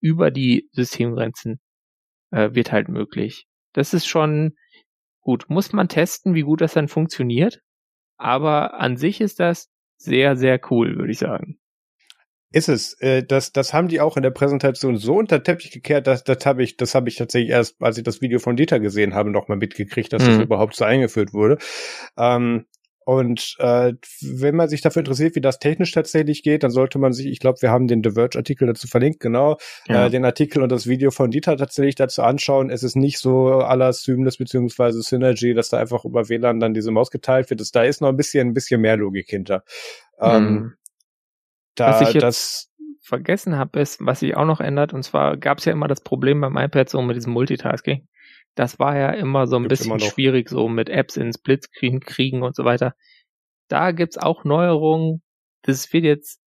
über 0.00 0.30
die 0.30 0.68
Systemgrenzen 0.70 1.58
äh, 2.30 2.50
wird 2.52 2.70
halt 2.70 2.88
möglich. 2.88 3.48
Das 3.72 3.94
ist 3.94 4.06
schon 4.06 4.54
gut. 5.22 5.46
Muss 5.48 5.72
man 5.72 5.88
testen, 5.88 6.34
wie 6.36 6.42
gut 6.42 6.60
das 6.60 6.74
dann 6.74 6.86
funktioniert. 6.86 7.62
Aber 8.16 8.74
an 8.74 8.96
sich 8.96 9.20
ist 9.20 9.40
das 9.40 9.73
sehr, 9.96 10.36
sehr 10.36 10.60
cool, 10.70 10.96
würde 10.96 11.12
ich 11.12 11.18
sagen. 11.18 11.58
Ist 12.54 12.68
es. 12.68 12.94
Äh, 13.00 13.24
das, 13.24 13.50
das 13.50 13.74
haben 13.74 13.88
die 13.88 14.00
auch 14.00 14.16
in 14.16 14.22
der 14.22 14.30
Präsentation 14.30 14.96
so 14.96 15.16
unter 15.16 15.42
Teppich 15.42 15.72
gekehrt, 15.72 16.06
dass 16.06 16.22
das 16.22 16.46
habe 16.46 16.62
ich, 16.62 16.76
das 16.76 16.94
habe 16.94 17.08
ich 17.08 17.16
tatsächlich 17.16 17.50
erst, 17.50 17.82
als 17.82 17.98
ich 17.98 18.04
das 18.04 18.20
Video 18.20 18.38
von 18.38 18.54
Dieter 18.54 18.78
gesehen 18.78 19.14
habe, 19.14 19.30
noch 19.30 19.48
mal 19.48 19.56
mitgekriegt, 19.56 20.12
dass 20.12 20.22
mhm. 20.22 20.26
das 20.28 20.38
überhaupt 20.38 20.76
so 20.76 20.84
eingeführt 20.84 21.32
wurde. 21.32 21.58
Ähm, 22.16 22.66
und 23.04 23.56
äh, 23.58 23.92
wenn 24.22 24.56
man 24.56 24.68
sich 24.68 24.80
dafür 24.80 25.00
interessiert, 25.00 25.34
wie 25.34 25.40
das 25.40 25.58
technisch 25.58 25.92
tatsächlich 25.92 26.42
geht, 26.42 26.62
dann 26.62 26.70
sollte 26.70 26.98
man 26.98 27.12
sich, 27.12 27.26
ich 27.26 27.38
glaube, 27.38 27.60
wir 27.60 27.70
haben 27.70 27.86
den 27.86 28.02
The 28.02 28.12
Verge-Artikel 28.12 28.66
dazu 28.66 28.88
verlinkt, 28.88 29.20
genau, 29.20 29.58
ja. 29.86 30.06
äh, 30.06 30.10
den 30.10 30.24
Artikel 30.24 30.62
und 30.62 30.72
das 30.72 30.86
Video 30.86 31.10
von 31.10 31.30
Dieter 31.30 31.56
tatsächlich 31.56 31.96
dazu 31.96 32.22
anschauen. 32.22 32.70
Es 32.70 32.82
ist 32.82 32.96
nicht 32.96 33.18
so 33.18 33.58
aller 33.58 33.92
Seamless 33.92 34.38
beziehungsweise 34.38 35.02
Synergy, 35.02 35.52
dass 35.52 35.68
da 35.68 35.78
einfach 35.78 36.04
über 36.04 36.28
WLAN 36.28 36.60
dann 36.60 36.72
diese 36.72 36.90
Maus 36.90 37.10
geteilt 37.10 37.50
wird. 37.50 37.60
Das, 37.60 37.70
da 37.72 37.82
ist 37.82 38.00
noch 38.00 38.08
ein 38.08 38.16
bisschen, 38.16 38.48
ein 38.48 38.54
bisschen 38.54 38.80
mehr 38.80 38.96
Logik 38.96 39.28
hinter. 39.28 39.64
Ähm, 40.18 40.44
mhm. 40.44 40.72
da, 41.74 41.88
was 41.88 42.08
ich 42.08 42.14
jetzt 42.14 42.22
das 42.22 42.70
vergessen 43.02 43.58
habe, 43.58 43.80
ist, 43.80 43.98
was 44.00 44.20
sich 44.20 44.34
auch 44.34 44.46
noch 44.46 44.60
ändert. 44.60 44.94
Und 44.94 45.02
zwar 45.02 45.36
gab 45.36 45.58
es 45.58 45.66
ja 45.66 45.72
immer 45.72 45.88
das 45.88 46.00
Problem 46.00 46.40
beim 46.40 46.56
iPad 46.56 46.88
so 46.88 47.02
mit 47.02 47.16
diesem 47.16 47.34
Multitasking. 47.34 48.08
Das 48.54 48.78
war 48.78 48.96
ja 48.96 49.10
immer 49.10 49.46
so 49.46 49.56
ein 49.56 49.64
gibt's 49.64 49.80
bisschen 49.80 50.00
schwierig, 50.00 50.48
so 50.48 50.68
mit 50.68 50.88
Apps 50.88 51.16
in 51.16 51.32
Splitscreen 51.32 52.00
kriegen 52.00 52.42
und 52.42 52.54
so 52.54 52.64
weiter. 52.64 52.94
Da 53.68 53.92
gibt's 53.92 54.18
auch 54.18 54.44
Neuerungen. 54.44 55.22
Das 55.62 55.92
wird 55.92 56.04
jetzt 56.04 56.40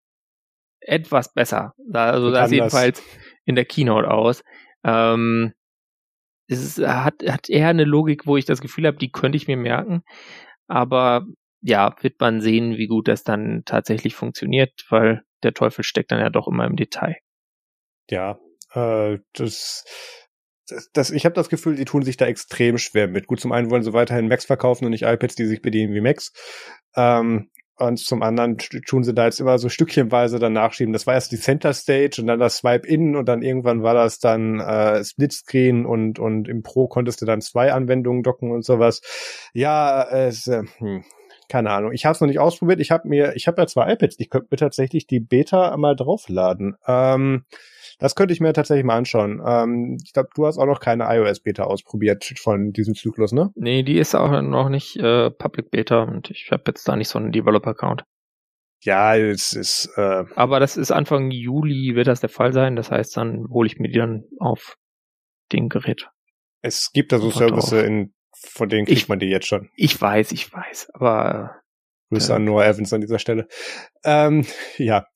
etwas 0.80 1.32
besser. 1.32 1.74
Also 1.92 2.30
da 2.30 2.44
ist 2.44 2.52
jedenfalls 2.52 3.02
in 3.44 3.56
der 3.56 3.64
Keynote 3.64 4.10
aus. 4.10 4.44
Ähm, 4.84 5.52
es 6.48 6.78
hat, 6.78 7.14
hat 7.26 7.48
eher 7.48 7.68
eine 7.68 7.84
Logik, 7.84 8.26
wo 8.26 8.36
ich 8.36 8.44
das 8.44 8.60
Gefühl 8.60 8.86
habe, 8.86 8.98
die 8.98 9.10
könnte 9.10 9.36
ich 9.36 9.48
mir 9.48 9.56
merken. 9.56 10.02
Aber 10.68 11.26
ja, 11.60 11.96
wird 12.00 12.20
man 12.20 12.40
sehen, 12.40 12.76
wie 12.76 12.86
gut 12.86 13.08
das 13.08 13.24
dann 13.24 13.62
tatsächlich 13.64 14.14
funktioniert, 14.14 14.72
weil 14.88 15.22
der 15.42 15.54
Teufel 15.54 15.82
steckt 15.82 16.12
dann 16.12 16.20
ja 16.20 16.30
doch 16.30 16.46
immer 16.46 16.64
im 16.66 16.76
Detail. 16.76 17.16
Ja, 18.08 18.38
äh, 18.72 19.18
das 19.32 19.84
das, 20.68 20.90
das, 20.92 21.10
ich 21.10 21.24
habe 21.24 21.34
das 21.34 21.48
Gefühl, 21.48 21.76
die 21.76 21.84
tun 21.84 22.02
sich 22.02 22.16
da 22.16 22.26
extrem 22.26 22.78
schwer 22.78 23.08
mit. 23.08 23.26
Gut, 23.26 23.40
zum 23.40 23.52
einen 23.52 23.70
wollen 23.70 23.82
sie 23.82 23.92
weiterhin 23.92 24.28
Macs 24.28 24.44
verkaufen 24.44 24.84
und 24.84 24.90
nicht 24.90 25.04
iPads, 25.04 25.34
die 25.34 25.46
sich 25.46 25.62
bedienen 25.62 25.94
wie 25.94 26.00
Macs. 26.00 26.32
Ähm, 26.94 27.50
und 27.78 27.98
zum 27.98 28.22
anderen 28.22 28.56
tun 28.56 29.04
sie 29.04 29.12
da 29.12 29.26
jetzt 29.26 29.38
immer 29.38 29.58
so 29.58 29.68
stückchenweise 29.68 30.38
dann 30.38 30.54
nachschieben. 30.54 30.94
Das 30.94 31.06
war 31.06 31.12
erst 31.12 31.30
die 31.32 31.38
Center 31.38 31.74
Stage 31.74 32.22
und 32.22 32.26
dann 32.26 32.38
das 32.38 32.56
Swipe 32.56 32.88
In 32.88 33.16
und 33.16 33.26
dann 33.26 33.42
irgendwann 33.42 33.82
war 33.82 33.92
das 33.92 34.18
dann 34.18 34.60
äh, 34.60 35.04
Splitscreen 35.04 35.84
und 35.84 36.18
und 36.18 36.48
im 36.48 36.62
Pro 36.62 36.88
konntest 36.88 37.20
du 37.20 37.26
dann 37.26 37.42
zwei 37.42 37.72
Anwendungen 37.72 38.22
docken 38.22 38.50
und 38.50 38.64
sowas. 38.64 39.02
Ja, 39.52 40.02
es, 40.04 40.46
äh, 40.46 40.62
hm, 40.78 41.04
keine 41.48 41.70
Ahnung. 41.70 41.92
Ich 41.92 42.04
habe 42.04 42.14
es 42.14 42.20
noch 42.20 42.28
nicht 42.28 42.38
ausprobiert. 42.38 42.80
Ich 42.80 42.90
habe 42.90 43.08
mir, 43.08 43.34
ich 43.36 43.46
habe 43.46 43.60
ja 43.60 43.66
zwei 43.66 43.92
iPads. 43.92 44.16
Ich 44.18 44.30
könnte 44.30 44.48
mir 44.50 44.56
tatsächlich 44.56 45.06
die 45.06 45.20
Beta 45.20 45.76
mal 45.76 45.94
draufladen. 45.94 46.76
Ähm, 46.86 47.44
das 47.98 48.14
könnte 48.14 48.34
ich 48.34 48.40
mir 48.40 48.52
tatsächlich 48.52 48.84
mal 48.84 48.96
anschauen. 48.96 49.42
Ähm, 49.44 49.98
ich 50.04 50.12
glaube, 50.12 50.28
du 50.34 50.46
hast 50.46 50.58
auch 50.58 50.66
noch 50.66 50.80
keine 50.80 51.04
iOS-Beta 51.04 51.64
ausprobiert 51.64 52.24
von 52.38 52.72
diesem 52.72 52.94
Zyklus, 52.94 53.32
ne? 53.32 53.50
Nee, 53.54 53.82
die 53.82 53.98
ist 53.98 54.14
auch 54.14 54.42
noch 54.42 54.68
nicht 54.68 54.96
äh, 54.96 55.30
Public 55.30 55.70
Beta 55.70 56.02
und 56.02 56.30
ich 56.30 56.50
habe 56.50 56.64
jetzt 56.66 56.86
da 56.88 56.96
nicht 56.96 57.08
so 57.08 57.18
einen 57.18 57.32
Developer-Account. 57.32 58.04
Ja, 58.82 59.16
es 59.16 59.52
ist. 59.52 59.90
Äh, 59.96 60.24
Aber 60.34 60.60
das 60.60 60.76
ist 60.76 60.90
Anfang 60.90 61.30
Juli 61.30 61.94
wird 61.94 62.06
das 62.06 62.20
der 62.20 62.28
Fall 62.28 62.52
sein. 62.52 62.76
Das 62.76 62.90
heißt, 62.90 63.16
dann 63.16 63.48
hole 63.48 63.66
ich 63.66 63.78
mir 63.78 63.88
die 63.88 63.98
dann 63.98 64.24
auf 64.38 64.76
dem 65.52 65.68
Gerät. 65.68 66.08
Es 66.62 66.90
gibt 66.92 67.12
da 67.12 67.18
so 67.18 67.30
Services, 67.30 67.84
in, 67.84 68.12
von 68.36 68.68
denen 68.68 68.86
kriegt 68.86 69.02
ich, 69.02 69.08
man 69.08 69.18
die 69.18 69.26
jetzt 69.26 69.46
schon. 69.46 69.70
Ich 69.76 70.00
weiß, 70.00 70.32
ich 70.32 70.52
weiß, 70.52 70.90
aber. 70.94 71.60
Grüße 72.10 72.32
äh, 72.32 72.36
an 72.36 72.44
Noah 72.44 72.64
Evans 72.64 72.92
an 72.92 73.00
dieser 73.00 73.18
Stelle. 73.18 73.48
Ähm, 74.04 74.46
ja. 74.78 75.06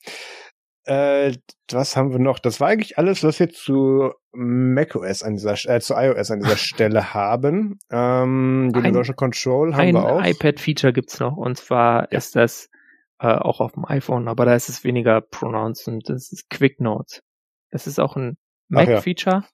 Äh, 0.84 1.34
was 1.70 1.96
haben 1.96 2.10
wir 2.10 2.18
noch? 2.18 2.38
Das 2.38 2.60
war 2.60 2.68
eigentlich 2.68 2.98
alles, 2.98 3.22
was 3.22 3.38
wir 3.38 3.50
zu 3.50 4.12
macOS 4.32 5.22
an 5.22 5.34
dieser, 5.34 5.52
äh, 5.68 5.80
zu 5.80 5.94
iOS 5.94 6.30
an 6.30 6.40
dieser 6.40 6.56
Stelle 6.56 7.14
haben. 7.14 7.78
Ähm, 7.90 8.72
Universal 8.74 9.14
Control 9.14 9.74
haben 9.74 9.92
wir 9.92 10.04
auch. 10.04 10.20
Ein 10.20 10.32
iPad-Feature 10.32 10.92
gibt's 10.92 11.20
noch 11.20 11.36
und 11.36 11.56
zwar 11.56 12.10
ja. 12.10 12.18
ist 12.18 12.36
das 12.36 12.70
äh, 13.18 13.28
auch 13.28 13.60
auf 13.60 13.72
dem 13.72 13.84
iPhone, 13.84 14.28
aber 14.28 14.46
da 14.46 14.54
ist 14.54 14.68
es 14.68 14.82
weniger 14.84 15.20
pronounced 15.20 15.86
und 15.88 16.08
das 16.08 16.32
ist 16.32 16.48
Quick 16.48 16.80
Notes. 16.80 17.22
Das 17.70 17.86
ist 17.86 18.00
auch 18.00 18.16
ein 18.16 18.36
Mac-Feature 18.68 19.36
ja. 19.42 19.48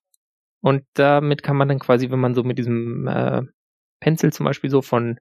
und 0.61 0.85
damit 0.95 1.43
kann 1.43 1.57
man 1.57 1.69
dann 1.69 1.81
quasi, 1.81 2.11
wenn 2.11 2.21
man 2.21 2.35
so 2.35 2.45
mit 2.45 2.59
diesem 2.59 3.07
äh, 3.09 3.43
Pencil 4.01 4.33
zum 4.33 4.45
Beispiel 4.45 4.71
so 4.71 4.83
von 4.83 5.19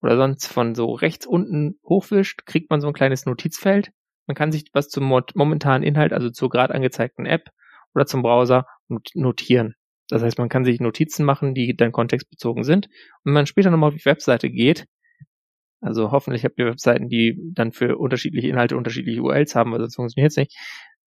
oder 0.00 0.16
sonst 0.16 0.46
von 0.46 0.74
so 0.74 0.92
rechts 0.92 1.26
unten 1.26 1.78
hochwischt, 1.84 2.46
kriegt 2.46 2.70
man 2.70 2.80
so 2.80 2.86
ein 2.86 2.92
kleines 2.92 3.26
Notizfeld 3.26 3.90
man 4.28 4.34
kann 4.34 4.52
sich 4.52 4.66
was 4.74 4.90
zum 4.90 5.04
momentanen 5.04 5.82
Inhalt, 5.82 6.12
also 6.12 6.30
zur 6.30 6.50
gerade 6.50 6.74
angezeigten 6.74 7.26
App 7.26 7.48
oder 7.94 8.06
zum 8.06 8.22
Browser 8.22 8.66
notieren. 9.14 9.74
Das 10.08 10.22
heißt, 10.22 10.38
man 10.38 10.50
kann 10.50 10.64
sich 10.64 10.80
Notizen 10.80 11.24
machen, 11.24 11.54
die 11.54 11.74
dann 11.74 11.92
kontextbezogen 11.92 12.62
sind. 12.62 12.86
Und 12.86 13.24
wenn 13.24 13.32
man 13.32 13.46
später 13.46 13.70
nochmal 13.70 13.88
auf 13.88 13.96
die 13.96 14.04
Webseite 14.04 14.50
geht, 14.50 14.86
also 15.80 16.12
hoffentlich 16.12 16.44
habt 16.44 16.58
ihr 16.58 16.66
Webseiten, 16.66 17.08
die 17.08 17.38
dann 17.54 17.72
für 17.72 17.96
unterschiedliche 17.96 18.48
Inhalte 18.48 18.76
unterschiedliche 18.76 19.22
URLs 19.22 19.54
haben, 19.54 19.72
weil 19.72 19.80
sonst 19.80 19.96
funktioniert 19.96 20.32
es 20.32 20.36
nicht, 20.36 20.56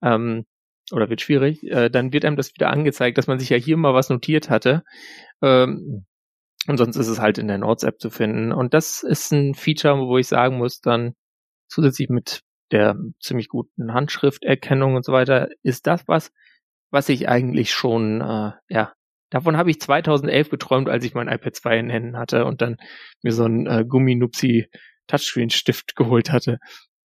ähm, 0.02 0.44
oder 0.90 1.08
wird 1.08 1.20
schwierig, 1.20 1.62
äh, 1.64 1.90
dann 1.90 2.12
wird 2.12 2.24
einem 2.24 2.36
das 2.36 2.54
wieder 2.54 2.70
angezeigt, 2.70 3.18
dass 3.18 3.28
man 3.28 3.38
sich 3.38 3.50
ja 3.50 3.56
hier 3.56 3.76
mal 3.76 3.94
was 3.94 4.08
notiert 4.08 4.50
hatte. 4.50 4.82
Ähm, 5.42 6.06
und 6.68 6.78
sonst 6.78 6.96
ist 6.96 7.08
es 7.08 7.20
halt 7.20 7.38
in 7.38 7.48
der 7.48 7.58
Notes-App 7.58 8.00
zu 8.00 8.10
finden. 8.10 8.52
Und 8.52 8.74
das 8.74 9.02
ist 9.02 9.32
ein 9.32 9.54
Feature, 9.54 10.06
wo 10.06 10.18
ich 10.18 10.28
sagen 10.28 10.58
muss, 10.58 10.80
dann 10.80 11.14
zusätzlich 11.68 12.08
mit 12.08 12.42
der 12.70 12.96
ziemlich 13.20 13.48
guten 13.48 13.92
Handschrifterkennung 13.92 14.94
und 14.94 15.04
so 15.04 15.12
weiter, 15.12 15.48
ist 15.62 15.86
das 15.86 16.06
was, 16.06 16.32
was 16.90 17.08
ich 17.08 17.28
eigentlich 17.28 17.72
schon, 17.72 18.20
äh, 18.20 18.52
ja, 18.68 18.92
davon 19.30 19.56
habe 19.56 19.70
ich 19.70 19.80
2011 19.80 20.50
geträumt, 20.50 20.88
als 20.88 21.04
ich 21.04 21.14
mein 21.14 21.28
iPad 21.28 21.54
2 21.54 21.78
in 21.78 21.90
Händen 21.90 22.16
hatte 22.16 22.44
und 22.44 22.62
dann 22.62 22.76
mir 23.22 23.32
so 23.32 23.44
einen 23.44 23.66
äh, 23.66 23.84
Gumminupsi 23.86 24.68
Touchscreen-Stift 25.06 25.96
geholt 25.96 26.30
hatte. 26.30 26.58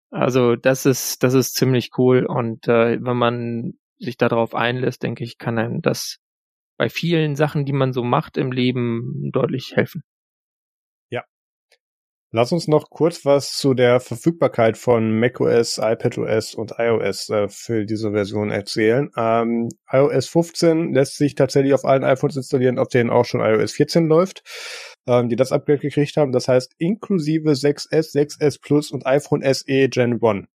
Also 0.10 0.56
das 0.56 0.86
ist, 0.86 1.24
das 1.24 1.34
ist 1.34 1.56
ziemlich 1.56 1.92
cool 1.98 2.26
und 2.26 2.68
äh, 2.68 2.98
wenn 3.02 3.18
man 3.18 3.74
sich 4.00 4.18
darauf 4.18 4.56
einlässt, 4.56 5.04
denke 5.04 5.24
ich, 5.24 5.38
kann 5.38 5.58
einem 5.58 5.82
das 5.82 6.20
bei 6.78 6.90
vielen 6.90 7.36
Sachen, 7.36 7.66
die 7.66 7.74
man 7.74 7.94
so 7.94 8.04
macht 8.04 8.38
im 8.38 8.52
Leben, 8.52 9.30
deutlich 9.32 9.74
helfen. 9.76 10.04
Lass 12.32 12.52
uns 12.52 12.68
noch 12.68 12.90
kurz 12.90 13.24
was 13.24 13.54
zu 13.56 13.74
der 13.74 14.02
Verfügbarkeit 14.02 14.78
von 14.78 15.18
macOS, 15.18 15.78
iPadOS 15.78 16.56
und 16.56 16.74
iOS 16.78 17.30
äh, 17.30 17.48
für 17.48 17.86
diese 17.86 18.12
Version 18.12 18.52
erzählen. 18.52 19.10
Ähm, 19.16 19.70
iOS 19.90 20.28
15 20.28 20.94
lässt 20.94 21.16
sich 21.16 21.36
tatsächlich 21.36 21.74
auf 21.74 21.86
allen 21.86 22.04
iPhones 22.04 22.36
installieren, 22.36 22.80
auf 22.80 22.90
denen 22.90 23.12
auch 23.12 23.24
schon 23.24 23.40
iOS 23.40 23.72
14 23.72 24.08
läuft, 24.08 24.44
ähm, 25.08 25.30
die 25.30 25.38
das 25.38 25.54
Upgrade 25.54 25.80
gekriegt 25.80 26.18
haben. 26.18 26.34
Das 26.34 26.50
heißt 26.50 26.74
inklusive 26.78 27.52
6S, 27.52 28.14
6S 28.14 28.60
Plus 28.62 28.92
und 28.92 29.06
iPhone 29.06 29.42
SE 29.42 29.88
Gen 29.88 30.20
1. 30.22 30.48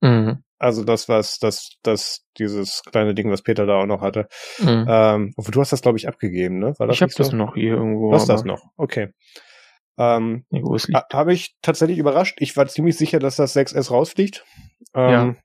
Mhm. 0.00 0.42
Also 0.58 0.84
das, 0.84 1.08
was, 1.08 1.38
das, 1.38 1.76
das, 1.82 2.24
dieses 2.36 2.82
kleine 2.82 3.14
Ding, 3.14 3.30
was 3.30 3.42
Peter 3.42 3.64
da 3.64 3.80
auch 3.80 3.86
noch 3.86 4.00
hatte. 4.00 4.26
Mhm. 4.58 4.86
Ähm, 4.88 5.34
du 5.36 5.60
hast 5.60 5.72
das, 5.72 5.82
glaube 5.82 5.98
ich, 5.98 6.08
abgegeben, 6.08 6.58
ne? 6.58 6.74
War 6.78 6.88
das 6.88 6.96
ich 6.96 7.02
habe 7.02 7.12
so? 7.12 7.18
das 7.18 7.32
noch 7.32 7.54
hier 7.54 7.74
irgendwo. 7.74 8.10
Du 8.10 8.16
hast 8.16 8.28
das 8.28 8.44
noch, 8.44 8.62
okay. 8.76 9.12
Ähm, 9.98 10.44
Habe 11.12 11.32
ich 11.32 11.56
tatsächlich 11.60 11.98
überrascht. 11.98 12.36
Ich 12.40 12.56
war 12.56 12.66
ziemlich 12.68 12.96
sicher, 12.96 13.18
dass 13.18 13.36
das 13.36 13.56
6S 13.56 13.90
rausfliegt. 13.90 14.44
Ähm, 14.94 15.10
ja. 15.10 15.36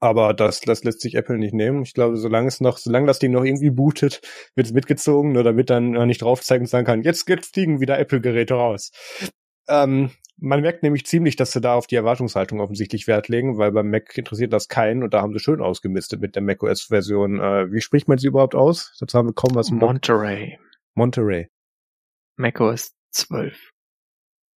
Aber 0.00 0.32
das, 0.32 0.60
das 0.60 0.84
lässt 0.84 1.00
sich 1.00 1.16
Apple 1.16 1.38
nicht 1.38 1.54
nehmen. 1.54 1.82
Ich 1.82 1.92
glaube, 1.92 2.16
solange 2.16 2.46
es 2.46 2.60
noch, 2.60 2.78
solange 2.78 3.08
das 3.08 3.18
Ding 3.18 3.32
noch 3.32 3.42
irgendwie 3.42 3.70
bootet, 3.70 4.20
wird 4.54 4.68
es 4.68 4.72
mitgezogen, 4.72 5.32
nur 5.32 5.42
damit 5.42 5.70
dann 5.70 5.90
nicht 6.06 6.22
drauf 6.22 6.40
zeigen 6.40 6.64
und 6.64 6.68
sagen 6.68 6.86
kann, 6.86 7.02
jetzt, 7.02 7.28
jetzt 7.28 7.52
fliegen 7.52 7.80
wieder 7.80 7.98
Apple-Geräte 7.98 8.54
raus. 8.54 8.92
Ähm, 9.68 10.12
man 10.40 10.60
merkt 10.60 10.82
nämlich 10.82 11.04
ziemlich, 11.06 11.36
dass 11.36 11.52
sie 11.52 11.60
da 11.60 11.74
auf 11.74 11.86
die 11.86 11.96
Erwartungshaltung 11.96 12.60
offensichtlich 12.60 13.06
Wert 13.06 13.28
legen, 13.28 13.58
weil 13.58 13.72
beim 13.72 13.90
Mac 13.90 14.16
interessiert 14.16 14.52
das 14.52 14.68
keinen 14.68 15.02
und 15.02 15.12
da 15.14 15.20
haben 15.20 15.32
sie 15.32 15.40
schön 15.40 15.60
ausgemistet 15.60 16.20
mit 16.20 16.34
der 16.34 16.42
macOS-Version. 16.42 17.40
Äh, 17.40 17.72
wie 17.72 17.80
spricht 17.80 18.08
man 18.08 18.18
sie 18.18 18.28
überhaupt 18.28 18.54
aus? 18.54 18.96
Dazu 19.00 19.18
haben 19.18 19.28
wir 19.28 19.34
kaum 19.34 19.54
was 19.54 19.70
im 19.70 19.78
Monterey. 19.78 20.58
Monterey. 20.94 21.48
macOS 22.36 22.94
12. 23.10 23.70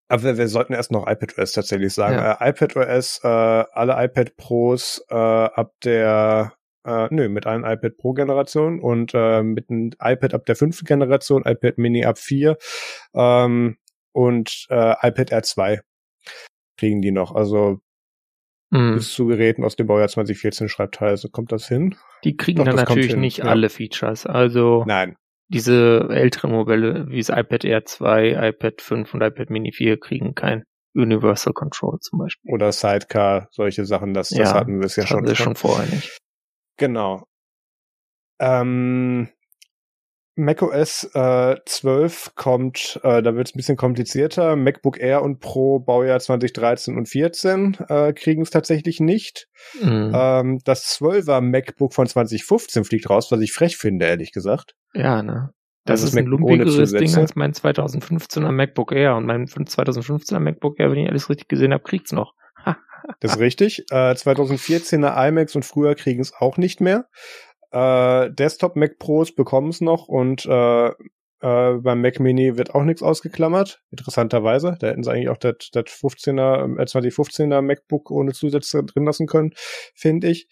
Aber 0.07 0.23
wir, 0.23 0.37
wir 0.37 0.47
sollten 0.47 0.73
erst 0.73 0.91
noch 0.91 1.07
iPadOS 1.07 1.53
tatsächlich 1.53 1.93
sagen. 1.93 2.15
Ja. 2.15 2.33
Äh, 2.33 2.49
iPadOS, 2.49 3.21
äh, 3.23 3.27
alle 3.27 4.03
iPad 4.05 4.35
Pros 4.35 5.03
äh, 5.09 5.15
ab 5.15 5.73
der 5.83 6.53
äh, 6.85 7.07
nö, 7.11 7.29
mit 7.29 7.45
allen 7.45 7.63
iPad 7.63 7.97
Pro 7.97 8.13
Generation 8.13 8.79
und 8.79 9.13
äh, 9.13 9.43
mit 9.43 9.69
einem 9.69 9.91
iPad 10.01 10.33
ab 10.33 10.45
der 10.45 10.55
fünften 10.55 10.85
Generation, 10.85 11.43
iPad 11.45 11.77
Mini 11.77 12.05
ab 12.05 12.17
vier 12.17 12.57
ähm, 13.13 13.77
und 14.13 14.67
äh, 14.69 14.91
iPad 15.07 15.31
R2 15.31 15.79
kriegen 16.77 17.01
die 17.01 17.11
noch. 17.11 17.33
Also 17.33 17.79
mm. 18.71 18.95
bis 18.95 19.13
zu 19.13 19.27
Geräten 19.27 19.63
aus 19.63 19.75
dem 19.75 19.87
Baujahr 19.87 20.07
2014 20.07 20.69
schreibt 20.69 21.01
also 21.01 21.29
kommt 21.29 21.51
das 21.51 21.67
hin? 21.67 21.95
Die 22.23 22.37
kriegen 22.37 22.59
Doch, 22.59 22.65
dann 22.65 22.75
natürlich 22.75 23.15
nicht 23.15 23.39
ja. 23.39 23.45
alle 23.45 23.69
Features. 23.69 24.25
Also 24.25 24.83
Nein 24.85 25.15
diese 25.51 26.07
älteren 26.09 26.51
Modelle 26.51 27.09
wie 27.09 27.17
das 27.17 27.29
iPad 27.29 27.65
Air 27.65 27.85
2, 27.85 28.49
iPad 28.49 28.81
5 28.81 29.13
und 29.13 29.21
iPad 29.21 29.49
Mini 29.49 29.73
4 29.73 29.99
kriegen 29.99 30.33
kein 30.33 30.63
Universal 30.93 31.53
Control 31.53 31.99
zum 31.99 32.19
Beispiel. 32.19 32.53
Oder 32.53 32.71
Sidecar, 32.71 33.49
solche 33.51 33.85
Sachen, 33.85 34.13
das, 34.13 34.29
das 34.29 34.37
ja, 34.37 34.53
hatten 34.53 34.79
wir 34.79 34.85
es 34.85 34.95
ja 34.95 35.05
schon. 35.05 35.23
Das 35.25 35.37
schon 35.37 35.55
vorher 35.55 35.89
nicht. 35.89 36.17
Genau. 36.77 37.23
Ähm, 38.39 39.29
macOS 40.41 41.09
äh, 41.13 41.55
12 41.65 42.35
kommt, 42.35 42.99
äh, 43.03 43.21
da 43.21 43.35
wird 43.35 43.47
es 43.47 43.55
ein 43.55 43.57
bisschen 43.57 43.77
komplizierter. 43.77 44.55
MacBook 44.55 44.99
Air 44.99 45.21
und 45.21 45.39
Pro 45.39 45.79
Baujahr 45.79 46.19
2013 46.19 46.97
und 46.97 47.07
14 47.07 47.77
äh, 47.87 48.13
kriegen 48.13 48.41
es 48.41 48.49
tatsächlich 48.49 48.99
nicht. 48.99 49.47
Mhm. 49.81 50.11
Ähm, 50.13 50.59
das 50.65 50.99
12er 50.99 51.41
MacBook 51.41 51.93
von 51.93 52.07
2015 52.07 52.83
fliegt 52.83 53.09
raus, 53.09 53.31
was 53.31 53.39
ich 53.41 53.53
frech 53.53 53.77
finde, 53.77 54.05
ehrlich 54.07 54.31
gesagt. 54.31 54.75
Ja, 54.93 55.23
ne? 55.23 55.51
Das, 55.85 56.01
das 56.01 56.11
ist 56.11 56.17
ein 56.17 56.25
lumpigeres 56.25 56.91
Ding 56.91 57.15
als 57.15 57.35
mein 57.35 57.53
2015er 57.53 58.51
MacBook 58.51 58.91
Air. 58.91 59.15
Und 59.15 59.25
mein 59.25 59.47
2015er 59.47 60.39
MacBook 60.39 60.79
Air, 60.79 60.91
wenn 60.91 60.99
ich 60.99 61.09
alles 61.09 61.29
richtig 61.29 61.47
gesehen 61.47 61.73
habe, 61.73 61.83
kriegt's 61.83 62.11
noch. 62.11 62.33
das 63.19 63.33
ist 63.33 63.39
richtig. 63.39 63.85
Äh, 63.89 64.11
2014er 64.11 65.27
iMacs 65.27 65.55
und 65.55 65.65
früher 65.65 65.95
kriegen 65.95 66.21
es 66.21 66.33
auch 66.33 66.57
nicht 66.57 66.81
mehr. 66.81 67.07
Äh, 67.71 68.31
Desktop 68.31 68.75
Mac 68.75 68.99
Pros 68.99 69.33
bekommen 69.33 69.69
es 69.69 69.81
noch 69.81 70.07
und 70.07 70.45
äh, 70.45 70.87
äh, 71.41 71.73
beim 71.73 72.01
Mac 72.01 72.19
Mini 72.19 72.55
wird 72.57 72.75
auch 72.75 72.83
nichts 72.83 73.01
ausgeklammert, 73.01 73.81
interessanterweise. 73.89 74.75
Da 74.79 74.87
hätten 74.87 75.03
sie 75.03 75.11
eigentlich 75.11 75.29
auch 75.29 75.37
das, 75.37 75.69
das 75.71 75.85
15er, 75.85 76.79
äh, 76.79 76.83
2015er 76.83 77.61
MacBook 77.61 78.11
ohne 78.11 78.33
Zusätze 78.33 78.83
drin 78.83 79.05
lassen 79.05 79.25
können, 79.25 79.51
finde 79.95 80.29
ich. 80.29 80.47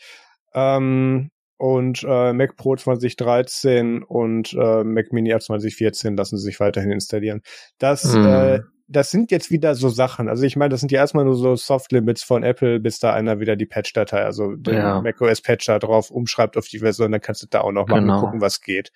Ähm, 0.53 1.29
und 1.57 2.03
äh, 2.07 2.33
Mac 2.33 2.55
Pro 2.55 2.75
2013 2.75 4.01
und 4.01 4.53
äh, 4.53 4.83
Mac 4.83 5.11
Mini 5.11 5.33
ab 5.33 5.43
2014 5.43 6.15
lassen 6.15 6.37
sie 6.37 6.45
sich 6.45 6.59
weiterhin 6.59 6.91
installieren. 6.91 7.41
Das, 7.77 8.15
mm. 8.15 8.25
äh, 8.25 8.59
das 8.89 9.11
sind 9.11 9.29
jetzt 9.29 9.51
wieder 9.51 9.75
so 9.75 9.87
Sachen. 9.87 10.27
Also 10.27 10.43
ich 10.43 10.55
meine, 10.55 10.69
das 10.69 10.79
sind 10.79 10.91
ja 10.91 10.99
erstmal 10.99 11.23
nur 11.23 11.35
so 11.35 11.55
Soft 11.55 11.91
Limits 11.91 12.23
von 12.23 12.41
Apple, 12.41 12.79
bis 12.79 12.99
da 12.99 13.13
einer 13.13 13.39
wieder 13.39 13.55
die 13.55 13.67
Patch-Datei, 13.67 14.23
also 14.23 14.55
den 14.55 14.73
ja. 14.73 15.01
macOS 15.01 15.41
Patch 15.41 15.67
da 15.67 15.77
drauf 15.77 16.09
umschreibt 16.09 16.57
auf 16.57 16.67
die 16.67 16.79
Version, 16.79 17.11
dann 17.11 17.21
kannst 17.21 17.43
du 17.43 17.47
da 17.47 17.61
auch 17.61 17.71
noch 17.71 17.87
mal 17.87 17.99
genau. 17.99 18.19
gucken, 18.19 18.41
was 18.41 18.61
geht. 18.61 18.91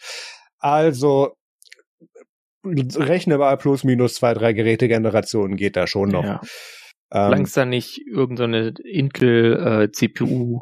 Also 0.58 1.36
rechnbar 2.66 3.58
plus 3.58 3.84
minus 3.84 4.16
zwei, 4.16 4.34
drei 4.34 4.54
Gerätegenerationen 4.54 5.58
geht 5.58 5.76
da 5.76 5.86
schon 5.86 6.10
noch. 6.10 6.24
Ja. 6.24 6.42
Ähm, 7.12 7.26
Solange 7.26 7.44
es 7.44 7.54
da 7.54 7.66
nicht 7.66 8.02
irgendeine 8.08 8.74
so 8.76 8.84
Intel 8.84 9.84
äh, 9.84 9.92
CPU 9.92 10.62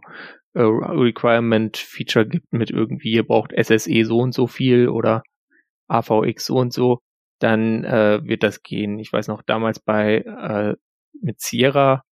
äh, 0.54 0.62
Requirement 0.62 1.78
Feature 1.78 2.28
gibt 2.28 2.52
mit 2.52 2.70
irgendwie, 2.70 3.12
ihr 3.12 3.26
braucht 3.26 3.54
SSE 3.58 4.04
so 4.04 4.20
und 4.20 4.34
so 4.34 4.48
viel 4.48 4.90
oder 4.90 5.24
AVX 5.88 6.46
so 6.46 6.58
und 6.58 6.74
so, 6.74 7.00
dann 7.42 7.84
äh, 7.84 8.22
wird 8.24 8.44
das 8.44 8.62
gehen. 8.64 9.00
Ich 9.00 9.12
weiß 9.12 9.28
noch, 9.28 9.42
damals 9.42 9.80
bei 9.80 10.18
äh, 10.18 10.76
mit 11.22 11.40
Sierra 11.42 12.04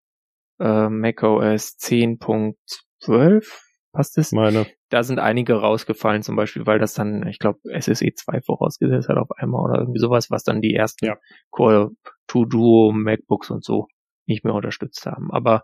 äh, 0.60 0.90
macOS 0.90 1.78
10.12 1.80 3.46
passt 3.92 4.18
es? 4.18 4.32
Meine. 4.32 4.66
Da 4.90 5.04
sind 5.04 5.20
einige 5.20 5.56
rausgefallen, 5.56 6.24
zum 6.24 6.36
Beispiel, 6.36 6.66
weil 6.66 6.80
das 6.80 6.94
dann, 6.94 7.28
ich 7.28 7.40
glaube, 7.40 7.60
SSE 7.80 8.14
2 8.14 8.42
vorausgesetzt 8.42 9.10
hat 9.10 9.18
auf 9.18 9.32
einmal 9.38 9.62
oder 9.62 9.80
irgendwie 9.80 10.00
sowas, 10.00 10.32
was 10.32 10.44
dann 10.44 10.62
die 10.62 10.74
ersten 10.74 11.06
ja. 11.06 11.18
Core 11.52 11.92
2 12.28 12.46
Duo 12.48 12.92
MacBooks 12.92 13.52
und 13.52 13.64
so 13.64 13.88
nicht 14.26 14.44
mehr 14.44 14.54
unterstützt 14.54 15.06
haben. 15.06 15.32
Aber 15.32 15.64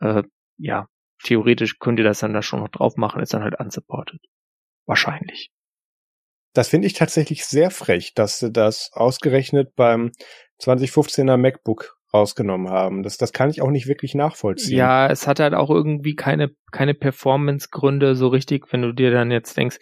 äh, 0.00 0.22
ja, 0.58 0.88
theoretisch 1.22 1.78
könnt 1.78 1.98
ihr 1.98 2.04
das 2.04 2.20
dann 2.20 2.32
da 2.32 2.42
schon 2.42 2.60
noch 2.60 2.68
drauf 2.68 2.96
machen, 2.96 3.20
ist 3.20 3.34
dann 3.34 3.42
halt 3.42 3.58
unsupported. 3.58 4.20
Wahrscheinlich. 4.86 5.50
Das 6.56 6.68
finde 6.68 6.86
ich 6.86 6.94
tatsächlich 6.94 7.44
sehr 7.44 7.70
frech, 7.70 8.14
dass 8.14 8.38
sie 8.38 8.50
das 8.50 8.90
ausgerechnet 8.92 9.74
beim 9.76 10.12
2015er 10.62 11.36
MacBook 11.36 11.96
rausgenommen 12.14 12.70
haben. 12.70 13.02
Das, 13.02 13.18
das 13.18 13.32
kann 13.32 13.50
ich 13.50 13.60
auch 13.60 13.70
nicht 13.70 13.86
wirklich 13.86 14.14
nachvollziehen. 14.14 14.78
Ja, 14.78 15.06
es 15.08 15.26
hat 15.26 15.38
halt 15.38 15.54
auch 15.54 15.68
irgendwie 15.68 16.14
keine, 16.14 16.50
keine 16.72 16.94
Performance-Gründe 16.94 18.14
so 18.14 18.28
richtig, 18.28 18.72
wenn 18.72 18.80
du 18.80 18.92
dir 18.92 19.10
dann 19.10 19.30
jetzt 19.30 19.56
denkst, 19.56 19.78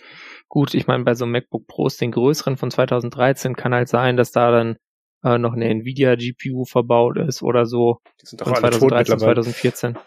gut, 0.49 0.75
ich 0.75 0.89
meine, 0.89 1.05
bei 1.05 1.15
so 1.15 1.25
einem 1.25 1.33
MacBook 1.33 1.67
Pros, 1.69 1.97
den 1.97 2.11
größeren 2.11 2.57
von 2.57 2.71
2013, 2.71 3.55
kann 3.55 3.73
halt 3.75 3.89
sein, 3.89 4.17
dass 4.17 4.33
da 4.33 4.51
dann 4.51 4.77
äh, 5.23 5.39
noch 5.39 5.53
eine 5.53 5.69
Nvidia 5.69 6.17
GPU 6.17 6.65
verbaut 6.65 7.19
ist 7.19 7.43
oder 7.43 7.67
so. 7.67 7.99
Die 8.21 8.27
sind 8.27 8.41
doch 8.41 8.49
von 8.49 8.57
2013, 8.57 9.19
2014. 9.19 9.99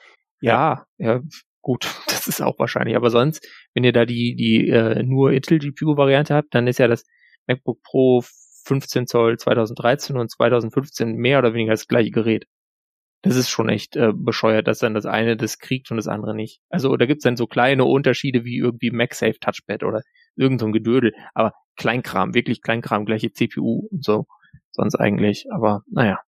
Ja, 0.41 0.85
ja, 0.97 1.21
gut, 1.67 1.83
das 2.07 2.27
ist 2.27 2.41
auch 2.41 2.57
wahrscheinlich. 2.59 2.95
Aber 2.95 3.09
sonst, 3.09 3.45
wenn 3.73 3.83
ihr 3.83 3.91
da 3.91 4.05
die, 4.05 4.35
die 4.35 4.69
äh, 4.69 5.03
nur 5.03 5.33
Intel 5.33 5.59
GPU-Variante 5.59 6.33
habt, 6.33 6.55
dann 6.55 6.65
ist 6.65 6.79
ja 6.79 6.87
das 6.87 7.03
MacBook 7.45 7.83
Pro 7.83 8.23
15 8.65 9.05
Zoll 9.05 9.37
2013 9.37 10.17
und 10.17 10.31
2015 10.31 11.15
mehr 11.15 11.39
oder 11.39 11.53
weniger 11.53 11.73
das 11.73 11.87
gleiche 11.87 12.11
Gerät. 12.11 12.45
Das 13.21 13.35
ist 13.35 13.49
schon 13.49 13.67
echt 13.67 13.97
äh, 13.97 14.13
bescheuert, 14.13 14.67
dass 14.67 14.79
dann 14.79 14.93
das 14.93 15.05
eine 15.05 15.35
das 15.35 15.59
kriegt 15.59 15.91
und 15.91 15.97
das 15.97 16.07
andere 16.07 16.35
nicht. 16.35 16.61
Also 16.69 16.95
da 16.95 17.05
gibt's 17.05 17.23
dann 17.23 17.35
so 17.35 17.47
kleine 17.47 17.83
Unterschiede 17.83 18.45
wie 18.45 18.57
irgendwie 18.57 18.91
MagSafe 18.91 19.39
Touchpad 19.39 19.83
oder 19.83 20.01
irgend 20.35 20.61
so 20.61 20.67
ein 20.67 20.71
Gedödel. 20.71 21.13
Aber 21.33 21.51
Kleinkram, 21.75 22.33
wirklich 22.33 22.61
Kleinkram, 22.61 23.05
gleiche 23.05 23.31
CPU 23.31 23.87
und 23.91 24.05
so. 24.05 24.25
Sonst 24.71 24.95
eigentlich. 24.95 25.45
Aber 25.51 25.81
naja. 25.91 26.19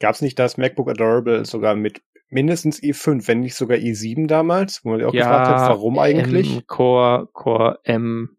Gab's 0.00 0.22
nicht 0.22 0.38
das 0.38 0.56
MacBook 0.56 0.88
Adorable 0.88 1.44
sogar 1.44 1.76
mit 1.76 2.00
mindestens 2.30 2.82
i5, 2.82 3.28
wenn 3.28 3.40
nicht 3.40 3.54
sogar 3.54 3.78
i7 3.78 4.26
damals, 4.26 4.84
wo 4.84 4.90
man 4.90 5.04
auch 5.04 5.12
ja, 5.12 5.24
gefragt 5.24 5.48
hat, 5.48 5.68
warum 5.68 5.98
eigentlich? 5.98 6.56
M 6.56 6.66
Core, 6.66 7.28
Core 7.32 7.80
M, 7.84 8.36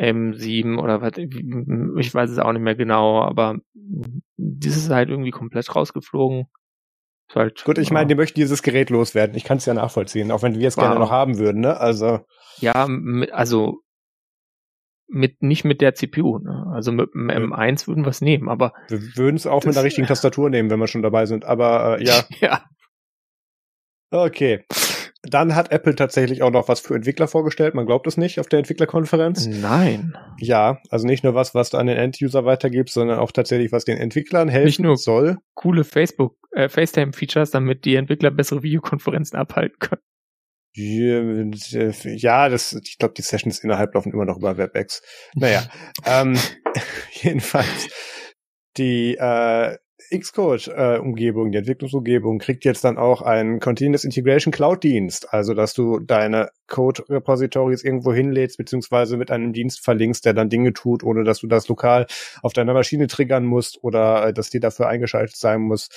M7 0.00 0.78
oder 0.78 1.02
was, 1.02 1.12
ich 1.18 2.14
weiß 2.14 2.30
es 2.30 2.38
auch 2.38 2.52
nicht 2.52 2.62
mehr 2.62 2.76
genau, 2.76 3.20
aber 3.22 3.56
das 4.36 4.76
ist 4.76 4.90
halt 4.90 5.10
irgendwie 5.10 5.30
komplett 5.30 5.74
rausgeflogen. 5.74 6.46
Halt, 7.34 7.64
Gut, 7.64 7.78
ich 7.78 7.90
meine, 7.90 8.06
die 8.06 8.14
möchten 8.14 8.38
dieses 8.38 8.62
Gerät 8.62 8.90
loswerden. 8.90 9.34
Ich 9.34 9.44
kann 9.44 9.56
es 9.56 9.66
ja 9.66 9.74
nachvollziehen, 9.74 10.30
auch 10.30 10.42
wenn 10.42 10.58
wir 10.58 10.68
es 10.68 10.76
wow. 10.76 10.84
gerne 10.84 11.00
noch 11.00 11.10
haben 11.10 11.38
würden, 11.38 11.62
ne? 11.62 11.80
Also. 11.80 12.20
Ja, 12.60 12.86
also 13.32 13.80
mit 15.08 15.42
nicht 15.42 15.64
mit 15.64 15.80
der 15.80 15.94
CPU. 15.94 16.38
Ne? 16.38 16.66
Also 16.72 16.92
mit 16.92 17.12
dem 17.14 17.30
M1 17.30 17.86
würden 17.86 18.04
wir 18.04 18.10
es 18.10 18.20
nehmen, 18.20 18.48
aber 18.48 18.72
wir 18.88 19.00
würden 19.16 19.36
es 19.36 19.46
auch 19.46 19.64
mit 19.64 19.74
der 19.74 19.84
richtigen 19.84 20.06
Tastatur 20.06 20.50
nehmen, 20.50 20.70
wenn 20.70 20.78
wir 20.78 20.86
schon 20.86 21.02
dabei 21.02 21.26
sind. 21.26 21.44
Aber 21.44 21.98
äh, 21.98 22.04
ja. 22.04 22.22
ja. 22.40 22.62
Okay. 24.14 24.64
Dann 25.22 25.56
hat 25.56 25.72
Apple 25.72 25.96
tatsächlich 25.96 26.42
auch 26.42 26.50
noch 26.50 26.68
was 26.68 26.78
für 26.78 26.94
Entwickler 26.94 27.26
vorgestellt. 27.26 27.74
Man 27.74 27.86
glaubt 27.86 28.06
es 28.06 28.16
nicht 28.16 28.38
auf 28.38 28.46
der 28.46 28.60
Entwicklerkonferenz. 28.60 29.46
Nein. 29.46 30.16
Ja, 30.38 30.78
also 30.88 31.06
nicht 31.06 31.24
nur 31.24 31.34
was, 31.34 31.54
was 31.54 31.70
du 31.70 31.78
an 31.78 31.86
den 31.88 31.96
End-User 31.96 32.44
weitergibst, 32.44 32.94
sondern 32.94 33.18
auch 33.18 33.32
tatsächlich, 33.32 33.72
was 33.72 33.84
den 33.84 33.96
Entwicklern 33.96 34.48
helfen 34.48 34.66
nicht 34.66 34.80
nur 34.80 34.96
soll. 34.96 35.38
Coole 35.54 35.82
Facebook, 35.82 36.36
äh, 36.52 36.68
FaceTime-Features, 36.68 37.50
damit 37.50 37.84
die 37.84 37.96
Entwickler 37.96 38.30
bessere 38.30 38.62
Videokonferenzen 38.62 39.36
abhalten 39.36 39.78
können. 39.80 40.02
Ja, 40.76 42.48
das, 42.48 42.72
ich 42.84 42.98
glaube, 42.98 43.14
die 43.14 43.22
Sessions 43.22 43.60
innerhalb 43.60 43.94
laufen 43.94 44.12
immer 44.12 44.26
noch 44.26 44.36
über 44.36 44.58
WebEx. 44.58 45.02
Naja, 45.34 45.64
ähm, 46.06 46.38
jedenfalls 47.10 47.88
die 48.76 49.16
äh, 49.16 49.76
Xcode-Umgebung, 50.10 51.48
äh, 51.48 51.50
die 51.52 51.58
Entwicklungsumgebung, 51.58 52.38
kriegt 52.38 52.64
jetzt 52.64 52.84
dann 52.84 52.98
auch 52.98 53.22
einen 53.22 53.60
Continuous 53.60 54.04
Integration 54.04 54.52
Cloud-Dienst, 54.52 55.32
also 55.32 55.54
dass 55.54 55.72
du 55.72 56.00
deine 56.00 56.50
Code-Repositories 56.66 57.84
irgendwo 57.84 58.12
hinlädst, 58.12 58.58
beziehungsweise 58.58 59.16
mit 59.16 59.30
einem 59.30 59.52
Dienst 59.52 59.84
verlinkst, 59.84 60.24
der 60.24 60.34
dann 60.34 60.48
Dinge 60.48 60.72
tut, 60.72 61.04
ohne 61.04 61.22
dass 61.24 61.40
du 61.40 61.46
das 61.46 61.68
lokal 61.68 62.06
auf 62.42 62.52
deiner 62.52 62.74
Maschine 62.74 63.06
triggern 63.06 63.44
musst 63.44 63.82
oder 63.82 64.28
äh, 64.28 64.32
dass 64.32 64.50
die 64.50 64.60
dafür 64.60 64.88
eingeschaltet 64.88 65.36
sein 65.36 65.60
muss. 65.60 65.88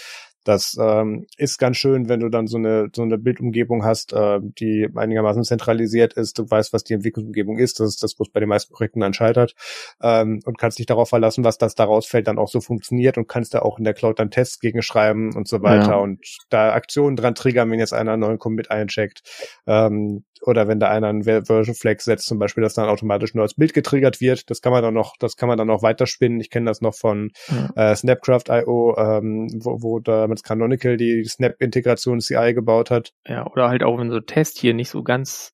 Das 0.48 0.78
ähm, 0.80 1.28
ist 1.36 1.58
ganz 1.58 1.76
schön, 1.76 2.08
wenn 2.08 2.22
du 2.22 2.30
dann 2.30 2.48
so 2.48 2.58
eine 2.58 2.88
so 2.95 3.02
eine 3.02 3.18
Bildumgebung 3.18 3.84
hast, 3.84 4.14
äh, 4.14 4.39
die 4.41 4.88
einigermaßen 4.95 5.43
zentralisiert 5.43 6.14
ist. 6.14 6.39
Du 6.39 6.50
weißt, 6.50 6.72
was 6.72 6.86
die 6.86 6.93
Entwicklungsumgebung 6.93 7.58
ist. 7.58 7.82
Das 7.82 7.89
ist 7.89 8.02
das, 8.02 8.16
was 8.18 8.30
bei 8.30 8.39
den 8.39 8.48
meisten 8.48 8.74
Projekten 8.74 9.02
dann 9.02 9.14
scheitert. 9.14 9.56
Ähm, 10.02 10.39
und 10.45 10.58
kannst 10.58 10.80
dich 10.80 10.86
darauf 10.86 11.10
verlassen, 11.10 11.43
was 11.43 11.58
das 11.58 11.76
daraus 11.76 12.06
fällt, 12.06 12.28
dann 12.28 12.38
auch 12.38 12.48
so 12.48 12.62
funktioniert 12.62 13.18
und 13.18 13.28
kannst 13.28 13.54
da 13.56 13.60
auch 13.60 13.78
in 13.78 13.84
der 13.84 13.93
Cloud 13.93 14.20
dann 14.20 14.32
Tests 14.32 14.60
gegenschreiben 14.60 15.36
und 15.36 15.50
so 15.50 15.62
weiter 15.62 15.91
ja. 15.91 15.98
und 15.98 16.26
da 16.50 16.72
Aktionen 16.72 17.18
dran 17.18 17.36
triggern, 17.36 17.70
wenn 17.70 17.80
jetzt 17.80 17.93
einer 17.93 18.14
einen 18.14 18.22
neuen 18.22 18.39
Commit 18.39 18.72
eincheckt. 18.72 19.24
Ähm, 19.66 20.24
oder 20.41 20.68
wenn 20.68 20.80
da 20.80 20.89
einer 20.89 21.08
einen 21.08 21.24
Version 21.24 21.76
Flag 21.76 22.00
setzt, 22.00 22.28
zum 22.28 22.39
Beispiel, 22.39 22.64
dass 22.64 22.74
dann 22.74 22.89
automatisch 22.89 23.34
nur 23.34 23.43
als 23.43 23.56
Bild 23.56 23.74
getriggert 23.74 24.22
wird. 24.22 24.50
Das 24.50 24.62
kann 24.62 24.72
man 24.72 24.84
dann 24.84 24.93
noch, 24.93 25.16
das 25.20 25.36
kann 25.36 25.50
man 25.50 25.58
dann 25.58 25.68
noch 25.68 25.82
weiterspinnen. 25.82 26.39
Ich 26.39 26.50
kenne 26.50 26.68
das 26.68 26.82
noch 26.82 26.95
von 26.95 27.32
ja. 27.48 27.91
äh, 27.91 27.95
Snapcraft.io, 27.95 28.98
ähm, 28.98 29.50
wo, 29.54 29.82
wo 29.82 30.00
damals 30.38 30.44
Canonical 30.44 30.98
die 30.98 31.24
Snap-Integration 31.24 32.20
CI 32.20 32.54
gebaut 32.54 32.92
hat. 32.92 33.14
Ja, 33.26 33.48
oder 33.48 33.70
halt 33.70 33.84
auch, 33.84 33.98
wenn 33.98 34.12
so 34.12 34.20
Test 34.20 34.58
hier 34.60 34.74
nicht 34.74 34.90
so 34.90 35.04
ganz 35.04 35.54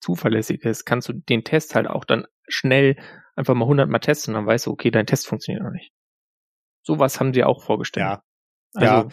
zuverlässig 0.00 0.64
ist, 0.64 0.84
kannst 0.84 1.08
du 1.08 1.12
den 1.12 1.44
Test 1.44 1.74
halt 1.74 1.86
auch 1.86 2.04
dann 2.04 2.26
schnell 2.48 2.96
einfach 3.36 3.54
mal 3.54 3.64
100 3.64 3.88
Mal 3.88 3.98
testen, 3.98 4.34
dann 4.34 4.46
weißt 4.46 4.66
du, 4.66 4.70
okay, 4.70 4.90
dein 4.90 5.06
Test 5.06 5.26
funktioniert 5.26 5.62
noch 5.62 5.70
nicht. 5.70 5.92
Sowas 6.82 7.20
haben 7.20 7.34
sie 7.34 7.44
auch 7.44 7.62
vorgestellt. 7.62 8.06
Ja. 8.06 8.22
Also, 8.74 9.08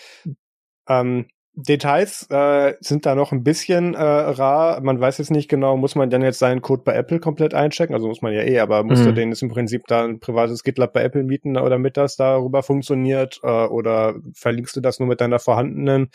ja. 0.85 1.01
Ähm, 1.01 1.27
Details 1.59 2.27
äh, 2.29 2.75
sind 2.81 3.07
da 3.07 3.15
noch 3.15 3.31
ein 3.31 3.43
bisschen 3.43 3.95
äh, 3.95 3.99
rar. 3.99 4.79
Man 4.81 5.01
weiß 5.01 5.17
jetzt 5.17 5.31
nicht 5.31 5.49
genau, 5.49 5.75
muss 5.75 5.95
man 5.95 6.11
dann 6.11 6.21
jetzt 6.21 6.37
seinen 6.37 6.61
Code 6.61 6.83
bei 6.85 6.93
Apple 6.93 7.19
komplett 7.19 7.55
einchecken? 7.55 7.95
Also 7.95 8.07
muss 8.07 8.21
man 8.21 8.31
ja 8.31 8.43
eh, 8.43 8.59
aber 8.59 8.83
musst 8.83 9.01
mhm. 9.01 9.07
du 9.07 9.13
den 9.15 9.29
jetzt 9.29 9.41
im 9.41 9.49
Prinzip 9.49 9.81
da 9.87 10.03
ein 10.03 10.19
privates 10.19 10.63
GitLab 10.63 10.93
bei 10.93 11.01
Apple 11.01 11.23
mieten 11.23 11.57
oder 11.57 11.79
mit 11.79 11.97
das 11.97 12.15
darüber 12.15 12.61
funktioniert? 12.61 13.39
Äh, 13.41 13.47
oder 13.47 14.13
verlinkst 14.35 14.75
du 14.75 14.81
das 14.81 14.99
nur 14.99 15.07
mit 15.07 15.19
deiner 15.19 15.39
vorhandenen, 15.39 16.11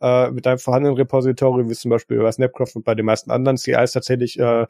äh, 0.00 0.30
mit 0.30 0.46
deinem 0.46 0.58
vorhandenen 0.58 0.96
Repository, 0.96 1.68
wie 1.68 1.74
zum 1.74 1.90
Beispiel 1.90 2.18
bei 2.18 2.32
Snapcraft 2.32 2.76
und 2.76 2.86
bei 2.86 2.94
den 2.94 3.04
meisten 3.04 3.30
anderen 3.30 3.58
CIs 3.58 3.92
tatsächlich 3.92 4.38
äh, 4.38 4.64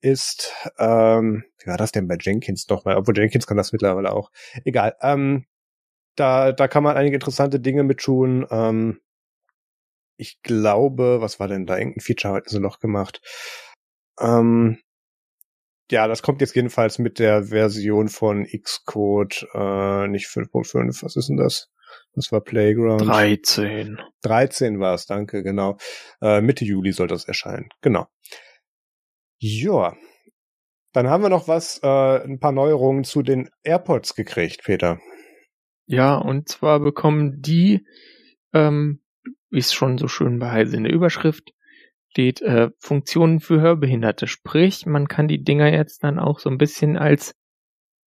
ist, 0.00 0.54
ähm, 0.78 1.42
wie 1.58 1.66
war 1.68 1.76
das 1.76 1.90
denn 1.90 2.06
bei 2.06 2.16
Jenkins 2.20 2.66
doch 2.66 2.84
mal? 2.84 2.96
Obwohl 2.96 3.18
Jenkins 3.18 3.48
kann 3.48 3.56
das 3.56 3.72
mittlerweile 3.72 4.12
auch. 4.12 4.30
Egal. 4.64 4.94
Ähm, 5.02 5.44
da, 6.14 6.52
da 6.52 6.68
kann 6.68 6.84
man 6.84 6.96
einige 6.96 7.16
interessante 7.16 7.58
Dinge 7.58 7.82
mit 7.82 7.98
tun. 7.98 8.46
Ähm, 8.48 9.00
ich 10.16 10.40
glaube, 10.42 11.20
was 11.20 11.40
war 11.40 11.48
denn 11.48 11.66
da? 11.66 11.78
Irgendein 11.78 12.00
Feature 12.00 12.34
hatten 12.34 12.48
sie 12.48 12.60
noch 12.60 12.78
gemacht. 12.78 13.20
Ähm, 14.20 14.78
ja, 15.90 16.08
das 16.08 16.22
kommt 16.22 16.40
jetzt 16.40 16.56
jedenfalls 16.56 16.98
mit 16.98 17.18
der 17.18 17.44
Version 17.44 18.08
von 18.08 18.44
Xcode, 18.44 19.46
äh, 19.54 20.08
nicht 20.08 20.26
5.5, 20.26 21.04
was 21.04 21.16
ist 21.16 21.28
denn 21.28 21.36
das? 21.36 21.70
Das 22.14 22.32
war 22.32 22.40
Playground. 22.40 23.02
13. 23.02 24.00
13 24.22 24.80
war 24.80 24.94
es, 24.94 25.06
danke, 25.06 25.42
genau. 25.42 25.76
Äh, 26.20 26.40
Mitte 26.40 26.64
Juli 26.64 26.92
soll 26.92 27.06
das 27.06 27.24
erscheinen, 27.24 27.68
genau. 27.82 28.06
Ja, 29.38 29.94
dann 30.92 31.08
haben 31.08 31.22
wir 31.22 31.28
noch 31.28 31.46
was, 31.46 31.78
äh, 31.82 31.86
ein 32.24 32.40
paar 32.40 32.52
Neuerungen 32.52 33.04
zu 33.04 33.22
den 33.22 33.50
AirPods 33.62 34.14
gekriegt, 34.14 34.62
Peter. 34.64 34.98
Ja, 35.86 36.16
und 36.16 36.48
zwar 36.48 36.80
bekommen 36.80 37.42
die 37.42 37.86
ähm, 38.52 39.02
wie 39.50 39.58
es 39.58 39.72
schon 39.72 39.98
so 39.98 40.08
schön 40.08 40.38
bei 40.38 40.50
Heise 40.50 40.76
in 40.76 40.84
der 40.84 40.92
Überschrift 40.92 41.52
steht, 42.10 42.40
äh, 42.42 42.70
Funktionen 42.78 43.40
für 43.40 43.60
Hörbehinderte. 43.60 44.26
Sprich, 44.26 44.86
man 44.86 45.08
kann 45.08 45.28
die 45.28 45.44
Dinger 45.44 45.70
jetzt 45.72 46.02
dann 46.02 46.18
auch 46.18 46.38
so 46.38 46.48
ein 46.48 46.56
bisschen 46.58 46.96
als 46.96 47.34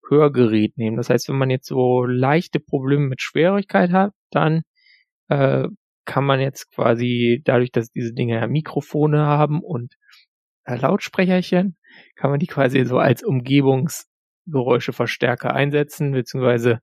Hörgerät 0.08 0.76
nehmen. 0.76 0.96
Das 0.96 1.10
heißt, 1.10 1.28
wenn 1.28 1.38
man 1.38 1.50
jetzt 1.50 1.68
so 1.68 2.04
leichte 2.04 2.58
Probleme 2.58 3.06
mit 3.06 3.22
Schwierigkeit 3.22 3.92
hat, 3.92 4.12
dann 4.30 4.62
äh, 5.28 5.68
kann 6.04 6.24
man 6.24 6.40
jetzt 6.40 6.72
quasi 6.74 7.40
dadurch, 7.44 7.70
dass 7.70 7.92
diese 7.92 8.12
Dinger 8.12 8.40
ja 8.40 8.48
Mikrofone 8.48 9.20
haben 9.20 9.62
und 9.62 9.94
äh, 10.64 10.74
Lautsprecherchen, 10.76 11.76
kann 12.16 12.30
man 12.30 12.40
die 12.40 12.48
quasi 12.48 12.84
so 12.84 12.98
als 12.98 13.22
Umgebungsgeräuscheverstärker 13.22 15.54
einsetzen, 15.54 16.10
beziehungsweise 16.12 16.80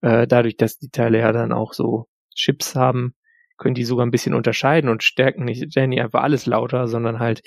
äh, 0.00 0.26
dadurch, 0.26 0.56
dass 0.56 0.78
die 0.78 0.90
Teile 0.90 1.20
ja 1.20 1.30
dann 1.32 1.52
auch 1.52 1.72
so 1.72 2.08
Chips 2.34 2.74
haben, 2.74 3.14
können 3.56 3.74
die 3.74 3.84
sogar 3.84 4.04
ein 4.04 4.10
bisschen 4.10 4.34
unterscheiden 4.34 4.90
und 4.90 5.02
stärken 5.02 5.44
nicht, 5.44 5.76
nicht 5.76 6.00
einfach 6.00 6.22
alles 6.22 6.46
lauter, 6.46 6.88
sondern 6.88 7.18
halt 7.18 7.42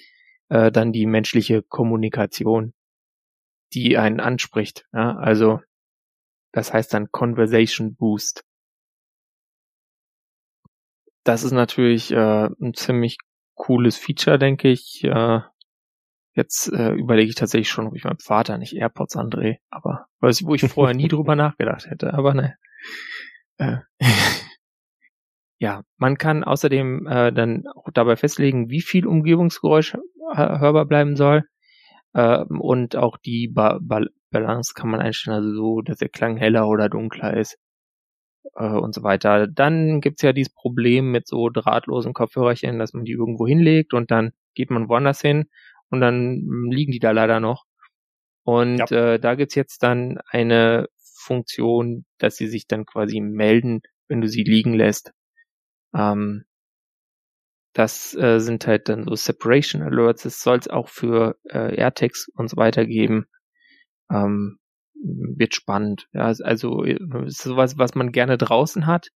äh, 0.49 0.71
dann 0.71 0.91
die 0.91 1.05
menschliche 1.05 1.61
Kommunikation, 1.63 2.73
die 3.73 3.97
einen 3.97 4.19
anspricht. 4.19 4.85
Ja? 4.93 5.15
Also 5.17 5.59
das 6.51 6.73
heißt 6.73 6.93
dann 6.93 7.11
Conversation 7.11 7.95
Boost. 7.95 8.43
Das 11.23 11.43
ist 11.43 11.51
natürlich 11.51 12.11
äh, 12.11 12.49
ein 12.61 12.73
ziemlich 12.73 13.17
cooles 13.55 13.97
Feature, 13.97 14.39
denke 14.39 14.69
ich. 14.69 15.03
Äh, 15.03 15.41
jetzt 16.33 16.71
äh, 16.71 16.93
überlege 16.93 17.29
ich 17.29 17.35
tatsächlich 17.35 17.69
schon, 17.69 17.87
ob 17.87 17.95
ich 17.95 18.03
meinem 18.03 18.19
Vater 18.19 18.57
nicht 18.57 18.75
AirPods 18.75 19.15
andrehe, 19.15 19.59
aber 19.69 20.07
weiß 20.21 20.41
ich, 20.41 20.47
wo 20.47 20.55
ich 20.55 20.61
vorher 20.67 20.95
nie 20.95 21.07
drüber 21.07 21.35
nachgedacht 21.35 21.85
hätte. 21.87 22.13
Aber 22.13 22.33
ne. 22.33 22.55
Äh, 23.57 23.77
Ja, 25.59 25.83
man 25.97 26.17
kann 26.17 26.43
außerdem 26.43 27.05
äh, 27.07 27.33
dann 27.33 27.67
auch 27.67 27.89
dabei 27.93 28.15
festlegen, 28.15 28.69
wie 28.69 28.81
viel 28.81 29.05
Umgebungsgeräusch 29.05 29.97
hörbar 30.33 30.85
bleiben 30.85 31.15
soll. 31.15 31.43
Äh, 32.13 32.43
und 32.45 32.95
auch 32.95 33.17
die 33.17 33.47
ba 33.49 33.79
ba 33.81 34.01
Balance 34.31 34.73
kann 34.75 34.89
man 34.89 35.01
einstellen, 35.01 35.37
also 35.37 35.53
so, 35.55 35.81
dass 35.81 35.97
der 35.97 36.09
Klang 36.09 36.37
heller 36.37 36.67
oder 36.67 36.87
dunkler 36.87 37.35
ist 37.35 37.57
äh, 38.55 38.67
und 38.67 38.93
so 38.93 39.03
weiter. 39.03 39.47
Dann 39.47 40.01
gibt's 40.01 40.21
ja 40.21 40.33
dieses 40.33 40.53
Problem 40.53 41.11
mit 41.11 41.27
so 41.27 41.49
drahtlosen 41.49 42.13
Kopfhörerchen, 42.13 42.79
dass 42.79 42.93
man 42.93 43.05
die 43.05 43.13
irgendwo 43.13 43.47
hinlegt 43.47 43.93
und 43.93 44.11
dann 44.11 44.31
geht 44.55 44.69
man 44.69 44.89
woanders 44.89 45.21
hin 45.21 45.45
und 45.89 46.01
dann 46.01 46.67
liegen 46.69 46.91
die 46.91 46.99
da 46.99 47.11
leider 47.11 47.39
noch. 47.39 47.65
Und 48.43 48.89
ja. 48.89 49.13
äh, 49.13 49.19
da 49.19 49.35
gibt's 49.35 49.55
jetzt 49.55 49.83
dann 49.83 50.19
eine 50.29 50.87
Funktion, 50.97 52.05
dass 52.17 52.37
sie 52.37 52.47
sich 52.47 52.67
dann 52.67 52.85
quasi 52.85 53.19
melden, 53.19 53.81
wenn 54.07 54.21
du 54.21 54.27
sie 54.27 54.43
liegen 54.43 54.73
lässt. 54.73 55.11
Ähm, 55.93 56.45
das 57.73 58.15
äh, 58.15 58.39
sind 58.39 58.67
halt 58.67 58.89
dann 58.89 59.05
so 59.05 59.15
Separation 59.15 59.81
Alerts. 59.81 60.25
Es 60.25 60.41
soll 60.41 60.57
es 60.57 60.67
auch 60.67 60.89
für 60.89 61.37
äh, 61.45 61.75
AirTags 61.75 62.27
und 62.33 62.49
so 62.49 62.57
weiter 62.57 62.85
geben. 62.85 63.27
Ähm, 64.11 64.59
wird 64.93 65.55
spannend. 65.55 66.07
Ja, 66.13 66.33
also 66.43 66.83
äh, 66.83 66.99
ist 67.25 67.41
sowas, 67.41 67.77
was 67.77 67.95
man 67.95 68.11
gerne 68.11 68.37
draußen 68.37 68.85
hat, 68.85 69.09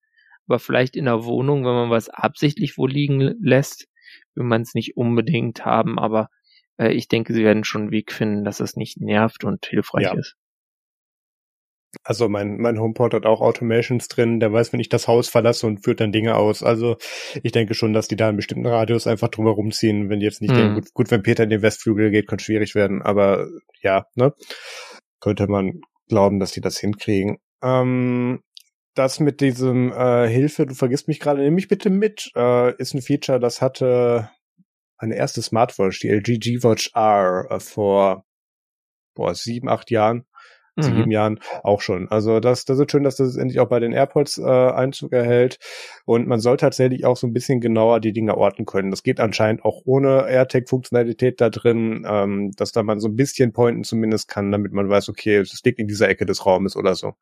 aber 0.47 0.59
vielleicht 0.59 0.95
in 0.95 1.05
der 1.05 1.25
Wohnung, 1.25 1.65
wenn 1.65 1.73
man 1.73 1.89
was 1.89 2.09
absichtlich 2.09 2.77
wo 2.77 2.87
liegen 2.87 3.35
lässt, 3.41 3.87
will 4.35 4.45
man 4.45 4.61
es 4.61 4.73
nicht 4.75 4.97
unbedingt 4.97 5.65
haben. 5.65 5.99
Aber 5.99 6.29
äh, 6.77 6.93
ich 6.93 7.07
denke, 7.07 7.33
sie 7.33 7.43
werden 7.43 7.63
schon 7.63 7.83
einen 7.83 7.91
Weg 7.91 8.11
finden, 8.11 8.43
dass 8.43 8.59
es 8.59 8.75
nicht 8.75 8.99
nervt 8.99 9.43
und 9.43 9.65
hilfreich 9.65 10.05
ja. 10.05 10.13
ist. 10.13 10.35
Also 12.03 12.27
mein, 12.27 12.57
mein 12.57 12.79
HomePod 12.79 13.13
hat 13.13 13.25
auch 13.25 13.41
Automations 13.41 14.07
drin, 14.07 14.39
der 14.39 14.51
weiß, 14.51 14.73
wenn 14.73 14.79
ich 14.79 14.89
das 14.89 15.07
Haus 15.07 15.29
verlasse 15.29 15.67
und 15.67 15.83
führt 15.83 15.99
dann 15.99 16.11
Dinge 16.11 16.35
aus. 16.35 16.63
Also 16.63 16.97
ich 17.43 17.51
denke 17.51 17.75
schon, 17.75 17.93
dass 17.93 18.07
die 18.07 18.15
da 18.15 18.27
einen 18.29 18.37
bestimmten 18.37 18.65
Radius 18.65 19.05
einfach 19.05 19.29
drumherum 19.29 19.71
ziehen, 19.71 20.09
wenn 20.09 20.19
die 20.19 20.25
jetzt 20.25 20.41
nicht 20.41 20.51
mhm. 20.51 20.57
denken, 20.57 20.75
gut, 20.75 20.93
gut, 20.93 21.11
wenn 21.11 21.23
Peter 21.23 21.43
in 21.43 21.49
den 21.49 21.61
Westflügel 21.61 22.09
geht, 22.09 22.27
kann 22.27 22.39
schwierig 22.39 22.73
werden. 22.75 23.01
Aber 23.01 23.47
ja, 23.81 24.07
ne? 24.15 24.33
Könnte 25.19 25.47
man 25.47 25.81
glauben, 26.09 26.39
dass 26.39 26.51
die 26.51 26.61
das 26.61 26.77
hinkriegen. 26.79 27.37
Ähm, 27.61 28.41
das 28.95 29.19
mit 29.19 29.39
diesem 29.41 29.91
äh, 29.91 30.27
Hilfe, 30.27 30.65
du 30.65 30.73
vergisst 30.73 31.07
mich 31.07 31.19
gerade, 31.19 31.41
nimm 31.41 31.55
mich 31.55 31.67
bitte 31.67 31.89
mit, 31.89 32.31
äh, 32.35 32.75
ist 32.77 32.93
ein 32.93 33.01
Feature, 33.01 33.39
das 33.39 33.61
hatte 33.61 34.29
eine 34.97 35.15
erste 35.15 35.41
Smartwatch, 35.41 35.99
die 35.99 36.09
LG 36.09 36.39
G-Watch 36.39 36.91
R, 36.93 37.47
äh, 37.49 37.59
vor 37.59 38.25
boah, 39.15 39.33
sieben, 39.35 39.69
acht 39.69 39.91
Jahren 39.91 40.25
mhm. 40.75 40.81
sieben 40.83 41.11
Jahren 41.11 41.39
auch 41.63 41.81
schon. 41.81 42.07
Also 42.09 42.39
das, 42.39 42.65
das 42.65 42.79
ist 42.79 42.91
schön, 42.91 43.03
dass 43.03 43.15
das 43.15 43.37
endlich 43.37 43.59
auch 43.59 43.69
bei 43.69 43.79
den 43.79 43.93
AirPods 43.93 44.37
äh, 44.39 44.43
Einzug 44.43 45.13
erhält. 45.13 45.59
Und 46.05 46.27
man 46.27 46.39
soll 46.39 46.57
tatsächlich 46.57 47.05
auch 47.05 47.17
so 47.17 47.27
ein 47.27 47.33
bisschen 47.33 47.61
genauer 47.61 47.99
die 47.99 48.13
Dinge 48.13 48.37
orten 48.37 48.65
können. 48.65 48.91
Das 48.91 49.03
geht 49.03 49.19
anscheinend 49.19 49.63
auch 49.63 49.81
ohne 49.85 50.27
AirTag-Funktionalität 50.27 51.39
da 51.41 51.49
drin, 51.49 52.05
ähm, 52.07 52.51
dass 52.55 52.71
da 52.71 52.83
man 52.83 52.99
so 52.99 53.07
ein 53.07 53.15
bisschen 53.15 53.53
pointen 53.53 53.83
zumindest 53.83 54.27
kann, 54.27 54.51
damit 54.51 54.73
man 54.73 54.89
weiß, 54.89 55.09
okay, 55.09 55.37
es 55.37 55.61
liegt 55.63 55.79
in 55.79 55.87
dieser 55.87 56.09
Ecke 56.09 56.25
des 56.25 56.45
Raumes 56.45 56.75
oder 56.75 56.95
so. 56.95 57.13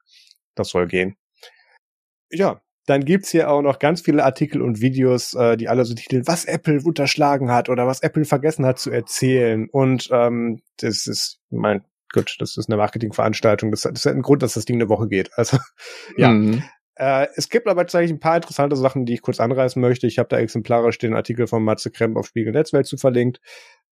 Das 0.55 0.69
soll 0.69 0.87
gehen. 0.87 1.15
Ja, 2.29 2.61
dann 2.87 3.05
gibt's 3.05 3.29
hier 3.29 3.49
auch 3.49 3.61
noch 3.61 3.79
ganz 3.79 4.01
viele 4.01 4.23
Artikel 4.23 4.61
und 4.61 4.81
Videos, 4.81 5.33
äh, 5.33 5.55
die 5.55 5.69
alle 5.69 5.85
so 5.85 5.93
titeln, 5.93 6.27
was 6.27 6.45
Apple 6.45 6.81
unterschlagen 6.83 7.51
hat 7.51 7.69
oder 7.69 7.85
was 7.85 8.01
Apple 8.01 8.25
vergessen 8.25 8.65
hat 8.65 8.79
zu 8.79 8.89
erzählen. 8.89 9.69
Und 9.69 10.09
ähm, 10.11 10.61
das 10.77 11.05
ist 11.05 11.39
mein 11.49 11.83
gut, 12.13 12.35
das 12.39 12.57
ist 12.57 12.69
eine 12.69 12.77
Marketingveranstaltung. 12.77 13.71
Das, 13.71 13.81
das 13.81 14.05
ist 14.05 14.07
ein 14.07 14.21
Grund, 14.21 14.43
dass 14.43 14.53
das 14.53 14.65
Ding 14.65 14.77
eine 14.77 14.89
Woche 14.89 15.07
geht. 15.07 15.31
Also 15.35 15.57
ja. 16.17 16.29
Mhm. 16.29 16.63
Äh, 16.95 17.27
es 17.35 17.49
gibt 17.49 17.67
aber 17.67 17.81
tatsächlich 17.81 18.11
ein 18.11 18.19
paar 18.19 18.35
interessante 18.35 18.75
Sachen, 18.75 19.05
die 19.05 19.13
ich 19.13 19.21
kurz 19.21 19.39
anreißen 19.39 19.81
möchte. 19.81 20.07
Ich 20.07 20.19
habe 20.19 20.29
da 20.29 20.38
exemplarisch 20.38 20.97
den 20.97 21.15
Artikel 21.15 21.47
von 21.47 21.63
Matze 21.63 21.89
Kremp 21.89 22.17
auf 22.17 22.27
Spiegel 22.27 22.53
Netzwelt 22.53 22.85
zu 22.85 22.97
verlinkt. 22.97 23.39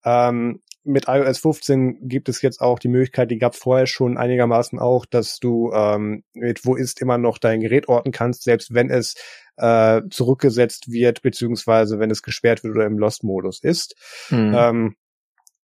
Ähm, 0.03 0.61
mit 0.83 1.07
iOS 1.07 1.39
15 1.39 2.07
gibt 2.07 2.29
es 2.29 2.41
jetzt 2.41 2.61
auch 2.61 2.79
die 2.79 2.87
Möglichkeit, 2.87 3.31
die 3.31 3.37
gab 3.37 3.55
vorher 3.55 3.85
schon 3.85 4.17
einigermaßen 4.17 4.79
auch, 4.79 5.05
dass 5.05 5.39
du 5.39 5.71
ähm, 5.73 6.23
mit 6.33 6.65
Wo 6.65 6.75
ist 6.75 7.01
immer 7.01 7.17
noch 7.17 7.37
dein 7.37 7.59
Gerät 7.59 7.89
orten 7.89 8.11
kannst, 8.11 8.43
selbst 8.43 8.73
wenn 8.73 8.89
es 8.89 9.15
äh, 9.57 10.01
zurückgesetzt 10.09 10.91
wird, 10.91 11.21
beziehungsweise 11.21 11.99
wenn 11.99 12.11
es 12.11 12.23
gesperrt 12.23 12.63
wird 12.63 12.75
oder 12.75 12.85
im 12.85 12.97
Lost-Modus 12.97 13.61
ist. 13.61 13.95
Mhm. 14.29 14.53
Ähm, 14.55 14.95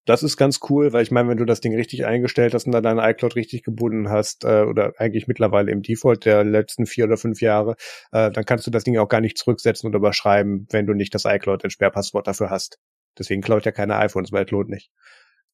das 0.05 0.21
ist 0.21 0.37
ganz 0.37 0.59
cool, 0.69 0.93
weil 0.93 1.03
ich 1.03 1.11
meine, 1.11 1.29
wenn 1.29 1.37
du 1.37 1.45
das 1.45 1.61
Ding 1.61 1.75
richtig 1.75 2.05
eingestellt 2.05 2.53
hast 2.53 2.65
und 2.65 2.71
dann 2.71 2.83
deine 2.83 3.09
iCloud 3.09 3.35
richtig 3.35 3.63
gebunden 3.63 4.09
hast, 4.09 4.43
äh, 4.43 4.61
oder 4.61 4.93
eigentlich 4.97 5.27
mittlerweile 5.27 5.71
im 5.71 5.81
Default 5.81 6.25
der 6.25 6.43
letzten 6.43 6.85
vier 6.85 7.05
oder 7.05 7.17
fünf 7.17 7.41
Jahre, 7.41 7.75
äh, 8.11 8.31
dann 8.31 8.45
kannst 8.45 8.67
du 8.67 8.71
das 8.71 8.83
Ding 8.83 8.97
auch 8.97 9.09
gar 9.09 9.21
nicht 9.21 9.37
zurücksetzen 9.37 9.87
und 9.87 9.95
überschreiben, 9.95 10.67
wenn 10.69 10.85
du 10.85 10.93
nicht 10.93 11.13
das 11.15 11.25
iCloud-Entsperrpasswort 11.25 12.27
dafür 12.27 12.51
hast. 12.51 12.77
Deswegen 13.17 13.41
klaut 13.41 13.65
ja 13.65 13.71
keine 13.71 13.95
iPhones, 13.97 14.31
weil 14.31 14.45
es 14.45 14.51
lohnt 14.51 14.69
nicht. 14.69 14.91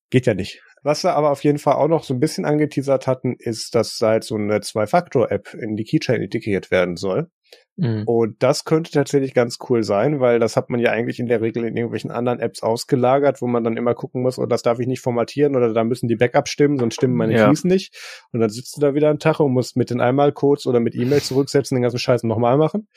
Geht 0.10 0.26
ja 0.26 0.34
nicht. 0.34 0.62
Was 0.84 1.04
wir 1.04 1.14
aber 1.14 1.32
auf 1.32 1.44
jeden 1.44 1.60
Fall 1.60 1.76
auch 1.76 1.88
noch 1.88 2.04
so 2.04 2.14
ein 2.14 2.20
bisschen 2.20 2.44
angeteasert 2.44 3.08
hatten, 3.08 3.36
ist, 3.38 3.76
dass 3.76 4.00
halt 4.02 4.26
so 4.26 4.36
eine 4.36 4.60
Zwei-Faktor-App 4.60 5.54
in 5.54 5.78
die 5.78 5.86
Keychain 5.86 6.22
integriert 6.22 6.72
werden 6.72 6.98
soll. 6.98 7.30
Mhm. 7.78 8.04
Und 8.06 8.44
das 8.44 8.66
könnte 8.66 8.92
tatsächlich 8.92 9.34
ganz 9.34 9.58
cool 9.70 9.84
sein, 9.84 10.20
weil 10.20 10.40
das 10.40 10.56
hat 10.56 10.70
man 10.70 10.80
ja 10.80 10.92
eigentlich 10.92 11.20
in 11.20 11.28
der 11.28 11.42
Regel 11.42 11.64
in 11.66 11.76
irgendwelchen 11.76 12.12
anderen 12.12 12.40
Apps 12.40 12.62
ausgelagert, 12.62 13.42
wo 13.42 13.48
man 13.48 13.64
dann 13.64 13.78
immer 13.78 13.96
gucken 13.96 14.22
muss, 14.22 14.38
oh, 14.38 14.46
das 14.46 14.62
darf 14.62 14.80
ich 14.80 14.88
nicht 14.88 15.02
formatieren 15.02 15.56
oder 15.56 15.74
da 15.74 15.84
müssen 15.84 16.08
die 16.08 16.16
Backups 16.16 16.52
stimmen, 16.52 16.78
sonst 16.78 16.96
stimmen 16.96 17.16
meine 17.16 17.34
ja. 17.34 17.48
Keys 17.48 17.64
nicht. 17.64 17.96
Und 18.32 18.40
dann 18.40 18.50
sitzt 18.50 18.76
du 18.78 18.82
da 18.82 18.94
wieder 18.94 19.10
einen 19.10 19.20
Tag 19.20 19.40
und 19.40 19.54
musst 19.54 19.78
mit 19.78 19.90
den 19.90 20.02
Einmalcodes 20.02 20.68
oder 20.68 20.80
mit 20.80 20.96
E-Mail 20.96 21.22
zurücksetzen, 21.22 21.76
den 21.76 21.84
ganzen 21.84 22.00
Scheiß 22.00 22.24
nochmal 22.24 22.58
machen. 22.58 22.88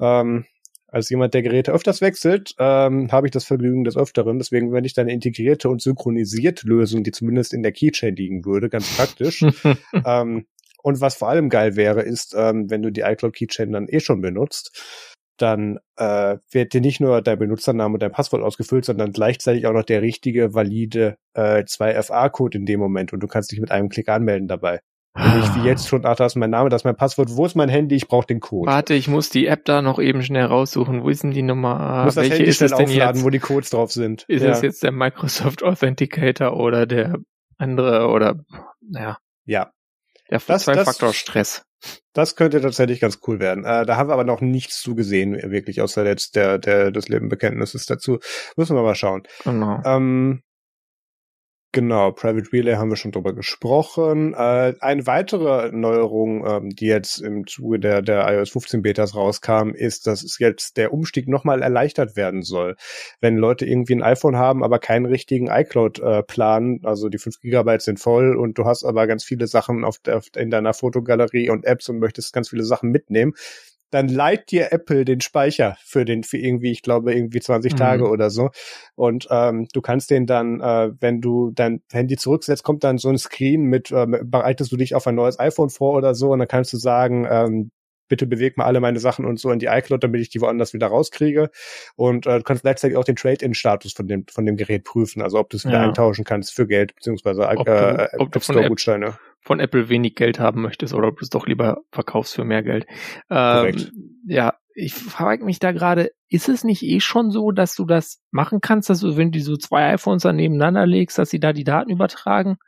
Ähm, 0.00 0.44
als 0.90 1.10
jemand, 1.10 1.34
der 1.34 1.42
Geräte 1.42 1.72
öfters 1.72 2.00
wechselt, 2.00 2.54
ähm, 2.58 3.12
habe 3.12 3.26
ich 3.26 3.30
das 3.30 3.44
Vergnügen 3.44 3.84
des 3.84 3.96
Öfteren. 3.96 4.38
Deswegen 4.38 4.72
wenn 4.72 4.84
ich 4.84 4.94
da 4.94 5.02
eine 5.02 5.12
integrierte 5.12 5.68
und 5.68 5.82
synchronisierte 5.82 6.66
Lösung, 6.66 7.04
die 7.04 7.10
zumindest 7.10 7.52
in 7.52 7.62
der 7.62 7.72
Keychain 7.72 8.16
liegen 8.16 8.44
würde, 8.44 8.70
ganz 8.70 8.96
praktisch. 8.96 9.42
ähm, 10.06 10.46
und 10.82 11.00
was 11.00 11.16
vor 11.16 11.28
allem 11.28 11.48
geil 11.48 11.76
wäre, 11.76 12.02
ist, 12.02 12.34
ähm, 12.36 12.70
wenn 12.70 12.82
du 12.82 12.90
die 12.90 13.02
iCloud 13.02 13.34
Keychain 13.34 13.72
dann 13.72 13.88
eh 13.88 14.00
schon 14.00 14.20
benutzt, 14.20 15.16
dann 15.36 15.78
äh, 15.96 16.36
wird 16.50 16.72
dir 16.74 16.80
nicht 16.80 17.00
nur 17.00 17.22
dein 17.22 17.38
Benutzername 17.38 17.94
und 17.94 18.02
dein 18.02 18.12
Passwort 18.12 18.42
ausgefüllt, 18.42 18.84
sondern 18.84 19.12
gleichzeitig 19.12 19.66
auch 19.66 19.72
noch 19.72 19.84
der 19.84 20.02
richtige, 20.02 20.54
valide 20.54 21.16
äh, 21.34 21.62
2FA-Code 21.62 22.58
in 22.58 22.66
dem 22.66 22.80
Moment 22.80 23.12
und 23.12 23.20
du 23.20 23.26
kannst 23.26 23.52
dich 23.52 23.60
mit 23.60 23.70
einem 23.70 23.88
Klick 23.88 24.08
anmelden 24.08 24.48
dabei. 24.48 24.80
Und 25.14 25.36
nicht 25.36 25.54
wie 25.56 25.66
jetzt 25.66 25.88
schon, 25.88 26.04
ach, 26.04 26.16
da 26.16 26.26
ist 26.26 26.36
mein 26.36 26.50
Name, 26.50 26.68
das 26.68 26.82
ist 26.82 26.84
mein 26.84 26.96
Passwort, 26.96 27.30
wo 27.34 27.44
ist 27.44 27.56
mein 27.56 27.68
Handy, 27.68 27.96
ich 27.96 28.06
brauche 28.06 28.26
den 28.26 28.40
Code. 28.40 28.70
Warte, 28.70 28.94
ich 28.94 29.08
muss 29.08 29.30
die 29.30 29.46
App 29.46 29.64
da 29.64 29.82
noch 29.82 29.98
eben 29.98 30.22
schnell 30.22 30.44
raussuchen. 30.44 31.02
Wo 31.02 31.08
ist 31.08 31.24
denn 31.24 31.32
die 31.32 31.42
Nummer? 31.42 32.04
Muss 32.04 32.16
Welche 32.16 32.44
ist 32.44 32.62
es 32.62 32.72
denn 32.72 32.86
aufladen, 32.86 33.16
jetzt? 33.16 33.24
wo 33.24 33.30
die 33.30 33.40
Codes 33.40 33.70
drauf 33.70 33.90
sind. 33.90 34.24
Ist 34.28 34.42
ja. 34.44 34.50
es 34.50 34.62
jetzt 34.62 34.82
der 34.82 34.92
Microsoft 34.92 35.64
Authenticator 35.64 36.56
oder 36.56 36.86
der 36.86 37.16
andere 37.56 38.08
oder, 38.08 38.44
naja. 38.80 39.18
Ja. 39.44 39.72
Der 40.30 40.40
Zwei-Faktor-Stress. 40.40 41.62
Das 42.12 42.34
könnte 42.34 42.60
tatsächlich 42.60 43.00
ganz 43.00 43.20
cool 43.26 43.38
werden. 43.38 43.64
Äh, 43.64 43.86
da 43.86 43.96
haben 43.96 44.08
wir 44.08 44.14
aber 44.14 44.24
noch 44.24 44.40
nichts 44.40 44.80
zu 44.80 44.94
gesehen, 44.94 45.34
wirklich, 45.50 45.80
außer 45.80 46.04
jetzt 46.04 46.34
der, 46.34 46.58
der, 46.58 46.90
des 46.90 47.08
Lebenbekenntnisses 47.08 47.86
dazu. 47.86 48.18
Müssen 48.56 48.76
wir 48.76 48.82
mal 48.82 48.96
schauen. 48.96 49.22
Genau. 49.44 49.80
Ähm, 49.84 50.42
Genau, 51.72 52.12
Private 52.12 52.50
Relay 52.50 52.76
haben 52.76 52.88
wir 52.88 52.96
schon 52.96 53.12
drüber 53.12 53.34
gesprochen. 53.34 54.32
Äh, 54.32 54.72
eine 54.80 55.06
weitere 55.06 55.70
Neuerung, 55.70 56.46
ähm, 56.46 56.70
die 56.70 56.86
jetzt 56.86 57.20
im 57.20 57.46
Zuge 57.46 57.78
der, 57.78 58.00
der 58.00 58.26
iOS 58.26 58.50
15 58.50 58.80
Betas 58.80 59.14
rauskam, 59.14 59.74
ist, 59.74 60.06
dass 60.06 60.22
es 60.22 60.38
jetzt 60.38 60.78
der 60.78 60.94
Umstieg 60.94 61.28
nochmal 61.28 61.60
erleichtert 61.60 62.16
werden 62.16 62.40
soll. 62.42 62.76
Wenn 63.20 63.36
Leute 63.36 63.66
irgendwie 63.66 63.96
ein 63.96 64.02
iPhone 64.02 64.36
haben, 64.36 64.64
aber 64.64 64.78
keinen 64.78 65.04
richtigen 65.04 65.48
iCloud-Plan, 65.48 66.80
äh, 66.84 66.86
also 66.86 67.10
die 67.10 67.18
5 67.18 67.38
Gigabyte 67.40 67.82
sind 67.82 68.00
voll 68.00 68.34
und 68.34 68.56
du 68.56 68.64
hast 68.64 68.84
aber 68.84 69.06
ganz 69.06 69.22
viele 69.22 69.46
Sachen 69.46 69.84
auf, 69.84 69.98
der, 69.98 70.22
in 70.36 70.50
deiner 70.50 70.72
Fotogalerie 70.72 71.50
und 71.50 71.66
Apps 71.66 71.90
und 71.90 71.98
möchtest 71.98 72.32
ganz 72.32 72.48
viele 72.48 72.64
Sachen 72.64 72.90
mitnehmen, 72.90 73.34
dann 73.90 74.08
leiht 74.08 74.50
dir 74.50 74.72
Apple 74.72 75.04
den 75.04 75.20
Speicher 75.20 75.76
für 75.82 76.04
den 76.04 76.24
für 76.24 76.38
irgendwie, 76.38 76.70
ich 76.70 76.82
glaube, 76.82 77.14
irgendwie 77.14 77.40
20 77.40 77.72
mhm. 77.72 77.76
Tage 77.76 78.08
oder 78.08 78.30
so. 78.30 78.50
Und 78.94 79.28
ähm, 79.30 79.66
du 79.72 79.80
kannst 79.80 80.10
den 80.10 80.26
dann, 80.26 80.60
äh, 80.60 80.90
wenn 81.00 81.20
du 81.20 81.50
dein 81.52 81.82
Handy 81.90 82.16
zurücksetzt, 82.16 82.64
kommt 82.64 82.84
dann 82.84 82.98
so 82.98 83.08
ein 83.08 83.18
Screen 83.18 83.62
mit, 83.62 83.90
äh, 83.90 84.06
bereitest 84.06 84.72
du 84.72 84.76
dich 84.76 84.94
auf 84.94 85.06
ein 85.06 85.14
neues 85.14 85.38
iPhone 85.38 85.70
vor 85.70 85.94
oder 85.94 86.14
so 86.14 86.32
und 86.32 86.38
dann 86.38 86.48
kannst 86.48 86.72
du 86.72 86.76
sagen, 86.76 87.26
ähm, 87.30 87.70
bitte 88.08 88.26
beweg 88.26 88.56
mal 88.56 88.64
alle 88.64 88.80
meine 88.80 88.98
Sachen 89.00 89.24
und 89.24 89.38
so 89.38 89.50
in 89.50 89.58
die 89.58 89.66
iCloud, 89.66 90.02
damit 90.02 90.20
ich 90.20 90.30
die 90.30 90.40
woanders 90.40 90.72
wieder 90.72 90.88
rauskriege. 90.88 91.50
Und 91.94 92.26
äh, 92.26 92.38
du 92.38 92.42
kannst 92.42 92.62
gleichzeitig 92.62 92.96
auch 92.96 93.04
den 93.04 93.16
Trade-in-Status 93.16 93.92
von 93.92 94.08
dem, 94.08 94.24
von 94.30 94.46
dem 94.46 94.56
Gerät 94.56 94.84
prüfen, 94.84 95.22
also 95.22 95.38
ob 95.38 95.50
du 95.50 95.56
es 95.56 95.64
wieder 95.64 95.78
ja. 95.78 95.84
eintauschen 95.84 96.24
kannst 96.24 96.54
für 96.54 96.66
Geld, 96.66 96.94
beziehungsweise 96.94 97.42
äh, 97.42 97.56
ob 97.56 97.68
äh, 97.68 98.08
ob 98.18 98.34
App 98.34 98.42
Store-Gutscheine 98.42 99.18
von 99.40 99.60
Apple 99.60 99.88
wenig 99.88 100.14
Geld 100.14 100.38
haben 100.38 100.62
möchtest 100.62 100.94
oder 100.94 101.08
ob 101.08 101.18
du 101.18 101.24
es 101.24 101.30
doch 101.30 101.46
lieber 101.46 101.82
verkaufst 101.90 102.34
für 102.34 102.44
mehr 102.44 102.62
Geld. 102.62 102.86
Ähm, 103.30 104.22
ja, 104.26 104.54
ich 104.74 104.94
frage 104.94 105.44
mich 105.44 105.58
da 105.58 105.72
gerade, 105.72 106.12
ist 106.28 106.48
es 106.48 106.64
nicht 106.64 106.82
eh 106.82 107.00
schon 107.00 107.30
so, 107.30 107.50
dass 107.50 107.74
du 107.74 107.84
das 107.84 108.20
machen 108.30 108.60
kannst, 108.60 108.90
dass 108.90 109.00
du, 109.00 109.16
wenn 109.16 109.32
du 109.32 109.40
so 109.40 109.56
zwei 109.56 109.94
iPhones 109.94 110.22
dann 110.22 110.36
nebeneinander 110.36 110.86
legst, 110.86 111.18
dass 111.18 111.30
sie 111.30 111.40
da 111.40 111.52
die 111.52 111.64
Daten 111.64 111.90
übertragen, 111.90 112.58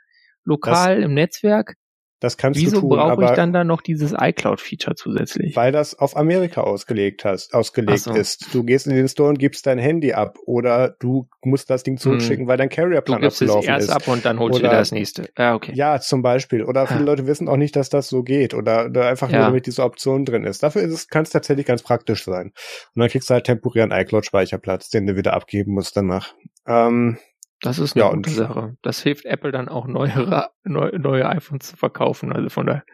lokal 0.45 0.97
das, 0.97 1.05
im 1.05 1.15
Netzwerk? 1.15 1.77
Das 2.21 2.37
kannst 2.37 2.61
Wieso 2.61 2.77
du 2.77 2.81
tun. 2.83 2.91
Wieso 2.91 3.09
brauche 3.09 3.25
ich 3.25 3.31
dann 3.31 3.53
da 3.53 3.65
noch 3.65 3.81
dieses 3.81 4.13
iCloud-Feature 4.13 4.95
zusätzlich? 4.95 5.57
Weil 5.57 5.73
das 5.73 5.99
auf 5.99 6.17
Amerika 6.17 6.61
ausgelegt 6.61 7.25
hast, 7.25 7.55
ausgelegt 7.55 8.01
so. 8.01 8.13
ist. 8.13 8.55
Du 8.55 8.63
gehst 8.63 8.87
in 8.87 8.95
den 8.95 9.09
Store 9.09 9.31
und 9.31 9.39
gibst 9.39 9.67
dein 9.67 9.79
Handy 9.79 10.13
ab 10.13 10.39
oder 10.45 10.97
du 11.01 11.29
musst 11.43 11.71
das 11.71 11.83
Ding 11.83 11.97
zurückschicken, 11.97 12.45
hm. 12.45 12.49
weil 12.49 12.59
dein 12.59 12.69
Carrier-Plan 12.69 13.25
abgelaufen 13.25 13.27
ist. 13.27 13.41
Du 13.41 13.61
gibst 13.61 13.69
es 13.69 13.89
erst 13.89 13.91
ab 13.91 14.07
und 14.13 14.25
dann 14.25 14.39
holst 14.39 14.59
du 14.59 14.63
das 14.63 14.93
nächste. 14.93 15.31
Ja, 15.39 15.55
okay. 15.55 15.73
Ja, 15.75 15.99
zum 15.99 16.23
Beispiel. 16.23 16.63
Oder 16.65 16.87
viele 16.87 17.01
ja. 17.01 17.07
Leute 17.07 17.27
wissen 17.27 17.49
auch 17.49 17.57
nicht, 17.57 17.75
dass 17.75 17.89
das 17.89 18.09
so 18.09 18.23
geht 18.23 18.53
oder, 18.53 18.87
oder 18.87 19.09
einfach 19.09 19.31
ja. 19.31 19.39
nur 19.39 19.47
damit 19.47 19.67
diese 19.67 19.83
Option 19.83 20.27
drin 20.27 20.45
ist. 20.45 20.63
Dafür 20.63 20.83
ist 20.83 20.93
es, 20.93 21.09
kann 21.09 21.23
es 21.23 21.31
tatsächlich 21.31 21.65
ganz 21.65 21.83
praktisch 21.83 22.25
sein. 22.25 22.53
Und 22.95 23.01
dann 23.01 23.09
kriegst 23.09 23.31
du 23.31 23.35
halt 23.35 23.45
temporären 23.45 23.93
iCloud-Speicherplatz, 23.93 24.91
den 24.91 25.07
du 25.07 25.17
wieder 25.17 25.33
abgeben 25.33 25.73
musst 25.73 25.97
danach. 25.97 26.35
Ähm, 26.67 27.19
das 27.61 27.79
ist 27.79 27.95
eine 27.95 28.05
ja, 28.05 28.13
gute 28.13 28.31
Sache. 28.31 28.77
Das 28.83 29.03
hilft 29.03 29.27
Apple 29.27 29.53
dann 29.53 29.69
auch 29.69 29.87
neuere, 29.87 30.51
neu, 30.65 30.91
neue 30.99 31.29
iPhones 31.29 31.69
zu 31.69 31.77
verkaufen. 31.77 32.33
Also 32.33 32.49
von 32.49 32.67
daher 32.67 32.85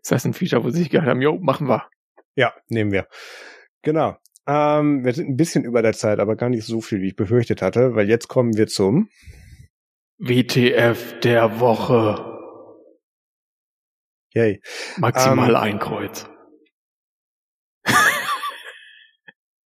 ist 0.00 0.12
das 0.12 0.24
ein 0.24 0.32
Feature, 0.32 0.64
wo 0.64 0.70
sie 0.70 0.78
sich 0.78 0.90
gedacht 0.90 1.08
haben, 1.08 1.22
jo, 1.22 1.38
machen 1.38 1.68
wir. 1.68 1.88
Ja, 2.36 2.52
nehmen 2.68 2.92
wir. 2.92 3.08
Genau. 3.82 4.16
Ähm, 4.46 5.04
wir 5.04 5.12
sind 5.12 5.28
ein 5.28 5.36
bisschen 5.36 5.64
über 5.64 5.82
der 5.82 5.92
Zeit, 5.92 6.18
aber 6.18 6.36
gar 6.36 6.48
nicht 6.48 6.64
so 6.64 6.80
viel, 6.80 7.00
wie 7.00 7.08
ich 7.08 7.16
befürchtet 7.16 7.62
hatte, 7.62 7.94
weil 7.94 8.08
jetzt 8.08 8.28
kommen 8.28 8.56
wir 8.56 8.66
zum 8.66 9.08
WTF 10.18 11.20
der 11.20 11.60
Woche. 11.60 12.28
Yay. 14.34 14.60
Maximal 14.98 15.50
ähm, 15.50 15.56
ein 15.56 15.78
Kreuz. 15.78 16.28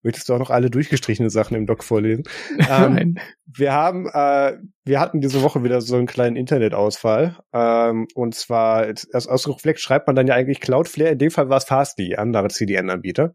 Möchtest 0.06 0.28
du 0.28 0.34
auch 0.34 0.38
noch 0.38 0.50
alle 0.50 0.70
durchgestrichene 0.70 1.30
Sachen 1.30 1.56
im 1.56 1.66
Doc 1.66 1.82
vorlesen? 1.82 2.22
ähm, 2.70 3.18
wir 3.44 3.72
haben, 3.72 4.06
äh, 4.06 4.56
wir 4.84 5.00
hatten 5.00 5.20
diese 5.20 5.42
Woche 5.42 5.64
wieder 5.64 5.80
so 5.80 5.96
einen 5.96 6.06
kleinen 6.06 6.36
Internetausfall. 6.36 7.36
Ähm, 7.52 8.06
und 8.14 8.36
zwar, 8.36 8.86
aus, 9.12 9.26
aus 9.26 9.48
Reflex 9.48 9.80
schreibt 9.80 10.06
man 10.06 10.14
dann 10.14 10.28
ja 10.28 10.34
eigentlich 10.34 10.60
Cloudflare. 10.60 11.10
In 11.10 11.18
dem 11.18 11.32
Fall 11.32 11.48
war 11.48 11.56
es 11.58 11.64
Fastly, 11.64 12.14
andere 12.14 12.48
CDN-Anbieter 12.48 13.34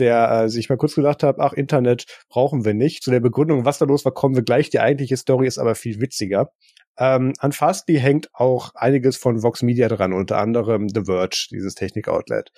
der 0.00 0.30
äh, 0.30 0.48
sich 0.48 0.68
mal 0.68 0.76
kurz 0.76 0.96
gedacht 0.96 1.22
hat, 1.22 1.38
ach, 1.38 1.52
Internet 1.52 2.06
brauchen 2.28 2.64
wir 2.64 2.74
nicht. 2.74 3.04
Zu 3.04 3.12
der 3.12 3.20
Begründung, 3.20 3.64
was 3.64 3.78
da 3.78 3.84
los 3.84 4.04
war, 4.04 4.12
kommen 4.12 4.34
wir 4.34 4.42
gleich. 4.42 4.68
Die 4.70 4.80
eigentliche 4.80 5.16
Story 5.16 5.46
ist 5.46 5.58
aber 5.58 5.76
viel 5.76 6.00
witziger. 6.00 6.50
Ähm, 6.98 7.32
an 7.38 7.52
Fastly 7.52 7.98
hängt 7.98 8.28
auch 8.32 8.74
einiges 8.74 9.16
von 9.16 9.42
Vox 9.42 9.62
Media 9.62 9.88
dran, 9.88 10.12
unter 10.12 10.38
anderem 10.38 10.88
The 10.88 11.04
Verge, 11.04 11.48
dieses 11.50 11.74
Technik-Outlet. 11.74 12.50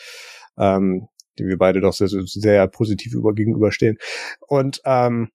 Ähm, 0.59 1.09
dem 1.39 1.49
wir 1.49 1.59
beide 1.59 1.81
doch 1.81 1.93
sehr, 1.93 2.09
sehr 2.09 2.67
positiv 2.69 3.15
über 3.15 3.35
gegenüberstehen. 3.35 3.99
Und 4.41 4.81
ähm, 4.85 5.31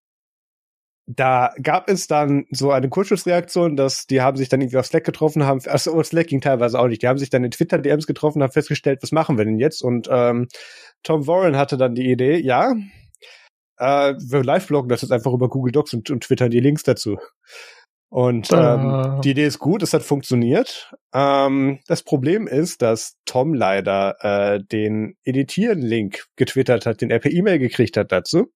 da 1.07 1.53
gab 1.61 1.89
es 1.89 2.07
dann 2.07 2.45
so 2.51 2.71
eine 2.71 2.89
Kurzschlussreaktion, 2.89 3.75
dass 3.75 4.07
die 4.07 4.21
haben 4.21 4.37
sich 4.37 4.49
dann 4.49 4.61
irgendwie 4.61 4.77
auf 4.77 4.85
Slack 4.85 5.03
getroffen, 5.03 5.45
haben, 5.45 5.61
also 5.65 6.01
Slack 6.03 6.27
ging 6.27 6.41
teilweise 6.41 6.79
auch 6.79 6.87
nicht, 6.87 7.01
die 7.01 7.07
haben 7.07 7.17
sich 7.17 7.29
dann 7.29 7.43
in 7.43 7.51
Twitter-DMs 7.51 8.07
getroffen, 8.07 8.43
haben 8.43 8.51
festgestellt, 8.51 8.99
was 9.01 9.11
machen 9.11 9.37
wir 9.37 9.45
denn 9.45 9.59
jetzt? 9.59 9.81
Und 9.81 10.07
ähm, 10.11 10.47
Tom 11.03 11.27
Warren 11.27 11.57
hatte 11.57 11.77
dann 11.77 11.95
die 11.95 12.09
Idee, 12.09 12.37
ja, 12.37 12.73
äh, 13.77 14.13
wir 14.17 14.43
live-bloggen 14.43 14.89
das 14.89 15.01
jetzt 15.01 15.11
einfach 15.11 15.33
über 15.33 15.49
Google 15.49 15.71
Docs 15.71 15.93
und, 15.95 16.09
und 16.11 16.23
twittern 16.23 16.51
die 16.51 16.59
Links 16.59 16.83
dazu. 16.83 17.17
Und 18.11 18.49
ähm, 18.51 19.21
die 19.23 19.31
Idee 19.31 19.45
ist 19.45 19.59
gut, 19.59 19.81
es 19.81 19.93
hat 19.93 20.03
funktioniert. 20.03 20.93
Ähm, 21.13 21.79
das 21.87 22.03
Problem 22.03 22.45
ist, 22.45 22.81
dass 22.81 23.15
Tom 23.23 23.53
leider 23.53 24.17
äh, 24.19 24.59
den 24.61 25.15
Editieren-Link 25.23 26.25
getwittert 26.35 26.85
hat, 26.85 26.99
den 26.99 27.09
er 27.09 27.19
per 27.19 27.31
E-Mail 27.31 27.57
gekriegt 27.57 27.95
hat 27.95 28.11
dazu. 28.11 28.51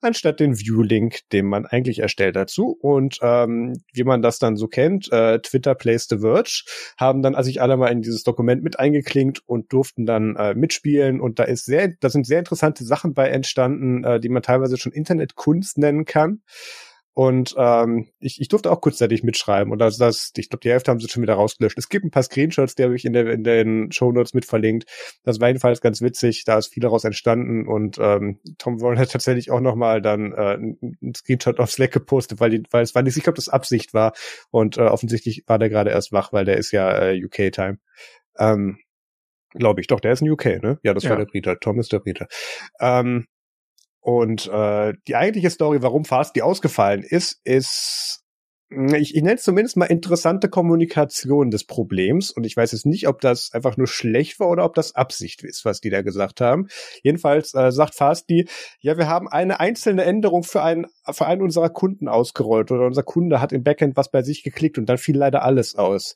anstatt 0.00 0.40
den 0.40 0.58
View-Link, 0.58 1.20
den 1.32 1.44
man 1.44 1.66
eigentlich 1.66 1.98
erstellt 1.98 2.34
dazu. 2.34 2.78
Und 2.80 3.18
ähm, 3.20 3.74
wie 3.92 4.04
man 4.04 4.22
das 4.22 4.38
dann 4.38 4.56
so 4.56 4.68
kennt, 4.68 5.12
äh, 5.12 5.38
Twitter 5.38 5.74
plays 5.74 6.06
the 6.08 6.20
Verge, 6.20 6.62
haben 6.98 7.20
dann 7.20 7.34
also 7.34 7.48
sich 7.48 7.60
alle 7.60 7.76
mal 7.76 7.92
in 7.92 8.00
dieses 8.00 8.22
Dokument 8.22 8.62
mit 8.62 8.78
eingeklinkt 8.78 9.42
und 9.44 9.70
durften 9.70 10.06
dann 10.06 10.34
äh, 10.36 10.54
mitspielen. 10.54 11.20
Und 11.20 11.38
da 11.38 11.44
ist 11.44 11.66
sehr, 11.66 11.92
da 12.00 12.08
sind 12.08 12.26
sehr 12.26 12.38
interessante 12.38 12.84
Sachen 12.84 13.12
bei 13.12 13.28
entstanden, 13.28 14.02
äh, 14.02 14.18
die 14.18 14.30
man 14.30 14.42
teilweise 14.42 14.78
schon 14.78 14.92
Internetkunst 14.92 15.76
nennen 15.76 16.06
kann. 16.06 16.40
Und 17.14 17.54
ähm, 17.56 18.08
ich, 18.18 18.40
ich 18.40 18.48
durfte 18.48 18.72
auch 18.72 18.80
kurzzeitig 18.80 19.22
mitschreiben 19.22 19.72
und 19.72 19.78
das, 19.78 19.98
das 19.98 20.32
ich 20.36 20.48
glaube, 20.48 20.62
die 20.62 20.70
Hälfte 20.70 20.90
haben 20.90 20.98
sie 20.98 21.08
schon 21.08 21.22
wieder 21.22 21.34
rausgelöscht. 21.34 21.78
Es 21.78 21.88
gibt 21.88 22.04
ein 22.04 22.10
paar 22.10 22.24
Screenshots, 22.24 22.74
die 22.74 22.82
habe 22.82 22.96
ich 22.96 23.04
in, 23.04 23.12
der, 23.12 23.30
in 23.30 23.44
den 23.44 23.92
Shownotes 23.92 24.34
mit 24.34 24.44
verlinkt. 24.44 24.90
Das 25.22 25.38
war 25.40 25.46
jedenfalls 25.46 25.80
ganz 25.80 26.02
witzig, 26.02 26.44
da 26.44 26.58
ist 26.58 26.74
viel 26.74 26.82
daraus 26.82 27.04
entstanden 27.04 27.68
und 27.68 27.98
ähm, 28.00 28.40
Tom 28.58 28.80
Warren 28.80 28.98
hat 28.98 29.12
tatsächlich 29.12 29.52
auch 29.52 29.60
nochmal 29.60 30.02
dann 30.02 30.32
äh, 30.32 30.54
einen 30.54 31.14
Screenshot 31.16 31.60
auf 31.60 31.70
Slack 31.70 31.92
gepostet, 31.92 32.40
weil, 32.40 32.50
die, 32.50 32.62
weil 32.72 32.82
es 32.82 32.96
war 32.96 33.02
nicht, 33.02 33.16
ich 33.16 33.22
glaube, 33.22 33.36
das 33.36 33.48
Absicht 33.48 33.94
war 33.94 34.12
und 34.50 34.76
äh, 34.76 34.82
offensichtlich 34.82 35.44
war 35.46 35.60
der 35.60 35.68
gerade 35.68 35.90
erst 35.90 36.10
wach, 36.10 36.32
weil 36.32 36.44
der 36.44 36.56
ist 36.56 36.72
ja 36.72 37.10
äh, 37.10 37.24
UK-Time. 37.24 37.78
Ähm, 38.38 38.78
Glaube 39.56 39.80
ich, 39.80 39.86
doch, 39.86 40.00
der 40.00 40.12
ist 40.12 40.20
in 40.20 40.28
UK, 40.28 40.60
ne? 40.60 40.80
Ja, 40.82 40.94
das 40.94 41.04
ja. 41.04 41.10
war 41.10 41.16
der 41.16 41.26
Brite. 41.26 41.56
Tom 41.60 41.78
ist 41.78 41.92
der 41.92 42.00
Brite. 42.00 42.26
Ähm, 42.80 43.26
und 44.04 44.48
äh, 44.48 44.92
die 45.08 45.16
eigentliche 45.16 45.48
Story, 45.48 45.80
warum 45.80 46.04
Fast 46.04 46.36
die 46.36 46.42
ausgefallen 46.42 47.02
ist, 47.02 47.40
ist 47.42 48.22
hm, 48.70 48.94
ich, 48.96 49.14
ich 49.14 49.22
nenne 49.22 49.36
es 49.36 49.44
zumindest 49.44 49.78
mal 49.78 49.86
interessante 49.86 50.50
Kommunikation 50.50 51.50
des 51.50 51.64
Problems. 51.64 52.30
Und 52.30 52.44
ich 52.44 52.54
weiß 52.54 52.72
jetzt 52.72 52.84
nicht, 52.84 53.08
ob 53.08 53.22
das 53.22 53.50
einfach 53.54 53.78
nur 53.78 53.86
schlecht 53.86 54.40
war 54.40 54.50
oder 54.50 54.66
ob 54.66 54.74
das 54.74 54.94
Absicht 54.94 55.42
ist, 55.42 55.64
was 55.64 55.80
die 55.80 55.88
da 55.88 56.02
gesagt 56.02 56.42
haben. 56.42 56.68
Jedenfalls 57.02 57.54
äh, 57.54 57.72
sagt 57.72 57.94
Fasti, 57.94 58.46
ja, 58.78 58.98
wir 58.98 59.08
haben 59.08 59.26
eine 59.26 59.58
einzelne 59.58 60.04
Änderung 60.04 60.42
für 60.42 60.62
einen, 60.62 60.84
für 61.10 61.24
einen 61.24 61.40
unserer 61.40 61.70
Kunden 61.70 62.06
ausgerollt 62.06 62.70
oder 62.72 62.84
unser 62.84 63.04
Kunde 63.04 63.40
hat 63.40 63.54
im 63.54 63.62
Backend 63.62 63.96
was 63.96 64.10
bei 64.10 64.20
sich 64.20 64.42
geklickt 64.42 64.76
und 64.76 64.86
dann 64.86 64.98
fiel 64.98 65.16
leider 65.16 65.42
alles 65.44 65.76
aus. 65.76 66.14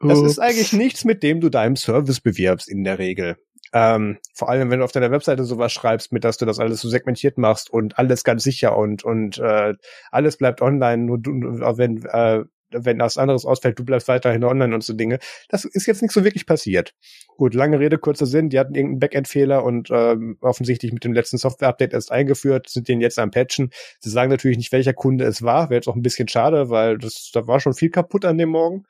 Das 0.00 0.18
Ups. 0.18 0.32
ist 0.32 0.38
eigentlich 0.38 0.74
nichts, 0.74 1.06
mit 1.06 1.22
dem 1.22 1.40
du 1.40 1.48
deinem 1.48 1.76
Service 1.76 2.20
bewirbst 2.20 2.68
in 2.68 2.84
der 2.84 2.98
Regel. 2.98 3.38
Ähm, 3.72 4.18
vor 4.34 4.48
allem, 4.48 4.70
wenn 4.70 4.80
du 4.80 4.84
auf 4.84 4.92
deiner 4.92 5.10
Webseite 5.10 5.44
sowas 5.44 5.72
schreibst, 5.72 6.12
mit 6.12 6.24
dass 6.24 6.36
du 6.36 6.44
das 6.44 6.58
alles 6.58 6.80
so 6.80 6.88
segmentiert 6.88 7.38
machst 7.38 7.70
und 7.70 7.98
alles 7.98 8.24
ganz 8.24 8.42
sicher 8.42 8.76
und 8.76 9.04
und 9.04 9.38
äh, 9.38 9.74
alles 10.10 10.36
bleibt 10.36 10.60
online, 10.60 11.04
nur 11.04 11.18
du, 11.18 11.32
wenn 11.32 12.04
äh, 12.04 12.44
wenn 12.74 12.98
was 13.00 13.18
anderes 13.18 13.44
ausfällt, 13.44 13.78
du 13.78 13.84
bleibst 13.84 14.08
weiterhin 14.08 14.44
online 14.44 14.74
und 14.74 14.82
so 14.82 14.94
Dinge. 14.94 15.18
Das 15.48 15.64
ist 15.64 15.86
jetzt 15.86 16.02
nicht 16.02 16.12
so 16.12 16.24
wirklich 16.24 16.46
passiert. 16.46 16.94
Gut, 17.36 17.54
lange 17.54 17.78
Rede, 17.78 17.98
kurzer 17.98 18.26
Sinn. 18.26 18.48
Die 18.48 18.58
hatten 18.58 18.74
irgendeinen 18.74 19.00
Backend-Fehler 19.00 19.64
und 19.64 19.90
ähm, 19.90 20.36
offensichtlich 20.40 20.92
mit 20.92 21.04
dem 21.04 21.12
letzten 21.12 21.38
Software-Update 21.38 21.92
erst 21.92 22.12
eingeführt, 22.12 22.68
sind 22.68 22.88
den 22.88 23.00
jetzt 23.00 23.18
am 23.18 23.30
Patchen. 23.30 23.70
Sie 24.00 24.10
sagen 24.10 24.30
natürlich 24.30 24.56
nicht, 24.56 24.72
welcher 24.72 24.94
Kunde 24.94 25.24
es 25.24 25.42
war. 25.42 25.70
Wäre 25.70 25.78
jetzt 25.78 25.88
auch 25.88 25.96
ein 25.96 26.02
bisschen 26.02 26.28
schade, 26.28 26.70
weil 26.70 26.98
das, 26.98 27.30
da 27.32 27.46
war 27.46 27.60
schon 27.60 27.74
viel 27.74 27.90
kaputt 27.90 28.24
an 28.24 28.38
dem 28.38 28.50
Morgen. 28.50 28.84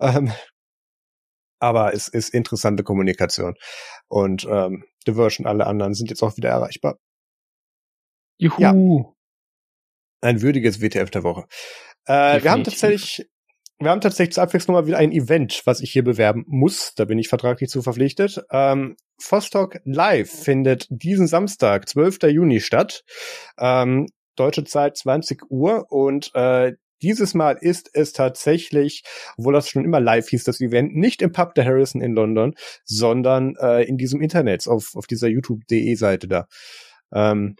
Ähm, 0.00 0.32
aber 1.62 1.94
es 1.94 2.08
ist 2.08 2.30
interessante 2.30 2.82
Kommunikation. 2.82 3.54
Und 4.08 4.44
ähm, 4.50 4.84
Diversion, 5.06 5.46
alle 5.46 5.66
anderen 5.66 5.94
sind 5.94 6.10
jetzt 6.10 6.22
auch 6.22 6.36
wieder 6.36 6.50
erreichbar. 6.50 6.98
Juhu. 8.36 8.60
Ja. 8.60 8.74
Ein 10.22 10.42
würdiges 10.42 10.80
WTF 10.80 11.10
der 11.10 11.22
Woche. 11.22 11.46
Äh, 12.06 12.42
wir 12.42 12.50
haben 12.50 12.64
tatsächlich, 12.64 13.28
wir 13.78 13.90
haben 13.90 14.00
tatsächlich 14.00 14.34
zur 14.34 14.42
Abwechslung 14.42 14.74
mal 14.74 14.86
wieder 14.86 14.98
ein 14.98 15.12
Event, 15.12 15.62
was 15.64 15.80
ich 15.80 15.92
hier 15.92 16.02
bewerben 16.02 16.44
muss. 16.48 16.94
Da 16.96 17.04
bin 17.04 17.18
ich 17.18 17.28
vertraglich 17.28 17.70
zu 17.70 17.80
verpflichtet. 17.80 18.44
Ähm, 18.50 18.96
Vostok 19.18 19.78
Live 19.84 20.30
findet 20.30 20.86
diesen 20.90 21.28
Samstag, 21.28 21.88
12. 21.88 22.24
Juni 22.24 22.60
statt. 22.60 23.04
Ähm, 23.56 24.08
deutsche 24.34 24.64
Zeit 24.64 24.96
20 24.96 25.50
Uhr 25.50 25.86
und 25.90 26.34
äh, 26.34 26.72
dieses 27.02 27.34
Mal 27.34 27.58
ist 27.60 27.90
es 27.92 28.12
tatsächlich, 28.12 29.02
obwohl 29.36 29.52
das 29.52 29.68
schon 29.68 29.84
immer 29.84 30.00
live 30.00 30.28
hieß, 30.28 30.44
das 30.44 30.60
Event, 30.60 30.94
nicht 30.94 31.22
im 31.22 31.32
Pub 31.32 31.54
der 31.54 31.64
Harrison 31.64 32.00
in 32.00 32.12
London, 32.12 32.54
sondern 32.84 33.56
äh, 33.60 33.84
in 33.84 33.98
diesem 33.98 34.20
Internet, 34.20 34.66
auf, 34.68 34.94
auf 34.94 35.06
dieser 35.06 35.28
YouTube.de 35.28 35.94
Seite 35.94 36.28
da. 36.28 36.46
Ähm, 37.12 37.56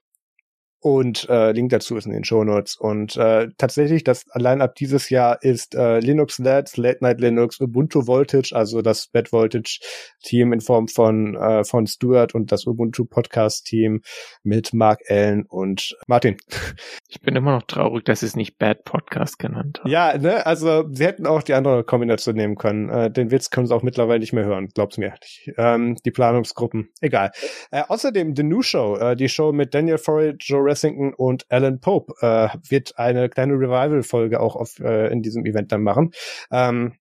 und 0.82 1.28
äh, 1.28 1.52
Link 1.52 1.70
dazu 1.70 1.96
ist 1.96 2.06
in 2.06 2.12
den 2.12 2.24
Show 2.24 2.42
Notes. 2.42 2.76
Und 2.76 3.16
äh, 3.16 3.48
tatsächlich, 3.56 4.02
das 4.02 4.24
Line-Up 4.34 4.74
dieses 4.74 5.10
Jahr 5.10 5.40
ist 5.40 5.76
äh, 5.76 6.00
Linux 6.00 6.40
Labs, 6.40 6.76
Late 6.76 6.98
Night 7.02 7.20
Linux, 7.20 7.60
Ubuntu 7.60 8.08
Voltage, 8.08 8.50
also 8.52 8.82
das 8.82 9.06
Bad 9.06 9.32
Voltage 9.32 9.78
Team 10.24 10.52
in 10.52 10.60
Form 10.60 10.88
von 10.88 11.36
äh, 11.36 11.62
von 11.62 11.86
Stuart 11.86 12.34
und 12.34 12.50
das 12.50 12.66
Ubuntu 12.66 13.04
Podcast 13.04 13.64
Team 13.66 14.02
mit 14.42 14.74
Mark 14.74 15.02
Allen 15.08 15.46
und 15.46 15.96
Martin. 16.06 16.36
Ich 17.08 17.20
bin 17.20 17.36
immer 17.36 17.52
noch 17.52 17.64
traurig, 17.64 18.06
dass 18.06 18.20
sie 18.20 18.26
es 18.26 18.36
nicht 18.36 18.58
Bad 18.58 18.84
Podcast 18.84 19.38
genannt 19.38 19.80
haben. 19.80 19.90
Ja, 19.90 20.16
ne, 20.16 20.46
also 20.46 20.86
sie 20.90 21.04
hätten 21.04 21.26
auch 21.26 21.42
die 21.42 21.52
andere 21.52 21.84
Kombination 21.84 22.34
nehmen 22.34 22.56
können. 22.56 22.88
Äh, 22.88 23.10
den 23.10 23.30
Witz 23.30 23.50
können 23.50 23.66
sie 23.66 23.74
auch 23.74 23.82
mittlerweile 23.82 24.20
nicht 24.20 24.32
mehr 24.32 24.46
hören, 24.46 24.68
glaub's 24.74 24.96
mir. 24.96 25.12
Ähm, 25.58 25.96
die 26.06 26.10
Planungsgruppen, 26.10 26.88
egal. 27.02 27.30
Äh, 27.70 27.82
außerdem 27.86 28.34
The 28.34 28.44
New 28.44 28.62
Show, 28.62 28.96
äh, 28.96 29.14
die 29.14 29.28
Show 29.28 29.52
mit 29.52 29.74
Daniel 29.74 29.98
Forey, 29.98 30.34
Joe 30.38 30.71
Ressington 30.72 31.14
und 31.14 31.46
Alan 31.50 31.80
Pope 31.80 32.14
äh, 32.20 32.48
wird 32.68 32.98
eine 32.98 33.28
kleine 33.28 33.54
Revival-Folge 33.54 34.40
auch 34.40 34.56
auf, 34.56 34.78
äh, 34.80 35.12
in 35.12 35.22
diesem 35.22 35.44
Event 35.44 35.70
dann 35.70 35.82
machen, 35.82 36.12
ähm, 36.50 36.94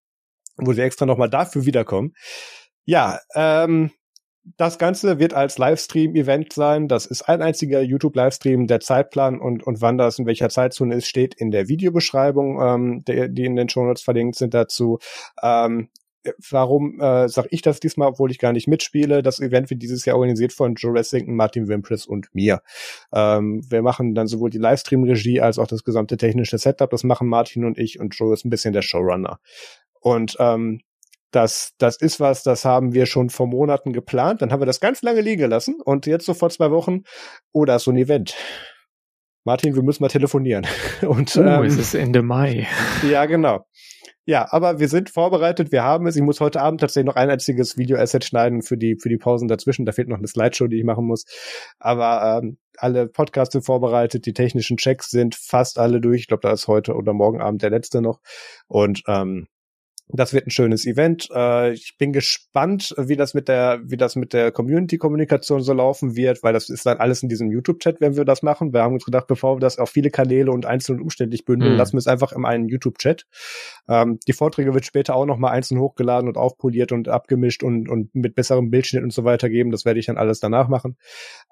wo 0.58 0.74
sie 0.74 0.82
extra 0.82 1.06
nochmal 1.06 1.30
dafür 1.30 1.66
wiederkommen. 1.66 2.14
Ja, 2.86 3.20
ähm, 3.36 3.92
das 4.58 4.80
Ganze 4.80 5.20
wird 5.20 5.34
als 5.34 5.58
Livestream-Event 5.58 6.54
sein. 6.54 6.88
Das 6.88 7.06
ist 7.06 7.22
ein 7.24 7.42
einziger 7.42 7.82
YouTube-Livestream. 7.82 8.68
Der 8.68 8.80
Zeitplan 8.80 9.40
und, 9.40 9.64
und 9.64 9.82
wann 9.82 9.98
das 9.98 10.18
in 10.18 10.26
welcher 10.26 10.50
Zeitzone 10.50 10.96
ist, 10.96 11.08
steht 11.08 11.36
in 11.36 11.52
der 11.52 11.68
Videobeschreibung, 11.68 12.60
ähm, 12.62 13.04
der, 13.06 13.28
die 13.28 13.46
in 13.46 13.56
den 13.56 13.70
Shownotes 13.70 14.02
verlinkt 14.02 14.36
sind 14.36 14.54
dazu. 14.54 14.98
Ähm, 15.44 15.90
warum 16.50 17.00
äh, 17.00 17.28
sage 17.28 17.48
ich 17.52 17.62
das 17.62 17.80
diesmal, 17.80 18.10
obwohl 18.10 18.32
ich 18.32 18.40
gar 18.40 18.54
nicht 18.54 18.68
mitspiele? 18.68 19.22
Das 19.22 19.40
Event 19.40 19.70
wird 19.70 19.82
dieses 19.82 20.06
Jahr 20.06 20.18
organisiert 20.18 20.54
von 20.54 20.76
Joe 20.76 20.94
Ressington, 20.94 21.36
Martin 21.36 21.68
Wimpress 21.68 22.06
und 22.06 22.34
mir. 22.34 22.62
Ähm, 23.14 23.62
wir 23.70 23.82
machen 23.82 24.16
dann 24.16 24.28
sowohl 24.28 24.50
die 24.50 24.58
Livestream-Regie 24.58 25.42
als 25.42 25.58
auch 25.58 25.68
das 25.68 25.84
gesamte 25.84 26.18
technische 26.18 26.58
Setup. 26.58 26.90
Das 26.90 27.04
machen 27.04 27.28
Martin 27.28 27.66
und 27.66 27.78
ich 27.78 28.00
und 28.00 28.16
Joe 28.16 28.34
ist 28.34 28.46
ein 28.46 28.50
bisschen 28.50 28.74
der 28.74 28.82
Showrunner. 28.82 29.40
Und 30.00 30.36
ähm, 30.40 30.82
das, 31.32 31.74
das 31.78 31.96
ist 31.98 32.20
was, 32.20 32.44
das 32.44 32.66
haben 32.66 32.94
wir 32.94 33.06
schon 33.06 33.30
vor 33.30 33.48
Monaten 33.48 33.94
geplant. 33.94 34.42
Dann 34.42 34.52
haben 34.52 34.62
wir 34.62 34.66
das 34.66 34.82
ganz 34.82 35.02
lange 35.02 35.22
liegen 35.22 35.42
gelassen 35.42 35.80
und 35.84 36.06
jetzt 36.06 36.26
so 36.26 36.34
vor 36.34 36.50
zwei 36.50 36.72
Wochen, 36.72 37.04
oh, 37.54 37.66
da 37.66 37.78
ist 37.78 37.86
so 37.86 37.92
ein 37.92 37.98
Event. 37.98 38.36
Martin, 39.44 39.74
wir 39.74 39.82
müssen 39.82 40.04
mal 40.04 40.10
telefonieren. 40.10 40.68
Und, 41.02 41.36
oh, 41.36 41.42
ähm, 41.42 41.64
es 41.64 41.76
ist 41.76 41.96
Ende 41.96 42.22
Mai. 42.22 42.68
Ja, 43.10 43.26
genau. 43.26 43.66
Ja, 44.32 44.48
aber 44.50 44.80
wir 44.80 44.88
sind 44.88 45.10
vorbereitet, 45.10 45.74
wir 45.74 45.84
haben 45.84 46.08
es. 46.08 46.16
Ich 46.16 46.22
muss 46.22 46.40
heute 46.40 46.62
Abend 46.62 46.80
tatsächlich 46.80 47.06
noch 47.06 47.18
ein 47.18 47.30
einziges 47.30 47.78
Video-Asset 47.78 48.24
schneiden 48.24 48.62
für 48.62 48.78
die, 48.78 48.96
für 48.96 49.10
die 49.10 49.18
Pausen 49.18 49.50
dazwischen. 49.50 49.86
Da 49.86 49.92
fehlt 49.92 50.08
noch 50.08 50.20
eine 50.20 50.28
Slideshow, 50.28 50.68
die 50.68 50.78
ich 50.78 50.86
machen 50.86 51.06
muss. 51.06 51.26
Aber 51.80 52.40
ähm, 52.42 52.58
alle 52.78 53.08
Podcasts 53.10 53.52
sind 53.52 53.64
vorbereitet, 53.66 54.26
die 54.26 54.32
technischen 54.32 54.78
Checks 54.78 55.10
sind 55.10 55.36
fast 55.36 55.78
alle 55.78 56.00
durch. 56.00 56.22
Ich 56.22 56.28
glaube, 56.28 56.44
da 56.44 56.54
ist 56.54 56.70
heute 56.70 56.94
oder 56.94 57.12
morgen 57.12 57.42
Abend 57.42 57.62
der 57.62 57.72
letzte 57.72 58.02
noch. 58.02 58.22
Und 58.68 59.04
ähm, 59.06 59.48
das 60.14 60.34
wird 60.34 60.48
ein 60.48 60.52
schönes 60.52 60.86
Event. 60.86 61.30
Äh, 61.34 61.74
ich 61.74 61.96
bin 61.98 62.14
gespannt, 62.14 62.94
wie 62.98 63.16
das 63.16 63.34
mit 63.34 63.48
der, 63.48 63.82
wie 63.84 63.98
das 63.98 64.16
mit 64.16 64.34
der 64.34 64.52
Community-Kommunikation 64.52 65.62
so 65.62 65.74
laufen 65.74 66.16
wird, 66.16 66.44
weil 66.44 66.54
das 66.54 66.70
ist 66.70 66.86
dann 66.86 66.98
alles 66.98 67.24
in 67.24 67.30
diesem 67.30 67.52
YouTube-Chat, 67.52 68.02
wenn 68.02 68.16
wir 68.16 68.26
das 68.26 68.44
machen. 68.44 68.74
Wir 68.74 68.82
haben 68.82 68.94
uns 68.94 69.06
gedacht, 69.06 69.28
bevor 69.28 69.56
wir 69.56 69.60
das 69.60 69.78
auf 69.78 69.90
viele 69.90 70.10
Kanäle 70.10 70.52
und 70.52 70.66
einzeln 70.66 70.98
und 70.98 71.04
umständlich 71.04 71.46
bündeln, 71.46 71.74
mhm. 71.74 71.78
lassen 71.78 71.94
wir 71.94 72.00
es 72.00 72.08
einfach 72.08 72.32
in 72.32 72.46
einen 72.46 72.68
YouTube-Chat. 72.68 73.26
Ähm, 73.88 74.20
die 74.28 74.34
Vorträge 74.34 74.74
wird 74.74 74.86
später 74.86 75.16
auch 75.16 75.26
nochmal 75.26 75.52
einzeln 75.52 75.80
hochgeladen 75.80 76.28
und 76.28 76.38
aufpoliert 76.38 76.92
und 76.92 77.08
abgemischt 77.08 77.64
und, 77.64 77.90
und 77.90 78.14
mit 78.14 78.36
besserem 78.36 78.70
Bildschnitt 78.70 79.04
und 79.04 79.14
so 79.14 79.24
weiter 79.24 79.50
geben. 79.50 79.72
Das 79.72 79.86
werde 79.86 80.00
ich 80.00 80.06
dann 80.08 80.18
alles 80.18 80.40
danach 80.40 80.68
machen. 80.68 80.98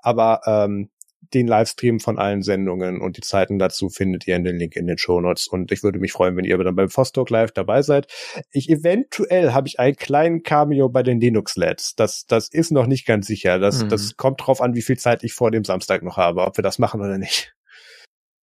Aber 0.02 0.42
ähm, 0.46 0.90
den 1.34 1.48
Livestream 1.48 2.00
von 2.00 2.18
allen 2.18 2.42
Sendungen 2.42 3.02
und 3.02 3.18
die 3.18 3.22
Zeiten 3.22 3.60
dazu 3.60 3.90
findet 3.90 4.28
ihr 4.28 4.36
in 4.36 4.44
den 4.44 4.56
Link 4.56 4.76
in 4.76 4.88
den 4.88 4.98
Show 4.98 5.22
Notes. 5.22 5.48
Und 5.48 5.72
ich 5.72 5.84
würde 5.84 6.00
mich 6.00 6.12
freuen, 6.12 6.36
wenn 6.36 6.46
ihr 6.46 6.58
dann 6.58 6.76
beim 6.76 6.90
Vostok 6.96 7.30
Live 7.30 7.52
dabei 7.52 7.82
seid. 7.82 8.08
Ich 8.52 8.70
eventuell 8.70 9.54
habe 9.54 9.68
ich 9.68 9.80
einen 9.80 9.96
kleinen 9.96 10.44
Cameo 10.44 10.90
bei 10.90 11.04
den 11.04 11.20
Linux 11.20 11.56
Lads. 11.56 11.96
Das, 11.96 12.26
das 12.26 12.50
ist 12.50 12.72
noch 12.72 12.88
nicht 12.88 13.06
ganz 13.06 13.28
sicher. 13.28 13.60
Das, 13.60 13.84
mhm. 13.84 13.90
das 13.90 14.18
kommt 14.18 14.46
drauf 14.46 14.62
an, 14.62 14.76
wie 14.76 14.82
viel 14.82 14.98
Zeit 14.98 15.24
ich 15.24 15.34
vor 15.34 15.52
dem 15.52 15.64
Samstag 15.64 16.04
noch 16.04 16.18
habe, 16.18 16.42
ob 16.42 16.58
wir 16.58 16.64
das 16.64 16.80
machen 16.80 17.02
oder 17.02 17.18
nicht. 17.18 17.56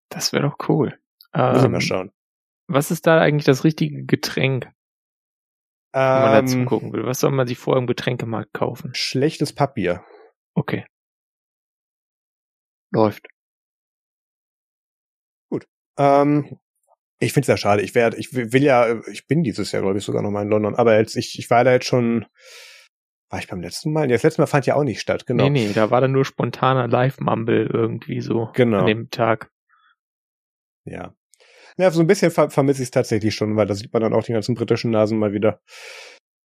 Das 0.08 0.32
wäre 0.32 0.44
doch 0.44 0.68
cool. 0.68 0.98
Müssen 1.34 1.62
wir 1.62 1.68
mal 1.68 1.76
ähm, 1.76 1.80
schauen. 1.80 2.12
Was 2.68 2.90
ist 2.90 3.06
da 3.06 3.20
eigentlich 3.20 3.44
das 3.44 3.64
richtige 3.64 4.04
Getränk? 4.04 4.70
Wenn 5.92 6.02
man 6.02 6.38
ähm, 6.38 6.46
dazu 6.46 6.64
gucken 6.66 6.92
will. 6.92 7.06
Was 7.06 7.20
soll 7.20 7.30
man 7.30 7.46
sich 7.46 7.58
vorher 7.58 7.80
im 7.80 7.86
Getränkemarkt 7.86 8.52
kaufen? 8.52 8.90
Schlechtes 8.92 9.54
Papier. 9.54 10.04
Okay. 10.54 10.84
Läuft. 12.96 13.26
Gut. 15.50 15.66
Ähm, 15.98 16.58
ich 17.18 17.32
finde 17.32 17.42
es 17.42 17.48
ja 17.48 17.56
schade. 17.56 17.82
Ich 17.82 17.94
werde, 17.94 18.16
ich 18.16 18.34
will 18.34 18.62
ja, 18.62 19.00
ich 19.10 19.26
bin 19.26 19.42
dieses 19.42 19.72
Jahr, 19.72 19.82
glaube 19.82 19.98
ich, 19.98 20.04
sogar 20.04 20.22
noch 20.22 20.30
mal 20.30 20.42
in 20.42 20.48
London. 20.48 20.74
Aber 20.74 20.98
jetzt, 20.98 21.16
ich, 21.16 21.38
ich 21.38 21.48
war 21.50 21.64
da 21.64 21.72
jetzt 21.72 21.86
schon 21.86 22.26
War 23.30 23.40
ich 23.40 23.48
beim 23.48 23.60
letzten 23.60 23.92
Mal? 23.92 24.06
Das 24.08 24.22
letzte 24.22 24.40
Mal 24.40 24.46
fand 24.46 24.66
ja 24.66 24.74
auch 24.76 24.84
nicht 24.84 25.00
statt, 25.00 25.26
genau. 25.26 25.44
Nee, 25.44 25.50
nee, 25.50 25.72
da 25.72 25.90
war 25.90 26.00
dann 26.00 26.12
nur 26.12 26.24
spontaner 26.24 26.86
Live-Mumble 26.88 27.68
irgendwie 27.72 28.20
so 28.20 28.50
genau. 28.54 28.80
an 28.80 28.86
dem 28.86 29.10
Tag. 29.10 29.50
Ja. 30.84 31.14
Ja, 31.76 31.90
so 31.90 32.00
ein 32.00 32.06
bisschen 32.06 32.30
ver 32.30 32.50
vermisse 32.50 32.82
ich 32.82 32.86
es 32.86 32.90
tatsächlich 32.92 33.34
schon, 33.34 33.56
weil 33.56 33.66
da 33.66 33.74
sieht 33.74 33.92
man 33.92 34.02
dann 34.02 34.14
auch 34.14 34.24
die 34.24 34.32
ganzen 34.32 34.54
britischen 34.54 34.90
Nasen 34.90 35.18
mal 35.18 35.32
wieder. 35.32 35.60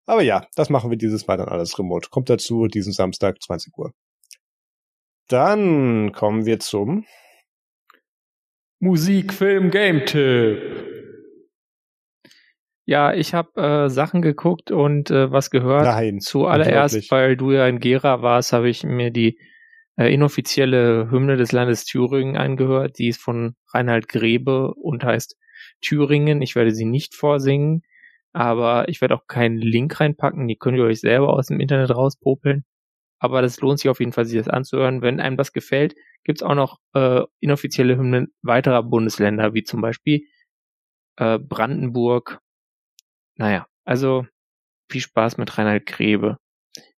Aber 0.07 0.23
ja, 0.23 0.47
das 0.55 0.69
machen 0.69 0.89
wir 0.89 0.97
dieses 0.97 1.27
Mal 1.27 1.37
dann 1.37 1.49
alles 1.49 1.77
remote. 1.77 2.09
Kommt 2.09 2.29
dazu 2.29 2.67
diesen 2.67 2.93
Samstag, 2.93 3.41
20 3.41 3.77
Uhr. 3.77 3.93
Dann 5.29 6.11
kommen 6.11 6.47
wir 6.47 6.59
zum 6.59 7.05
Musik, 8.79 9.31
Film, 9.31 9.69
Game-Tipp. 9.69 10.85
Ja, 12.87 13.13
ich 13.13 13.35
habe 13.35 13.61
äh, 13.61 13.89
Sachen 13.89 14.23
geguckt 14.23 14.71
und 14.71 15.11
äh, 15.11 15.31
was 15.31 15.51
gehört. 15.51 15.83
Nein. 15.83 16.19
Zuallererst, 16.19 17.11
weil 17.11 17.37
du 17.37 17.51
ja 17.51 17.67
in 17.67 17.79
Gera 17.79 18.23
warst, 18.23 18.53
habe 18.53 18.69
ich 18.69 18.83
mir 18.83 19.11
die 19.11 19.37
äh, 19.97 20.11
inoffizielle 20.11 21.11
Hymne 21.11 21.37
des 21.37 21.51
Landes 21.51 21.85
Thüringen 21.85 22.35
angehört. 22.35 22.97
Die 22.97 23.09
ist 23.09 23.21
von 23.21 23.55
Reinhard 23.71 24.07
Grebe 24.07 24.73
und 24.73 25.03
heißt 25.03 25.37
Thüringen. 25.81 26.41
Ich 26.41 26.55
werde 26.55 26.71
sie 26.71 26.85
nicht 26.85 27.13
vorsingen, 27.13 27.83
aber 28.33 28.89
ich 28.89 29.01
werde 29.01 29.13
auch 29.13 29.27
keinen 29.27 29.59
Link 29.59 29.99
reinpacken. 29.99 30.47
Die 30.47 30.55
könnt 30.55 30.79
ihr 30.79 30.85
euch 30.85 31.01
selber 31.01 31.33
aus 31.33 31.45
dem 31.47 31.59
Internet 31.59 31.91
rauspopeln. 31.91 32.65
Aber 33.19 33.41
das 33.41 33.59
lohnt 33.59 33.79
sich 33.79 33.89
auf 33.89 33.99
jeden 33.99 34.13
Fall, 34.13 34.25
sich 34.25 34.37
das 34.37 34.47
anzuhören. 34.47 35.01
Wenn 35.01 35.19
einem 35.19 35.37
das 35.37 35.53
gefällt, 35.53 35.95
gibt's 36.23 36.43
auch 36.43 36.55
noch 36.55 36.79
äh, 36.93 37.21
inoffizielle 37.39 37.97
Hymnen 37.97 38.33
weiterer 38.41 38.83
Bundesländer, 38.83 39.53
wie 39.53 39.63
zum 39.63 39.81
Beispiel 39.81 40.23
äh, 41.17 41.37
Brandenburg. 41.37 42.39
Naja, 43.35 43.67
also 43.85 44.25
viel 44.89 45.01
Spaß 45.01 45.37
mit 45.37 45.57
Reinhard 45.57 45.85
Grebe. 45.85 46.37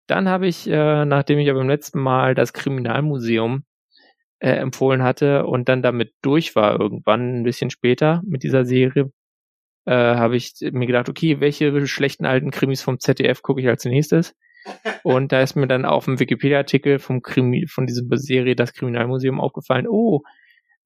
Dann 0.07 0.29
habe 0.29 0.47
ich, 0.47 0.67
äh, 0.67 1.05
nachdem 1.05 1.39
ich 1.39 1.47
ja 1.47 1.53
beim 1.53 1.69
letzten 1.69 1.99
Mal 1.99 2.35
das 2.35 2.53
Kriminalmuseum 2.53 3.63
äh, 4.39 4.51
empfohlen 4.51 5.03
hatte 5.03 5.45
und 5.45 5.69
dann 5.69 5.81
damit 5.81 6.13
durch 6.21 6.55
war 6.55 6.79
irgendwann 6.79 7.41
ein 7.41 7.43
bisschen 7.43 7.69
später 7.69 8.21
mit 8.25 8.43
dieser 8.43 8.65
Serie, 8.65 9.11
äh, 9.85 9.93
habe 9.93 10.35
ich 10.37 10.53
mir 10.61 10.87
gedacht, 10.87 11.09
okay, 11.09 11.39
welche 11.39 11.87
schlechten 11.87 12.25
alten 12.25 12.51
Krimis 12.51 12.81
vom 12.81 12.99
ZDF 12.99 13.41
gucke 13.41 13.61
ich 13.61 13.67
als 13.67 13.85
nächstes? 13.85 14.35
Und 15.03 15.31
da 15.31 15.41
ist 15.41 15.55
mir 15.55 15.67
dann 15.67 15.85
auf 15.85 16.05
dem 16.05 16.19
Wikipedia-Artikel 16.19 16.99
vom 16.99 17.21
Krimi, 17.21 17.67
von 17.67 17.87
dieser 17.87 18.03
Serie 18.17 18.55
Das 18.55 18.73
Kriminalmuseum 18.73 19.39
aufgefallen, 19.39 19.87
oh, 19.87 20.21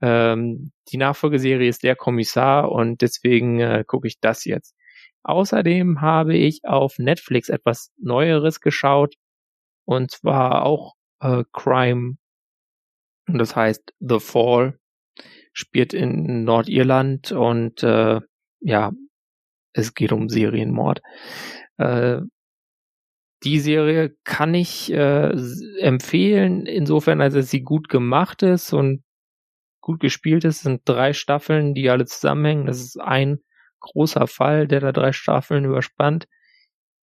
ähm, 0.02 0.72
die 0.90 0.98
Nachfolgeserie 0.98 1.68
ist 1.68 1.84
der 1.84 1.96
Kommissar 1.96 2.72
und 2.72 3.02
deswegen 3.02 3.60
äh, 3.60 3.84
gucke 3.86 4.08
ich 4.08 4.20
das 4.20 4.46
jetzt. 4.46 4.76
Außerdem 5.24 6.02
habe 6.02 6.36
ich 6.36 6.62
auf 6.66 7.00
Netflix 7.00 7.50
etwas 7.50 7.92
Neueres 7.98 8.60
geschaut 8.60 9.16
und 9.86 10.12
zwar 10.12 10.66
auch 10.66 10.94
äh, 11.22 11.44
Crime 11.52 12.18
und 13.28 13.38
das 13.40 13.56
heißt 13.56 13.94
The 14.00 14.20
Fall 14.20 14.78
spielt 15.54 15.94
in 15.94 16.44
Nordirland 16.44 17.32
und 17.32 17.82
äh, 17.82 18.20
ja 18.60 18.92
es 19.74 19.94
geht 19.94 20.12
um 20.12 20.30
Serienmord. 20.30 21.02
Äh, 21.78 22.22
die 23.46 23.60
Serie 23.60 24.16
kann 24.24 24.54
ich 24.56 24.92
äh, 24.92 25.30
empfehlen, 25.80 26.66
insofern, 26.66 27.22
als 27.22 27.36
sie 27.50 27.62
gut 27.62 27.90
gemacht 27.90 28.44
ist 28.44 28.74
und 28.74 29.04
gut 29.82 30.00
gespielt 30.00 30.44
ist. 30.46 30.58
Es 30.58 30.62
sind 30.64 30.82
drei 30.86 31.14
Staffeln, 31.14 31.76
die 31.76 31.90
alle 31.90 32.06
zusammenhängen. 32.06 32.66
Das 32.66 32.82
ist 32.82 33.00
ein 33.00 33.40
großer 33.82 34.26
Fall, 34.28 34.68
der 34.68 34.80
da 34.80 34.92
drei 34.92 35.12
Staffeln 35.12 35.64
überspannt. 35.64 36.28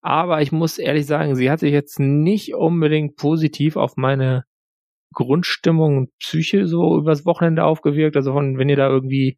Aber 0.01 0.41
ich 0.41 0.51
muss 0.51 0.80
ehrlich 0.80 1.05
sagen, 1.05 1.35
sie 1.35 1.51
hat 1.51 1.59
sich 1.59 1.72
jetzt 1.72 1.99
nicht 1.99 2.55
unbedingt 2.55 3.18
positiv 3.18 3.76
auf 3.76 3.97
meine 3.97 4.45
Grundstimmung 5.13 5.97
und 5.97 6.18
Psyche 6.18 6.68
so 6.68 6.97
übers 6.97 7.26
Wochenende 7.26 7.65
aufgewirkt. 7.65 8.15
Also 8.15 8.34
von, 8.34 8.57
wenn 8.57 8.69
ihr 8.69 8.77
da 8.77 8.89
irgendwie 8.89 9.38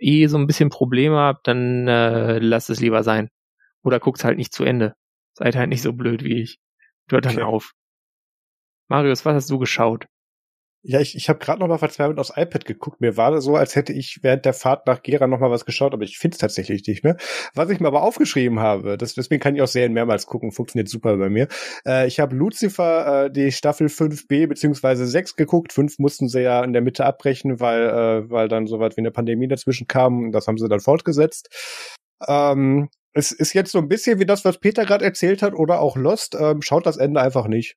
eh 0.00 0.26
so 0.26 0.38
ein 0.38 0.48
bisschen 0.48 0.70
Probleme 0.70 1.16
habt, 1.16 1.46
dann 1.46 1.86
äh, 1.86 2.38
lasst 2.40 2.68
es 2.68 2.80
lieber 2.80 3.04
sein. 3.04 3.30
Oder 3.84 4.00
guckt 4.00 4.24
halt 4.24 4.38
nicht 4.38 4.52
zu 4.52 4.64
Ende. 4.64 4.96
Seid 5.38 5.54
halt 5.54 5.68
nicht 5.68 5.82
so 5.82 5.92
blöd 5.92 6.24
wie 6.24 6.42
ich. 6.42 6.58
Hört 7.08 7.24
dann 7.24 7.36
okay. 7.36 7.44
auf. 7.44 7.72
Marius, 8.88 9.24
was 9.24 9.34
hast 9.34 9.50
du 9.50 9.58
geschaut? 9.58 10.06
Ja, 10.82 11.00
ich, 11.00 11.14
ich 11.16 11.28
habe 11.28 11.38
gerade 11.38 11.60
noch 11.60 11.68
mal 11.68 11.78
verzweifelt 11.78 12.18
aufs 12.18 12.32
iPad 12.36 12.64
geguckt. 12.64 13.00
Mir 13.00 13.16
war 13.16 13.40
so, 13.40 13.54
als 13.56 13.76
hätte 13.76 13.92
ich 13.92 14.20
während 14.22 14.44
der 14.44 14.52
Fahrt 14.52 14.86
nach 14.86 15.02
Gera 15.02 15.26
noch 15.26 15.38
mal 15.38 15.50
was 15.50 15.64
geschaut, 15.64 15.92
aber 15.92 16.02
ich 16.02 16.18
finde 16.18 16.34
es 16.34 16.38
tatsächlich 16.38 16.86
nicht 16.86 17.04
mehr. 17.04 17.16
Was 17.54 17.70
ich 17.70 17.78
mir 17.78 17.86
aber 17.86 18.02
aufgeschrieben 18.02 18.58
habe, 18.58 18.96
das, 18.96 19.14
deswegen 19.14 19.40
kann 19.40 19.54
ich 19.54 19.62
auch 19.62 19.68
Serien 19.68 19.92
mehrmals 19.92 20.26
gucken, 20.26 20.50
funktioniert 20.50 20.88
super 20.88 21.16
bei 21.16 21.28
mir. 21.28 21.46
Äh, 21.86 22.06
ich 22.08 22.20
habe 22.20 22.34
Lucifer, 22.34 23.26
äh, 23.26 23.30
die 23.30 23.52
Staffel 23.52 23.88
5b 23.88 24.48
beziehungsweise 24.48 25.06
6 25.06 25.36
geguckt. 25.36 25.72
5 25.72 25.98
mussten 25.98 26.28
sie 26.28 26.42
ja 26.42 26.64
in 26.64 26.72
der 26.72 26.82
Mitte 26.82 27.04
abbrechen, 27.04 27.60
weil, 27.60 27.82
äh, 27.82 28.30
weil 28.30 28.48
dann 28.48 28.66
so 28.66 28.80
was 28.80 28.96
wie 28.96 29.02
eine 29.02 29.12
Pandemie 29.12 29.48
dazwischen 29.48 29.86
kam. 29.86 30.32
Das 30.32 30.48
haben 30.48 30.58
sie 30.58 30.68
dann 30.68 30.80
fortgesetzt. 30.80 31.48
Ähm, 32.26 32.88
es 33.12 33.32
ist 33.32 33.52
jetzt 33.52 33.72
so 33.72 33.78
ein 33.78 33.88
bisschen 33.88 34.18
wie 34.18 34.26
das, 34.26 34.44
was 34.44 34.58
Peter 34.58 34.84
gerade 34.84 35.04
erzählt 35.04 35.42
hat, 35.42 35.54
oder 35.54 35.80
auch 35.80 35.96
Lost. 35.96 36.36
Ähm, 36.38 36.62
schaut 36.62 36.86
das 36.86 36.96
Ende 36.96 37.20
einfach 37.20 37.48
nicht. 37.48 37.76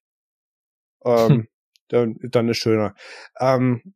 Ähm, 1.06 1.30
hm. 1.30 1.48
dann, 1.88 2.16
dann 2.22 2.50
ist 2.50 2.58
schöner. 2.58 2.96
Ähm, 3.40 3.94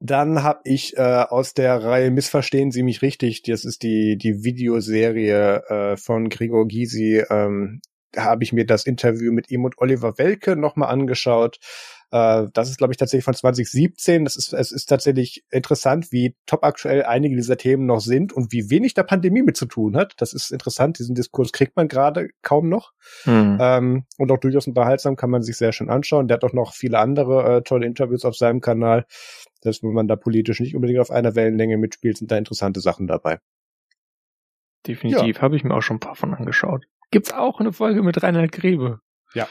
dann 0.00 0.42
habe 0.42 0.60
ich 0.64 0.96
äh, 0.96 1.00
aus 1.28 1.54
der 1.54 1.82
Reihe 1.82 2.10
Missverstehen 2.10 2.70
Sie 2.70 2.82
mich 2.82 3.00
richtig, 3.00 3.42
das 3.42 3.64
ist 3.64 3.82
die, 3.82 4.18
die 4.18 4.44
Videoserie 4.44 5.62
äh, 5.68 5.96
von 5.96 6.28
Gregor 6.28 6.66
Gysi, 6.68 7.24
ähm, 7.30 7.80
habe 8.16 8.44
ich 8.44 8.52
mir 8.52 8.66
das 8.66 8.86
Interview 8.86 9.32
mit 9.32 9.50
ihm 9.50 9.64
und 9.64 9.78
Oliver 9.78 10.18
Welke 10.18 10.56
nochmal 10.56 10.90
angeschaut. 10.90 11.58
Äh, 12.10 12.46
das 12.52 12.70
ist, 12.70 12.78
glaube 12.78 12.92
ich, 12.92 12.96
tatsächlich 12.96 13.24
von 13.24 13.34
2017. 13.34 14.24
Das 14.24 14.36
ist, 14.36 14.52
es 14.52 14.70
ist 14.70 14.86
tatsächlich 14.86 15.44
interessant, 15.50 16.12
wie 16.12 16.36
top 16.46 16.62
aktuell 16.62 17.04
einige 17.04 17.34
dieser 17.34 17.56
Themen 17.56 17.86
noch 17.86 18.00
sind 18.00 18.32
und 18.32 18.52
wie 18.52 18.70
wenig 18.70 18.94
der 18.94 19.02
Pandemie 19.02 19.42
mit 19.42 19.56
zu 19.56 19.66
tun 19.66 19.96
hat. 19.96 20.14
Das 20.18 20.32
ist 20.32 20.52
interessant. 20.52 20.98
Diesen 20.98 21.14
Diskurs 21.14 21.52
kriegt 21.52 21.76
man 21.76 21.88
gerade 21.88 22.28
kaum 22.42 22.68
noch. 22.68 22.92
Mhm. 23.24 23.58
Ähm, 23.60 24.04
und 24.16 24.30
auch 24.30 24.38
durchaus 24.38 24.68
unterhaltsam 24.68 25.16
kann 25.16 25.30
man 25.30 25.42
sich 25.42 25.56
sehr 25.56 25.72
schön 25.72 25.90
anschauen. 25.90 26.28
Der 26.28 26.36
hat 26.36 26.44
auch 26.44 26.52
noch 26.52 26.72
viele 26.72 27.00
andere 27.00 27.56
äh, 27.56 27.62
tolle 27.62 27.86
Interviews 27.86 28.24
auf 28.24 28.36
seinem 28.36 28.60
Kanal. 28.60 29.06
Dass 29.62 29.82
wenn 29.82 29.92
man 29.92 30.06
da 30.06 30.14
politisch 30.14 30.60
nicht 30.60 30.76
unbedingt 30.76 31.00
auf 31.00 31.10
einer 31.10 31.34
Wellenlänge 31.34 31.78
mitspielt, 31.78 32.18
sind 32.18 32.30
da 32.30 32.36
interessante 32.36 32.80
Sachen 32.80 33.06
dabei. 33.06 33.38
Definitiv, 34.86 35.36
ja. 35.36 35.42
habe 35.42 35.56
ich 35.56 35.64
mir 35.64 35.74
auch 35.74 35.80
schon 35.80 35.96
ein 35.96 36.00
paar 36.00 36.14
von 36.14 36.34
angeschaut. 36.34 36.86
Gibt's 37.10 37.32
auch 37.32 37.60
eine 37.60 37.72
Folge 37.72 38.02
mit 38.02 38.22
Reinhard 38.22 38.52
Grebe? 38.52 39.00
Ja. 39.34 39.48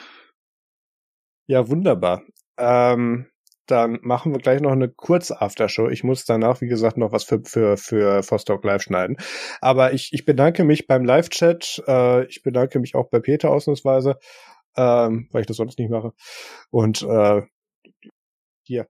Ja, 1.47 1.67
wunderbar. 1.69 2.23
Ähm, 2.57 3.27
dann 3.65 3.99
machen 4.01 4.33
wir 4.33 4.39
gleich 4.39 4.59
noch 4.61 4.71
eine 4.71 4.89
kurze 4.89 5.41
Aftershow. 5.41 5.87
Ich 5.89 6.03
muss 6.03 6.25
danach, 6.25 6.61
wie 6.61 6.67
gesagt, 6.67 6.97
noch 6.97 7.11
was 7.11 7.23
für, 7.23 7.41
für, 7.45 7.77
für 7.77 8.21
Vostok 8.29 8.63
Live 8.63 8.83
schneiden. 8.83 9.17
Aber 9.61 9.93
ich, 9.93 10.11
ich 10.11 10.25
bedanke 10.25 10.63
mich 10.65 10.87
beim 10.87 11.05
Live-Chat. 11.05 11.83
Äh, 11.87 12.25
ich 12.25 12.43
bedanke 12.43 12.79
mich 12.79 12.95
auch 12.95 13.09
bei 13.09 13.19
Peter 13.19 13.49
ausnahmsweise, 13.51 14.17
ähm, 14.75 15.29
weil 15.31 15.41
ich 15.41 15.47
das 15.47 15.57
sonst 15.57 15.79
nicht 15.79 15.89
mache. 15.89 16.11
Und 16.71 17.03
äh, 17.03 17.41
hier, 18.63 18.87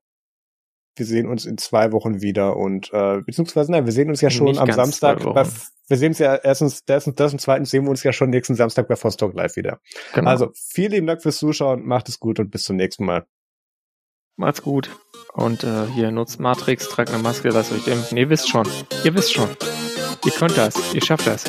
wir 0.95 1.05
sehen 1.05 1.27
uns 1.27 1.45
in 1.45 1.57
zwei 1.57 1.91
Wochen 1.91 2.21
wieder 2.21 2.57
und 2.57 2.91
äh, 2.93 3.21
beziehungsweise 3.21 3.71
nein, 3.71 3.85
wir 3.85 3.93
sehen 3.93 4.09
uns 4.09 4.21
ja 4.21 4.29
schon 4.29 4.57
am 4.57 4.71
Samstag. 4.71 5.23
Bei, 5.23 5.45
wir 5.87 5.97
sehen 5.97 6.09
uns 6.09 6.19
ja 6.19 6.35
erstens, 6.35 6.81
erstens 6.87 7.15
das 7.15 7.33
und 7.33 7.39
zweitens 7.39 7.69
sehen 7.69 7.83
wir 7.83 7.89
uns 7.89 8.03
ja 8.03 8.13
schon 8.13 8.29
nächsten 8.29 8.55
Samstag 8.55 8.87
bei 8.87 8.95
Vostok 8.95 9.33
Live 9.33 9.55
wieder. 9.55 9.79
Genau. 10.13 10.29
Also 10.29 10.51
vielen 10.53 10.91
lieben 10.91 11.07
Dank 11.07 11.21
fürs 11.21 11.37
Zuschauen, 11.37 11.85
macht 11.85 12.09
es 12.09 12.19
gut 12.19 12.39
und 12.39 12.51
bis 12.51 12.63
zum 12.63 12.75
nächsten 12.75 13.05
Mal. 13.05 13.25
Macht's 14.35 14.61
gut. 14.61 14.89
Und 15.33 15.63
äh, 15.63 15.85
hier 15.93 16.11
nutzt 16.11 16.39
Matrix, 16.39 16.89
tragt 16.89 17.11
eine 17.11 17.21
Maske, 17.21 17.49
lasst 17.49 17.71
euch 17.71 17.87
impfen. 17.87 18.17
Ihr 18.17 18.29
wisst 18.29 18.49
schon. 18.49 18.67
Ihr 19.03 19.13
wisst 19.13 19.33
schon. 19.33 19.49
Ihr 20.25 20.31
könnt 20.31 20.57
das. 20.57 20.93
Ihr 20.93 21.03
schafft 21.03 21.27
das. 21.27 21.43